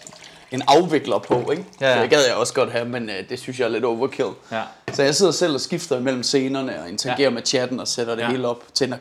en 0.51 0.62
afvikler 0.66 1.19
på, 1.19 1.51
ikke? 1.51 1.65
Ja, 1.81 1.89
ja. 1.89 1.97
Så 1.97 2.02
det 2.02 2.11
gad 2.11 2.24
jeg 2.27 2.35
også 2.35 2.55
godt 2.55 2.73
have, 2.73 2.85
men 2.85 3.11
øh, 3.11 3.28
det 3.28 3.39
synes 3.40 3.59
jeg 3.59 3.65
er 3.65 3.69
lidt 3.69 3.85
overkill. 3.85 4.28
Ja. 4.52 4.62
Så 4.93 5.02
jeg 5.02 5.15
sidder 5.15 5.32
selv 5.32 5.55
og 5.55 5.61
skifter 5.61 5.97
imellem 5.98 6.23
scenerne 6.23 6.82
og 6.82 6.89
interagerer 6.89 7.28
Ja. 7.28 7.35
med 7.35 7.43
chatten 7.47 7.81
og 7.81 7.89
sætter 7.89 8.15
det 8.15 8.23
Ja. 8.23 8.31
hele 8.31 8.48
op, 8.48 8.62
tænder 8.74 8.97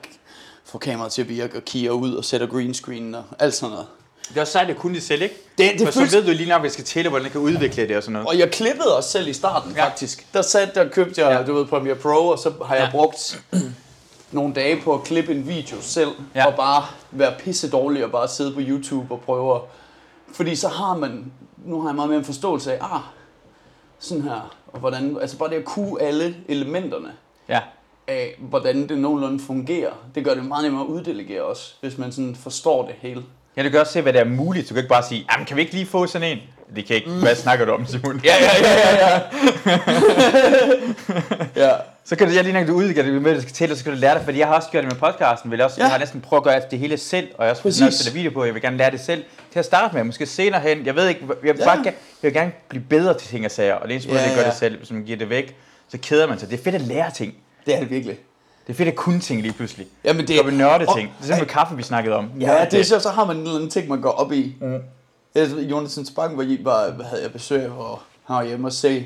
får 0.73 0.79
kameraet 0.79 1.11
til 1.11 1.21
at 1.21 1.29
virke 1.29 1.57
og 1.57 1.63
kigger 1.65 1.91
ud 1.91 2.13
og 2.13 2.25
sætter 2.25 2.47
green 2.47 2.73
screen 2.73 3.15
og 3.15 3.23
alt 3.39 3.53
sådan 3.53 3.71
noget. 3.71 3.87
Det 4.29 4.37
er 4.37 4.41
også 4.41 4.51
sejt, 4.53 4.69
at 4.69 4.77
kunne 4.77 4.95
det 4.95 5.03
selv, 5.03 5.21
ikke? 5.21 5.35
Det- 5.57 5.71
det 5.79 5.81
For 5.87 5.91
så 5.91 5.99
føles- 5.99 6.13
ved 6.13 6.25
du 6.25 6.31
lige 6.31 6.49
nok, 6.49 6.59
hvad 6.61 6.67
jeg 6.69 6.71
skal 6.73 6.85
til, 6.85 7.09
hvordan 7.09 7.23
jeg 7.23 7.31
kan 7.31 7.41
udvikle 7.41 7.87
det 7.87 7.97
og 7.97 8.03
sådan 8.03 8.13
noget. 8.13 8.27
Og 8.27 8.39
jeg 8.39 8.51
klippede 8.51 8.97
også 8.97 9.09
selv 9.09 9.27
i 9.27 9.33
starten, 9.33 9.71
Ja. 9.75 9.85
faktisk. 9.85 10.27
Der 10.33 10.41
satte, 10.41 10.73
der 10.75 10.89
købte 10.89 11.25
jeg, 11.25 11.39
Ja. 11.39 11.45
du 11.45 11.53
ved, 11.53 11.65
Premiere 11.65 11.95
Pro, 11.95 12.27
og 12.27 12.39
så 12.39 12.51
har 12.65 12.75
jeg 12.75 12.83
Ja. 12.85 12.91
brugt 12.91 13.43
nogle 14.31 14.53
dage 14.53 14.81
på 14.81 14.93
at 14.93 15.03
klippe 15.03 15.31
en 15.31 15.47
video 15.47 15.77
selv, 15.81 16.09
ja. 16.35 16.45
og 16.47 16.55
bare 16.55 16.85
være 17.11 17.33
pisse 17.39 17.69
dårlig 17.69 18.05
og 18.05 18.11
bare 18.11 18.27
sidde 18.27 18.53
på 18.53 18.59
YouTube 18.61 19.13
og 19.13 19.21
prøve 19.21 19.55
at... 19.55 19.61
Fordi 20.33 20.55
så 20.55 20.67
har 20.67 20.97
man, 20.97 21.31
nu 21.65 21.81
har 21.81 21.89
jeg 21.89 21.95
meget 21.95 22.09
mere 22.09 22.19
en 22.19 22.25
forståelse 22.25 22.73
af, 22.73 22.93
ah, 22.95 23.01
sådan 23.99 24.23
her, 24.23 24.55
og 24.67 24.79
hvordan, 24.79 25.17
altså 25.21 25.37
bare 25.37 25.49
det 25.49 25.55
at 25.55 25.65
kunne 25.65 26.01
alle 26.01 26.35
elementerne 26.47 27.11
Ja. 27.49 27.59
Af, 28.07 28.35
hvordan 28.39 28.89
det 28.89 28.97
nogenlunde 28.97 29.43
fungerer, 29.47 29.91
det 30.15 30.25
gør 30.25 30.33
det 30.33 30.45
meget 30.45 30.63
nemmere 30.63 30.83
at 30.83 30.87
uddelegere 30.87 31.43
også, 31.43 31.73
hvis 31.81 31.97
man 31.97 32.11
sådan 32.11 32.35
forstår 32.35 32.85
det 32.85 32.95
hele. 32.99 33.23
Ja, 33.57 33.63
du 33.63 33.69
kan 33.69 33.79
også 33.79 33.93
se, 33.93 34.01
hvad 34.01 34.13
der 34.13 34.19
er 34.19 34.25
muligt. 34.25 34.69
Du 34.69 34.73
kan 34.73 34.77
ikke 34.83 34.89
bare 34.89 35.03
sige, 35.03 35.25
jamen 35.33 35.45
kan 35.45 35.57
vi 35.57 35.61
ikke 35.61 35.73
lige 35.73 35.85
få 35.85 36.07
sådan 36.07 36.27
en? 36.31 36.37
Det 36.75 36.85
kan 36.85 36.95
ikke. 36.95 37.09
Hvad 37.09 37.35
snakker 37.35 37.65
du 37.65 37.71
om, 37.71 37.85
Simon? 37.85 38.21
Ja, 38.23 38.33
ja, 38.39 38.51
ja, 38.63 38.99
ja, 39.05 39.15
ja. 39.15 39.79
ja. 41.67 41.71
Så 42.05 42.15
kan 42.15 42.27
du, 42.27 42.33
jeg 42.33 42.43
lige 42.43 42.53
når 42.53 42.63
du 42.63 42.73
udvikler 42.73 43.03
det 43.03 43.21
med, 43.21 43.35
du 43.35 43.41
skal 43.41 43.53
til, 43.53 43.71
og 43.71 43.77
så 43.77 43.83
kan 43.83 43.93
du 43.93 43.99
lære 43.99 44.15
det, 44.15 44.23
fordi 44.23 44.39
jeg 44.39 44.47
har 44.47 44.55
også 44.55 44.69
gjort 44.69 44.83
det 44.83 44.91
med 44.93 44.99
podcasten, 44.99 45.51
vil 45.51 45.57
jeg 45.57 45.65
også, 45.65 45.75
ja. 45.79 45.83
Jeg 45.83 45.91
har 45.91 45.99
næsten 45.99 46.21
prøvet 46.21 46.41
at 46.41 46.43
gøre 46.43 46.61
det 46.71 46.79
hele 46.79 46.97
selv, 46.97 47.27
og 47.37 47.45
jeg 47.45 47.55
har 47.55 47.61
også 47.65 47.83
jeg 47.85 47.93
sætter 47.93 48.13
video 48.13 48.31
på, 48.31 48.43
jeg 48.45 48.53
vil 48.53 48.61
gerne 48.61 48.77
lære 48.77 48.91
det 48.91 48.99
selv 48.99 49.23
til 49.51 49.59
at 49.59 49.65
starte 49.65 49.95
med, 49.95 50.03
måske 50.03 50.25
senere 50.25 50.61
hen, 50.61 50.85
jeg 50.85 50.95
ved 50.95 51.07
ikke, 51.07 51.21
jeg 51.43 51.53
vil, 51.53 51.59
Ja. 51.59 51.65
bare, 51.65 51.75
gerne- 51.77 51.85
jeg 51.85 51.93
vil 52.21 52.33
gerne 52.33 52.51
blive 52.69 52.83
bedre 52.89 53.13
til 53.17 53.27
ting 53.29 53.45
og 53.45 53.51
sager, 53.51 53.73
og 53.73 53.87
det 53.87 53.93
eneste 53.93 54.09
måde, 54.09 54.21
Ja, 54.21 54.27
det 54.27 54.35
gør 54.35 54.41
ja. 54.43 54.49
det 54.49 54.57
selv, 54.57 54.77
hvis 54.77 54.91
man 54.91 55.03
giver 55.03 55.17
det 55.17 55.29
væk, 55.29 55.55
så 55.89 55.97
keder 56.01 56.27
man 56.27 56.39
sig. 56.39 56.49
Det 56.49 56.59
er 56.59 56.63
fedt 56.63 56.75
at 56.75 56.81
lære 56.81 57.11
ting. 57.11 57.33
Det 57.65 57.75
er 57.75 57.79
det 57.79 57.89
virkelig. 57.89 58.17
Det 58.67 58.73
er 58.73 58.77
fedt 58.77 58.89
at 58.89 58.95
kunne 58.95 59.19
ting 59.19 59.41
lige 59.41 59.53
pludselig. 59.53 59.87
Jamen, 60.03 60.27
Det 60.27 60.37
er 60.39 60.51
nørde 60.51 60.85
og- 60.87 60.95
ting. 60.97 61.07
Det 61.09 61.23
er 61.23 61.25
simpelthen 61.25 61.47
kaffe, 61.47 61.75
vi 61.77 61.83
snakkede 61.83 62.15
om. 62.15 62.29
Ja, 62.39 62.65
det 62.71 62.79
er 62.79 62.83
så, 62.83 62.99
så 62.99 63.09
har 63.09 63.25
man 63.25 63.35
en 63.35 63.41
eller 63.41 63.55
anden 63.55 63.69
ting, 63.69 63.89
man 63.89 64.01
går 64.01 64.09
op 64.09 64.31
i. 64.31 64.55
Mm. 64.61 64.77
Jeg, 65.35 65.49
Jonathan 65.57 66.05
Spang 66.05 66.37
var, 66.37 66.57
var, 66.63 66.91
hvad 66.91 67.05
havde 67.05 67.23
jeg 67.23 67.31
besøg 67.31 67.67
hvor 67.67 68.01
han 68.23 68.35
var 68.35 68.43
hjemme 68.43 68.67
og 68.67 68.73
se. 68.73 69.05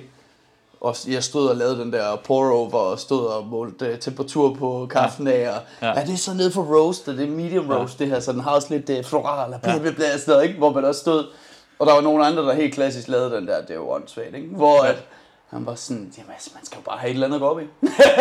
Og 0.81 0.95
jeg 1.07 1.23
stod 1.23 1.47
og 1.49 1.55
lavede 1.55 1.77
den 1.79 1.93
der 1.93 2.15
pour 2.15 2.31
over 2.51 2.73
og 2.73 2.99
stod 2.99 3.25
og 3.25 3.45
målte 3.47 3.91
uh, 3.93 3.99
temperatur 3.99 4.53
på 4.53 4.87
kaffen 4.91 5.27
af. 5.27 5.33
Og, 5.33 5.61
Ja. 5.81 5.87
ja. 5.87 5.99
ja. 5.99 6.05
det 6.05 6.13
er 6.13 6.17
så 6.17 6.33
nede 6.33 6.51
for 6.51 6.61
roast, 6.61 7.07
og 7.07 7.17
det 7.17 7.23
er 7.27 7.31
medium 7.31 7.69
roast, 7.71 7.99
det 7.99 8.07
her, 8.07 8.19
så 8.19 8.31
den 8.31 8.39
har 8.39 8.51
også 8.51 8.67
lidt 8.69 8.89
uh, 8.89 9.05
floral 9.05 9.53
og 9.53 9.61
bla 9.61 9.77
bla 9.79 9.91
bla, 9.91 10.17
sådan 10.17 10.21
noget, 10.33 10.43
ikke? 10.47 10.57
hvor 10.57 10.73
man 10.73 10.85
også 10.85 11.01
stod. 11.01 11.25
Og 11.79 11.87
der 11.87 11.93
var 11.93 12.01
nogle 12.01 12.25
andre, 12.25 12.43
der 12.43 12.53
helt 12.53 12.73
klassisk 12.73 13.07
lavede 13.07 13.35
den 13.35 13.47
der, 13.47 13.61
det 13.61 13.69
er 13.69 13.75
jo 13.75 13.91
åndssvagt, 13.91 14.35
ikke? 14.35 14.47
Hvor 14.47 14.81
at, 14.81 14.95
han 15.47 15.65
var 15.65 15.75
sådan, 15.75 16.13
jamen 16.17 16.31
altså, 16.31 16.49
man 16.53 16.65
skal 16.65 16.75
jo 16.75 16.81
bare 16.81 16.97
have 16.97 17.09
et 17.09 17.13
eller 17.13 17.27
andet 17.27 17.35
at 17.35 17.41
gå 17.41 17.47
op 17.47 17.59
i. 17.59 17.63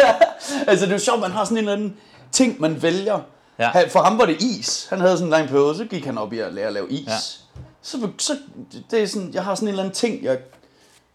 altså 0.70 0.84
det 0.84 0.92
er 0.92 0.96
jo 0.96 0.98
sjovt, 0.98 1.20
man 1.20 1.30
har 1.30 1.44
sådan 1.44 1.56
en 1.56 1.58
eller 1.58 1.72
anden 1.72 1.96
ting, 2.32 2.60
man 2.60 2.82
vælger. 2.82 3.20
Ja. 3.58 3.88
For 3.88 4.00
ham 4.00 4.18
var 4.18 4.26
det 4.26 4.42
is. 4.42 4.86
Han 4.90 5.00
havde 5.00 5.12
sådan 5.12 5.26
en 5.26 5.30
lang 5.30 5.48
periode, 5.48 5.76
så 5.76 5.84
gik 5.84 6.04
han 6.04 6.18
op 6.18 6.32
i 6.32 6.38
at 6.38 6.54
lære 6.54 6.66
at 6.66 6.72
lave 6.72 6.90
is. 6.90 7.06
Ja. 7.08 7.16
Så, 7.82 8.10
så 8.18 8.38
det 8.90 9.02
er 9.02 9.06
sådan, 9.06 9.30
jeg 9.32 9.44
har 9.44 9.54
sådan 9.54 9.68
en 9.68 9.68
eller 9.68 9.82
anden 9.82 9.94
ting, 9.94 10.24
jeg... 10.24 10.38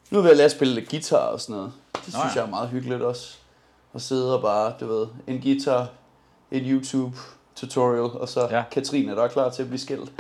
Nu 0.10 0.22
vil 0.22 0.28
jeg 0.28 0.38
lære 0.38 0.46
at 0.46 0.52
spille 0.52 0.76
lidt 0.76 0.90
guitar 0.90 1.18
og 1.18 1.42
sådan 1.42 1.56
noget. 1.56 1.72
Det 1.94 2.04
synes 2.04 2.36
ja. 2.36 2.42
jeg 2.42 2.48
er 2.48 2.50
meget 2.50 2.70
hyggeligt 2.70 3.02
også. 3.02 3.38
At 3.94 4.02
sidde 4.02 4.36
og 4.36 4.42
bare, 4.42 4.74
du 4.80 4.88
ved, 4.88 5.08
en 5.28 5.42
guitar, 5.42 5.88
et 6.52 6.64
YouTube 6.66 7.18
tutorial, 7.62 8.02
og 8.22 8.30
så 8.30 8.48
Ja. 8.52 8.64
Katrine, 8.72 9.16
der 9.16 9.24
er 9.24 9.28
klar 9.28 9.50
til 9.50 9.62
at 9.62 9.68
blive 9.68 9.80
skilt. 9.80 10.12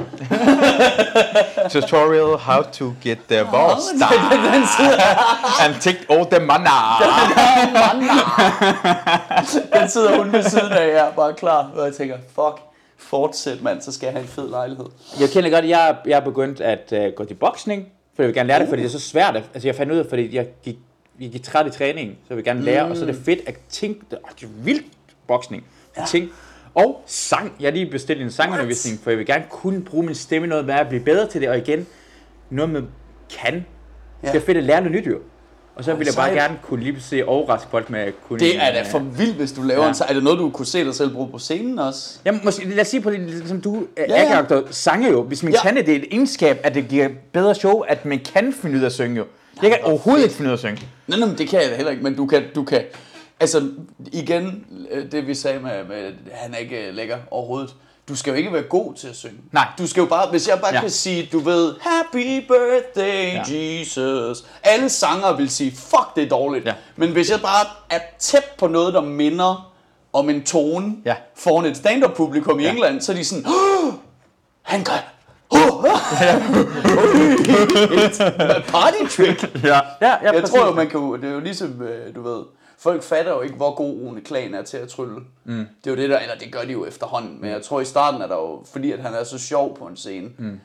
Tutorial 1.73 2.37
how 2.37 2.61
to 2.71 2.93
get 3.03 3.17
the 3.29 3.43
boss 3.51 3.87
den 3.87 3.99
sidder, 4.77 5.01
and 5.63 5.75
take 5.81 5.99
all 6.09 6.25
the 6.25 6.39
money. 6.39 6.67
den 9.79 9.89
sidder 9.89 10.17
hun 10.23 10.31
ved 10.31 10.43
siden 10.43 10.71
af, 10.71 10.87
jeg 10.87 11.07
er 11.07 11.11
bare 11.11 11.33
klar. 11.33 11.71
Og 11.75 11.85
jeg 11.85 11.93
tænker, 11.95 12.17
fuck, 12.27 12.61
fortsæt 12.97 13.61
mand, 13.61 13.81
så 13.81 13.91
skal 13.91 14.05
jeg 14.07 14.13
have 14.13 14.21
en 14.23 14.27
fed 14.27 14.49
lejlighed. 14.49 14.85
Jeg 15.19 15.29
kender 15.29 15.49
godt, 15.49 15.65
jeg, 15.65 15.95
jeg 16.05 16.15
er 16.17 16.19
begyndt 16.23 16.61
at 16.61 16.93
uh, 17.07 17.13
gå 17.15 17.25
til 17.25 17.33
boksning, 17.35 17.87
for 18.15 18.23
jeg 18.23 18.27
vil 18.27 18.35
gerne 18.35 18.47
lære 18.47 18.59
det, 18.59 18.69
fordi 18.69 18.81
det 18.81 18.87
er 18.87 18.91
så 18.99 19.09
svært. 19.09 19.35
at- 19.35 19.43
Altså 19.53 19.67
jeg 19.67 19.75
fandt 19.75 19.91
ud 19.91 19.97
af, 19.97 20.05
fordi 20.09 20.35
jeg 20.35 20.47
gik, 20.63 20.75
jeg 21.19 21.31
gik 21.31 21.43
træt 21.43 21.67
i 21.67 21.69
træningen, 21.69 22.15
så 22.15 22.25
jeg 22.29 22.37
vil 22.37 22.45
gerne 22.45 22.61
lære, 22.61 22.85
mm. 22.85 22.91
og 22.91 22.97
så 22.97 23.03
er 23.03 23.07
det 23.11 23.21
fedt 23.25 23.39
at 23.47 23.55
tænke, 23.69 24.01
er, 24.11 24.15
det 24.39 24.43
er 24.43 24.47
vildt 24.63 24.85
boksning, 25.27 25.63
ja. 25.97 26.05
tænke. 26.05 26.33
Og 26.75 27.03
sang, 27.05 27.53
jeg 27.59 27.67
har 27.67 27.71
lige 27.71 27.91
bestilt 27.91 28.21
en 28.21 28.31
sangundervisning, 28.31 28.99
for 29.03 29.09
jeg 29.09 29.17
vil 29.19 29.25
gerne 29.27 29.43
kunne 29.49 29.81
bruge 29.81 30.05
min 30.05 30.15
stemme 30.15 30.47
noget 30.47 30.65
med 30.65 30.73
at 30.73 30.87
blive 30.87 31.03
bedre 31.03 31.27
til 31.27 31.41
det, 31.41 31.49
og 31.49 31.57
igen, 31.57 31.87
noget 32.49 32.69
med 32.69 32.81
kan. 33.39 33.53
Det 33.53 33.63
er 34.29 34.33
Ja. 34.33 34.39
fedt 34.39 34.57
at 34.57 34.63
lære 34.63 34.81
noget 34.81 34.97
nyt 34.97 35.07
jo. 35.07 35.17
Og 35.75 35.83
så 35.83 35.93
vil 35.93 36.05
jeg 36.05 36.15
bare 36.15 36.33
gerne 36.33 36.59
kunne 36.63 36.79
lige 36.83 36.93
pludselig 36.93 37.25
overraske 37.25 37.67
folk 37.71 37.89
med 37.89 37.99
at 37.99 38.13
kunne... 38.27 38.39
Det 38.39 38.55
er 38.57 38.71
da 38.71 38.79
øh, 38.79 38.85
for 38.85 38.99
vildt, 38.99 39.35
hvis 39.35 39.51
du 39.51 39.61
laver 39.61 39.81
Ja. 39.83 39.87
en 39.89 39.95
sang. 39.95 40.09
Er 40.09 40.13
det 40.13 40.23
noget, 40.23 40.39
du 40.39 40.49
kunne 40.49 40.65
se 40.65 40.85
dig 40.85 40.95
selv 40.95 41.13
bruge 41.13 41.29
på 41.31 41.37
scenen 41.37 41.79
også? 41.79 42.19
Jamen, 42.25 42.41
måske, 42.43 42.69
lad 42.69 42.79
os 42.81 42.87
sige 42.87 43.01
på 43.01 43.09
det, 43.11 43.19
ligesom 43.19 43.61
du, 43.61 43.83
ja, 43.97 44.03
Ja, 44.09 44.43
ja. 44.49 44.61
sange 44.71 45.09
jo. 45.09 45.23
Hvis 45.23 45.43
man 45.43 45.53
ja. 45.53 45.61
Kan 45.61 45.75
det, 45.75 45.85
det 45.85 45.91
er 45.95 45.99
et 45.99 46.05
egenskab, 46.11 46.59
at 46.63 46.75
det 46.75 46.87
giver 46.87 47.09
bedre 47.33 47.55
show, 47.55 47.79
at 47.79 48.05
man 48.05 48.19
kan 48.33 48.53
finde 48.53 48.75
ud 48.77 48.81
af 48.81 48.85
at 48.85 48.91
synge 48.93 49.15
jo. 49.17 49.25
Jeg 49.61 49.69
kan 49.71 49.79
overhovedet 49.83 50.23
ikke 50.23 50.35
finde 50.35 50.47
ud 50.47 50.51
af 50.51 50.55
at 50.55 50.59
synge. 50.59 50.87
Nej, 51.07 51.19
nej, 51.19 51.29
det 51.37 51.47
kan 51.49 51.61
jeg 51.61 51.69
da 51.71 51.75
heller 51.75 51.91
ikke, 51.91 52.03
men 52.03 52.15
du 52.15 52.25
kan, 52.25 52.43
du 52.55 52.63
kan, 52.63 52.81
altså 53.41 53.69
igen, 54.11 54.65
øh, 54.91 55.11
det 55.11 55.27
vi 55.27 55.35
sagde 55.35 55.59
med, 55.59 55.83
med 55.83 56.11
han 56.31 56.53
er 56.53 56.57
ikke 56.57 56.87
øh, 56.87 56.93
lækker 56.93 57.17
overhovedet. 57.31 57.75
Du 58.09 58.15
skal 58.15 58.31
jo 58.31 58.37
ikke 58.37 58.53
være 58.53 58.63
god 58.63 58.93
til 58.93 59.07
at 59.07 59.15
synge. 59.15 59.35
Nej. 59.51 59.67
Du 59.77 59.87
skal 59.87 60.01
jo 60.01 60.07
bare, 60.07 60.29
hvis 60.29 60.47
jeg 60.47 60.59
bare 60.61 60.73
Ja. 60.73 60.81
kan 60.81 60.89
sige, 60.89 61.29
du 61.31 61.39
ved, 61.39 61.73
Happy 61.81 62.47
birthday, 62.47 63.33
Ja. 63.33 63.43
Jesus. 63.79 64.45
Alle 64.63 64.89
sanger 64.89 65.35
vil 65.37 65.49
sige, 65.49 65.71
fuck, 65.71 66.15
det 66.15 66.23
er 66.23 66.29
dårligt. 66.29 66.65
Ja. 66.65 66.73
Men 66.95 67.11
hvis 67.11 67.31
jeg 67.31 67.39
bare 67.41 67.65
er 67.89 67.99
tæt 68.19 68.43
på 68.57 68.67
noget, 68.67 68.93
der 68.93 69.01
minder 69.01 69.71
om 70.13 70.29
en 70.29 70.43
tone 70.43 70.95
Ja. 71.05 71.15
foran 71.35 71.65
et 71.65 71.77
stand-up 71.77 72.13
publikum 72.15 72.59
i 72.59 72.63
Ja. 72.63 72.71
England, 72.71 73.01
så 73.01 73.11
er 73.11 73.15
de 73.15 73.23
sådan, 73.25 73.45
oh, 73.45 73.93
han 74.61 74.83
gør, 74.83 75.13
oh, 75.51 75.83
party 78.67 79.15
trick. 79.15 79.63
Ja, 79.63 79.79
ja, 80.01 80.13
ja 80.23 80.31
Jeg 80.33 80.43
tror 80.49 80.65
jo, 80.65 80.71
man 80.73 80.89
kan 80.89 80.99
det 81.21 81.29
er 81.29 81.33
jo 81.33 81.39
ligesom, 81.39 81.81
øh, 81.81 82.15
du 82.15 82.21
ved, 82.21 82.43
folk 82.81 83.03
fatter 83.03 83.31
jo 83.31 83.41
ikke, 83.41 83.55
hvor 83.55 83.75
god 83.75 84.01
Rune 84.01 84.21
Klan 84.21 84.53
er 84.53 84.61
til 84.61 84.77
at 84.77 84.89
trylle. 84.89 85.15
Mm. 85.43 85.67
Det 85.83 85.87
er 85.87 85.91
jo 85.91 85.97
det 85.97 86.09
der, 86.09 86.19
eller 86.19 86.35
det 86.35 86.51
gør 86.51 86.61
de 86.61 86.71
jo 86.71 86.85
efterhånden, 86.85 87.41
men 87.41 87.49
jeg 87.49 87.61
tror 87.61 87.81
i 87.81 87.85
starten 87.85 88.21
er 88.21 88.27
der 88.27 88.35
jo, 88.35 88.63
fordi 88.71 88.91
at 88.91 88.99
han 88.99 89.13
er 89.13 89.23
så 89.23 89.37
sjov 89.37 89.77
på 89.77 89.85
en 89.85 89.97
scene, 89.97 90.29
mm. 90.37 90.59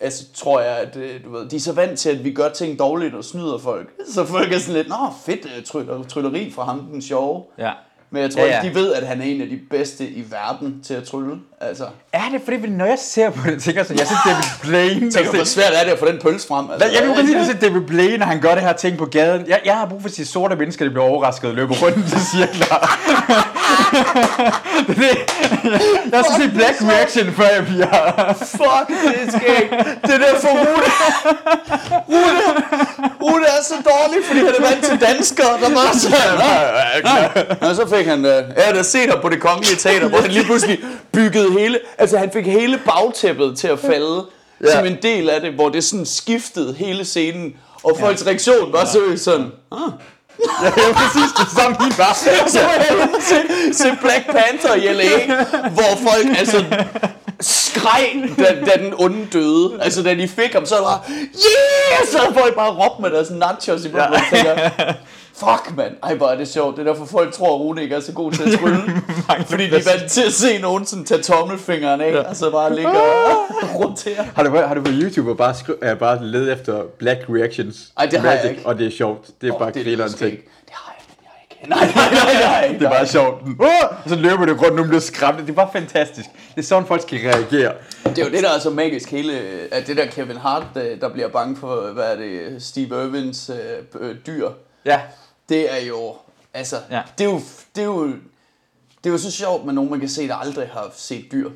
altså 0.00 0.24
tror 0.34 0.60
jeg, 0.60 0.78
at 0.78 0.96
øh, 0.96 1.24
du 1.24 1.30
ved, 1.30 1.48
de 1.48 1.56
er 1.56 1.60
så 1.60 1.72
vant 1.72 1.98
til, 1.98 2.10
at 2.10 2.24
vi 2.24 2.32
gør 2.32 2.48
ting 2.48 2.78
dårligt 2.78 3.14
og 3.14 3.24
snyder 3.24 3.58
folk. 3.58 3.90
Så 4.08 4.24
folk 4.24 4.52
er 4.52 4.58
sådan 4.58 4.74
lidt, 4.74 4.88
nå 4.88 4.96
fedt, 5.24 5.46
øh, 5.56 5.64
tryller, 5.64 6.02
trylleri 6.02 6.50
fra 6.50 6.64
ham, 6.64 6.86
den 6.86 7.02
sjove. 7.02 7.44
Ja. 7.58 7.72
Men 8.12 8.22
jeg 8.22 8.30
tror 8.30 8.42
Ja, 8.42 8.56
ja, 8.62 8.68
de 8.68 8.74
ved, 8.74 8.92
at 8.94 9.06
han 9.06 9.20
er 9.20 9.24
en 9.24 9.40
af 9.40 9.48
de 9.48 9.58
bedste 9.70 10.08
i 10.08 10.24
verden 10.30 10.82
til 10.86 10.94
at 10.94 11.04
trylle. 11.04 11.36
Altså, 11.60 11.84
Er 12.12 12.22
det 12.32 12.40
fordi, 12.44 12.56
når 12.56 12.84
jeg 12.84 12.98
ser 12.98 13.30
på 13.30 13.50
det, 13.50 13.62
tænker 13.62 13.80
jeg 13.80 13.86
sådan, 13.86 13.98
jeg 13.98 14.06
ser 14.06 14.14
David 14.26 14.42
Blaine. 14.62 15.10
tænk 15.12 15.34
hvor 15.34 15.44
svært 15.44 15.72
er 15.74 15.84
det 15.84 15.90
at 15.90 15.98
få 15.98 16.06
den 16.06 16.18
pølse 16.22 16.46
frem. 16.48 16.70
Altså, 16.70 16.88
Jeg 16.98 17.08
vil 17.08 17.14
præcis 17.14 17.46
se 17.46 17.66
David 17.66 17.80
Blaine, 17.80 18.16
når 18.16 18.26
han 18.26 18.40
gør 18.40 18.54
det 18.54 18.62
her 18.62 18.72
ting 18.72 18.98
på 18.98 19.04
gaden. 19.06 19.46
Jeg, 19.48 19.60
jeg 19.64 19.74
har 19.74 19.86
brug 19.86 20.00
for 20.00 20.08
at 20.08 20.14
sige 20.14 20.26
sorte 20.26 20.56
mennesker, 20.56 20.84
der 20.84 20.90
bliver 20.90 21.04
overrasket 21.04 21.50
og 21.50 21.56
løber 21.56 21.74
rundt 21.82 21.98
i 21.98 22.10
cirkler. 22.36 22.88
det, 24.86 24.96
det, 24.96 25.10
jeg 26.10 26.18
har 26.18 26.22
så 26.22 26.34
set 26.42 26.52
Black 26.54 26.76
Reaction, 26.82 27.32
før 27.32 27.48
jeg 27.56 27.64
bliver... 27.66 28.34
Fuck, 28.38 28.88
det 28.88 29.14
er 29.22 29.30
skægt. 29.38 29.70
Det 30.06 30.14
er 30.14 30.18
derfor 30.18 30.48
Rune, 30.48 30.90
Rune, 32.08 32.46
Rune 33.22 33.46
er 33.46 33.62
så 33.62 33.74
dårlig, 33.84 34.24
fordi 34.26 34.38
han 34.38 34.48
er 34.48 34.70
vant 34.70 34.84
til 34.84 35.00
danskere, 35.00 35.60
der 35.60 35.68
bare 35.74 35.94
så... 35.94 36.08
Og 37.68 37.76
så 37.76 37.96
fik 37.96 38.06
han, 38.06 38.24
øh, 38.24 38.42
jeg 38.56 38.64
havde 38.64 38.84
set 38.84 39.10
ham 39.10 39.18
på 39.22 39.28
det 39.28 39.40
kongelige 39.40 39.76
teater, 39.76 40.08
hvor 40.08 40.18
han 40.18 40.30
lige 40.30 40.44
pludselig 40.44 40.78
byggede 41.12 41.52
hele, 41.52 41.78
altså 41.98 42.18
han 42.18 42.30
fik 42.32 42.46
hele 42.46 42.78
bagtæppet 42.78 43.58
til 43.58 43.68
at 43.68 43.78
falde, 43.78 44.24
ja. 44.64 44.72
som 44.72 44.86
en 44.86 44.96
del 45.02 45.30
af 45.30 45.40
det, 45.40 45.52
hvor 45.52 45.68
det 45.68 45.84
sådan 45.84 46.06
skiftede 46.06 46.74
hele 46.74 47.04
scenen, 47.04 47.52
og 47.84 47.96
folks 48.00 48.26
reaktion 48.26 48.72
var 48.72 48.84
så 48.84 48.98
sådan, 49.16 49.46
ah. 49.72 49.78
Ja, 50.62 50.92
præcis 50.92 51.32
det 51.38 51.48
samme 51.58 51.76
min 51.80 51.92
var. 51.98 52.14
så 52.48 52.60
var 52.62 52.72
jeg 52.72 53.08
se, 53.20 53.74
se 53.74 53.96
Black 54.00 54.24
Panther 54.26 54.74
i 54.74 54.92
LA, 54.92 55.34
hvor 55.68 56.10
folk 56.10 56.38
altså 56.38 56.64
skreg, 57.40 58.36
da, 58.38 58.56
da 58.66 58.84
den 58.84 58.94
onde 58.96 59.26
døde. 59.32 59.78
Altså, 59.80 60.02
da 60.02 60.14
de 60.14 60.28
fik 60.28 60.52
ham, 60.52 60.66
så 60.66 60.74
var 60.74 60.80
det 60.80 60.86
bare, 60.86 61.00
yeah! 61.10 62.06
Så 62.12 62.40
folk 62.40 62.54
bare 62.54 62.70
råbt 62.70 63.00
med 63.00 63.10
deres 63.10 63.30
nachos 63.30 63.84
i 63.84 63.88
munden. 63.88 64.20
Ja. 64.32 64.70
Fuck, 65.34 65.76
mand. 65.76 65.92
Ej, 66.02 66.14
hvor 66.14 66.26
er 66.28 66.36
det 66.36 66.48
sjovt. 66.48 66.76
Det 66.76 66.86
er 66.86 66.92
derfor, 66.92 67.04
folk 67.06 67.32
tror, 67.34 67.54
at 67.54 67.60
Rune 67.60 67.82
ikke 67.82 67.94
er 67.94 68.00
så 68.00 68.12
god 68.12 68.32
til 68.32 68.42
at 68.52 68.58
trylle. 68.60 68.78
fordi 69.50 69.70
de 69.70 69.76
er 69.76 69.96
vant 69.98 70.10
til 70.10 70.22
at 70.22 70.32
se 70.32 70.58
nogen 70.58 70.86
sådan 70.86 71.04
tage 71.04 71.22
tommelfingeren 71.22 72.00
af, 72.00 72.16
og 72.16 72.36
så 72.36 72.50
bare 72.50 72.74
ligge 72.74 72.90
og 72.90 73.48
rotere. 73.84 74.24
Har 74.34 74.42
du, 74.42 74.50
har 74.56 74.74
du 74.74 74.82
på 74.82 74.90
YouTube 74.92 75.30
og 75.30 75.36
bare, 75.36 75.52
skri- 75.54 75.92
uh, 75.92 75.98
bare 75.98 76.24
led 76.24 76.52
efter 76.52 76.82
Black 76.98 77.20
Reactions? 77.28 77.92
Ej, 77.98 78.06
det 78.06 78.20
har 78.20 78.28
jeg 78.30 78.36
Magic, 78.42 78.50
ikke. 78.50 78.66
Og 78.68 78.78
det 78.78 78.86
er 78.86 78.90
sjovt. 78.90 79.26
Det 79.40 79.48
er 79.48 79.58
bare 79.58 79.70
det, 79.70 79.84
grilleren 79.84 80.10
måske 80.10 80.18
ting. 80.24 80.32
ikke. 80.32 80.48
det 80.64 80.72
har 80.72 80.94
jeg, 80.98 81.04
men 81.08 81.24
jeg 81.24 81.82
ikke 81.82 81.94
nej, 81.94 82.32
nej, 82.34 82.68
nej. 82.68 82.76
Det 82.78 82.86
er 82.86 82.90
bare 82.90 83.06
sjovt. 83.06 83.42
Uh! 83.42 83.66
Og 84.04 84.08
så 84.08 84.14
løber 84.16 84.46
det 84.46 84.62
rundt, 84.62 84.76
nu 84.76 84.84
bliver 84.84 85.00
skræmt. 85.00 85.38
Det 85.38 85.48
er 85.48 85.52
bare 85.52 85.68
fantastisk. 85.72 86.26
Det 86.54 86.62
er 86.62 86.66
sådan, 86.66 86.86
folk 86.86 87.02
skal 87.02 87.18
reagere. 87.18 87.72
Det 88.04 88.18
er 88.18 88.24
jo 88.24 88.30
det, 88.30 88.42
der 88.42 88.50
er 88.50 88.58
så 88.58 88.70
magisk 88.70 89.10
hele, 89.10 89.32
at 89.72 89.86
det 89.86 89.96
der 89.96 90.06
Kevin 90.06 90.36
Hart, 90.36 90.62
der 90.74 90.96
der 91.00 91.08
bliver 91.08 91.28
bange 91.28 91.56
for, 91.56 91.92
hvad 91.92 92.04
er 92.04 92.16
det, 92.16 92.62
Steve 92.62 92.86
Irwins 93.04 93.50
øh, 93.50 94.08
øh, 94.08 94.16
dyr. 94.26 94.48
Ja. 94.84 95.00
Det 95.52 95.72
er 95.72 95.86
jo, 95.86 96.14
altså, 96.54 96.76
Ja. 96.90 97.02
det, 97.18 97.24
er 97.26 97.30
jo, 97.30 97.40
det, 97.76 97.82
er 97.82 97.86
jo, 97.86 98.06
det 98.06 99.06
er 99.06 99.10
jo 99.10 99.18
så 99.18 99.30
sjovt 99.30 99.64
med 99.64 99.72
nogen, 99.74 99.90
man 99.90 100.00
kan 100.00 100.08
se, 100.08 100.28
der 100.28 100.34
aldrig 100.34 100.68
har 100.72 100.90
set 100.96 101.24
dyr. 101.32 101.50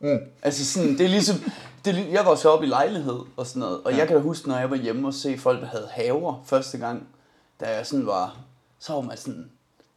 Mm. 0.00 0.18
Altså 0.42 0.64
sådan, 0.64 0.88
det 0.98 1.00
er 1.00 1.08
ligesom, 1.08 1.36
det 1.84 1.94
er, 1.98 2.04
jeg 2.12 2.26
var 2.26 2.34
så 2.34 2.50
op 2.50 2.62
i 2.62 2.66
lejlighed 2.66 3.18
og 3.36 3.46
sådan 3.46 3.60
noget, 3.60 3.80
og 3.84 3.92
ja. 3.92 3.98
jeg 3.98 4.06
kan 4.06 4.16
da 4.16 4.22
huske, 4.22 4.48
når 4.48 4.58
jeg 4.58 4.70
var 4.70 4.76
hjemme 4.76 5.08
og 5.08 5.14
se 5.14 5.38
folk, 5.38 5.60
der 5.60 5.66
havde 5.66 5.88
haver 5.90 6.42
første 6.46 6.78
gang, 6.78 7.06
da 7.60 7.76
jeg 7.76 7.86
sådan 7.86 8.06
var, 8.06 8.36
så 8.80 8.92
var 8.92 9.00
man 9.00 9.16
sådan, 9.16 9.50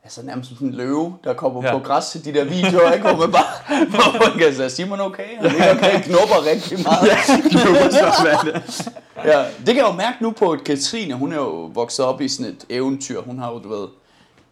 altså 0.03 0.25
nærmest 0.25 0.47
som 0.49 0.57
sådan 0.57 0.67
en 0.69 0.73
løve, 0.75 1.15
der 1.23 1.33
kommer 1.33 1.65
Ja. 1.65 1.71
på 1.77 1.83
græs 1.83 2.09
til 2.09 2.25
de 2.25 2.33
der 2.33 2.43
videoer, 2.43 2.91
ikke? 2.91 3.07
Hvor 3.07 3.17
man 3.17 3.31
bare, 3.31 3.75
hvor 3.89 4.29
man 4.29 4.39
kan 4.39 4.55
sige, 4.55 4.69
Simon 4.69 4.99
okay? 5.01 5.37
Han 5.37 5.77
okay, 5.77 6.01
knupper 6.07 6.45
rigtig 6.51 6.79
meget. 6.83 7.07
Ja, 7.07 7.17
det 9.57 9.65
kan 9.65 9.75
jeg 9.75 9.87
jo 9.87 9.91
mærke 9.91 10.23
nu 10.23 10.31
på, 10.31 10.51
at 10.51 10.63
Katrine, 10.63 11.13
hun 11.13 11.31
er 11.31 11.37
jo 11.37 11.71
vokset 11.73 12.05
op 12.05 12.21
i 12.21 12.27
sådan 12.27 12.51
et 12.51 12.65
eventyr. 12.69 13.21
Hun 13.21 13.39
har 13.39 13.51
jo, 13.51 13.59
du 13.59 13.69
ved, 13.69 13.87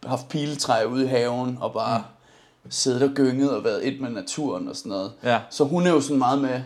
haft 0.06 0.28
piletræ 0.28 0.84
ude 0.84 1.04
i 1.04 1.06
haven 1.08 1.58
og 1.60 1.72
bare 1.72 1.98
mm. 2.64 2.70
siddet 2.70 3.02
og 3.02 3.10
gynget 3.14 3.50
og 3.56 3.64
været 3.64 3.88
et 3.88 4.00
med 4.00 4.10
naturen 4.10 4.68
og 4.68 4.76
sådan 4.76 4.90
noget. 4.90 5.12
Ja. 5.24 5.40
Så 5.50 5.64
hun 5.64 5.86
er 5.86 5.90
jo 5.90 6.00
sådan 6.00 6.18
meget 6.18 6.38
med, 6.38 6.60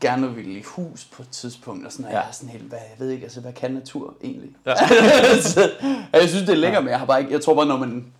gerne 0.00 0.34
vil 0.34 0.56
i 0.56 0.62
hus 0.62 1.04
på 1.04 1.22
et 1.22 1.28
tidspunkt, 1.28 1.86
og 1.86 1.92
sådan, 1.92 2.04
og 2.04 2.12
Ja. 2.12 2.18
jeg 2.18 2.28
er 2.28 2.32
sådan 2.32 2.48
helt, 2.48 2.64
hvad, 2.64 2.78
jeg 2.78 3.06
ved 3.06 3.10
ikke, 3.12 3.24
altså, 3.24 3.40
hvad 3.40 3.52
kan 3.52 3.70
natur 3.70 4.14
egentlig? 4.24 4.50
Ja. 4.66 4.74
så, 5.52 5.70
jeg 6.12 6.28
synes, 6.28 6.46
det 6.46 6.52
er 6.52 6.56
lækkert, 6.56 6.84
men 6.84 6.90
jeg 6.90 6.98
har 6.98 7.06
bare 7.06 7.20
ikke, 7.20 7.32
jeg 7.32 7.40
tror 7.40 7.54
bare, 7.54 7.66
når 7.66 7.76
man, 7.76 8.12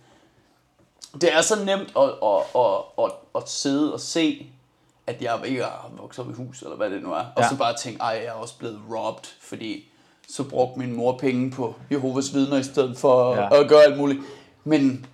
det 1.21 1.33
er 1.33 1.41
så 1.41 1.55
nemt 1.65 1.91
at, 1.97 2.03
at, 2.03 2.41
at, 2.55 3.05
at, 3.05 3.11
at 3.35 3.49
sidde 3.49 3.93
og 3.93 3.99
se, 3.99 4.50
at 5.15 5.21
jeg 5.21 5.39
ikke 5.45 5.61
har 5.63 5.89
vokset 6.01 6.25
op 6.25 6.31
i 6.31 6.33
hus, 6.33 6.61
eller 6.61 6.75
hvad 6.77 6.89
det 6.89 7.03
nu 7.03 7.11
er, 7.11 7.25
og 7.35 7.41
Ja. 7.43 7.49
så 7.49 7.55
bare 7.55 7.73
tænke, 7.77 7.99
ej, 8.01 8.07
jeg 8.09 8.25
er 8.25 8.31
også 8.31 8.57
blevet 8.57 8.79
robbed, 8.95 9.23
fordi 9.41 9.87
så 10.29 10.43
brugte 10.43 10.79
min 10.79 10.95
mor 10.95 11.17
penge 11.17 11.51
på 11.51 11.75
Jehovas 11.91 12.33
vidner, 12.33 12.57
i 12.57 12.63
stedet 12.63 12.97
for 12.97 13.35
Ja. 13.35 13.59
at 13.61 13.69
gøre 13.69 13.83
alt 13.83 13.97
muligt. 13.97 14.19
Men 14.63 15.05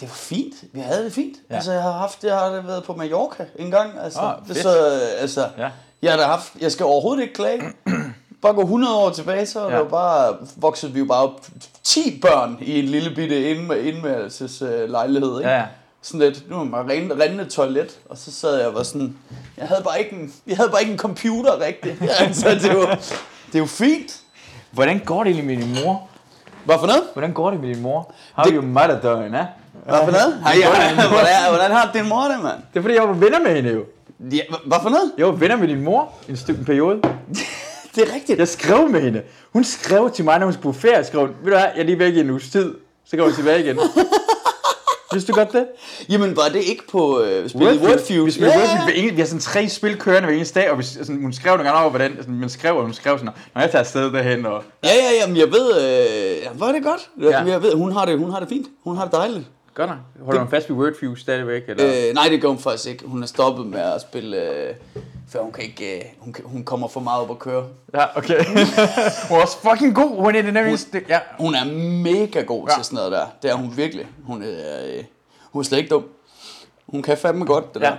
det 0.00 0.08
var 0.08 0.14
fint. 0.14 0.54
Vi 0.72 0.80
havde 0.80 1.04
det 1.04 1.12
fint. 1.12 1.36
Ja. 1.50 1.54
Altså, 1.54 1.72
jeg 1.72 1.82
har 1.82 1.92
haft, 1.92 2.24
jeg 2.24 2.34
har 2.38 2.50
været 2.60 2.84
på 2.84 2.94
Mallorca 2.94 3.44
en 3.56 3.70
gang. 3.70 3.98
Altså, 3.98 4.34
det, 4.48 4.56
fedt. 4.56 4.62
så, 4.62 4.70
altså, 5.18 5.48
Ja. 5.58 5.68
jeg 6.02 6.12
har 6.12 6.22
haft, 6.26 6.52
jeg 6.60 6.72
skal 6.72 6.86
overhovedet 6.86 7.22
ikke 7.22 7.34
klage. 7.34 7.62
Bare 8.42 8.52
gå 8.54 8.60
100 8.62 8.96
år 8.96 9.10
tilbage, 9.10 9.46
så 9.46 9.68
Ja. 9.68 9.76
ja. 9.76 9.84
bare, 9.84 10.36
voksede 10.56 10.92
vi 10.92 10.98
jo 10.98 11.04
bare 11.04 11.22
op 11.22 11.46
10 11.82 12.18
børn 12.22 12.58
i 12.60 12.78
en 12.78 12.84
lille 12.84 13.14
bitte 13.14 13.52
indme- 13.52 13.74
indværelses 13.74 14.62
øh, 14.62 14.90
lejlighed. 14.90 15.38
Ikke? 15.38 15.50
Ja, 15.50 15.56
ja. 15.56 15.66
Sådan 16.02 16.20
lidt, 16.20 16.50
nu 16.50 16.64
man 16.64 16.90
rent, 16.90 17.12
rindende 17.20 17.44
toilet, 17.44 17.98
og 18.08 18.18
så 18.18 18.32
sad 18.32 18.56
jeg 18.58 18.66
og 18.66 18.74
var 18.74 18.82
sådan, 18.82 19.16
jeg 19.56 19.68
havde 19.68 19.82
bare 19.84 19.98
ikke 20.00 20.12
en, 20.16 20.32
jeg 20.46 20.56
havde 20.56 20.70
bare 20.70 20.80
ikke 20.80 20.92
en 20.92 20.98
computer 20.98 21.60
rigtigt. 21.60 22.02
altså, 22.20 22.48
det 22.50 22.76
var, 22.76 22.86
det 23.46 23.54
er 23.54 23.58
jo 23.58 23.66
fint. 23.66 24.20
Hvordan 24.70 24.98
går 25.04 25.24
det 25.24 25.32
egentlig 25.32 25.58
med 25.58 25.66
din 25.66 25.84
mor? 25.84 26.08
Hvad 26.64 26.76
for 26.80 26.86
noget? 26.86 27.02
Hvordan 27.12 27.32
går 27.32 27.50
det 27.50 27.60
med 27.60 27.74
din 27.74 27.82
mor? 27.82 28.14
Har 28.34 28.42
Det- 28.44 28.54
jo 28.54 28.60
mother 28.62 29.20
ja? 29.22 29.28
Hvad 29.28 29.98
for 30.04 30.10
noget? 30.10 30.42
Ej, 30.46 30.52
ja, 30.60 30.68
hvordan, 30.68 31.08
hvordan 31.50 31.70
har 31.70 31.90
din 31.94 32.08
mor 32.08 32.22
det, 32.22 32.42
mand? 32.42 32.56
Det 32.72 32.78
er 32.78 32.82
fordi, 32.82 32.94
jeg 32.94 33.02
var 33.08 33.12
venner 33.14 33.40
med 33.40 33.54
hende 33.54 33.70
jo. 33.70 33.84
Ja, 34.20 34.38
hva- 34.50 34.68
hvad 34.68 34.78
for 34.82 34.88
noget? 34.90 35.12
Jeg 35.18 35.26
var 35.26 35.32
venner 35.32 35.56
med 35.56 35.68
din 35.68 35.80
mor 35.84 36.12
en 36.28 36.36
stykke 36.36 36.64
periode. 36.64 37.00
Det 37.94 38.08
er 38.10 38.14
rigtigt. 38.14 38.38
Jeg 38.38 38.48
skrev 38.48 38.88
med 38.88 39.00
hende. 39.00 39.22
Hun 39.52 39.64
skrev 39.64 40.10
til 40.10 40.24
mig, 40.24 40.38
når 40.38 40.46
hun 40.46 40.52
skulle 40.52 40.74
på 40.74 40.80
ferie. 40.80 41.04
Skrev, 41.04 41.20
hun, 41.20 41.28
ved 41.28 41.34
du 41.52 41.58
hvad, 41.58 41.58
jeg 41.60 41.72
er 41.76 41.82
lige 41.84 41.98
væk 41.98 42.14
i 42.14 42.20
en 42.20 42.30
uges 42.30 42.50
tid. 42.50 42.74
Så 43.04 43.16
går 43.16 43.24
hun 43.24 43.32
tilbage 43.34 43.64
igen. 43.64 43.78
Vidste 45.12 45.32
du 45.32 45.36
godt 45.38 45.52
det? 45.52 45.66
Jamen, 46.08 46.36
var 46.36 46.48
det 46.52 46.62
ikke 46.64 46.82
på 46.88 47.20
øh, 47.22 47.48
spillet 47.48 47.80
Wordfeud? 47.80 48.24
Vi 48.24 48.30
spiller 48.30 48.48
Wordfeud. 48.56 48.84
hver 48.84 48.94
eneste- 48.94 49.14
Vi 49.14 49.20
har 49.20 49.26
sådan 49.26 49.40
tre 49.40 49.68
spil 49.68 49.96
kørende 49.96 50.26
hver 50.26 50.36
eneste 50.36 50.60
dag, 50.60 50.70
og 50.70 50.78
vi, 50.78 50.82
sådan, 50.84 51.22
hun 51.22 51.32
skrev 51.32 51.50
nogle 51.52 51.64
gange 51.64 51.80
over, 51.80 51.90
hvordan 51.90 52.16
sådan, 52.20 52.34
man 52.34 52.48
skrev, 52.48 52.76
og 52.76 52.82
hun 52.82 52.94
skrev 52.94 53.18
sådan, 53.18 53.32
når 53.54 53.60
jeg 53.62 53.70
tager 53.70 53.80
afsted 53.80 54.12
derhen, 54.12 54.46
og 54.46 54.62
Ja, 54.84 54.88
ja, 54.88 55.10
ja, 55.20 55.26
men 55.26 55.36
jeg 55.36 55.46
ved, 55.52 55.76
øh, 55.80 56.42
ja, 56.42 56.48
var 56.54 56.72
det 56.72 56.82
godt? 56.84 57.08
Ja. 57.30 57.38
Jeg 57.44 57.62
ved, 57.62 57.74
hun 57.74 57.92
har 57.92 58.04
det, 58.04 58.18
hun 58.18 58.30
har 58.30 58.40
det 58.40 58.48
fint. 58.48 58.66
Hun 58.84 58.96
har 58.96 59.04
det 59.04 59.12
dejligt. 59.12 59.44
Godt 59.74 59.90
nok. 59.90 59.98
Holder 60.24 60.40
hun 60.40 60.50
fast 60.50 60.70
ved 60.70 60.76
Wordfeud 60.76 61.16
stadigvæk? 61.16 61.62
Eller? 61.68 62.08
Øh, 62.08 62.14
nej, 62.14 62.28
det 62.28 62.40
gør 62.42 62.48
hun 62.48 62.58
faktisk 62.58 62.88
ikke. 62.88 63.06
Hun 63.06 63.22
er 63.22 63.26
stoppet 63.26 63.66
med 63.66 63.80
at 63.80 64.00
spille, 64.00 64.50
øh, 64.50 64.74
for 65.28 65.38
hun 65.42 65.52
kan 65.52 65.64
ikke, 65.64 65.98
øh, 65.98 66.04
hun, 66.18 66.34
hun 66.44 66.64
kommer 66.64 66.88
for 66.88 67.00
meget 67.00 67.22
op 67.22 67.30
at 67.30 67.38
køre. 67.38 67.68
Ja, 67.94 68.18
okay. 68.18 68.44
hun 69.28 69.36
er 69.38 69.42
også 69.42 69.56
fucking 69.70 69.94
god. 69.94 70.16
Hun 70.22 70.34
er 70.34 70.42
det 70.42 70.54
nærmest... 70.54 70.94
Ja. 71.08 71.20
Hun 71.38 71.54
er 71.54 71.64
mega 72.02 72.42
god 72.42 72.68
Ja. 72.68 72.74
til 72.74 72.84
sådan 72.84 72.96
noget 72.96 73.12
der. 73.12 73.26
Det 73.42 73.50
er 73.50 73.54
hun 73.54 73.76
virkelig. 73.76 74.06
Hun 74.24 74.42
er, 74.42 74.86
øh, 74.86 75.04
hun 75.52 75.60
er 75.60 75.64
slet 75.64 75.78
ikke 75.78 75.90
dum. 75.90 76.04
Hun 76.86 77.02
kan 77.02 77.18
fandme 77.18 77.44
godt, 77.44 77.74
det 77.74 77.80
Ja. 77.80 77.86
der. 77.86 77.96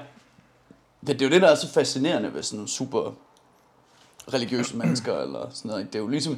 Men 1.01 1.13
det 1.13 1.21
er 1.21 1.25
jo 1.25 1.31
det, 1.33 1.41
der 1.41 1.47
er 1.47 1.55
så 1.55 1.73
fascinerende 1.73 2.33
ved 2.33 2.43
sådan 2.43 2.57
nogle 2.57 2.69
super 2.69 3.11
religiøse 4.33 4.77
mennesker, 4.77 5.17
eller 5.17 5.47
sådan 5.53 5.69
noget. 5.71 5.87
Det 5.93 5.95
er 5.95 6.03
jo 6.03 6.07
ligesom, 6.07 6.37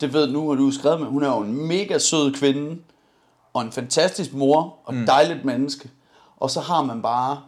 det 0.00 0.12
ved 0.12 0.26
nu, 0.26 0.48
har 0.48 0.56
du 0.56 0.70
skrevet 0.70 1.00
med, 1.00 1.08
hun 1.08 1.22
er 1.22 1.28
jo 1.28 1.38
en 1.38 1.66
mega 1.68 1.98
sød 1.98 2.32
kvinde, 2.32 2.78
og 3.54 3.62
en 3.62 3.72
fantastisk 3.72 4.32
mor, 4.32 4.76
og 4.84 4.94
et 4.94 5.06
dejligt 5.06 5.44
menneske. 5.44 5.88
Og 6.36 6.50
så 6.50 6.60
har 6.60 6.82
man 6.82 7.02
bare 7.02 7.40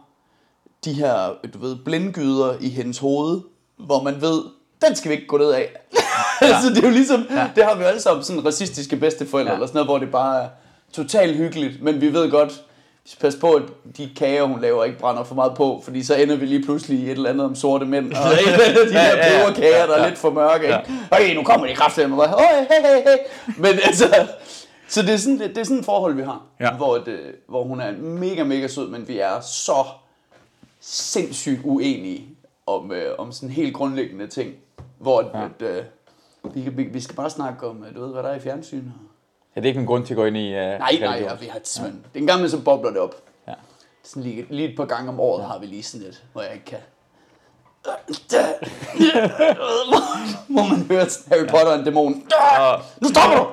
de 0.85 0.93
her, 0.93 1.29
du 1.53 1.59
ved, 1.59 1.75
blindgyder 1.75 2.53
i 2.61 2.69
hendes 2.69 2.97
hoved, 2.99 3.41
hvor 3.77 4.01
man 4.03 4.21
ved, 4.21 4.41
den 4.85 4.95
skal 4.95 5.09
vi 5.09 5.15
ikke 5.15 5.27
gå 5.27 5.37
ned 5.37 5.51
af. 5.51 5.69
Ja. 6.41 6.61
så 6.61 6.69
det 6.69 6.77
er 6.77 6.87
jo 6.87 6.93
ligesom, 6.93 7.25
ja. 7.29 7.47
det 7.55 7.63
har 7.63 7.75
vi 7.75 7.81
jo 7.81 7.87
alle 7.87 8.01
sammen 8.01 8.23
sådan 8.23 8.45
racistiske 8.45 8.97
bedsteforældre, 8.97 9.51
Ja. 9.51 9.55
eller 9.55 9.67
sådan 9.67 9.75
noget, 9.77 9.87
hvor 9.87 9.97
det 9.97 10.11
bare 10.11 10.43
er 10.43 10.47
totalt 10.93 11.35
hyggeligt, 11.37 11.83
men 11.83 12.01
vi 12.01 12.13
ved 12.13 12.31
godt, 12.31 12.49
vi 13.03 13.09
skal 13.09 13.21
passe 13.21 13.39
på, 13.39 13.51
at 13.53 13.61
de 13.97 14.09
kager, 14.17 14.43
hun 14.43 14.61
laver, 14.61 14.83
ikke 14.83 14.97
brænder 14.99 15.23
for 15.23 15.35
meget 15.35 15.53
på, 15.55 15.81
fordi 15.83 16.03
så 16.03 16.15
ender 16.15 16.35
vi 16.35 16.45
lige 16.45 16.63
pludselig 16.65 16.99
i 16.99 17.03
et 17.05 17.11
eller 17.11 17.29
andet 17.29 17.45
om 17.45 17.55
sorte 17.55 17.85
mænd, 17.85 18.13
og 18.13 18.31
et 18.33 18.39
eller 18.39 18.65
andet 18.65 18.87
de 18.89 18.99
Ja, 18.99 19.15
der 19.15 19.39
peberkager, 19.45 19.85
der 19.85 19.93
er 19.95 20.07
lidt 20.09 20.19
for 20.19 20.29
mørke, 20.29 20.63
ikke? 20.65 20.79
Okay, 21.11 21.35
nu 21.35 21.43
kommer 21.43 21.67
de 21.67 21.75
kraftigt, 21.75 22.11
og 22.11 22.17
bare, 22.17 22.27
hey, 22.39 22.65
hey, 22.69 22.87
hey, 22.95 23.03
hey. 23.03 23.17
Men 23.57 23.79
altså, 23.83 24.27
så 24.87 25.01
det 25.01 25.13
er 25.13 25.17
sådan, 25.17 25.39
det, 25.39 25.49
det 25.49 25.57
er 25.57 25.63
sådan 25.63 25.79
et 25.79 25.85
forhold, 25.85 26.13
vi 26.15 26.21
har, 26.23 26.41
Ja. 26.59 26.73
hvor, 26.75 26.97
det, 26.97 27.19
hvor 27.47 27.63
hun 27.63 27.81
er 27.81 27.91
mega, 27.91 28.43
mega 28.43 28.67
sød, 28.67 28.89
men 28.89 29.07
vi 29.07 29.19
er 29.19 29.39
så 29.39 29.85
sindssygt 30.79 31.59
uenige 31.63 32.27
om, 32.65 32.91
øh, 32.91 33.15
om 33.17 33.31
sådan 33.31 33.49
helt 33.49 33.73
grundlæggende 33.75 34.27
ting, 34.27 34.53
hvor 34.97 35.21
Ja. 35.33 35.39
ja. 35.39 35.45
at, 35.45 35.61
øh, 35.61 35.83
vi, 36.55 36.61
vi, 36.69 36.83
vi 36.83 37.01
skal 37.01 37.15
bare 37.15 37.29
snakke 37.29 37.67
om, 37.67 37.83
øh, 37.83 37.95
du 37.95 38.01
ved, 38.05 38.13
hvad 38.13 38.23
der 38.23 38.29
er 38.29 38.35
i 38.35 38.39
fjernsynet. 38.39 38.91
Ja, 39.55 39.61
det 39.61 39.65
er 39.65 39.69
ikke 39.69 39.79
en 39.79 39.85
grund 39.87 40.05
til 40.05 40.13
at 40.13 40.15
gå 40.17 40.25
ind 40.25 40.37
i... 40.37 40.47
Uh, 40.49 40.55
Nej, 40.59 40.97
nej, 40.99 41.19
ja, 41.21 41.35
vi 41.35 41.45
har 41.45 41.59
simpelthen, 41.63 42.03
det 42.13 42.19
er 42.19 42.23
en 42.23 42.27
gang 42.27 42.41
med, 42.41 42.49
så 42.49 42.61
bobler 42.61 42.89
det 42.89 42.99
op. 42.99 43.15
Ja. 43.47 43.53
Sådan 44.03 44.23
lige, 44.23 44.45
lige 44.49 44.69
et 44.69 44.77
par 44.77 44.85
gange 44.85 45.09
om 45.09 45.19
året 45.19 45.45
har 45.45 45.59
vi 45.59 45.65
lige 45.65 45.83
sådan 45.83 46.07
et, 46.07 46.23
hvor 46.33 46.41
jeg 46.41 46.53
ikke 46.53 46.65
kan. 46.65 46.77
hvor 50.53 50.69
man 50.69 50.87
hører 50.91 51.05
Harry 51.29 51.47
Potter 51.47 51.67
og 51.71 51.79
en 51.79 51.85
dæmon. 51.85 52.13
Nu 53.01 53.07
stopper 53.09 53.37
du! 53.37 53.45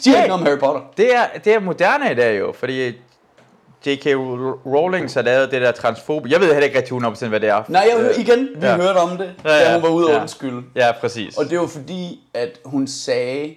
Siger 0.00 0.16
ikke 0.16 0.28
noget 0.28 0.40
om 0.42 0.46
Harry 0.46 0.58
Potter. 0.58 0.80
Det 0.96 1.14
er, 1.14 1.24
det 1.44 1.54
er 1.54 1.60
moderne 1.60 2.12
i 2.12 2.14
dag 2.14 2.38
jo, 2.38 2.52
fordi 2.52 2.92
J.K. 3.86 4.06
Rowling 4.66 5.12
har 5.14 5.22
lavet 5.22 5.50
det 5.50 5.62
der 5.62 5.72
transfobe. 5.72 6.28
Jeg 6.30 6.40
ved 6.40 6.46
heller 6.52 6.64
ikke 6.64 6.78
rigtig 6.78 6.96
100% 7.26 7.28
hvad 7.28 7.40
det 7.40 7.48
er. 7.48 7.62
Nej, 7.68 7.88
jeg, 7.90 8.00
Øh, 8.10 8.20
igen, 8.20 8.48
vi 8.56 8.66
ja. 8.66 8.76
hørte 8.76 8.96
om 8.98 9.18
det, 9.18 9.34
Ja, 9.44 9.50
ja, 9.50 9.58
ja, 9.58 9.68
da 9.68 9.74
hun 9.74 9.82
var 9.82 9.88
ude 9.88 10.10
ja. 10.12 10.20
undskylde. 10.20 10.62
Ja, 10.74 10.92
præcis. 11.00 11.36
Og 11.36 11.50
det 11.50 11.58
var 11.58 11.66
fordi, 11.66 12.20
at 12.34 12.58
hun 12.64 12.86
sagde, 12.86 13.54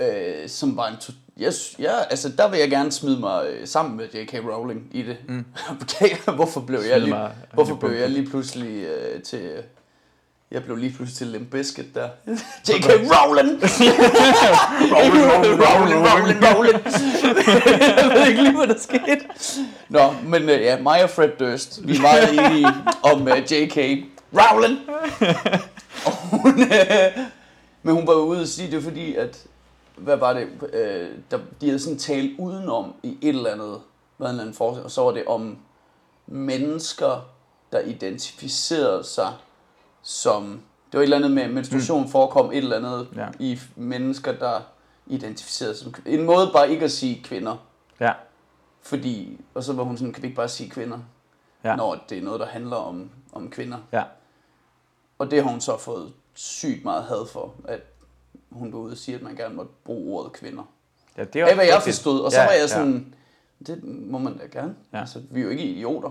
øh, 0.00 0.48
som 0.48 0.76
var 0.76 0.86
en... 0.88 0.94
Jeg, 1.36 1.52
ja, 1.78 1.92
altså, 2.10 2.28
der 2.38 2.48
vil 2.50 2.58
jeg 2.58 2.70
gerne 2.70 2.92
smide 2.92 3.20
mig 3.20 3.46
øh, 3.48 3.66
sammen 3.66 3.96
med 3.96 4.04
J.K. 4.14 4.34
Rowling 4.52 4.86
i 4.92 5.02
det. 5.02 5.16
Mm. 5.28 5.44
hvorfor 6.36 6.60
blev 6.60 6.80
jeg 6.90 7.00
lige, 7.00 7.16
hvorfor 7.52 7.74
blev 7.74 7.90
jeg 7.92 8.10
lige 8.10 8.26
pludselig 8.30 8.84
øh, 8.84 9.22
til... 9.22 9.50
Jeg 10.50 10.64
blev 10.64 10.76
lige 10.76 10.92
pludselig 10.92 11.18
til 11.18 11.26
Limp 11.26 11.50
Bizkit 11.50 11.94
der. 11.94 12.08
J.K. 12.68 12.88
Rowling! 13.14 13.62
Rowling, 14.92 15.24
Rowling, 15.32 16.00
Rowling, 16.08 16.38
Rowling. 16.46 16.84
jeg 17.98 18.10
ved 18.14 18.26
ikke 18.26 18.42
lige, 18.42 18.56
hvad 18.56 18.66
der 18.66 18.78
skete. 18.78 19.24
Nå, 19.88 20.14
men 20.24 20.42
øh, 20.42 20.60
ja, 20.60 20.80
mig 20.80 21.04
og 21.04 21.10
Fred 21.10 21.28
Durst, 21.38 21.80
vi 21.88 21.96
er 21.96 22.00
meget 22.00 22.32
enige 22.32 22.66
om 23.02 23.28
øh, 23.28 23.52
J.K. 23.52 23.76
Rowling. 24.32 24.78
Og 26.06 26.12
hun, 26.12 26.62
øh, 26.62 27.18
men 27.82 27.94
hun 27.94 28.06
var 28.06 28.14
ude 28.14 28.40
og 28.40 28.48
sige, 28.48 28.70
det 28.70 28.82
fordi, 28.82 29.14
at, 29.14 29.46
hvad 29.96 30.16
var 30.16 30.32
det, 30.32 30.48
øh, 30.72 31.08
der, 31.30 31.38
de 31.60 31.66
havde 31.66 31.80
sådan 31.80 31.98
talt 31.98 32.38
udenom 32.38 32.94
i 33.02 33.18
et 33.22 33.28
eller 33.28 33.52
andet, 33.52 33.80
hvad 34.16 34.26
en 34.26 34.30
eller 34.30 34.42
anden 34.42 34.54
forskning, 34.54 34.84
og 34.84 34.90
så 34.90 35.02
var 35.02 35.10
det 35.10 35.24
om 35.26 35.58
mennesker, 36.26 37.26
der 37.72 37.80
identificerede 37.80 39.04
sig 39.04 39.32
som, 40.08 40.60
det 40.92 40.98
var 40.98 40.98
et 40.98 41.02
eller 41.02 41.16
andet 41.16 41.30
med 41.30 41.48
menstruation 41.48 42.02
mm. 42.02 42.08
forekom 42.08 42.50
et 42.50 42.56
eller 42.58 42.76
andet 42.76 43.08
Ja. 43.16 43.20
ja. 43.22 43.28
i 43.38 43.58
mennesker, 43.76 44.32
der 44.32 44.60
identificerede 45.06 45.74
sig 45.76 45.84
som. 45.84 45.94
En 46.06 46.22
måde 46.22 46.50
bare 46.52 46.70
ikke 46.70 46.84
at 46.84 46.92
sige 46.92 47.22
kvinder, 47.24 47.56
Ja. 48.00 48.12
fordi, 48.82 49.40
og 49.54 49.64
så 49.64 49.72
var 49.72 49.82
hun 49.82 49.96
sådan, 49.96 50.12
kan 50.12 50.22
vi 50.22 50.26
ikke 50.26 50.36
bare 50.36 50.48
sige 50.48 50.70
kvinder, 50.70 50.98
Ja. 51.64 51.70
ja. 51.70 51.76
når 51.76 52.04
det 52.08 52.18
er 52.18 52.22
noget, 52.22 52.40
der 52.40 52.46
handler 52.46 52.76
om, 52.76 53.10
om 53.32 53.50
kvinder. 53.50 53.78
Ja. 53.92 54.02
Og 55.18 55.30
det 55.30 55.42
har 55.42 55.50
hun 55.50 55.60
så 55.60 55.78
fået 55.78 56.12
sygt 56.34 56.84
meget 56.84 57.04
had 57.04 57.26
for, 57.26 57.54
at 57.64 57.80
hun 58.50 58.72
var 58.72 58.78
ude 58.78 58.92
og 58.92 58.98
sige, 58.98 59.14
at 59.14 59.22
man 59.22 59.36
gerne 59.36 59.54
måtte 59.54 59.72
bruge 59.84 60.18
ordet 60.18 60.32
kvinder. 60.32 60.62
Ja, 61.16 61.24
det 61.24 61.40
er 61.40 61.46
af 61.46 61.54
hvad 61.54 61.64
jeg 61.66 61.82
forstod. 61.82 62.20
Og 62.20 62.32
så 62.32 62.38
Ja, 62.40 62.44
var 62.46 62.52
jeg 62.52 62.60
ja. 62.60 62.66
sådan, 62.66 63.14
det 63.66 63.84
må 63.84 64.18
man 64.18 64.38
da 64.38 64.44
gerne. 64.46 64.74
Ja. 64.92 65.00
Altså, 65.00 65.22
vi 65.30 65.40
er 65.40 65.44
jo 65.44 65.50
ikke 65.50 65.64
idioter. 65.64 66.10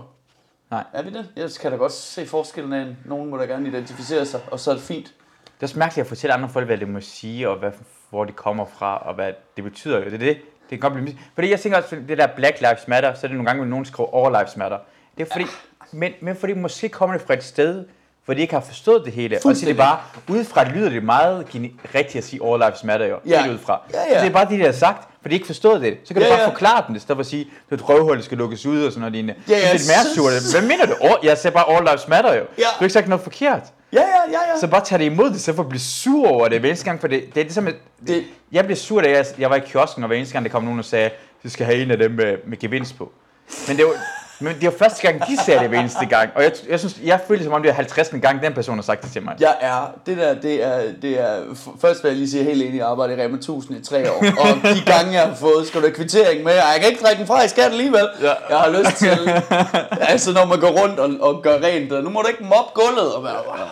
Nej. 0.70 0.84
Er 0.92 1.02
vi 1.02 1.10
det? 1.10 1.28
Jeg 1.36 1.50
kan 1.60 1.70
da 1.70 1.76
godt 1.76 1.92
se 1.92 2.26
forskellen 2.26 2.72
af, 2.72 2.86
nogen 3.04 3.30
må 3.30 3.36
da 3.36 3.44
gerne 3.44 3.68
identificere 3.68 4.26
sig, 4.26 4.40
og 4.50 4.60
så 4.60 4.70
er 4.70 4.74
det 4.74 4.82
fint. 4.84 5.06
Det 5.44 5.62
er 5.62 5.66
også 5.66 5.78
mærkeligt 5.78 6.04
at 6.04 6.08
fortælle 6.08 6.34
andre 6.34 6.48
folk, 6.48 6.66
hvad 6.66 6.78
det 6.78 6.88
må 6.88 7.00
sige, 7.00 7.48
og 7.48 7.58
hvad, 7.58 7.72
hvor 8.10 8.24
de 8.24 8.32
kommer 8.32 8.64
fra, 8.64 8.96
og 8.98 9.14
hvad 9.14 9.32
det 9.56 9.64
betyder. 9.64 9.98
Det 10.04 10.14
er 10.14 10.18
det. 10.18 10.36
Det 10.70 10.80
kan 10.80 10.90
godt 10.90 10.92
blive 10.92 11.08
mis- 11.08 11.20
Fordi 11.34 11.50
jeg 11.50 11.60
tænker 11.60 11.78
også, 11.78 11.96
det 12.08 12.18
der 12.18 12.26
Black 12.36 12.60
Lives 12.60 12.88
Matter, 12.88 13.14
så 13.14 13.26
er 13.26 13.28
det 13.28 13.36
nogle 13.36 13.46
gange, 13.50 13.62
når 13.62 13.68
nogen 13.70 13.84
skriver 13.84 14.26
All 14.26 14.36
Lives 14.36 14.56
Matter. 14.56 14.78
Det 15.18 15.28
er 15.28 15.32
fordi, 15.32 15.44
men, 15.92 16.12
men 16.20 16.36
fordi 16.36 16.52
måske 16.54 16.88
kommer 16.88 17.16
det 17.16 17.26
fra 17.26 17.34
et 17.34 17.44
sted, 17.44 17.84
hvor 18.28 18.34
de 18.34 18.40
ikke 18.40 18.54
har 18.54 18.60
forstået 18.60 19.04
det 19.04 19.12
hele. 19.12 19.36
Og 19.44 19.56
så 19.56 19.66
er 19.66 19.68
det 19.68 19.76
bare, 19.76 19.98
udefra 20.28 20.64
lyder 20.64 20.88
det 20.90 21.02
meget 21.04 21.46
rigtigt 21.94 22.16
at 22.16 22.24
sige 22.24 22.40
All 22.46 22.58
Lives 22.58 22.84
Matter 22.84 23.06
jo. 23.06 23.16
Ja. 23.26 23.42
Helt 23.42 23.52
udefra. 23.54 23.80
Ja, 23.94 23.98
ja. 23.98 24.14
Så 24.18 24.20
det 24.20 24.28
er 24.28 24.32
bare 24.32 24.48
det, 24.50 24.58
de 24.58 24.64
har 24.64 24.72
sagt, 24.72 25.08
for 25.22 25.28
de 25.28 25.34
ikke 25.34 25.46
forstået 25.46 25.80
det. 25.82 25.96
Så 26.04 26.14
kan 26.14 26.22
du 26.22 26.28
Ja, 26.28 26.32
bare 26.34 26.40
ja. 26.42 26.48
forklare 26.48 26.84
dem, 26.88 26.96
i 26.96 26.98
stedet 26.98 27.16
for 27.16 27.20
at 27.20 27.26
sige, 27.26 27.46
at 27.70 27.78
et 27.80 27.88
røvhul 27.88 28.22
skal 28.22 28.38
lukkes 28.38 28.66
ud 28.66 28.82
og 28.84 28.92
sådan 28.92 29.00
noget 29.00 29.12
lignende. 29.12 29.34
Ja, 29.48 29.52
ja, 29.58 29.60
det 29.72 29.88
er 29.90 30.04
mere 30.04 30.14
surt. 30.14 30.60
Hvad 30.60 30.68
mener 30.68 30.86
du? 30.86 30.92
All- 30.92 31.26
Jeg 31.26 31.38
siger 31.38 31.52
bare 31.52 31.76
All 31.76 31.84
Lives 31.86 32.08
Matter 32.08 32.34
jo. 32.34 32.40
Du 32.40 32.62
har 32.78 32.82
ikke 32.82 32.92
sagt 32.92 33.08
noget 33.08 33.22
forkert. 33.22 33.62
Ja, 33.92 34.00
ja, 34.00 34.04
ja, 34.32 34.52
ja. 34.54 34.60
Så 34.60 34.66
bare 34.66 34.84
tag 34.84 34.98
det 34.98 35.04
imod 35.04 35.30
det, 35.30 35.40
så 35.40 35.52
for 35.54 35.62
at 35.62 35.68
blive 35.68 35.80
sur 35.80 36.28
over 36.28 36.48
det 36.48 36.60
hver 36.60 36.68
eneste 36.68 36.84
gang, 36.84 37.00
for 37.00 37.08
det, 37.08 37.24
det 37.34 37.40
er 37.40 37.44
ligesom, 37.44 37.66
at 37.66 37.74
Det- 38.06 38.24
jeg 38.52 38.64
blev 38.64 38.76
sur, 38.76 39.00
da 39.00 39.10
jeg, 39.10 39.24
jeg 39.38 39.50
var 39.50 39.56
i 39.56 39.60
kiosken, 39.60 40.02
og 40.02 40.06
hver 40.06 40.16
eneste 40.16 40.32
gang, 40.32 40.44
der 40.44 40.50
kom 40.50 40.62
nogen 40.64 40.78
og 40.78 40.84
sagde, 40.84 41.10
du 41.44 41.50
skal 41.50 41.66
have 41.66 41.82
en 41.82 41.90
af 41.90 41.98
dem 41.98 42.10
med, 42.10 42.36
med 42.46 42.58
gevinst 42.58 42.98
på. 42.98 43.12
Men 43.68 43.76
det 43.76 43.84
var, 43.84 43.92
men 44.40 44.54
det 44.60 44.64
var 44.64 44.74
første 44.78 45.02
gang, 45.02 45.26
de 45.26 45.36
sagde 45.44 45.60
det 45.60 45.68
hver 45.68 45.80
eneste 45.80 46.06
gang, 46.06 46.30
og 46.34 46.42
jeg, 46.42 46.52
jeg 46.68 46.78
synes, 46.78 46.96
jeg 47.04 47.20
følte 47.28 47.44
som 47.44 47.52
om, 47.52 47.62
det 47.62 47.68
var 47.68 47.74
50. 47.74 48.08
gang, 48.22 48.42
den 48.42 48.54
person 48.54 48.74
har 48.74 48.82
sagt 48.82 49.02
det 49.02 49.12
til 49.12 49.22
mig. 49.22 49.36
Jeg 49.40 49.54
er, 49.60 49.80
det 50.06 50.16
der, 50.16 50.34
det 50.34 50.64
er, 50.64 50.80
det 51.02 51.20
er, 51.20 51.40
først 51.80 52.02
vil 52.04 52.08
jeg 52.08 52.16
lige 52.16 52.30
sige, 52.30 52.44
helt 52.44 52.62
enig, 52.62 52.78
jeg 52.78 52.86
arbejder 52.86 53.16
i 53.16 53.24
Rema 53.24 53.36
1000 53.36 53.78
i 53.78 53.84
tre 53.84 54.12
år, 54.12 54.16
og 54.18 54.48
de 54.74 54.82
gange, 54.86 55.12
jeg 55.12 55.22
har 55.22 55.34
fået, 55.34 55.66
skal 55.66 55.80
du 55.80 55.86
have 55.86 55.94
kvittering 55.94 56.44
med, 56.44 56.52
og 56.52 56.56
jeg 56.58 56.76
kan 56.80 56.88
ikke 56.90 57.02
trække 57.02 57.18
den 57.18 57.26
fra 57.26 57.44
i 57.44 57.48
skat 57.48 57.64
alligevel. 57.64 58.08
Ja. 58.22 58.32
Jeg 58.50 58.58
har 58.58 58.70
lyst 58.70 58.96
til, 58.96 59.18
altså 60.00 60.32
når 60.32 60.44
man 60.44 60.60
går 60.60 60.82
rundt 60.82 60.98
og, 61.00 61.10
og 61.20 61.42
gør 61.42 61.58
rent, 61.58 61.92
og 61.92 62.02
nu 62.04 62.10
må 62.10 62.22
du 62.22 62.28
ikke 62.28 62.44
mobbe 62.44 62.70
gulvet, 62.74 63.14
og 63.14 63.24
være 63.24 63.42
bare, 63.48 63.68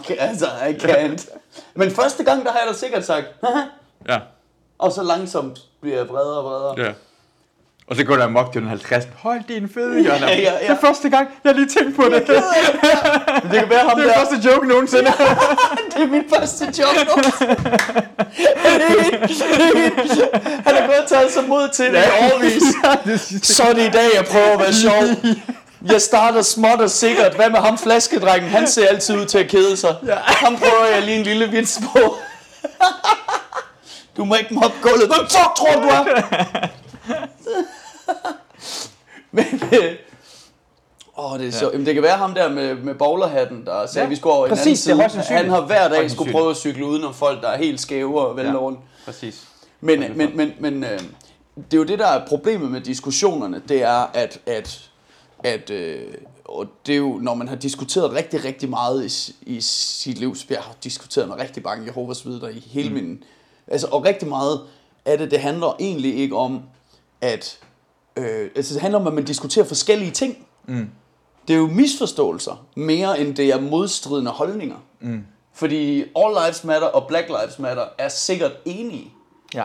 fuck, 0.00 0.16
altså, 0.18 0.46
I 0.68 0.72
can't. 0.72 1.36
Men 1.74 1.90
første 1.90 2.24
gang, 2.24 2.44
der 2.44 2.50
har 2.52 2.58
jeg 2.58 2.68
da 2.68 2.78
sikkert 2.78 3.04
sagt, 3.06 3.26
"Haha." 3.44 3.60
Ja. 4.08 4.18
og 4.78 4.92
så 4.92 5.02
langsomt 5.02 5.58
bliver 5.82 5.96
jeg 5.96 6.06
bredere 6.06 6.38
og 6.38 6.44
bredere. 6.44 6.86
ja. 6.86 6.92
Og 7.90 7.96
så 7.96 8.04
går 8.04 8.16
der 8.16 8.24
amok 8.24 8.52
til 8.52 8.60
den 8.60 8.68
50. 8.68 9.04
Hold 9.18 9.40
din 9.48 9.68
fede, 9.74 9.96
Jonna. 9.96 10.26
Ja, 10.26 10.34
ja, 10.36 10.42
ja. 10.42 10.50
Det 10.60 10.70
er 10.70 10.76
første 10.80 11.10
gang, 11.10 11.28
jeg 11.44 11.54
lige 11.54 11.66
tænkt 11.68 11.96
på 11.96 12.02
det. 12.04 12.26
Det 12.26 13.58
kan 13.60 13.70
være 13.70 13.88
ham 13.88 13.98
Det 14.00 14.08
er 14.08 14.12
der. 14.12 14.18
første 14.26 14.48
joke 14.50 14.68
nogensinde. 14.68 15.04
Det 15.96 16.02
er 16.02 16.06
min 16.06 16.22
første 16.34 16.64
job 16.64 16.94
nu. 17.08 17.22
Han 20.64 20.74
har 20.76 20.86
gået 20.86 20.98
og 20.98 21.08
taget 21.08 21.32
sig 21.32 21.44
mod 21.48 21.68
til 21.74 21.84
det 21.94 22.04
i 22.04 22.32
årvis. 22.34 22.62
Så 23.46 23.62
er 23.62 23.72
det 23.72 23.82
i 23.86 23.90
dag, 23.90 24.08
jeg 24.14 24.24
prøver 24.24 24.52
at 24.52 24.58
være 24.58 24.72
sjov. 24.72 25.02
Jeg 25.92 26.00
starter 26.02 26.42
småt 26.42 26.80
og 26.80 26.90
sikkert. 26.90 27.34
Hvad 27.34 27.50
med 27.50 27.58
ham 27.58 27.78
flaskedrengen? 27.78 28.50
Han 28.50 28.66
ser 28.68 28.86
altid 28.88 29.14
ud 29.16 29.24
til 29.26 29.38
at 29.38 29.48
kede 29.48 29.76
sig. 29.76 29.94
Ham 30.26 30.56
prøver 30.56 30.86
jeg 30.94 31.02
lige 31.02 31.16
en 31.16 31.22
lille 31.22 31.46
vits 31.48 31.80
på. 31.92 32.16
Du 34.16 34.24
må 34.24 34.34
ikke 34.34 34.54
mobbe 34.54 34.76
gulvet. 34.82 35.06
Hvem 35.06 35.20
fuck 35.30 35.54
tror 35.56 35.80
du 35.82 35.88
er? 35.88 36.04
Men, 39.32 39.44
øh, 39.72 39.96
Åh, 41.18 41.38
det 41.38 41.48
er 41.48 41.52
så... 41.52 41.70
Jamen, 41.72 41.86
det 41.86 41.94
kan 41.94 42.02
være 42.02 42.16
ham 42.16 42.34
der 42.34 42.48
med, 42.48 42.74
med 42.74 42.94
bowlerhatten, 42.94 43.64
der 43.66 43.86
sagde, 43.86 44.04
Ja, 44.04 44.08
vi 44.08 44.16
skulle 44.16 44.32
over 44.34 44.46
i 44.46 44.50
en 44.50 44.56
præcis, 44.56 44.88
anden 44.88 44.98
det 44.98 45.04
er 45.04 45.08
side. 45.08 45.18
højst 45.20 45.28
sandsynligt. 45.28 45.44
Han 45.44 45.50
har 45.54 45.66
hver 45.66 45.88
dag 45.88 46.10
skulle 46.10 46.32
prøve 46.32 46.50
at 46.50 46.56
cykle 46.56 46.86
udenom 46.86 47.14
folk, 47.14 47.42
der 47.42 47.48
er 47.48 47.58
helt 47.58 47.80
skæve 47.80 48.20
og 48.20 48.36
vælter 48.36 48.52
Ja. 48.52 48.58
rundt. 48.58 48.78
Præcis. 49.04 49.46
Men, 49.80 50.04
men, 50.16 50.36
men, 50.36 50.52
men 50.60 50.84
øh, 50.84 50.90
det 51.56 51.72
er 51.74 51.76
jo 51.78 51.84
det, 51.84 51.98
der 51.98 52.06
er 52.06 52.26
problemet 52.26 52.70
med 52.70 52.80
diskussionerne, 52.80 53.62
det 53.68 53.82
er, 53.82 54.10
at, 54.14 54.40
at, 54.46 54.90
at 55.44 55.70
øh, 55.70 56.14
og 56.44 56.66
det 56.86 56.92
er 56.92 56.96
jo, 56.96 57.18
når 57.22 57.34
man 57.34 57.48
har 57.48 57.56
diskuteret 57.56 58.12
rigtig, 58.12 58.44
rigtig 58.44 58.70
meget 58.70 59.06
i, 59.06 59.34
i 59.56 59.60
sit 59.60 60.18
liv, 60.18 60.34
så 60.36 60.46
jeg 60.50 60.58
har 60.58 60.74
diskuteret 60.84 61.28
med 61.28 61.36
rigtig 61.38 61.62
mange 61.62 61.86
Jehovas 61.86 62.26
vidner 62.26 62.48
i 62.48 62.64
hele 62.70 62.88
mm. 62.88 62.94
min... 62.94 63.24
Altså, 63.66 63.86
og 63.86 64.04
rigtig 64.04 64.28
meget 64.28 64.60
af 65.04 65.18
det, 65.18 65.30
det 65.30 65.40
handler 65.40 65.76
egentlig 65.80 66.16
ikke 66.16 66.36
om, 66.36 66.62
at... 67.20 67.58
Øh, 68.16 68.50
altså, 68.56 68.74
det 68.74 68.82
handler 68.82 69.00
om, 69.00 69.06
at 69.06 69.12
man 69.12 69.24
diskuterer 69.24 69.64
forskellige 69.64 70.10
ting. 70.10 70.46
Mm. 70.68 70.88
Det 71.48 71.54
er 71.54 71.58
jo 71.58 71.66
misforståelser, 71.66 72.66
mere 72.76 73.20
end 73.20 73.34
det 73.34 73.48
er 73.48 73.60
modstridende 73.60 74.30
holdninger. 74.30 74.76
Mm. 75.00 75.24
Fordi 75.54 76.00
All 76.00 76.34
Lives 76.44 76.64
Matter 76.64 76.88
og 76.88 77.08
Black 77.08 77.28
Lives 77.28 77.58
Matter 77.58 77.84
er 77.98 78.08
sikkert 78.08 78.52
enige 78.64 79.12
Ja. 79.54 79.64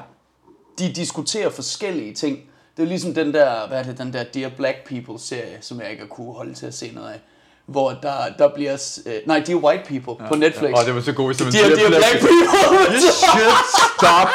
de 0.80 0.93
diskuterer 0.93 1.49
forskellige 1.49 2.13
ting. 2.13 2.39
Det 2.77 2.84
er 2.84 2.88
ligesom 2.88 3.13
den 3.13 3.34
der, 3.34 3.67
hvad 3.67 3.80
er 3.80 3.84
det, 3.84 3.97
den 3.97 4.13
der 4.13 4.23
Dear 4.23 4.49
Black 4.57 4.77
People 4.89 5.19
serie, 5.19 5.57
som 5.61 5.81
jeg 5.81 5.89
ikke 5.91 6.01
har 6.01 6.07
kunne 6.07 6.34
holde 6.34 6.53
til 6.53 6.65
at 6.65 6.73
se 6.73 6.91
noget 6.95 7.09
af. 7.09 7.19
Hvor 7.65 7.89
der, 8.03 8.13
der 8.38 8.47
bliver, 8.55 8.99
øh, 9.05 9.13
nej, 9.26 9.39
Dear 9.47 9.57
White 9.57 9.84
People 9.88 10.23
ja, 10.23 10.27
på 10.30 10.35
Netflix. 10.35 10.72
Åh, 10.80 10.85
det 10.85 10.95
var 10.95 11.01
så 11.01 11.13
godt, 11.13 11.38
som 11.38 11.47
en 11.47 11.53
Dear, 11.53 11.69
Dear 11.69 11.88
Black 11.89 12.19
People! 12.19 12.99
Shit, 12.99 13.55
stop. 13.97 14.27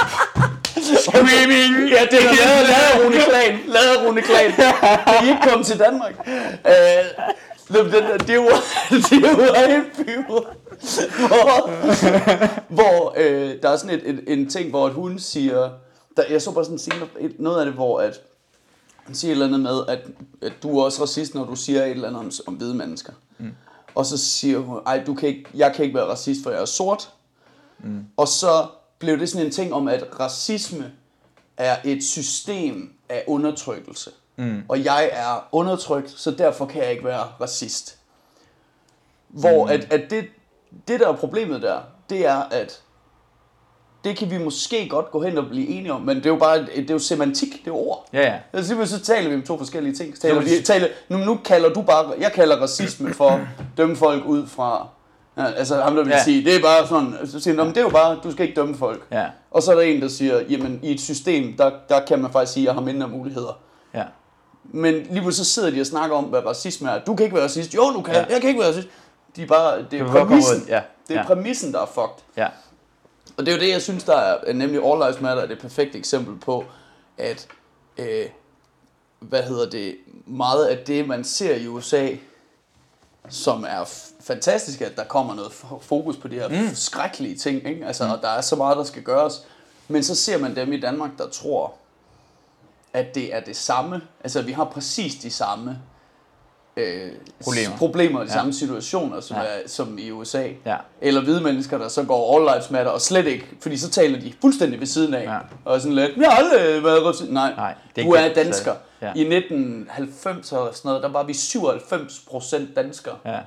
Screaming. 0.98 1.90
ja, 1.90 2.04
det 2.10 2.18
er 2.18 2.32
lavet, 2.40 2.68
lavet 2.68 3.04
Rune 3.04 3.20
Klan. 3.28 3.58
Lavet 3.66 4.06
Rune 4.08 4.22
Klan. 4.22 4.52
Kan 5.06 5.24
I 5.26 5.28
ikke 5.28 5.40
komme 5.48 5.64
til 5.64 5.78
Danmark? 5.78 6.28
Øh, 6.28 7.26
den 7.68 7.92
der 7.92 8.16
Dear, 8.18 8.40
White- 8.40 9.20
Dear 9.20 9.36
White 9.38 9.84
People. 10.04 10.46
Hvor, 11.28 11.70
hvor 12.68 13.14
øh, 13.16 13.54
der 13.62 13.68
er 13.70 13.76
sådan 13.76 13.94
et, 13.98 14.02
et, 14.10 14.24
en 14.26 14.48
ting, 14.50 14.70
hvor 14.70 14.86
at 14.86 14.92
hun 14.92 15.18
siger, 15.18 15.70
der, 16.16 16.22
jeg 16.30 16.42
så 16.42 16.50
bare 16.52 16.64
sådan 16.64 16.78
en 17.20 17.24
et- 17.26 17.40
noget 17.40 17.58
af 17.60 17.64
det, 17.66 17.74
hvor 17.74 18.00
at, 18.00 18.20
han 19.06 19.14
siger 19.14 19.30
et 19.30 19.32
eller 19.32 19.46
andet 19.46 19.60
med, 19.60 19.80
at, 19.88 19.98
at 20.42 20.52
du 20.62 20.78
er 20.78 20.84
også 20.84 21.02
racist, 21.02 21.34
når 21.34 21.44
du 21.44 21.56
siger 21.56 21.84
et 21.84 21.90
eller 21.90 22.08
andet 22.08 22.20
om, 22.20 22.30
om 22.46 22.54
hvide 22.54 22.74
mennesker. 22.74 23.12
Mm. 23.38 23.50
Og 23.94 24.06
så 24.06 24.18
siger 24.18 24.58
hun, 24.58 24.78
ej, 24.86 25.02
du 25.06 25.14
kan 25.14 25.28
ikke, 25.28 25.44
jeg 25.54 25.72
kan 25.74 25.84
ikke 25.84 25.94
være 25.98 26.06
racist, 26.08 26.42
for 26.42 26.50
jeg 26.50 26.60
er 26.60 26.64
sort. 26.64 27.08
Mm. 27.78 28.04
Og 28.16 28.28
så 28.28 28.66
blev 29.00 29.18
det 29.18 29.28
sådan 29.28 29.46
en 29.46 29.52
ting 29.52 29.74
om, 29.74 29.88
at 29.88 30.20
racisme 30.20 30.92
er 31.56 31.76
et 31.84 32.04
system 32.04 32.92
af 33.08 33.24
undertrykkelse. 33.26 34.10
Mm. 34.36 34.62
Og 34.68 34.84
jeg 34.84 35.10
er 35.12 35.48
undertrykt, 35.52 36.10
så 36.10 36.30
derfor 36.30 36.66
kan 36.66 36.82
jeg 36.82 36.90
ikke 36.90 37.04
være 37.04 37.26
racist. 37.40 37.98
Hvor 39.28 39.64
mm. 39.64 39.72
at, 39.72 39.92
at 39.92 40.10
det, 40.10 40.24
det, 40.88 41.00
der 41.00 41.08
er 41.08 41.16
problemet 41.16 41.62
der, 41.62 41.80
det 42.10 42.26
er, 42.26 42.36
at 42.36 42.82
det 44.04 44.16
kan 44.16 44.30
vi 44.30 44.38
måske 44.38 44.88
godt 44.88 45.10
gå 45.10 45.22
hen 45.22 45.38
og 45.38 45.46
blive 45.48 45.68
enige 45.68 45.92
om, 45.92 46.00
men 46.00 46.16
det 46.16 46.26
er 46.26 46.30
jo 46.30 46.36
bare, 46.36 46.66
det 46.66 46.90
er 46.90 46.94
jo 46.94 46.98
semantik, 46.98 47.64
det 47.64 47.70
er 47.70 47.74
ord. 47.74 48.08
Ja, 48.12 48.20
ja. 48.20 48.38
Altså, 48.52 48.86
så 48.86 49.00
taler 49.00 49.28
vi 49.28 49.34
om 49.34 49.42
to 49.42 49.58
forskellige 49.58 49.94
ting. 49.94 50.16
Så 50.16 50.22
taler 50.22 50.40
vi, 50.40 50.62
taler, 50.64 50.88
nu, 51.08 51.18
nu 51.18 51.40
kalder 51.44 51.72
du 51.72 51.82
bare, 51.82 52.14
jeg 52.18 52.32
kalder 52.32 52.56
racisme 52.56 53.14
for 53.14 53.40
dømme 53.76 53.96
folk 53.96 54.24
ud 54.24 54.46
fra, 54.46 54.88
ja, 55.36 55.44
altså 55.52 55.80
ham 55.82 55.96
der 55.96 56.02
vil 56.02 56.10
Ja. 56.10 56.24
sige, 56.24 56.44
det 56.44 56.56
er 56.56 56.60
bare 56.62 56.86
sådan, 56.86 57.14
så 57.26 57.40
siger 57.40 57.52
han, 57.54 57.56
"Nå, 57.56 57.64
men 57.64 57.74
det 57.74 57.80
er 57.80 57.84
jo 57.84 57.90
bare, 57.90 58.18
du 58.22 58.32
skal 58.32 58.46
ikke 58.46 58.60
dømme 58.60 58.76
folk. 58.76 59.06
Ja. 59.12 59.26
Og 59.50 59.62
så 59.62 59.70
er 59.70 59.74
der 59.74 59.82
en, 59.82 60.02
der 60.02 60.08
siger, 60.08 60.40
jamen 60.48 60.80
i 60.82 60.90
et 60.94 61.00
system, 61.00 61.56
der, 61.56 61.70
der 61.88 62.04
kan 62.06 62.18
man 62.22 62.32
faktisk 62.32 62.52
sige, 62.52 62.62
at 62.64 62.66
jeg 62.66 62.74
har 62.74 62.80
mindre 62.80 63.08
muligheder. 63.08 63.58
Ja. 63.94 64.04
Men 64.64 64.94
lige 64.94 65.20
pludselig 65.22 65.46
så 65.46 65.52
sidder 65.52 65.70
de 65.70 65.80
og 65.80 65.86
snakker 65.86 66.16
om, 66.16 66.24
hvad 66.24 66.46
racisme 66.46 66.90
er. 66.90 66.98
Du 67.04 67.14
kan 67.16 67.24
ikke 67.24 67.36
være 67.36 67.44
racist. 67.44 67.74
Jo, 67.74 67.82
du 67.94 68.02
kan. 68.02 68.14
Ja. 68.14 68.24
Jeg 68.30 68.40
kan 68.40 68.48
ikke 68.48 68.60
være 68.60 68.68
racist. 68.68 68.88
De 69.36 69.42
er 69.42 69.46
bare, 69.46 69.82
det 69.90 70.00
er 70.00 70.06
præmissen. 70.06 70.64
ja. 70.68 70.80
Det 71.08 71.16
er 71.16 71.20
Ja. 71.20 71.26
præmissen, 71.26 71.72
der 71.72 71.80
er 71.80 71.86
fucked. 71.86 72.22
Ja. 72.36 72.48
Og 73.38 73.46
det 73.46 73.52
er 73.52 73.56
jo 73.56 73.62
det, 73.62 73.68
jeg 73.68 73.82
synes, 73.82 74.04
der 74.04 74.16
er, 74.16 74.52
nemlig 74.52 74.84
All 74.84 74.98
Lives 75.00 75.20
Matter 75.20 75.42
er 75.42 75.46
det 75.46 75.58
perfekte 75.58 75.98
eksempel 75.98 76.36
på, 76.38 76.64
at, 77.18 77.46
øh, 77.98 78.24
hvad 79.20 79.42
hedder 79.42 79.70
det, 79.70 79.96
meget 80.26 80.64
af 80.66 80.78
det, 80.78 81.08
man 81.08 81.24
ser 81.24 81.54
i 81.56 81.66
USA, 81.66 82.08
som 83.28 83.64
er 83.68 83.84
fantastisk, 84.20 84.80
at 84.80 84.96
der 84.96 85.04
kommer 85.04 85.34
noget 85.34 85.52
fokus 85.80 86.16
på 86.16 86.28
de 86.28 86.34
her 86.34 86.48
mm. 86.48 86.74
skrækkelige 86.74 87.36
ting, 87.36 87.68
ikke? 87.68 87.86
Altså, 87.86 88.04
mm. 88.04 88.10
og 88.10 88.18
der 88.22 88.28
er 88.28 88.40
så 88.40 88.56
meget, 88.56 88.76
der 88.76 88.84
skal 88.84 89.02
gøres. 89.02 89.42
Men 89.88 90.02
så 90.02 90.14
ser 90.14 90.38
man 90.38 90.56
dem 90.56 90.72
i 90.72 90.80
Danmark, 90.80 91.10
der 91.18 91.28
tror, 91.28 91.72
at 92.92 93.14
det 93.14 93.34
er 93.34 93.40
det 93.40 93.56
samme. 93.56 94.00
Altså, 94.24 94.42
vi 94.42 94.52
har 94.52 94.64
præcis 94.64 95.14
de 95.14 95.30
samme 95.30 95.78
øh, 96.76 97.12
Problemer. 97.44 97.76
problemer 97.76 98.18
de 98.20 98.26
Ja. 98.26 98.32
samme 98.32 98.52
situationer, 98.52 99.20
som, 99.20 99.36
Ja. 99.36 99.42
er, 99.42 99.58
som 99.66 99.98
i 99.98 100.10
USA. 100.10 100.48
Ja. 100.66 100.76
Eller 101.00 101.20
hvide 101.22 101.40
mennesker, 101.40 101.78
der 101.78 101.88
så 101.88 102.02
går 102.04 102.36
all 102.36 102.56
lives 102.56 102.70
matter, 102.70 102.92
og 102.92 103.00
slet 103.00 103.26
ikke, 103.26 103.46
fordi 103.60 103.76
så 103.76 103.90
taler 103.90 104.20
de 104.20 104.32
fuldstændig 104.40 104.80
ved 104.80 104.86
siden 104.86 105.14
af. 105.14 105.24
Ja. 105.24 105.38
Og 105.64 105.80
sådan 105.80 105.94
lidt, 105.96 106.16
jeg 106.16 106.30
har 106.30 106.36
aldrig 106.36 106.84
været 106.84 107.06
racist." 107.06 107.30
Nej, 107.30 107.54
Nej, 107.56 107.74
det 107.96 108.02
er 108.02 108.06
du 108.06 108.12
er 108.12 108.34
dansker. 108.34 108.74
ja. 109.02 109.12
I 109.16 109.20
1990 109.20 110.52
og 110.52 110.74
sådan 110.74 110.88
noget, 110.88 111.02
der 111.02 111.08
var 111.08 111.22
vi 111.22 111.34
97 111.34 112.20
procent 112.30 112.76
danskere. 112.76 113.16
Ja. 113.24 113.38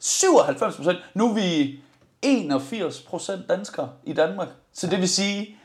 97 0.00 0.76
procent. 0.76 0.98
Nu 1.14 1.28
er 1.30 1.34
vi 1.34 1.80
81 2.22 3.00
procent 3.00 3.48
danskere 3.48 3.88
i 4.04 4.12
Danmark. 4.12 4.48
Så 4.74 4.86
det 4.86 4.98
vil 5.00 5.08
sige, 5.08 5.56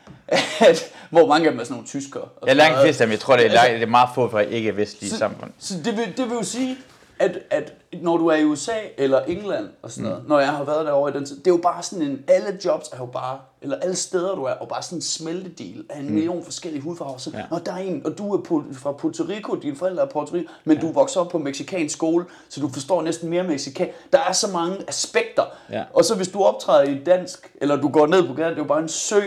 at 0.60 0.92
hvor 1.10 1.28
mange 1.28 1.46
af 1.48 1.52
dem 1.52 1.60
er 1.60 1.64
sådan 1.64 1.74
nogle 1.74 1.88
tyskere. 1.88 2.24
og 2.24 2.48
Jeg 2.48 2.56
sådan 2.56 2.58
langt 2.58 2.82
flest 2.82 3.02
af 3.02 3.08
dem. 3.08 3.12
Jeg 3.12 3.20
tror, 3.20 3.36
det 3.36 3.46
er, 3.46 3.50
Altså- 3.60 3.74
det 3.74 3.82
er 3.82 3.88
meget 3.88 4.10
få 4.16 4.30
fra 4.30 4.40
ikke-vestlige 4.40 5.12
samfund. 5.12 5.52
Så 5.60 5.74
det 5.86 5.98
vil, 5.98 6.18
det 6.18 6.30
vil 6.30 6.36
jo 6.36 6.44
sige, 6.44 6.78
at, 7.20 7.38
at 7.50 7.74
når 8.02 8.18
du 8.18 8.28
er 8.28 8.36
i 8.36 8.46
USA 8.46 8.72
eller 8.98 9.22
England 9.22 9.70
og 9.82 9.92
sådan 9.92 10.10
noget, 10.10 10.24
mm. 10.24 10.30
når 10.30 10.40
jeg 10.40 10.50
har 10.50 10.64
været 10.64 10.86
derovre 10.86 11.12
i 11.12 11.14
den 11.14 11.26
tid, 11.26 11.38
det 11.38 11.48
er 11.48 11.52
jo 11.52 11.60
bare 11.64 11.84
sådan 11.84 12.06
en, 12.06 12.24
alle 12.28 12.60
jobs 12.66 12.90
er 12.94 12.98
jo 12.98 13.06
bare, 13.06 13.40
eller 13.62 13.80
alle 13.80 13.96
steder 13.96 14.36
du 14.36 14.44
er, 14.44 14.52
og 14.52 14.68
bare 14.68 14.84
sådan 14.84 14.98
en 14.98 15.02
smeltedel 15.02 15.86
af 15.90 16.00
en 16.00 16.08
mm. 16.08 16.14
million 16.14 16.44
forskellige 16.44 16.82
hudfarver. 16.84 17.18
Så, 17.18 17.32
Ja. 17.34 17.44
Når 17.52 17.58
der 17.60 17.72
er 17.72 17.78
en, 17.78 18.06
og 18.06 18.18
du 18.18 18.34
er 18.34 18.42
på, 18.42 18.64
fra 18.74 18.92
Puerto 18.92 19.24
Rico, 19.24 19.56
dine 19.56 19.76
forældre 19.76 20.04
er 20.04 20.08
Puerto 20.08 20.36
Rico, 20.36 20.52
men 20.66 20.78
ja. 20.78 20.82
du 20.82 20.92
vokser 20.92 21.20
op 21.20 21.30
på 21.30 21.38
meksikansk 21.38 21.96
skole, 21.96 22.26
så 22.50 22.62
du 22.62 22.70
forstår 22.70 23.02
næsten 23.02 23.30
mere 23.30 23.44
mexikan. 23.44 23.88
Der 24.14 24.20
er 24.20 24.32
så 24.32 24.48
mange 24.54 24.78
aspekter. 24.88 25.44
Ja. 25.72 25.84
Og 25.94 26.06
så 26.06 26.16
hvis 26.16 26.28
du 26.28 26.44
optræder 26.44 26.84
i 26.84 27.04
dansk, 27.04 27.52
eller 27.62 27.76
du 27.76 27.90
går 27.90 28.08
ned 28.08 28.28
på 28.28 28.34
gaden, 28.34 28.50
det 28.50 28.58
er 28.60 28.64
jo 28.64 28.68
bare 28.68 28.82
en 28.82 28.90
sø 28.90 29.22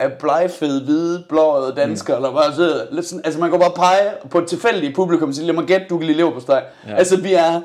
af 0.00 0.12
blegfede, 0.12 0.84
hvide, 0.84 1.24
blåede 1.28 1.74
danskere, 1.76 2.18
mm. 2.18 2.24
eller 2.24 2.40
bare 2.40 2.54
sidder 2.54 2.86
lidt 2.90 3.06
sådan, 3.06 3.24
altså 3.24 3.40
man 3.40 3.50
kan 3.50 3.60
bare 3.60 3.70
pege 3.76 4.10
på 4.30 4.38
et 4.38 4.48
tilfældigt 4.48 4.94
publikum 4.96 5.28
og 5.28 5.34
sige, 5.34 5.46
lad 5.46 5.54
mig 5.54 5.64
gætte, 5.64 5.86
du 5.90 5.98
kan 5.98 6.06
lide 6.06 6.16
leverpostej. 6.18 6.64
Ja. 6.86 6.90
Ja. 6.90 6.96
Altså 6.96 7.16
vi 7.20 7.34
er 7.34 7.60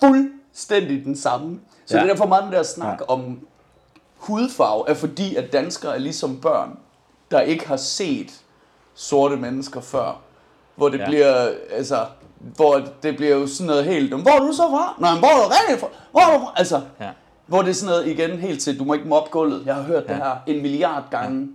fuldstændig 0.00 1.04
den 1.04 1.16
samme. 1.16 1.60
Så 1.86 1.96
Ja. 1.96 2.02
det 2.02 2.08
er 2.10 2.14
derfor 2.14 2.26
meget 2.26 2.44
den 2.44 2.52
der 2.52 2.62
snak 2.62 3.00
ja. 3.00 3.12
om 3.14 3.40
hudfarve, 4.16 4.84
er 4.90 4.94
fordi, 4.94 5.36
at 5.36 5.52
danskere 5.52 5.94
er 5.94 5.98
ligesom 5.98 6.40
børn, 6.40 6.78
der 7.30 7.40
ikke 7.40 7.68
har 7.68 7.76
set 7.76 8.30
sorte 8.94 9.36
mennesker 9.36 9.80
før. 9.80 10.20
Hvor 10.76 10.88
det 10.88 10.98
Ja. 10.98 11.06
bliver, 11.06 11.48
altså, 11.72 11.98
hvor 12.38 12.82
det 13.02 13.16
bliver 13.16 13.36
jo 13.36 13.46
sådan 13.46 13.66
noget 13.66 13.84
helt, 13.84 14.14
hvor 14.14 14.30
er 14.30 14.38
du 14.38 14.52
så 14.52 14.62
fra? 14.70 14.94
Nej, 14.98 15.18
hvor 15.18 15.28
er 15.28 15.42
du 15.42 15.52
rigtig 15.62 15.80
fra? 15.80 15.88
Hvor 16.10 16.20
er 16.20 16.38
du 16.38 16.44
fra? 16.44 16.52
Altså, 16.56 16.80
Ja. 17.00 17.08
Hvor 17.46 17.62
det 17.62 17.70
er 17.70 17.74
sådan 17.74 17.90
noget 17.90 18.06
igen 18.08 18.30
helt 18.30 18.60
til, 18.60 18.78
du 18.78 18.84
må 18.84 18.94
ikke 18.94 19.08
mobbe 19.08 19.30
gulvet. 19.30 19.62
Jeg 19.66 19.74
har 19.74 19.82
hørt 19.82 20.04
ja. 20.08 20.12
det 20.12 20.16
her 20.16 20.36
en 20.46 20.62
milliard 20.62 21.04
gange. 21.10 21.48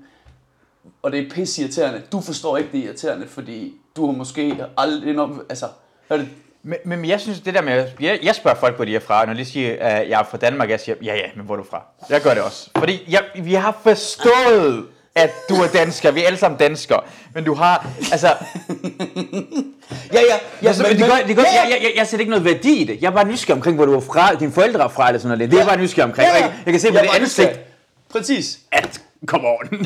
Og 1.02 1.12
det 1.12 1.20
er 1.20 1.30
pisse 1.30 1.62
irriterende. 1.62 2.02
Du 2.12 2.22
forstår 2.22 2.58
ikke 2.58 2.70
det 2.72 2.80
er 2.80 2.84
irriterende, 2.84 3.28
fordi 3.28 3.74
du 3.96 4.06
har 4.06 4.14
måske 4.14 4.66
aldrig 4.78 5.14
nok, 5.14 5.30
altså, 5.50 5.66
er 6.10 6.18
det, 6.18 6.30
Men, 6.64 6.78
men 6.86 7.06
jeg 7.06 7.22
synes, 7.22 7.40
det 7.40 7.54
der 7.54 7.62
med, 7.62 7.88
jeg, 8.00 8.20
jeg 8.24 8.36
spørger 8.36 8.58
folk, 8.58 8.76
hvor 8.76 8.86
de 8.86 8.96
er 8.96 9.00
fra, 9.00 9.26
når 9.26 9.34
de 9.34 9.46
siger, 9.46 9.78
at 9.80 10.10
jeg 10.10 10.20
er 10.20 10.24
fra 10.24 10.38
Danmark, 10.38 10.70
jeg 10.70 10.80
siger, 10.80 10.96
ja 11.04 11.16
ja, 11.16 11.30
men 11.36 11.46
hvor 11.46 11.56
er 11.56 11.58
du 11.58 11.64
fra? 11.70 11.84
Jeg 12.10 12.22
gør 12.22 12.34
det 12.34 12.44
også. 12.44 12.70
Fordi 12.78 13.00
jeg, 13.10 13.24
vi 13.44 13.54
har 13.54 13.80
forstået, 13.84 14.86
at 15.16 15.32
du 15.50 15.56
er 15.56 15.68
dansker, 15.68 16.12
vi 16.12 16.22
er 16.24 16.28
alle 16.28 16.40
sammen 16.40 16.58
danskere, 16.60 17.00
men 17.36 17.44
du 17.44 17.54
har, 17.54 17.88
altså, 18.12 18.28
Ja, 20.14 20.20
ja. 20.20 20.36
ja 20.64 20.68
altså 20.68 20.84
men, 20.84 20.92
det 20.98 21.06
gør, 21.06 21.16
det 21.28 21.36
gør, 21.36 21.44
jeg, 21.44 21.68
jeg, 21.70 21.78
jeg, 21.82 21.92
jeg 21.96 22.08
ser 22.08 22.18
ikke 22.18 22.30
noget 22.30 22.46
værdi 22.46 22.74
i 22.74 22.84
det. 22.84 23.02
Jeg 23.02 23.08
er 23.08 23.12
bare 23.12 23.28
nysgerrig 23.28 23.58
omkring, 23.58 23.76
hvor 23.76 23.86
du 23.86 23.96
er 23.96 24.00
fra, 24.00 24.36
dine 24.36 24.52
forældre 24.52 24.84
er 24.84 24.88
fra, 24.88 25.08
eller 25.08 25.20
sådan 25.20 25.38
noget. 25.38 25.52
Det 25.52 25.60
er 25.60 25.66
bare 25.66 25.78
nysgerrig 25.78 26.04
omkring. 26.10 26.30
Og 26.32 26.36
jeg, 26.40 26.54
jeg 26.66 26.74
kan 26.74 26.80
se 26.80 26.88
på 26.88 26.94
Jeg 26.98 27.04
det 27.04 27.20
ansigt. 27.22 27.60
Præcis. 28.12 28.60
at, 28.72 29.02
come 29.26 29.48
on. 29.48 29.68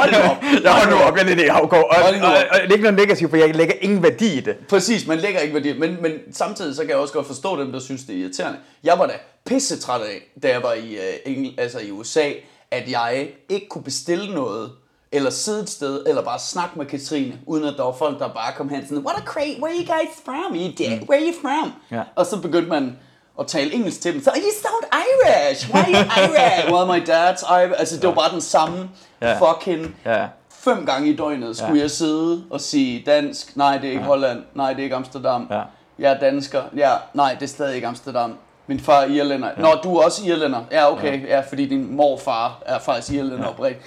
Hold 0.00 0.12
nu 0.12 0.18
op. 0.18 0.42
Jeg 0.62 0.72
holder 0.72 0.90
nu 0.90 0.96
op, 0.96 1.16
jeg 1.16 1.22
er 1.22 1.26
lidt 1.26 1.40
i 1.40 1.44
afgård. 1.44 1.82
Og, 1.90 1.96
og, 1.96 2.02
Hold 2.02 2.14
og, 2.22 2.36
det 2.62 2.68
er 2.68 2.72
ikke 2.72 2.82
noget 2.82 2.94
negativt, 2.98 3.30
for 3.30 3.36
jeg 3.36 3.54
lægger 3.54 3.74
ingen 3.80 4.02
værdi 4.02 4.36
i 4.36 4.40
det. 4.40 4.56
Præcis, 4.68 5.06
man 5.06 5.18
lægger 5.18 5.40
ikke 5.40 5.54
værdi. 5.54 5.78
Men, 5.78 5.96
men 6.02 6.12
samtidig 6.32 6.74
så 6.76 6.80
kan 6.80 6.90
jeg 6.90 6.98
også 6.98 7.14
godt 7.14 7.26
forstå 7.26 7.60
dem, 7.60 7.72
der 7.72 7.80
synes, 7.80 8.02
det 8.02 8.16
er 8.16 8.20
irriterende. 8.20 8.58
Jeg 8.84 8.98
var 8.98 9.06
da 9.06 9.12
pissetræt 9.46 10.00
af, 10.00 10.22
da 10.42 10.48
jeg 10.48 10.62
var 10.62 10.72
i, 10.72 10.96
uh, 10.96 11.32
Engl- 11.32 11.54
altså 11.58 11.78
i 11.78 11.90
USA, 11.90 12.30
at 12.74 12.90
jeg 12.90 13.28
ikke 13.48 13.68
kunne 13.68 13.84
bestille 13.84 14.34
noget, 14.34 14.70
eller 15.12 15.30
sidde 15.30 15.62
et 15.62 15.70
sted, 15.70 16.04
eller 16.06 16.22
bare 16.22 16.38
snakke 16.38 16.78
med 16.78 16.86
Katrine, 16.86 17.34
uden 17.46 17.64
at 17.64 17.74
der 17.76 17.82
var 17.82 17.92
folk, 17.92 18.18
der 18.18 18.28
bare 18.28 18.52
kom 18.56 18.68
hen 18.68 18.82
sådan, 18.88 19.04
What 19.06 19.16
a 19.16 19.24
great, 19.24 19.58
where 19.62 19.74
are 19.74 19.80
you 19.80 19.86
guys 19.94 20.10
from? 20.24 20.54
You 20.54 20.72
dead? 20.78 21.08
Where 21.08 21.20
are 21.22 21.28
you 21.32 21.34
from? 21.40 21.72
Ja. 21.90 22.02
Og 22.16 22.26
så 22.26 22.40
begyndte 22.40 22.68
man 22.68 22.96
at 23.40 23.46
tale 23.46 23.72
engelsk 23.74 24.00
til 24.00 24.12
dem. 24.14 24.22
Så, 24.24 24.30
you 24.36 24.50
sound 24.62 24.84
Irish! 25.04 25.70
Why 25.74 25.78
are 25.78 25.90
you 25.90 25.96
Irish? 25.98 26.72
well, 26.72 26.86
my 26.86 27.04
dad's 27.10 27.60
Irish. 27.62 27.74
Altså, 27.80 27.96
det 27.96 28.06
var 28.08 28.14
bare 28.14 28.32
den 28.32 28.40
samme 28.40 28.90
Ja. 29.20 29.38
fucking 29.52 29.96
Ja. 30.04 30.26
fem 30.50 30.86
gange 30.86 31.08
i 31.10 31.16
døgnet 31.16 31.56
skulle 31.56 31.74
ja. 31.74 31.80
jeg 31.80 31.90
sidde 31.90 32.44
og 32.50 32.60
sige 32.60 33.02
dansk, 33.06 33.56
nej 33.56 33.76
det 33.78 33.84
er 33.86 33.90
ikke 33.90 34.02
ja. 34.02 34.06
Holland, 34.08 34.42
nej 34.54 34.70
det 34.72 34.78
er 34.78 34.84
ikke 34.84 34.96
Amsterdam, 34.96 35.46
Ja. 35.50 35.62
jeg 35.98 36.12
er 36.12 36.18
dansker, 36.20 36.62
ja, 36.76 36.90
nej 37.14 37.34
det 37.34 37.42
er 37.42 37.46
stadig 37.46 37.74
ikke 37.74 37.86
Amsterdam. 37.86 38.34
Min 38.66 38.80
far 38.80 39.00
er 39.00 39.06
irlænder. 39.06 39.48
Ja. 39.56 39.62
Nå, 39.62 39.74
du 39.84 39.96
er 39.96 40.04
også 40.04 40.22
irlænder. 40.26 40.60
Ja, 40.72 40.92
okay. 40.92 41.22
Ja. 41.22 41.36
ja, 41.36 41.40
fordi 41.48 41.66
din 41.66 41.96
morfar 41.96 42.62
er 42.66 42.78
faktisk 42.78 43.12
irlænder 43.12 43.44
ja. 43.44 43.48
oprigtigt. 43.48 43.84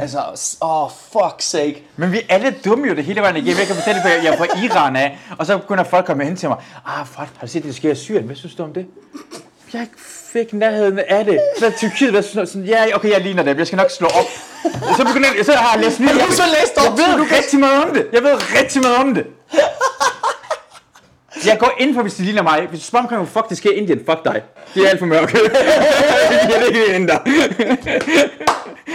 Altså, 0.00 0.18
åh, 0.62 0.82
oh, 0.82 0.90
fuck 1.12 1.34
sake. 1.38 1.82
Men 1.96 2.12
vi 2.12 2.18
er 2.18 2.34
alle 2.34 2.54
dumme 2.64 2.88
jo 2.88 2.94
det 2.94 3.04
hele 3.04 3.20
vejen 3.20 3.36
igennem. 3.36 3.58
Jeg 3.58 3.66
kan 3.66 3.76
fortælle, 3.76 4.00
at 4.00 4.24
jeg 4.24 4.32
er 4.32 4.36
fra 4.36 4.64
Iran 4.64 4.96
af, 4.96 5.18
og 5.38 5.46
så 5.46 5.58
begynder 5.58 5.84
folk 5.84 6.02
at 6.02 6.06
komme 6.06 6.24
hen 6.24 6.36
til 6.36 6.48
mig. 6.48 6.58
Ah, 6.86 7.06
fuck, 7.06 7.18
har 7.18 7.46
du 7.46 7.46
set, 7.46 7.62
det 7.62 7.68
der 7.68 7.76
sker 7.76 7.90
i 7.90 7.94
Syrien? 7.94 8.24
Hvad 8.24 8.36
synes 8.36 8.54
du 8.54 8.62
om 8.62 8.72
det? 8.72 8.86
Jeg 9.72 9.86
fik 10.32 10.52
nærheden 10.52 10.98
af 11.08 11.24
det. 11.24 11.40
Hvad 11.58 11.72
Tyrkiet? 11.78 12.10
Hvad 12.10 12.22
synes 12.22 12.50
du? 12.50 12.58
Ja, 12.58 12.84
okay, 12.94 13.10
jeg 13.10 13.20
ligner 13.20 13.42
dem. 13.42 13.58
Jeg 13.58 13.66
skal 13.66 13.76
nok 13.76 13.90
slå 13.90 14.06
op. 14.06 14.24
Så 14.96 15.04
begynder 15.04 15.28
jeg, 15.36 15.44
så 15.44 15.52
har 15.52 15.76
jeg 15.76 15.84
læst 15.84 16.00
nyt. 16.00 16.08
Har 16.08 16.26
du 16.26 16.32
så 16.32 16.42
læst 16.60 16.76
op, 16.76 16.98
Jeg 16.98 17.04
så 17.04 17.10
ved 17.10 17.18
du 17.18 17.26
rigtig 17.36 17.60
meget 17.60 17.84
om 17.84 17.94
det. 17.94 18.06
Jeg 18.12 18.22
ved 18.22 18.34
rigtig 18.60 18.82
meget 18.82 18.96
om 18.96 19.14
det. 19.14 19.26
Jeg 21.46 21.58
går 21.58 21.72
ind 21.78 21.94
for, 21.94 22.02
hvis 22.02 22.14
de 22.14 22.22
ligner 22.22 22.42
mig. 22.42 22.66
Hvis 22.70 22.80
du 22.80 22.86
spørger 22.86 23.02
omkring, 23.06 23.28
fuck 23.28 23.48
det 23.48 23.56
sker 23.56 23.70
i 23.70 23.74
Indien, 23.74 23.98
fuck 23.98 24.24
dig. 24.24 24.42
Det 24.74 24.84
er 24.84 24.88
alt 24.88 24.98
for 24.98 25.06
mørke. 25.06 25.32
det 26.48 26.56
er 26.56 26.64
ikke 26.64 26.94
ind 26.94 27.08
der. 27.08 27.18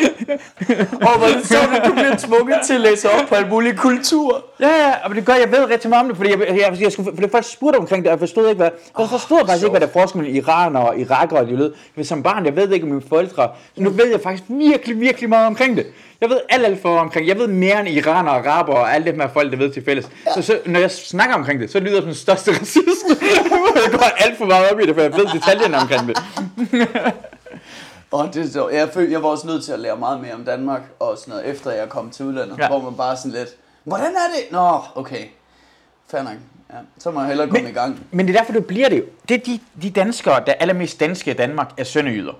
Og 1.07 1.17
hvor 1.17 1.27
det 1.27 1.47
sjovt, 1.47 1.77
at 1.77 1.85
du 1.85 1.93
bliver 1.93 2.15
tvunget 2.17 2.57
til 2.65 2.73
at 2.73 2.81
læse 2.81 3.09
op 3.09 3.27
på 3.29 3.35
alle 3.35 3.49
mulige 3.49 3.75
kulturer. 3.75 4.41
Ja, 4.59 4.67
ja, 4.67 4.93
og 5.03 5.15
det 5.15 5.25
gør, 5.25 5.33
jeg 5.33 5.51
ved 5.51 5.69
rigtig 5.69 5.89
meget 5.89 6.03
om 6.03 6.07
det, 6.07 6.17
fordi 6.17 6.29
jeg, 6.29 6.39
jeg, 6.39 6.57
jeg, 6.57 6.81
jeg 6.81 6.91
skulle, 6.91 7.11
fordi 7.15 7.29
folk 7.31 7.45
spurgte 7.45 7.77
omkring 7.77 8.03
det, 8.03 8.11
og 8.11 8.11
jeg 8.11 8.19
forstod 8.19 8.49
ikke, 8.49 8.57
hvad, 8.57 8.69
jeg 8.99 9.09
forstod 9.09 9.41
oh, 9.41 9.47
faktisk 9.47 9.63
ikke, 9.63 9.71
hvad 9.71 9.81
der 9.81 9.87
er 9.87 9.91
forskel 9.91 10.21
mellem 10.21 10.35
Iran 10.35 10.75
og 10.75 10.99
Irak 10.99 11.31
og 11.31 11.47
de 11.47 11.55
lød. 11.55 11.73
Men 11.95 12.05
som 12.05 12.23
barn, 12.23 12.45
jeg 12.45 12.55
ved 12.55 12.71
ikke 12.71 12.83
om 12.83 12.89
mine 12.89 13.03
forældre, 13.09 13.49
så 13.75 13.83
nu 13.83 13.89
ved 13.89 14.07
jeg 14.07 14.19
faktisk 14.21 14.43
virkelig, 14.49 14.99
virkelig 14.99 15.29
meget 15.29 15.47
omkring 15.47 15.77
det. 15.77 15.85
Jeg 16.21 16.29
ved 16.29 16.39
alt, 16.49 16.65
alt 16.65 16.81
for 16.81 16.97
omkring, 16.97 17.27
jeg 17.27 17.37
ved 17.37 17.47
mere 17.47 17.79
end 17.79 17.89
Iran 17.89 18.27
og 18.27 18.35
Araber 18.35 18.73
og 18.73 18.95
alle 18.95 19.11
dem 19.11 19.19
her 19.19 19.27
folk, 19.33 19.51
der 19.51 19.57
ved 19.57 19.71
til 19.71 19.85
fælles. 19.85 20.09
Så, 20.35 20.41
så, 20.41 20.59
når 20.65 20.79
jeg 20.79 20.91
snakker 20.91 21.35
omkring 21.35 21.59
det, 21.59 21.71
så 21.71 21.79
lyder 21.79 21.91
jeg 21.91 22.01
som 22.01 22.05
den 22.05 22.15
største 22.15 22.51
racist. 22.59 23.05
jeg 23.85 23.91
går 23.91 24.25
alt 24.25 24.37
for 24.37 24.45
meget 24.45 24.71
op 24.71 24.79
i 24.79 24.85
det, 24.85 24.95
for 24.95 25.01
jeg 25.01 25.13
ved 25.13 25.25
detaljerne 25.33 25.77
omkring 25.77 26.07
det. 26.07 26.17
Og 28.13 28.33
det 28.33 28.45
er 28.45 28.49
så, 28.49 28.69
jeg, 28.69 28.89
føl, 28.93 29.11
jeg 29.11 29.23
var 29.23 29.29
også 29.29 29.47
nødt 29.47 29.63
til 29.63 29.71
at 29.71 29.79
lære 29.79 29.97
meget 29.97 30.21
mere 30.21 30.33
om 30.33 30.43
Danmark, 30.45 30.81
og 30.99 31.17
sådan 31.17 31.31
noget, 31.31 31.45
efter 31.49 31.71
jeg 31.71 31.89
kom 31.89 32.09
til 32.09 32.25
udlandet, 32.25 32.57
Ja. 32.59 32.67
hvor 32.67 32.81
man 32.81 32.95
bare 32.95 33.17
sådan 33.17 33.31
lidt, 33.31 33.49
hvordan 33.83 34.11
er 34.11 34.27
det? 34.35 34.51
Nå, 34.51 34.79
okay, 34.95 35.25
fair 36.07 36.23
nok. 36.23 36.33
Ja, 36.73 36.75
så 36.97 37.11
må 37.11 37.19
jeg 37.19 37.27
hellere 37.27 37.47
komme 37.47 37.61
Men- 37.61 37.71
i 37.71 37.73
gang. 37.73 37.99
Men 38.11 38.27
det 38.27 38.35
er 38.35 38.39
derfor, 38.39 38.53
det 38.53 38.65
bliver 38.67 38.89
det 38.89 38.97
jo. 38.97 39.03
Det 39.29 39.35
er 39.35 39.39
de, 39.45 39.59
de 39.81 39.89
danskere, 39.89 40.33
der 40.45 40.51
er 40.51 40.55
allermest 40.59 40.99
danske 40.99 41.31
i 41.31 41.33
Danmark, 41.33 41.71
er 41.77 41.83
sønderjyder. 41.83 42.33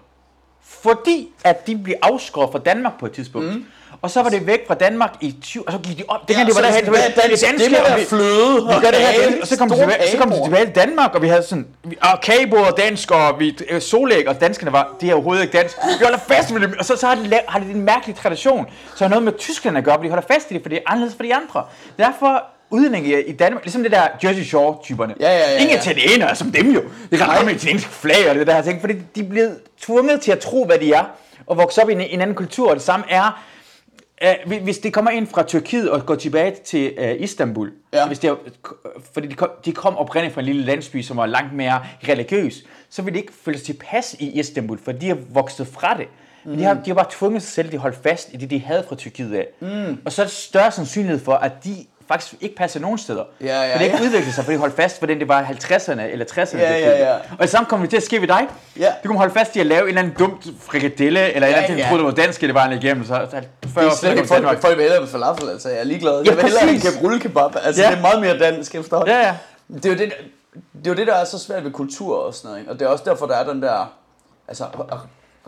Fordi 0.61 1.29
at 1.43 1.67
de 1.67 1.77
blev 1.77 1.95
afskåret 2.01 2.51
fra 2.51 2.59
Danmark 2.59 2.99
på 2.99 3.05
et 3.05 3.11
tidspunkt. 3.11 3.47
Mm. 3.55 3.65
Og 4.03 4.11
så 4.11 4.21
var 4.23 4.29
det 4.29 4.47
væk 4.47 4.67
fra 4.67 4.73
Danmark 4.73 5.13
i 5.21 5.35
20, 5.41 5.67
og 5.67 5.73
så 5.73 5.79
gik 5.79 5.97
de 5.97 6.03
op. 6.07 6.27
Det 6.27 6.35
kan 6.35 6.45
de 6.47 6.51
var 6.55 6.61
derhen, 6.61 6.87
var 6.87 6.93
det, 6.93 7.15
det, 7.15 7.59
det 7.71 7.79
og 7.79 7.85
være 7.89 7.99
vi- 7.99 8.05
fløde 8.05 8.55
vi 8.67 8.73
gør 8.81 8.91
det 8.91 8.99
her, 8.99 9.41
og 9.41 9.47
så 9.47 9.57
kom, 9.57 9.69
de 9.69 9.75
tilbage, 9.75 10.11
så 10.11 10.17
kom 10.17 10.31
de 10.31 10.43
tilbage 10.43 10.65
til 10.65 10.75
Danmark, 10.75 11.15
og 11.15 11.21
vi 11.21 11.27
havde 11.27 11.43
sådan, 11.43 11.67
vi- 11.83 11.97
og 12.01 12.21
kagebord 12.21 12.71
og 12.71 12.77
dansk, 12.77 13.11
og 13.11 13.39
vi, 13.39 13.57
øh, 13.69 13.81
solæg, 13.81 14.27
og 14.27 14.41
danskerne 14.41 14.71
var, 14.71 14.95
det 15.01 15.09
er 15.09 15.13
overhovedet 15.13 15.43
ikke 15.43 15.57
dansk. 15.57 15.77
Vi 15.99 16.03
holder 16.03 16.17
fast 16.27 16.53
ved 16.53 16.61
det, 16.61 16.75
og 16.79 16.85
så, 16.85 16.95
så 16.95 17.07
har, 17.07 17.15
de, 17.15 17.39
har 17.47 17.59
de 17.59 17.65
en 17.71 17.81
mærkelig 17.81 18.15
tradition, 18.15 18.65
så 18.95 19.03
har 19.03 19.09
noget 19.09 19.23
med 19.23 19.33
Tyskland 19.37 19.77
at 19.77 19.83
gøre, 19.83 19.97
men 19.97 20.03
de 20.05 20.09
holder 20.09 20.27
fast 20.33 20.51
i 20.51 20.53
det, 20.53 20.61
for 20.61 20.69
det 20.69 20.77
er 20.77 20.81
anderledes 20.91 21.15
for 21.15 21.23
de 21.23 21.35
andre. 21.35 21.63
Derfor 21.99 22.43
udlændinge 22.69 23.23
i 23.23 23.31
Danmark, 23.31 23.63
ligesom 23.63 23.83
det 23.83 23.91
der 23.91 24.07
Jersey 24.23 24.43
Shore-typerne. 24.43 25.13
Ja, 25.19 25.29
ja, 25.29 25.37
ja, 25.51 25.57
Ingen 25.57 25.69
ja. 25.75 25.81
italienere 25.81 26.35
som 26.35 26.51
dem 26.51 26.71
jo. 26.71 26.81
Det 27.11 27.19
kan 27.19 27.27
ramme 27.29 27.51
italiensk 27.53 27.87
flag 27.89 28.29
og 28.29 28.35
det 28.35 28.47
der 28.47 28.61
ting, 28.61 28.81
fordi 28.81 28.93
de 29.15 29.19
er 29.19 29.29
blevet 29.29 29.57
tvunget 29.81 30.21
til 30.21 30.31
at 30.31 30.39
tro, 30.39 30.65
hvad 30.65 30.77
de 30.79 30.93
er, 30.93 31.03
og 31.47 31.57
vokse 31.57 31.81
op 31.83 31.89
i 31.89 31.93
en, 31.93 32.01
en 32.01 32.21
anden 32.21 32.35
kultur, 32.35 32.69
og 32.69 32.75
det 32.75 32.83
samme 32.83 33.05
er, 33.09 33.43
Uh, 34.47 34.63
hvis 34.63 34.77
det 34.77 34.93
kommer 34.93 35.11
ind 35.11 35.27
fra 35.27 35.43
Tyrkiet 35.43 35.91
og 35.91 36.05
går 36.05 36.15
tilbage 36.15 36.55
til 36.65 36.93
uh, 36.99 37.21
Istanbul, 37.21 37.71
Ja. 37.93 38.07
hvis 38.07 38.19
det 38.19 38.29
er, 38.29 38.35
fordi 39.13 39.27
de 39.27 39.33
kom, 39.33 39.49
de 39.65 39.71
kom 39.71 39.97
oprindeligt 39.97 40.33
fra 40.33 40.41
en 40.41 40.45
lille 40.45 40.63
landsby, 40.65 41.01
som 41.01 41.17
var 41.17 41.25
langt 41.25 41.53
mere 41.53 41.81
religiøs, 42.09 42.63
så 42.89 43.01
vil 43.01 43.13
de 43.13 43.19
ikke 43.19 43.33
føle 43.45 43.57
sig 43.57 43.65
tilpas 43.65 44.15
i 44.19 44.39
Istanbul, 44.39 44.79
for 44.83 44.91
de 44.91 45.07
har 45.07 45.17
vokset 45.29 45.67
fra 45.67 45.97
det. 45.97 46.07
Men 46.45 46.59
de, 46.59 46.63
har, 46.63 46.73
de 46.73 46.89
har 46.89 46.95
bare 46.95 47.07
tvunget 47.11 47.41
sig 47.41 47.51
selv, 47.51 47.71
de 47.71 47.77
holdt 47.77 47.97
fast 48.03 48.33
i 48.33 48.37
det, 48.37 48.49
de 48.49 48.59
havde 48.59 48.83
fra 48.87 48.95
Tyrkiet 48.95 49.33
af. 49.35 49.47
Mm. 49.59 49.97
Og 50.05 50.11
så 50.11 50.21
er 50.21 50.25
der 50.25 50.31
større 50.31 50.71
sandsynlighed 50.71 51.19
for, 51.19 51.33
at 51.33 51.51
de 51.63 51.75
faktisk 52.13 52.35
ikke 52.41 52.55
passer 52.55 52.79
nogen 52.79 52.97
steder. 52.97 53.23
Ja, 53.41 53.45
ja, 53.45 53.73
for 53.73 53.77
det 53.77 53.85
ikke 53.85 53.97
ja. 53.97 54.03
udviklede 54.03 54.33
sig, 54.33 54.43
fordi 54.43 54.57
holdt 54.57 54.75
fast, 54.75 54.99
hvordan 54.99 55.19
det 55.19 55.27
var 55.27 55.41
i 55.41 55.43
50'erne 55.43 56.01
eller 56.01 56.25
60'erne. 56.25 56.57
Ja, 56.57 56.75
det 56.75 56.81
ja, 56.81 57.09
ja. 57.09 57.15
Og 57.15 57.39
det 57.39 57.49
samme 57.49 57.69
kommer 57.69 57.87
til 57.87 57.97
at 57.97 58.03
ske 58.03 58.21
ved 58.21 58.27
dig. 58.27 58.47
Ja. 58.79 58.87
Du 59.03 59.07
kommer 59.07 59.19
holde 59.19 59.33
fast 59.33 59.55
i 59.55 59.59
at 59.59 59.65
lave 59.65 59.81
en 59.81 59.87
eller 59.87 60.01
anden 60.01 60.15
dumt 60.19 60.47
frikadelle, 60.61 61.19
eller 61.19 61.29
en 61.29 61.35
eller 61.35 61.47
anden 61.47 61.65
ting, 61.65 61.77
ja. 61.77 61.83
du 61.83 61.89
troede, 61.89 62.03
det 62.03 62.17
var 62.17 62.23
dansk, 62.23 62.41
det 62.41 62.53
var 62.53 62.65
en 62.65 62.83
igennem, 62.83 63.05
så, 63.05 63.27
så 63.31 63.41
40 63.67 63.85
Det 63.85 63.91
er 63.91 63.95
slet 63.95 64.11
ikke 64.11 64.27
folk, 64.27 64.61
folk 64.61 64.77
vil 64.77 64.81
hellere 64.81 65.01
med 65.01 65.09
falafel, 65.09 65.49
altså 65.49 65.69
jeg 65.69 65.79
er 65.79 65.83
ligeglad. 65.83 66.23
Ja, 66.23 66.29
jeg 66.29 66.35
vil 66.35 66.43
hellere 66.43 66.65
have 66.65 66.75
en 66.75 67.03
rullekebab. 67.03 67.51
Altså 67.63 67.81
Ja. 67.81 67.89
det 67.89 67.97
er 67.97 68.01
meget 68.01 68.21
mere 68.21 68.37
dansk 68.37 68.75
efterhånden. 68.75 69.15
Ja, 69.15 69.21
ja. 69.27 69.35
Det 69.73 69.85
er 69.85 69.89
jo 69.89 69.95
det, 69.97 70.13
det, 70.53 70.87
er 70.87 70.91
jo 70.91 70.95
det, 70.95 71.07
der 71.07 71.15
er 71.15 71.25
så 71.25 71.39
svært 71.39 71.63
ved 71.63 71.71
kultur 71.71 72.17
og 72.17 72.33
sådan 72.33 72.47
noget. 72.47 72.59
Ikke? 72.59 72.71
Og 72.71 72.79
det 72.79 72.85
er 72.85 72.89
også 72.89 73.03
derfor, 73.07 73.25
der 73.25 73.35
er 73.35 73.53
den 73.53 73.61
der 73.61 73.93
altså, 74.47 74.65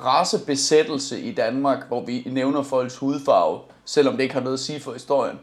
racebesættelse 0.04 1.20
i 1.20 1.32
Danmark, 1.32 1.88
hvor 1.88 2.06
vi 2.06 2.24
nævner 2.32 2.64
folks 2.64 2.98
hudfarve, 2.98 3.60
selvom 3.86 4.16
det 4.16 4.24
ikke 4.24 4.34
har 4.34 4.42
noget 4.42 4.54
at 4.58 4.60
sige 4.60 4.80
for 4.80 4.94
historien. 4.94 5.40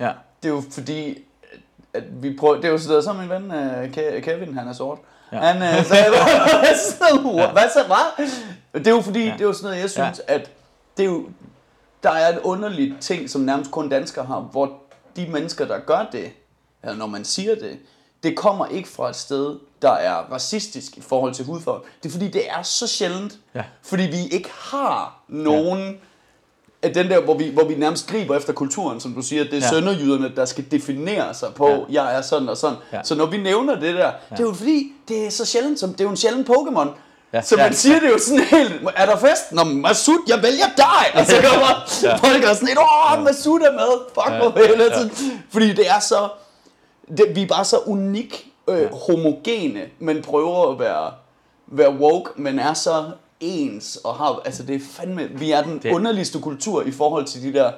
Ja. 0.00 0.10
Det 0.44 0.50
er 0.50 0.54
jo 0.54 0.62
fordi, 0.70 1.18
at 1.94 2.22
vi 2.22 2.36
prøver, 2.36 2.54
det 2.56 2.64
er 2.64 2.68
jo 2.68 2.78
sådan 2.78 2.88
noget, 2.88 3.04
så 3.04 3.12
min 3.12 3.28
ven 3.28 3.50
Ke- 3.92 4.20
Kevin, 4.20 4.54
han 4.58 4.68
er 4.68 4.72
sort. 4.72 4.98
Ja. 5.32 5.38
Han 5.38 5.56
øh, 5.78 5.84
sagde, 5.84 6.10
hvad 6.62 6.76
så, 6.78 7.48
hvad 7.52 7.62
så, 7.72 7.84
hvad? 7.86 8.28
Det 8.80 8.86
er 8.86 8.90
jo 8.90 9.00
fordi, 9.00 9.22
det 9.24 9.40
er 9.40 9.44
jo 9.44 9.52
sådan 9.52 9.64
noget, 9.70 9.80
jeg 9.82 9.90
synes, 9.90 10.20
at 10.28 10.50
det 10.96 11.02
er 11.02 11.08
jo, 11.10 11.24
der 12.02 12.10
er 12.10 12.28
et 12.36 12.38
underligt 12.42 12.94
ting, 13.00 13.30
som 13.30 13.40
nærmest 13.40 13.70
kun 13.70 13.88
danskere 13.88 14.24
har, 14.24 14.40
hvor 14.40 14.72
de 15.16 15.26
mennesker, 15.26 15.64
der 15.64 15.78
gør 15.78 16.06
det, 16.12 16.32
eller 16.82 16.96
når 16.96 17.06
man 17.06 17.24
siger 17.24 17.54
det, 17.54 17.78
det 18.22 18.36
kommer 18.36 18.66
ikke 18.66 18.88
fra 18.88 19.08
et 19.10 19.16
sted, 19.16 19.58
der 19.82 19.90
er 19.92 20.14
racistisk 20.14 20.96
i 20.96 21.00
forhold 21.00 21.34
til 21.34 21.44
hudfarve. 21.44 21.80
Det 22.02 22.08
er 22.08 22.12
fordi, 22.12 22.28
det 22.28 22.50
er 22.50 22.62
så 22.62 22.86
sjældent. 22.86 23.38
Ja. 23.54 23.64
Fordi 23.82 24.02
vi 24.02 24.26
ikke 24.30 24.50
har 24.58 25.22
nogen 25.28 26.00
af 26.84 26.94
den 26.94 27.10
der, 27.10 27.20
hvor 27.20 27.34
vi, 27.34 27.48
hvor 27.48 27.64
vi 27.64 27.74
nærmest 27.74 28.06
griber 28.06 28.36
efter 28.36 28.52
kulturen, 28.52 29.00
som 29.00 29.12
du 29.14 29.22
siger, 29.22 29.44
det 29.44 29.52
er 29.52 29.56
Ja. 29.56 29.62
ja. 29.64 29.68
sønderjyderne, 29.70 30.32
der 30.36 30.44
skal 30.44 30.64
definere 30.70 31.34
sig 31.34 31.48
på, 31.54 31.68
Ja. 31.68 31.76
ja. 31.90 32.02
jeg 32.02 32.16
er 32.18 32.22
sådan 32.22 32.48
og 32.48 32.56
sådan. 32.56 32.76
Ja. 32.92 32.96
Ja. 32.96 33.02
Så 33.04 33.14
når 33.14 33.26
vi 33.26 33.36
nævner 33.36 33.74
det 33.80 33.94
der, 33.94 34.10
det 34.30 34.38
er 34.38 34.42
jo 34.44 34.52
fordi, 34.52 34.92
det 35.08 35.26
er 35.26 35.30
så 35.30 35.44
sjældent, 35.44 35.80
som, 35.80 35.90
det 35.92 36.00
er 36.00 36.04
jo 36.04 36.10
en 36.10 36.16
sjælden 36.16 36.46
Pokémon. 36.50 36.86
Ja. 36.88 37.38
Ja. 37.38 37.42
Så 37.42 37.56
Ja. 37.58 37.62
man 37.64 37.74
siger 37.74 38.00
det 38.00 38.08
jo 38.10 38.18
sådan 38.18 38.40
helt, 38.44 38.72
er 38.96 39.06
der 39.06 39.16
fest? 39.16 39.52
Nå, 39.52 39.64
Masud, 39.64 40.18
jeg 40.28 40.42
vælger 40.42 40.66
dig! 40.76 41.20
Og 41.20 41.26
så 41.26 41.36
kommer 41.50 41.66
ja. 42.02 42.16
folk 42.16 42.44
og 42.50 42.54
sådan 42.56 42.68
lidt, 42.68 42.78
åh, 42.78 43.24
Masud 43.24 43.60
er 43.60 43.72
med, 43.72 44.04
fuck 44.14 44.30
Ja. 44.30 44.38
hvor 44.38 44.66
hele 44.66 44.90
tiden. 44.94 45.40
Fordi 45.52 45.72
det 45.72 45.88
er 45.88 46.00
så, 46.00 46.28
det, 47.16 47.26
vi 47.34 47.42
er 47.42 47.46
bare 47.46 47.64
så 47.64 47.78
unik, 47.86 48.46
øh, 48.68 48.92
homogene, 48.92 49.80
men 49.98 50.22
prøver 50.22 50.72
at 50.72 50.78
være, 50.78 51.10
være 51.66 51.90
woke, 51.90 52.30
men 52.36 52.58
er 52.58 52.74
så 52.74 53.04
ens 53.40 53.96
og 54.04 54.14
har, 54.14 54.40
altså 54.44 54.62
det 54.62 54.74
er 54.74 54.80
fandme, 54.96 55.28
vi 55.34 55.50
er 55.52 55.62
den 55.62 55.74
Det- 55.74 55.82
det. 55.82 55.92
underligste 55.92 56.38
kultur 56.40 56.82
i 56.82 56.90
forhold 56.92 57.24
til 57.24 57.42
de 57.42 57.52
der 57.58 57.72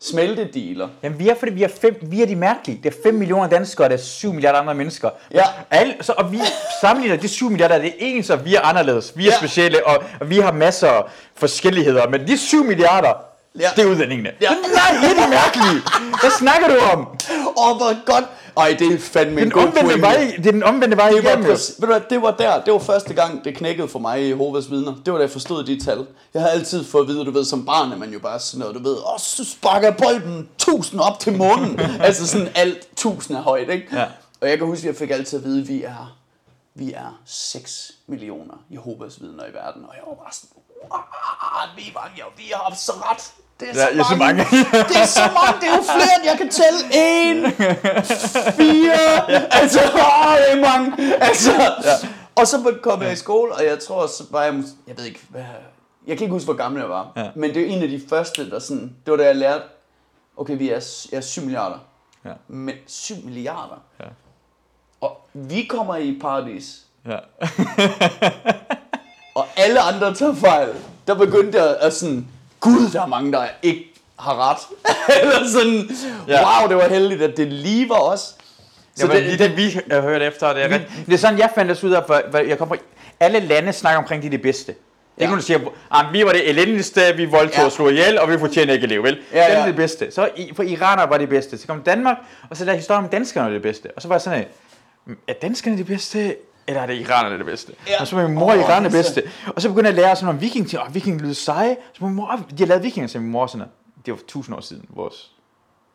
smeltedealer. 0.00 0.88
Jamen, 1.02 1.18
vi 1.18 1.28
er, 1.28 1.34
fordi 1.38 1.52
vi 1.52 1.62
er, 1.62 1.68
fem, 1.80 1.94
vi 2.02 2.22
er 2.22 2.26
de 2.26 2.36
mærkelige. 2.36 2.80
Det 2.82 2.94
er 2.94 2.96
5 3.02 3.14
millioner 3.14 3.48
danskere, 3.48 3.86
og 3.86 3.90
det 3.90 3.98
er 3.98 4.02
7 4.02 4.32
milliarder 4.32 4.58
andre 4.58 4.74
mennesker. 4.74 5.10
Ja. 5.34 5.42
Alle, 5.70 5.94
så, 6.00 6.12
og 6.18 6.32
vi 6.32 6.40
sammenligner 6.80 7.16
de 7.16 7.28
7 7.28 7.50
milliarder, 7.50 7.78
det 7.78 7.86
er 7.86 7.92
ens, 7.98 8.30
og 8.30 8.44
vi 8.44 8.54
er 8.54 8.60
anderledes. 8.60 9.12
Vi 9.16 9.26
er 9.28 9.30
ja. 9.32 9.36
Specielle, 9.38 9.86
og, 9.86 10.02
og 10.20 10.30
vi 10.30 10.38
har 10.38 10.52
masser 10.52 10.88
af 10.88 11.02
forskelligheder. 11.36 12.08
Men 12.08 12.26
de 12.26 12.38
7 12.38 12.64
milliarder, 12.64 13.12
ja. 13.60 13.68
Det 13.76 13.84
er 13.84 13.88
udlændingene. 13.90 14.30
Ja. 14.40 14.48
Nej, 14.50 15.02
I 15.02 15.04
er 15.04 15.24
de 15.24 15.30
mærkelige. 15.30 15.82
Hvad 16.20 16.30
snakker 16.38 16.68
du 16.68 16.76
om? 16.92 17.00
Åh, 17.00 17.70
oh, 17.70 17.76
hvor 17.76 18.04
godt! 18.12 18.24
Ej, 18.56 18.76
det 18.78 18.92
er 18.94 18.98
fandme 18.98 19.40
en 19.40 19.46
Den 19.46 19.50
god 19.50 19.62
omvendte 19.62 19.82
pointe. 19.82 20.00
vej, 20.02 20.34
det 20.36 20.46
er 20.46 20.52
den 20.52 20.62
omvendte 20.62 20.96
vej 20.96 21.10
Det 21.10 21.24
var, 21.24 21.30
igennem. 21.30 21.46
jo. 21.46 21.52
præcis- 21.52 21.74
ved 21.80 21.88
du 21.88 21.92
hvad, 21.94 22.02
det 22.10 22.22
var 22.22 22.30
der, 22.30 22.64
det 22.64 22.72
var 22.72 22.78
første 22.78 23.14
gang, 23.14 23.44
det 23.44 23.56
knækkede 23.56 23.88
for 23.88 23.98
mig 23.98 24.28
i 24.28 24.32
Hoveds 24.32 24.70
vidner. 24.70 24.94
Det 25.04 25.12
var 25.12 25.18
da 25.18 25.22
jeg 25.24 25.30
forstod 25.30 25.64
de 25.64 25.84
tal. 25.84 26.06
Jeg 26.34 26.42
har 26.42 26.48
altid 26.48 26.84
fået 26.84 27.02
at 27.02 27.08
vide, 27.08 27.24
du 27.24 27.30
ved, 27.30 27.44
som 27.44 27.66
barn 27.66 27.92
er 27.92 27.96
man 27.96 28.12
jo 28.12 28.18
bare 28.18 28.40
sådan 28.40 28.60
noget, 28.60 28.74
du 28.74 28.82
ved, 28.82 28.96
åh, 28.96 29.18
så 29.18 29.44
sparker 29.44 29.90
bolden 29.90 30.48
1000 30.58 31.00
op 31.00 31.20
til 31.20 31.36
månen. 31.36 31.80
altså 32.00 32.26
sådan 32.26 32.48
alt 32.54 32.78
1000 32.92 33.38
er 33.38 33.42
højt, 33.42 33.68
ikke? 33.70 33.86
Ja. 33.92 34.04
Og 34.40 34.48
jeg 34.48 34.58
kan 34.58 34.66
huske, 34.66 34.80
at 34.88 34.92
jeg 34.92 34.96
fik 34.96 35.10
altid 35.10 35.38
at 35.38 35.44
vide, 35.44 35.60
at 35.62 35.68
vi 35.68 35.82
er, 35.82 36.16
vi 36.74 36.92
er 36.92 37.20
6 37.26 37.92
millioner 38.06 38.54
Jehovas 38.70 39.20
vidner 39.20 39.44
i 39.44 39.52
verden. 39.54 39.82
Og 39.88 39.94
jeg 39.94 40.02
var 40.08 40.14
bare 40.14 40.32
sådan, 40.32 40.48
vi 41.76 41.92
mange, 41.94 42.10
ja, 42.16 42.22
vi 42.36 42.42
har 42.54 42.74
så 42.74 42.92
ret. 42.92 43.32
Det 43.62 43.82
er, 43.82 43.88
Ja, 43.90 43.96
ja, 43.96 44.02
så 44.10 44.16
mange. 44.16 44.44
det 44.90 44.96
er 45.02 45.06
så 45.06 45.20
mange, 45.20 45.60
det 45.60 45.68
er 45.68 45.76
jo 45.76 45.82
flere, 45.82 46.12
end 46.16 46.24
jeg 46.24 46.38
kan 46.38 46.48
tælle. 46.48 46.80
En, 46.92 47.44
fire, 48.58 49.30
altså, 49.62 49.80
åh, 49.94 50.36
det 50.36 50.52
er 50.52 50.60
mange. 50.78 51.14
Altså, 51.20 51.52
ja. 51.84 52.08
Og 52.36 52.46
så 52.46 52.74
kom 52.82 53.02
jeg 53.02 53.12
i 53.12 53.16
skole, 53.16 53.52
og 53.54 53.64
jeg 53.64 53.78
tror, 53.78 54.06
så 54.06 54.24
var 54.30 54.42
jeg, 54.42 54.54
jeg 54.86 54.98
ved 54.98 55.04
ikke, 55.04 55.20
hvad, 55.28 55.42
jeg 56.06 56.16
kan 56.18 56.24
ikke 56.24 56.32
huske, 56.32 56.44
hvor 56.44 56.54
gammel 56.54 56.80
jeg 56.80 56.90
var. 56.90 57.12
Ja. 57.16 57.28
Men 57.36 57.54
det 57.54 57.62
er 57.62 57.66
en 57.66 57.82
af 57.82 57.88
de 57.88 58.02
første, 58.08 58.50
der 58.50 58.58
sådan, 58.58 58.96
det 59.06 59.10
var 59.10 59.16
da 59.16 59.24
jeg 59.26 59.36
lærte, 59.36 59.62
okay, 60.36 60.58
vi 60.58 60.70
er, 60.70 61.06
jeg 61.12 61.16
er 61.18 61.20
7 61.20 61.40
milliarder. 61.42 61.78
Ja. 62.24 62.32
Men 62.48 62.74
7 62.86 63.14
milliarder? 63.24 63.82
Ja. 64.00 64.04
Og 65.00 65.16
vi 65.32 65.62
kommer 65.70 65.96
i 65.96 66.18
paradis, 66.20 66.78
Ja. 67.08 67.16
og 69.34 69.46
alle 69.56 69.80
andre 69.80 70.14
tager 70.14 70.34
fejl. 70.34 70.68
Der 71.06 71.14
begyndte 71.14 71.62
jeg 71.62 71.76
at 71.80 71.92
sådan, 71.94 72.28
gud, 72.62 72.90
der 72.92 73.02
er 73.02 73.06
mange, 73.06 73.32
der 73.32 73.44
ikke 73.62 73.92
har 74.18 74.50
ret. 74.50 74.58
Eller 75.22 75.48
sådan, 75.48 75.90
Ja. 76.28 76.32
ja. 76.40 76.60
wow, 76.60 76.68
det 76.68 76.76
var 76.76 76.88
heldigt, 76.88 77.22
at 77.22 77.36
det 77.36 77.52
lige 77.52 77.88
var 77.88 77.98
os. 78.00 78.34
Så 78.96 79.06
det, 79.06 79.24
det, 79.24 79.38
det, 79.38 79.56
vi 79.56 79.80
har 79.90 80.00
hørt 80.00 80.22
efter, 80.22 80.52
det 80.52 80.62
er, 80.64 80.68
ret- 80.74 80.86
det 81.06 81.14
er 81.14 81.18
sådan, 81.18 81.38
jeg 81.38 81.50
fandt 81.54 81.70
det 81.70 81.84
ud 81.84 81.90
af, 81.90 82.02
for, 82.06 82.20
for 82.30 82.38
jeg 82.38 82.58
kom 82.58 82.68
fra, 82.68 82.76
alle 83.20 83.40
lande 83.40 83.72
snakker 83.72 83.98
omkring, 83.98 84.22
de 84.22 84.26
er 84.26 84.30
det 84.30 84.42
bedste. 84.42 84.72
Det 84.72 84.74
er 85.18 85.22
ikke 85.22 85.24
Ja. 85.24 85.26
nogen, 85.26 85.38
der 85.38 85.44
siger, 85.44 85.58
at 86.00 86.12
vi 86.12 86.24
var 86.24 86.32
det 86.32 86.48
elendigste, 86.50 87.00
vi 87.16 87.24
voldtog 87.24 87.58
Ja. 87.58 87.64
og 87.64 87.72
slog 87.72 87.90
ihjel, 87.92 88.20
og 88.20 88.30
vi 88.30 88.38
fortjener 88.38 88.72
ikke 88.72 88.82
at 88.84 88.88
leve, 88.88 89.02
vel? 89.02 89.18
Ja, 89.32 89.44
det 89.46 89.54
er 89.54 89.60
ja. 89.60 89.66
det 89.66 89.76
bedste. 89.76 90.10
Så 90.10 90.28
i, 90.36 90.52
for 90.56 90.62
iraner 90.62 91.06
var 91.06 91.18
det 91.18 91.28
bedste. 91.28 91.58
Så 91.58 91.66
kom 91.66 91.82
Danmark, 91.82 92.16
og 92.50 92.56
så 92.56 92.64
der 92.64 92.74
historien 92.74 93.04
om 93.04 93.10
danskerne 93.10 93.46
var 93.46 93.52
det 93.52 93.62
bedste. 93.62 93.88
Og 93.96 94.02
så 94.02 94.08
var 94.08 94.14
jeg 94.14 94.20
sådan, 94.22 94.44
"Mm, 95.06 95.16
er 95.28 95.32
danskerne 95.42 95.76
det 95.78 95.86
bedste, 95.86 96.36
eller 96.66 96.82
er 96.82 96.86
det 96.86 96.94
iranerne 96.94 97.38
det 97.38 97.46
bedste? 97.46 97.72
Ja. 97.88 98.00
Og 98.00 98.06
så 98.06 98.16
var 98.16 98.28
min 98.28 98.34
mor 98.34 98.52
oh, 98.52 98.58
iranerne 98.58 98.90
det 98.90 98.96
altså. 98.96 99.14
bedste. 99.14 99.30
Og 99.54 99.62
så 99.62 99.68
begyndte 99.68 99.90
jeg 99.90 99.98
at 99.98 100.02
lære 100.02 100.16
sådan 100.16 100.28
om 100.28 100.40
viking 100.40 100.68
til, 100.68 100.78
og 100.78 100.94
viking 100.94 101.20
lyder 101.20 101.34
seje. 101.34 101.76
Så 101.92 102.04
min 102.04 102.14
mor, 102.14 102.40
de 102.50 102.58
har 102.58 102.66
lavet 102.66 102.82
vikinger, 102.82 103.08
så 103.08 103.18
min 103.18 103.30
mor 103.30 103.46
sådan, 103.46 103.66
det 104.06 104.12
var 104.12 104.18
tusind 104.28 104.56
år 104.56 104.60
siden, 104.60 104.84
vores 104.88 105.32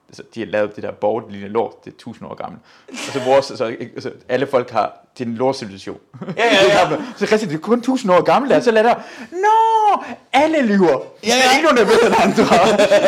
altså, 0.10 0.24
de 0.36 0.40
har 0.40 0.48
lavet 0.48 0.76
det 0.76 0.84
der 0.84 0.92
borg, 0.92 1.24
det 1.24 1.32
ligner 1.32 1.50
lort, 1.50 1.86
det 1.86 1.94
er 1.94 1.98
tusind 1.98 2.28
år 2.30 2.36
gammelt. 2.36 2.64
Og 2.90 3.14
så 3.14 3.20
vores, 3.20 3.50
altså, 3.50 3.66
altså, 3.66 4.12
alle 4.30 4.48
folk 4.48 4.72
har, 4.72 5.00
det 5.18 5.24
er 5.24 5.30
en 5.30 5.36
lortcivilisation. 5.36 6.00
Ja, 6.38 6.46
ja, 6.46 6.90
ja. 6.90 6.98
så 7.18 7.26
Christian, 7.26 7.52
det 7.52 7.58
er 7.58 7.62
kun 7.62 7.82
tusind 7.82 8.12
år 8.12 8.22
gammelt, 8.22 8.54
og 8.54 8.64
så 8.64 8.72
lader 8.72 8.94
der, 8.94 8.96
nå, 9.32 10.04
alle 10.34 10.62
lyver. 10.62 10.88
Ja, 10.88 11.28
Ja. 11.28 11.34
Der 11.34 11.50
er 11.50 11.58
ikke 11.58 11.64
nogen, 11.64 11.78
der 11.78 11.86
ved, 11.86 12.06
end 12.06 12.16
andre. 12.24 12.44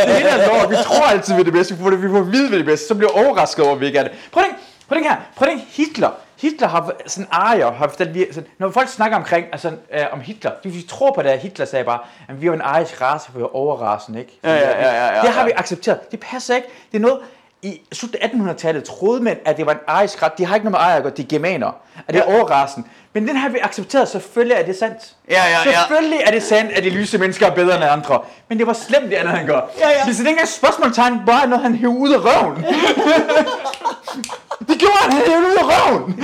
det 0.07 0.15
hele 0.15 0.30
er 0.30 0.48
lort, 0.48 0.69
vi 0.69 0.76
tror 0.76 1.06
altid, 1.06 1.34
vi 1.34 1.40
er 1.40 1.44
det 1.44 1.53
bedste, 1.53 1.76
vi 1.76 1.84
får, 1.84 1.90
det, 1.90 2.03
vi 2.03 2.10
får 2.10 2.19
at 2.19 2.31
vide, 2.31 2.49
vi 2.49 2.56
er 2.56 2.60
det 2.60 2.65
bedste, 2.65 2.88
så 2.88 2.95
bliver 2.95 3.11
overrasket 3.11 3.65
over, 3.65 3.76
at 3.76 3.81
vi 3.81 3.86
ikke 3.86 3.99
er 3.99 4.03
det. 4.03 4.11
Prøv 4.31 4.44
den, 4.44 4.52
prøv 4.88 4.98
den 4.98 5.06
her, 5.06 5.15
prøv 5.36 5.49
den 5.49 5.61
Hitler. 5.68 6.11
Hitler 6.41 6.68
har 6.68 6.91
sådan 7.06 7.28
arier, 7.32 7.72
har 7.72 8.06
vi, 8.14 8.26
sådan, 8.32 8.49
når 8.57 8.72
folk 8.72 8.90
snakker 8.90 9.18
omkring, 9.18 9.45
altså, 9.52 9.72
øh, 9.94 10.06
om 10.11 10.20
Hitler, 10.20 10.52
vi, 10.64 10.70
vi 10.70 10.82
tror 10.90 11.11
på 11.11 11.22
det, 11.22 11.30
at 11.30 11.40
Hitler 11.40 11.66
sagde 11.66 11.86
bare, 11.86 11.99
at 12.30 12.41
vi 12.41 12.48
er 12.48 12.53
en 12.53 12.61
arisk 12.61 13.02
race, 13.02 13.26
for 13.26 13.38
vi 13.38 13.44
er 13.44 13.56
overrasen, 13.56 14.18
ikke? 14.18 14.40
Ja, 14.44 14.56
ja, 14.56 14.60
ja, 14.60 14.95
ja, 14.95 15.16
ja, 15.16 15.22
det 15.22 15.30
har 15.30 15.40
ja. 15.40 15.45
vi 15.45 15.52
accepteret. 15.56 16.11
Det 16.11 16.20
passer 16.20 16.56
ikke. 16.56 16.68
Det 16.91 16.98
er 16.98 17.02
noget, 17.02 17.20
i 17.61 17.82
slut 17.91 18.16
1800-tallet 18.16 18.84
troede 18.84 19.24
man, 19.24 19.38
at 19.45 19.57
det 19.57 19.66
var 19.66 19.72
en 19.72 19.80
arisk 19.88 20.24
ret. 20.24 20.38
De 20.38 20.45
har 20.45 20.56
ikke 20.56 20.66
noget 20.66 20.80
med 20.82 20.86
arier 20.86 20.95
at 20.95 21.03
gøre, 21.03 21.14
de 21.18 21.22
er 21.22 21.28
germaner. 21.28 21.72
At 22.07 22.14
det 22.14 22.20
er 22.20 22.36
overrasen. 22.36 22.86
Men 23.14 23.28
den 23.28 23.36
har 23.36 23.49
vi 23.49 23.57
accepteret. 23.61 24.07
Selvfølgelig 24.07 24.57
er 24.57 24.66
det 24.66 24.80
sandt. 24.80 25.16
Ja, 25.30 25.44
ja, 25.44 25.49
ja. 25.66 25.80
Selvfølgelig 25.80 26.20
er 26.26 26.32
det 26.32 26.44
sandt, 26.44 26.72
at 26.72 26.84
de 26.84 26.90
lyse 26.90 27.18
mennesker 27.18 27.48
er 27.48 27.56
bedre 27.56 27.76
end 27.76 27.84
andre. 27.84 28.22
Men 28.49 28.57
det 28.57 28.68
var 28.68 28.74
slemt, 28.74 29.10
det 29.10 29.16
andet 29.16 29.34
han 29.34 29.45
gør. 29.45 29.61
Ja, 29.80 29.90
ja. 29.90 29.94
Det 30.06 30.16
er 30.16 30.20
ikke 30.20 30.30
engang 30.30 30.48
spørgsmålstegn, 30.48 31.22
bare 31.26 31.48
noget, 31.48 31.64
han 31.64 31.76
hævde 31.76 31.98
ud 31.98 32.14
af 32.14 32.20
røven. 32.20 32.66
det 34.68 34.80
gjorde 34.80 34.95
han, 35.02 35.11
han 35.11 35.22
hævde 35.27 35.48
ud 35.48 35.56
af 35.57 35.64
røven. 35.64 36.23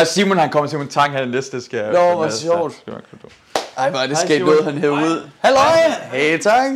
Og 0.00 0.06
Simon, 0.06 0.38
han 0.38 0.50
kommer 0.50 0.70
Simon 0.70 0.88
Tang, 0.88 1.12
han 1.12 1.22
er 1.22 1.26
næste, 1.26 1.60
skal 1.62 1.78
jeg... 1.78 1.92
Nå, 1.92 2.14
hvor 2.14 2.28
sjovt. 2.28 2.74
Ej, 3.76 3.90
hvor 3.90 3.98
er 3.98 4.06
det 4.06 4.18
skægt 4.18 4.44
noget, 4.44 4.64
han 4.64 4.78
hævde 4.78 4.96
ud. 4.96 5.28
Halløj! 5.40 5.62
Hey, 6.12 6.38
tak! 6.38 6.70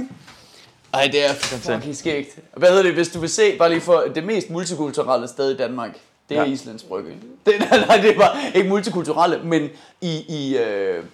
Ej, 0.94 1.08
det 1.12 1.24
er 1.30 1.34
fucking 1.34 1.96
skægt. 1.96 2.28
Hvad 2.56 2.68
hedder 2.68 2.82
det, 2.82 2.92
hvis 2.94 3.08
du 3.08 3.20
vil 3.20 3.28
se, 3.28 3.58
bare 3.58 3.68
lige 3.68 3.80
for 3.80 4.04
det 4.14 4.24
mest 4.24 4.50
multikulturelle 4.50 5.28
sted 5.28 5.50
i 5.50 5.56
Danmark, 5.56 5.90
det 6.28 6.36
er 6.38 6.42
Ja. 6.42 6.48
Islands 6.48 6.82
Brygge. 6.82 7.10
Det, 7.46 7.54
nej, 7.88 7.96
det 7.96 8.18
var 8.18 8.38
ikke 8.54 8.68
multikulturelle, 8.68 9.40
men 9.44 9.68
i, 10.00 10.24
i 10.28 10.56
øh, 10.58 11.04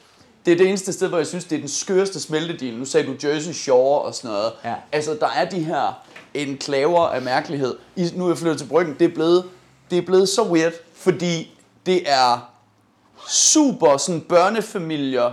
det 0.47 0.53
er 0.53 0.57
det 0.57 0.69
eneste 0.69 0.93
sted, 0.93 1.09
hvor 1.09 1.19
jeg 1.19 1.27
synes, 1.27 1.45
det 1.45 1.57
er 1.57 1.61
den 1.61 1.69
skørste 1.69 2.21
smeltedil. 2.21 2.75
Nu 2.79 2.85
sagde 2.85 3.07
du 3.07 3.29
Jersey 3.29 3.53
Shore 3.53 4.01
og 4.03 4.15
sådan 4.15 4.31
noget. 4.31 4.53
Ja. 4.65 4.75
Altså, 4.93 5.17
der 5.21 5.29
er 5.37 5.45
de 5.49 5.59
her 5.65 6.03
en 6.43 6.59
klaver 6.59 7.07
af 7.07 7.23
mærkelighed. 7.23 7.77
I, 7.97 8.11
nu 8.15 8.25
er 8.25 8.29
jeg 8.29 8.39
flyttet 8.39 8.59
til 8.59 8.67
Bryggen. 8.67 8.97
Det 8.99 9.05
er 9.05 9.15
blevet, 9.15 9.45
det 9.91 9.99
er 9.99 10.03
blevet 10.03 10.29
så 10.29 10.43
weird, 10.43 10.73
fordi 10.95 11.55
det 11.87 12.03
er 12.07 12.51
super 13.29 13.97
sådan 13.97 14.21
børnefamilier, 14.21 15.33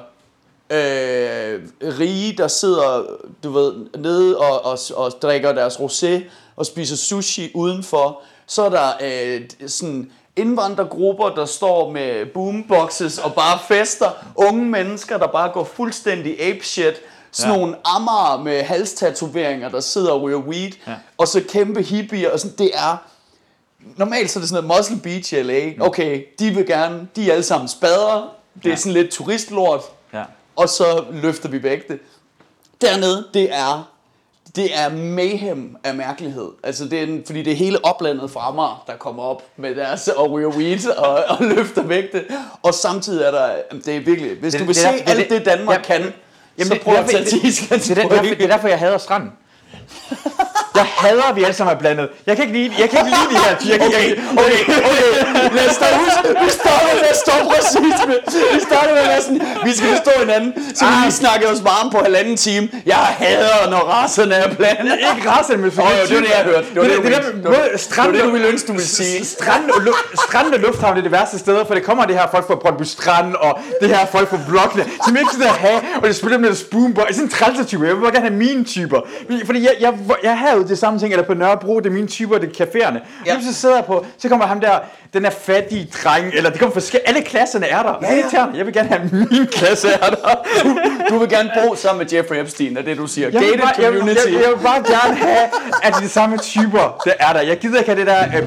øh, 0.70 1.62
rige, 2.00 2.38
der 2.38 2.48
sidder, 2.48 3.06
du 3.44 3.52
ved, 3.52 3.74
nede 3.98 4.38
og, 4.38 4.66
og, 4.66 4.80
og 4.96 5.12
drikker 5.22 5.54
deres 5.54 5.76
rosé 5.76 6.24
og 6.56 6.66
spiser 6.66 6.96
sushi 6.96 7.52
udenfor. 7.56 8.22
Så 8.48 8.64
er 8.64 8.70
der 8.70 8.92
øh, 9.02 9.42
sådan 9.68 10.12
indvandrergrupper, 10.36 11.30
der 11.30 11.46
står 11.46 11.92
med 11.92 12.26
boomboxes 12.26 13.18
og 13.18 13.34
bare 13.34 13.60
fester. 13.68 14.10
Unge 14.36 14.66
mennesker, 14.66 15.18
der 15.18 15.28
bare 15.28 15.52
går 15.54 15.64
fuldstændig 15.64 16.42
apeshit. 16.42 17.02
Sådan 17.34 17.54
Ja. 17.54 17.60
nogle 17.60 17.76
ammer 17.86 18.42
med 18.44 18.64
halstatoveringer, 18.64 19.70
der 19.70 19.80
sidder 19.80 20.12
og 20.12 20.22
ryger 20.22 20.38
weed. 20.38 20.72
Ja. 20.88 20.94
Og 21.18 21.28
så 21.28 21.42
kæmpe 21.50 21.82
hippier. 21.82 22.32
Og 22.32 22.40
sådan, 22.40 22.58
det 22.58 22.72
er 22.74 22.98
normalt 23.98 24.32
så 24.32 24.40
er 24.40 24.42
det 24.42 24.50
sådan 24.50 24.64
noget 24.64 24.78
Muscle 24.80 24.98
Beach 25.04 25.34
i 25.34 25.42
LA. 25.44 25.72
Okay, 25.80 26.24
de 26.40 26.50
vil 26.52 26.66
gerne, 26.68 27.08
de 27.16 27.28
er 27.28 27.32
alle 27.32 27.44
sammen 27.44 27.68
spadere. 27.68 28.30
Det 28.56 28.66
er 28.66 28.70
Ja. 28.70 28.76
sådan 28.76 28.94
lidt 28.94 29.12
turistlort. 29.12 29.82
Ja. 30.14 30.24
Og 30.56 30.70
så 30.70 31.04
løfter 31.12 31.50
vi 31.50 31.64
vægte. 31.64 32.00
Dernede, 32.82 33.26
det 33.34 33.48
er 33.56 33.90
det 34.56 34.78
er 34.80 34.90
mayhem 34.90 35.76
af 35.84 35.96
mærkelighed. 35.96 36.50
Altså 36.64 36.86
det 36.86 37.00
er 37.00 37.04
en, 37.04 37.24
fordi 37.26 37.42
det 37.44 37.52
er 37.54 37.58
hele 37.58 37.86
oplandet 37.86 38.32
fra 38.32 38.48
Amager, 38.48 38.84
der 38.88 38.96
kommer 38.96 39.24
op 39.24 39.44
med 39.58 39.76
deres 39.76 40.08
og 40.08 40.32
ryger 40.32 40.48
weed 40.50 40.88
og, 40.98 41.10
og 41.28 41.38
løfter 41.46 41.84
vægte. 41.84 42.24
Og 42.64 42.74
samtidig 42.74 43.24
er 43.26 43.32
der, 43.32 43.50
det 43.86 43.96
er 43.96 44.00
virkelig, 44.00 44.38
hvis 44.40 44.54
Det- 44.54 44.60
du 44.62 44.66
vil 44.66 44.76
det 44.76 44.82
se 44.82 44.88
derfor- 44.88 45.10
alt 45.10 45.20
det- 45.20 45.30
det 45.30 45.46
Danmark 45.46 45.78
ja, 45.90 45.98
kan, 45.98 46.14
Jamen, 46.58 46.68
så 46.68 46.74
det- 46.74 46.82
prøv 46.82 46.94
det 46.94 47.00
er 47.00 47.04
at 47.04 47.10
tage 47.10 47.26
det 48.38 48.42
er 48.44 48.48
derfor, 48.48 48.68
jeg 48.68 48.80
hader 48.80 48.98
stranden. 48.98 49.30
Jeg 50.76 50.86
hader, 50.98 51.24
at 51.24 51.36
vi 51.36 51.44
alle 51.44 51.54
sammen 51.56 51.76
er 51.76 51.80
blandet. 51.80 52.10
Jeg 52.28 52.36
kan 52.36 52.46
ikke 52.48 52.58
lide, 52.60 52.74
jeg 52.82 52.90
kan 52.90 53.00
ikke 53.00 53.18
lide 53.18 53.30
de 53.34 53.38
her 53.46 53.54
jeg 53.72 53.80
kan, 53.80 53.88
Okay, 53.90 54.10
jeg, 54.10 54.24
okay, 54.44 54.60
okay. 54.90 55.56
Lad 55.58 55.70
os 55.70 55.78
huske, 55.78 56.44
vi 56.46 56.50
starter 56.50 56.94
med 57.02 57.08
at 57.14 57.18
stoppe 57.26 57.46
racisme. 57.56 58.16
Vi 58.56 58.60
starter 58.70 58.92
med 58.94 59.02
at 59.02 59.08
være 59.14 59.22
sådan, 59.22 59.42
vi 59.66 59.72
skal 59.78 59.88
forstå 59.96 60.12
hinanden. 60.20 60.76
Så 60.76 60.86
vi 60.86 60.92
lige 61.04 61.12
snakke 61.12 61.50
os 61.50 61.64
varme 61.64 61.92
på 61.92 61.98
halvanden 62.04 62.38
time. 62.38 62.70
Jeg 62.86 62.96
hader, 62.96 63.70
når 63.70 63.78
racerne 63.78 64.36
er 64.36 64.56
blandet. 64.56 64.94
ikke 65.16 65.30
rasen, 65.30 65.62
men 65.62 65.70
Åh, 65.70 65.78
jo, 65.78 66.06
det 66.08 66.16
var 66.16 66.22
det, 66.22 66.30
jeg 66.30 66.44
hørte. 66.52 66.66
Det 66.74 66.78
var 66.82 66.84
det, 66.84 66.98
det, 67.04 67.44
det, 67.44 67.72
det 67.72 67.80
strand, 67.82 68.14
det, 68.14 68.24
du 68.24 68.32
ville 68.32 68.48
ønske, 68.48 68.68
du 68.68 68.74
ville 68.74 68.88
sige. 68.88 69.26
Strand 69.26 69.70
og, 69.70 69.78
lu- 69.88 70.26
strand 70.28 70.54
og 70.54 70.60
lufthavn 70.60 70.98
er 70.98 71.02
det 71.02 71.12
værste 71.12 71.40
steder, 71.40 71.66
for 71.66 71.74
det 71.74 71.84
kommer 71.84 72.06
det 72.06 72.16
her 72.20 72.28
folk 72.32 72.48
fra 72.48 72.56
Brøndby 72.56 72.84
Strand, 72.84 73.36
og 73.36 73.60
det 73.82 73.90
her 73.90 74.06
folk 74.06 74.30
fra 74.30 74.40
blokkene, 74.50 74.86
som 75.06 75.18
ikke 75.18 75.30
sidder 75.34 75.50
at 75.50 75.58
have, 75.58 75.80
og 76.02 76.08
det 76.08 76.16
spiller 76.16 76.38
med 76.38 76.50
det 76.50 76.58
spoonboy. 76.58 77.04
Sådan 77.12 77.24
en 77.24 77.30
trælsertype. 77.30 77.86
Jeg 77.88 77.96
vil 77.96 78.02
bare 78.02 78.12
gerne 78.12 78.28
have 78.28 78.38
mine 78.38 78.64
typer. 78.66 79.00
Fordi- 79.26 79.46
Fordi 79.46 79.68
jeg, 79.80 79.94
jeg, 80.08 80.16
jeg 80.24 80.38
har 80.38 80.54
jo 80.56 80.64
det 80.64 80.78
samme 80.80 81.00
ting, 81.00 81.14
eller 81.14 81.26
på 81.26 81.34
Nørrebro, 81.34 81.80
det 81.80 81.86
er 81.86 81.92
mine 81.92 82.08
typer, 82.08 82.38
det 82.38 82.60
er 82.60 82.66
caféerne. 82.66 83.00
Ja. 83.26 83.38
Så 83.42 83.54
sidder 83.54 83.76
jeg 83.76 83.86
på, 83.86 84.06
så 84.18 84.30
kommer 84.30 84.46
ham 84.46 84.60
der, 84.60 84.80
den 85.14 85.26
er 85.26 85.30
fattige 85.30 85.90
dreng, 86.04 86.32
eller 86.34 86.50
det 86.50 86.60
kommer 86.60 86.74
forskellige, 86.74 87.08
alle 87.08 87.22
klasserne 87.22 87.68
er 87.68 87.84
der. 87.84 87.94
Ja, 88.02 88.16
ja. 88.34 88.46
Jeg 88.56 88.66
vil 88.66 88.74
gerne 88.74 88.90
have 88.90 89.10
min 89.12 89.48
klasse 89.52 89.88
er 89.90 90.10
der. 90.10 90.36
Du 91.10 91.18
vil 91.18 91.30
gerne 91.30 91.52
bo 91.64 91.76
sammen 91.76 92.04
med 92.06 92.14
Jeffrey 92.14 92.38
Epstein, 92.42 92.78
er 92.78 92.82
det, 92.82 92.98
du 92.98 93.08
siger. 93.08 93.30
Jeg 93.30 93.42
vil, 93.42 93.50
Gated 93.50 93.62
bare, 93.62 93.74
jeg, 93.78 93.86
community. 93.94 94.26
jeg, 94.26 94.34
jeg 94.34 94.50
vil 94.50 94.64
bare 94.64 94.84
gerne 94.84 95.16
have, 95.16 95.50
at 95.84 95.94
de 96.02 96.10
samme 96.10 96.38
typer, 96.38 97.02
der 97.06 97.12
er 97.20 97.34
der. 97.34 97.42
Jeg 97.42 97.58
gider 97.58 97.78
ikke 97.78 97.90
have 97.90 98.00
det 98.00 98.08
der 98.08 98.24
øh, 98.28 98.36
øh, 98.36 98.44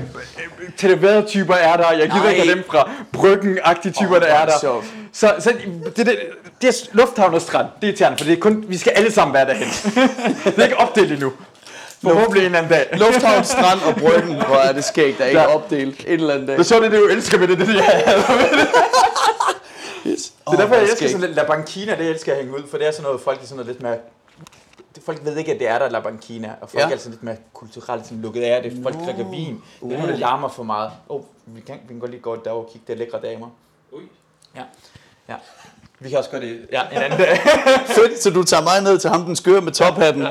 tatoverede 0.76 1.22
typer 1.26 1.54
er 1.54 1.76
der. 1.76 1.90
Jeg 1.92 2.08
gider 2.10 2.22
Nej. 2.22 2.30
ikke 2.30 2.42
have 2.42 2.54
dem 2.56 2.64
fra 2.70 2.90
bryggen-agtige 3.12 3.92
typer, 3.92 4.14
Åh, 4.16 4.20
der 4.20 4.26
er 4.26 4.40
er 4.40 4.46
der. 4.46 4.52
sjovt. 4.60 4.84
Så, 5.16 5.34
så 5.38 5.52
det, 5.97 5.97
det, 6.06 6.18
det 6.62 6.68
er 6.68 6.88
lufthavn 6.93 7.34
og 7.34 7.40
strand. 7.43 7.66
Det 7.80 7.86
er 7.86 7.90
irriterende, 7.90 8.18
for 8.18 8.24
det 8.24 8.32
er 8.36 8.40
kun, 8.40 8.64
vi 8.68 8.76
skal 8.76 8.90
alle 8.97 9.12
sammen 9.12 9.34
være 9.34 9.47
derhen. 9.47 9.68
det 10.44 10.59
er 10.59 10.62
ikke 10.64 10.76
opdelt 10.76 11.12
endnu. 11.12 11.32
Forhåbentlig 12.02 12.40
en 12.40 12.44
eller 12.47 12.59
anden 12.59 12.72
dag. 12.72 12.88
Lufthavn, 12.98 13.44
strand 13.44 13.80
og 13.80 13.94
bryggen, 13.94 14.34
hvor 14.47 14.56
er 14.56 14.72
det 14.72 14.84
skægt, 14.84 15.18
der 15.18 15.24
er 15.24 15.28
ikke 15.28 15.40
Ja. 15.40 15.55
opdelt 15.55 16.01
en 16.06 16.12
eller 16.12 16.34
anden 16.34 16.47
dag. 16.47 16.55
Det 16.55 16.60
er 16.60 16.64
så 16.64 16.80
det, 16.80 16.93
du 16.93 16.97
elsker 17.06 17.38
ved 17.38 17.48
det, 17.48 17.59
det, 17.59 17.66
det, 17.68 17.76
det. 17.76 17.84
Yes. 20.06 20.32
Det 20.51 20.52
er 20.52 20.56
derfor, 20.56 20.74
jeg 20.74 20.82
elsker 20.82 20.97
skægt. 20.97 21.10
sådan 21.12 21.26
lidt 21.26 21.36
La 21.36 21.44
Banquina, 21.47 21.97
det 21.98 22.06
elsker 22.06 22.32
jeg 22.32 22.38
at 22.40 22.47
hænge 22.47 22.62
ud, 22.62 22.68
for 22.70 22.78
det 22.78 22.86
er 22.86 22.90
sådan 22.90 23.02
noget, 23.02 23.20
folk 23.20 23.43
er 23.43 23.44
sådan 23.44 23.56
noget 23.56 23.66
lidt 23.66 23.82
mere... 23.82 23.97
det- 24.94 25.02
Folk 25.05 25.24
ved 25.24 25.36
ikke, 25.36 25.52
at 25.52 25.59
det 25.59 25.68
er 25.68 25.78
der 25.78 25.88
La 25.90 26.01
Banquina, 26.01 26.51
og 26.60 26.70
folk 26.70 26.84
Ja. 26.90 26.94
er 26.94 26.98
sådan 26.98 27.10
lidt 27.10 27.22
mere 27.22 27.36
kulturelt 27.52 28.05
sådan 28.06 28.22
lukket 28.22 28.43
af 28.43 28.62
det. 28.62 28.78
Folk 28.82 28.94
drikker 28.94 29.30
vin. 29.30 29.62
Det 29.82 29.93
er 29.93 29.97
noget, 29.98 30.09
der 30.12 30.16
larmer 30.16 30.48
for 30.48 30.62
meget. 30.62 30.90
Åh, 31.09 31.16
oh, 31.16 31.22
vi, 31.47 31.60
kan, 31.60 31.74
vi 31.74 31.88
kan 31.94 31.98
godt 32.01 32.10
lige 32.10 32.20
gå 32.20 32.36
derover 32.44 32.64
og 32.64 32.70
kigge, 32.72 32.84
det 32.86 32.93
er 32.93 32.98
lækre 32.98 33.20
damer. 33.22 33.47
Ui. 33.93 34.02
Ja. 34.56 34.62
Ja. 35.28 35.34
Vi 36.00 36.08
kan 36.08 36.18
også 36.18 36.30
godt 36.30 36.42
det 36.42 36.66
ja, 36.72 36.82
en 36.92 36.98
anden 37.02 37.18
dag. 37.18 37.38
Fedt, 37.86 38.22
så 38.22 38.30
du 38.30 38.42
tager 38.44 38.62
mig 38.62 38.80
ned 38.82 38.98
til 38.98 39.10
ham, 39.10 39.24
den 39.24 39.36
skøre 39.36 39.60
med 39.60 39.72
tophatten. 39.72 40.22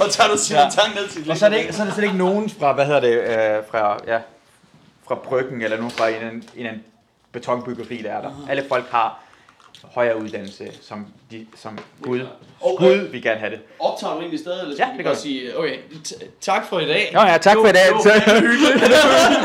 og 0.00 0.10
tager 0.10 0.30
du 0.30 0.38
Simon 0.38 0.62
Ja. 0.62 0.68
Tang 0.70 0.94
ned 0.94 1.08
til 1.08 1.30
og 1.30 1.36
så 1.36 1.46
er, 1.46 1.50
det 1.50 1.58
ikke, 1.58 1.72
så 1.72 1.82
er 1.82 1.86
det 1.86 1.94
slet 1.94 2.04
ikke 2.04 2.16
nogen 2.16 2.50
fra, 2.60 2.72
hvad 2.72 2.86
hedder 2.86 3.00
det, 3.00 3.12
øh, 3.12 3.62
fra, 3.70 3.98
ja, 4.06 4.18
fra 5.08 5.14
Bryggen, 5.14 5.62
eller 5.62 5.76
nogen 5.76 5.90
fra 5.90 6.08
en, 6.08 6.14
en, 6.22 6.44
en, 6.56 6.66
en 6.66 6.84
betonbyggeri, 7.32 7.96
der 8.02 8.12
er 8.12 8.20
der. 8.20 8.46
Alle 8.50 8.64
folk 8.68 8.84
har 8.90 9.20
højere 9.94 10.20
uddannelse, 10.22 10.68
som, 10.82 11.06
de, 11.30 11.46
som 11.56 11.78
Gud. 12.02 12.20
Okay. 12.60 12.84
Gud 12.86 12.96
vil 12.96 13.22
gerne 13.22 13.40
have 13.40 13.50
det. 13.50 13.60
Optager 13.80 14.12
du 14.14 14.18
egentlig 14.20 14.40
stadig, 14.40 14.62
eller 14.62 14.74
Ja, 14.78 14.88
det 14.96 15.04
gør 15.04 15.10
jeg. 15.10 15.18
sige, 15.18 15.58
okay, 15.58 15.76
t- 16.06 16.24
tak 16.40 16.66
for 16.68 16.80
i 16.80 16.86
dag. 16.86 17.10
Nå 17.14 17.20
ja, 17.20 17.38
tak 17.38 17.56
for 17.56 17.66
i 17.68 17.72
dag. 17.72 17.86
Hyggeligt. 18.40 18.84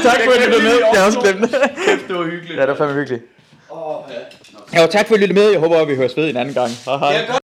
tak 0.04 0.20
for 0.26 0.32
at 0.32 0.54
du 0.54 0.62
med. 0.62 0.80
Jeg 0.94 1.00
har 1.02 1.06
også 1.06 1.20
glemt 1.20 1.42
det. 1.42 1.52
Kæft, 1.86 2.08
det 2.08 2.16
var 2.16 2.24
hyggeligt. 2.24 2.56
Ja, 2.56 2.62
det 2.62 2.70
var 2.70 2.76
fandme 2.76 2.96
hyggeligt. 2.96 3.24
Åh, 3.72 4.04
ja. 4.74 4.82
Nå. 4.82 4.88
Tak 4.88 5.08
for 5.08 5.14
at 5.16 5.20
lytte 5.20 5.34
med. 5.34 5.52
Jeg 5.52 5.60
håber, 5.60 5.78
at 5.82 5.88
vi 5.88 5.96
høres 5.96 6.18
ved 6.18 6.30
en 6.30 6.38
anden 6.38 6.54
gang. 6.54 6.72
Hej 6.86 6.98
hej. 6.98 7.41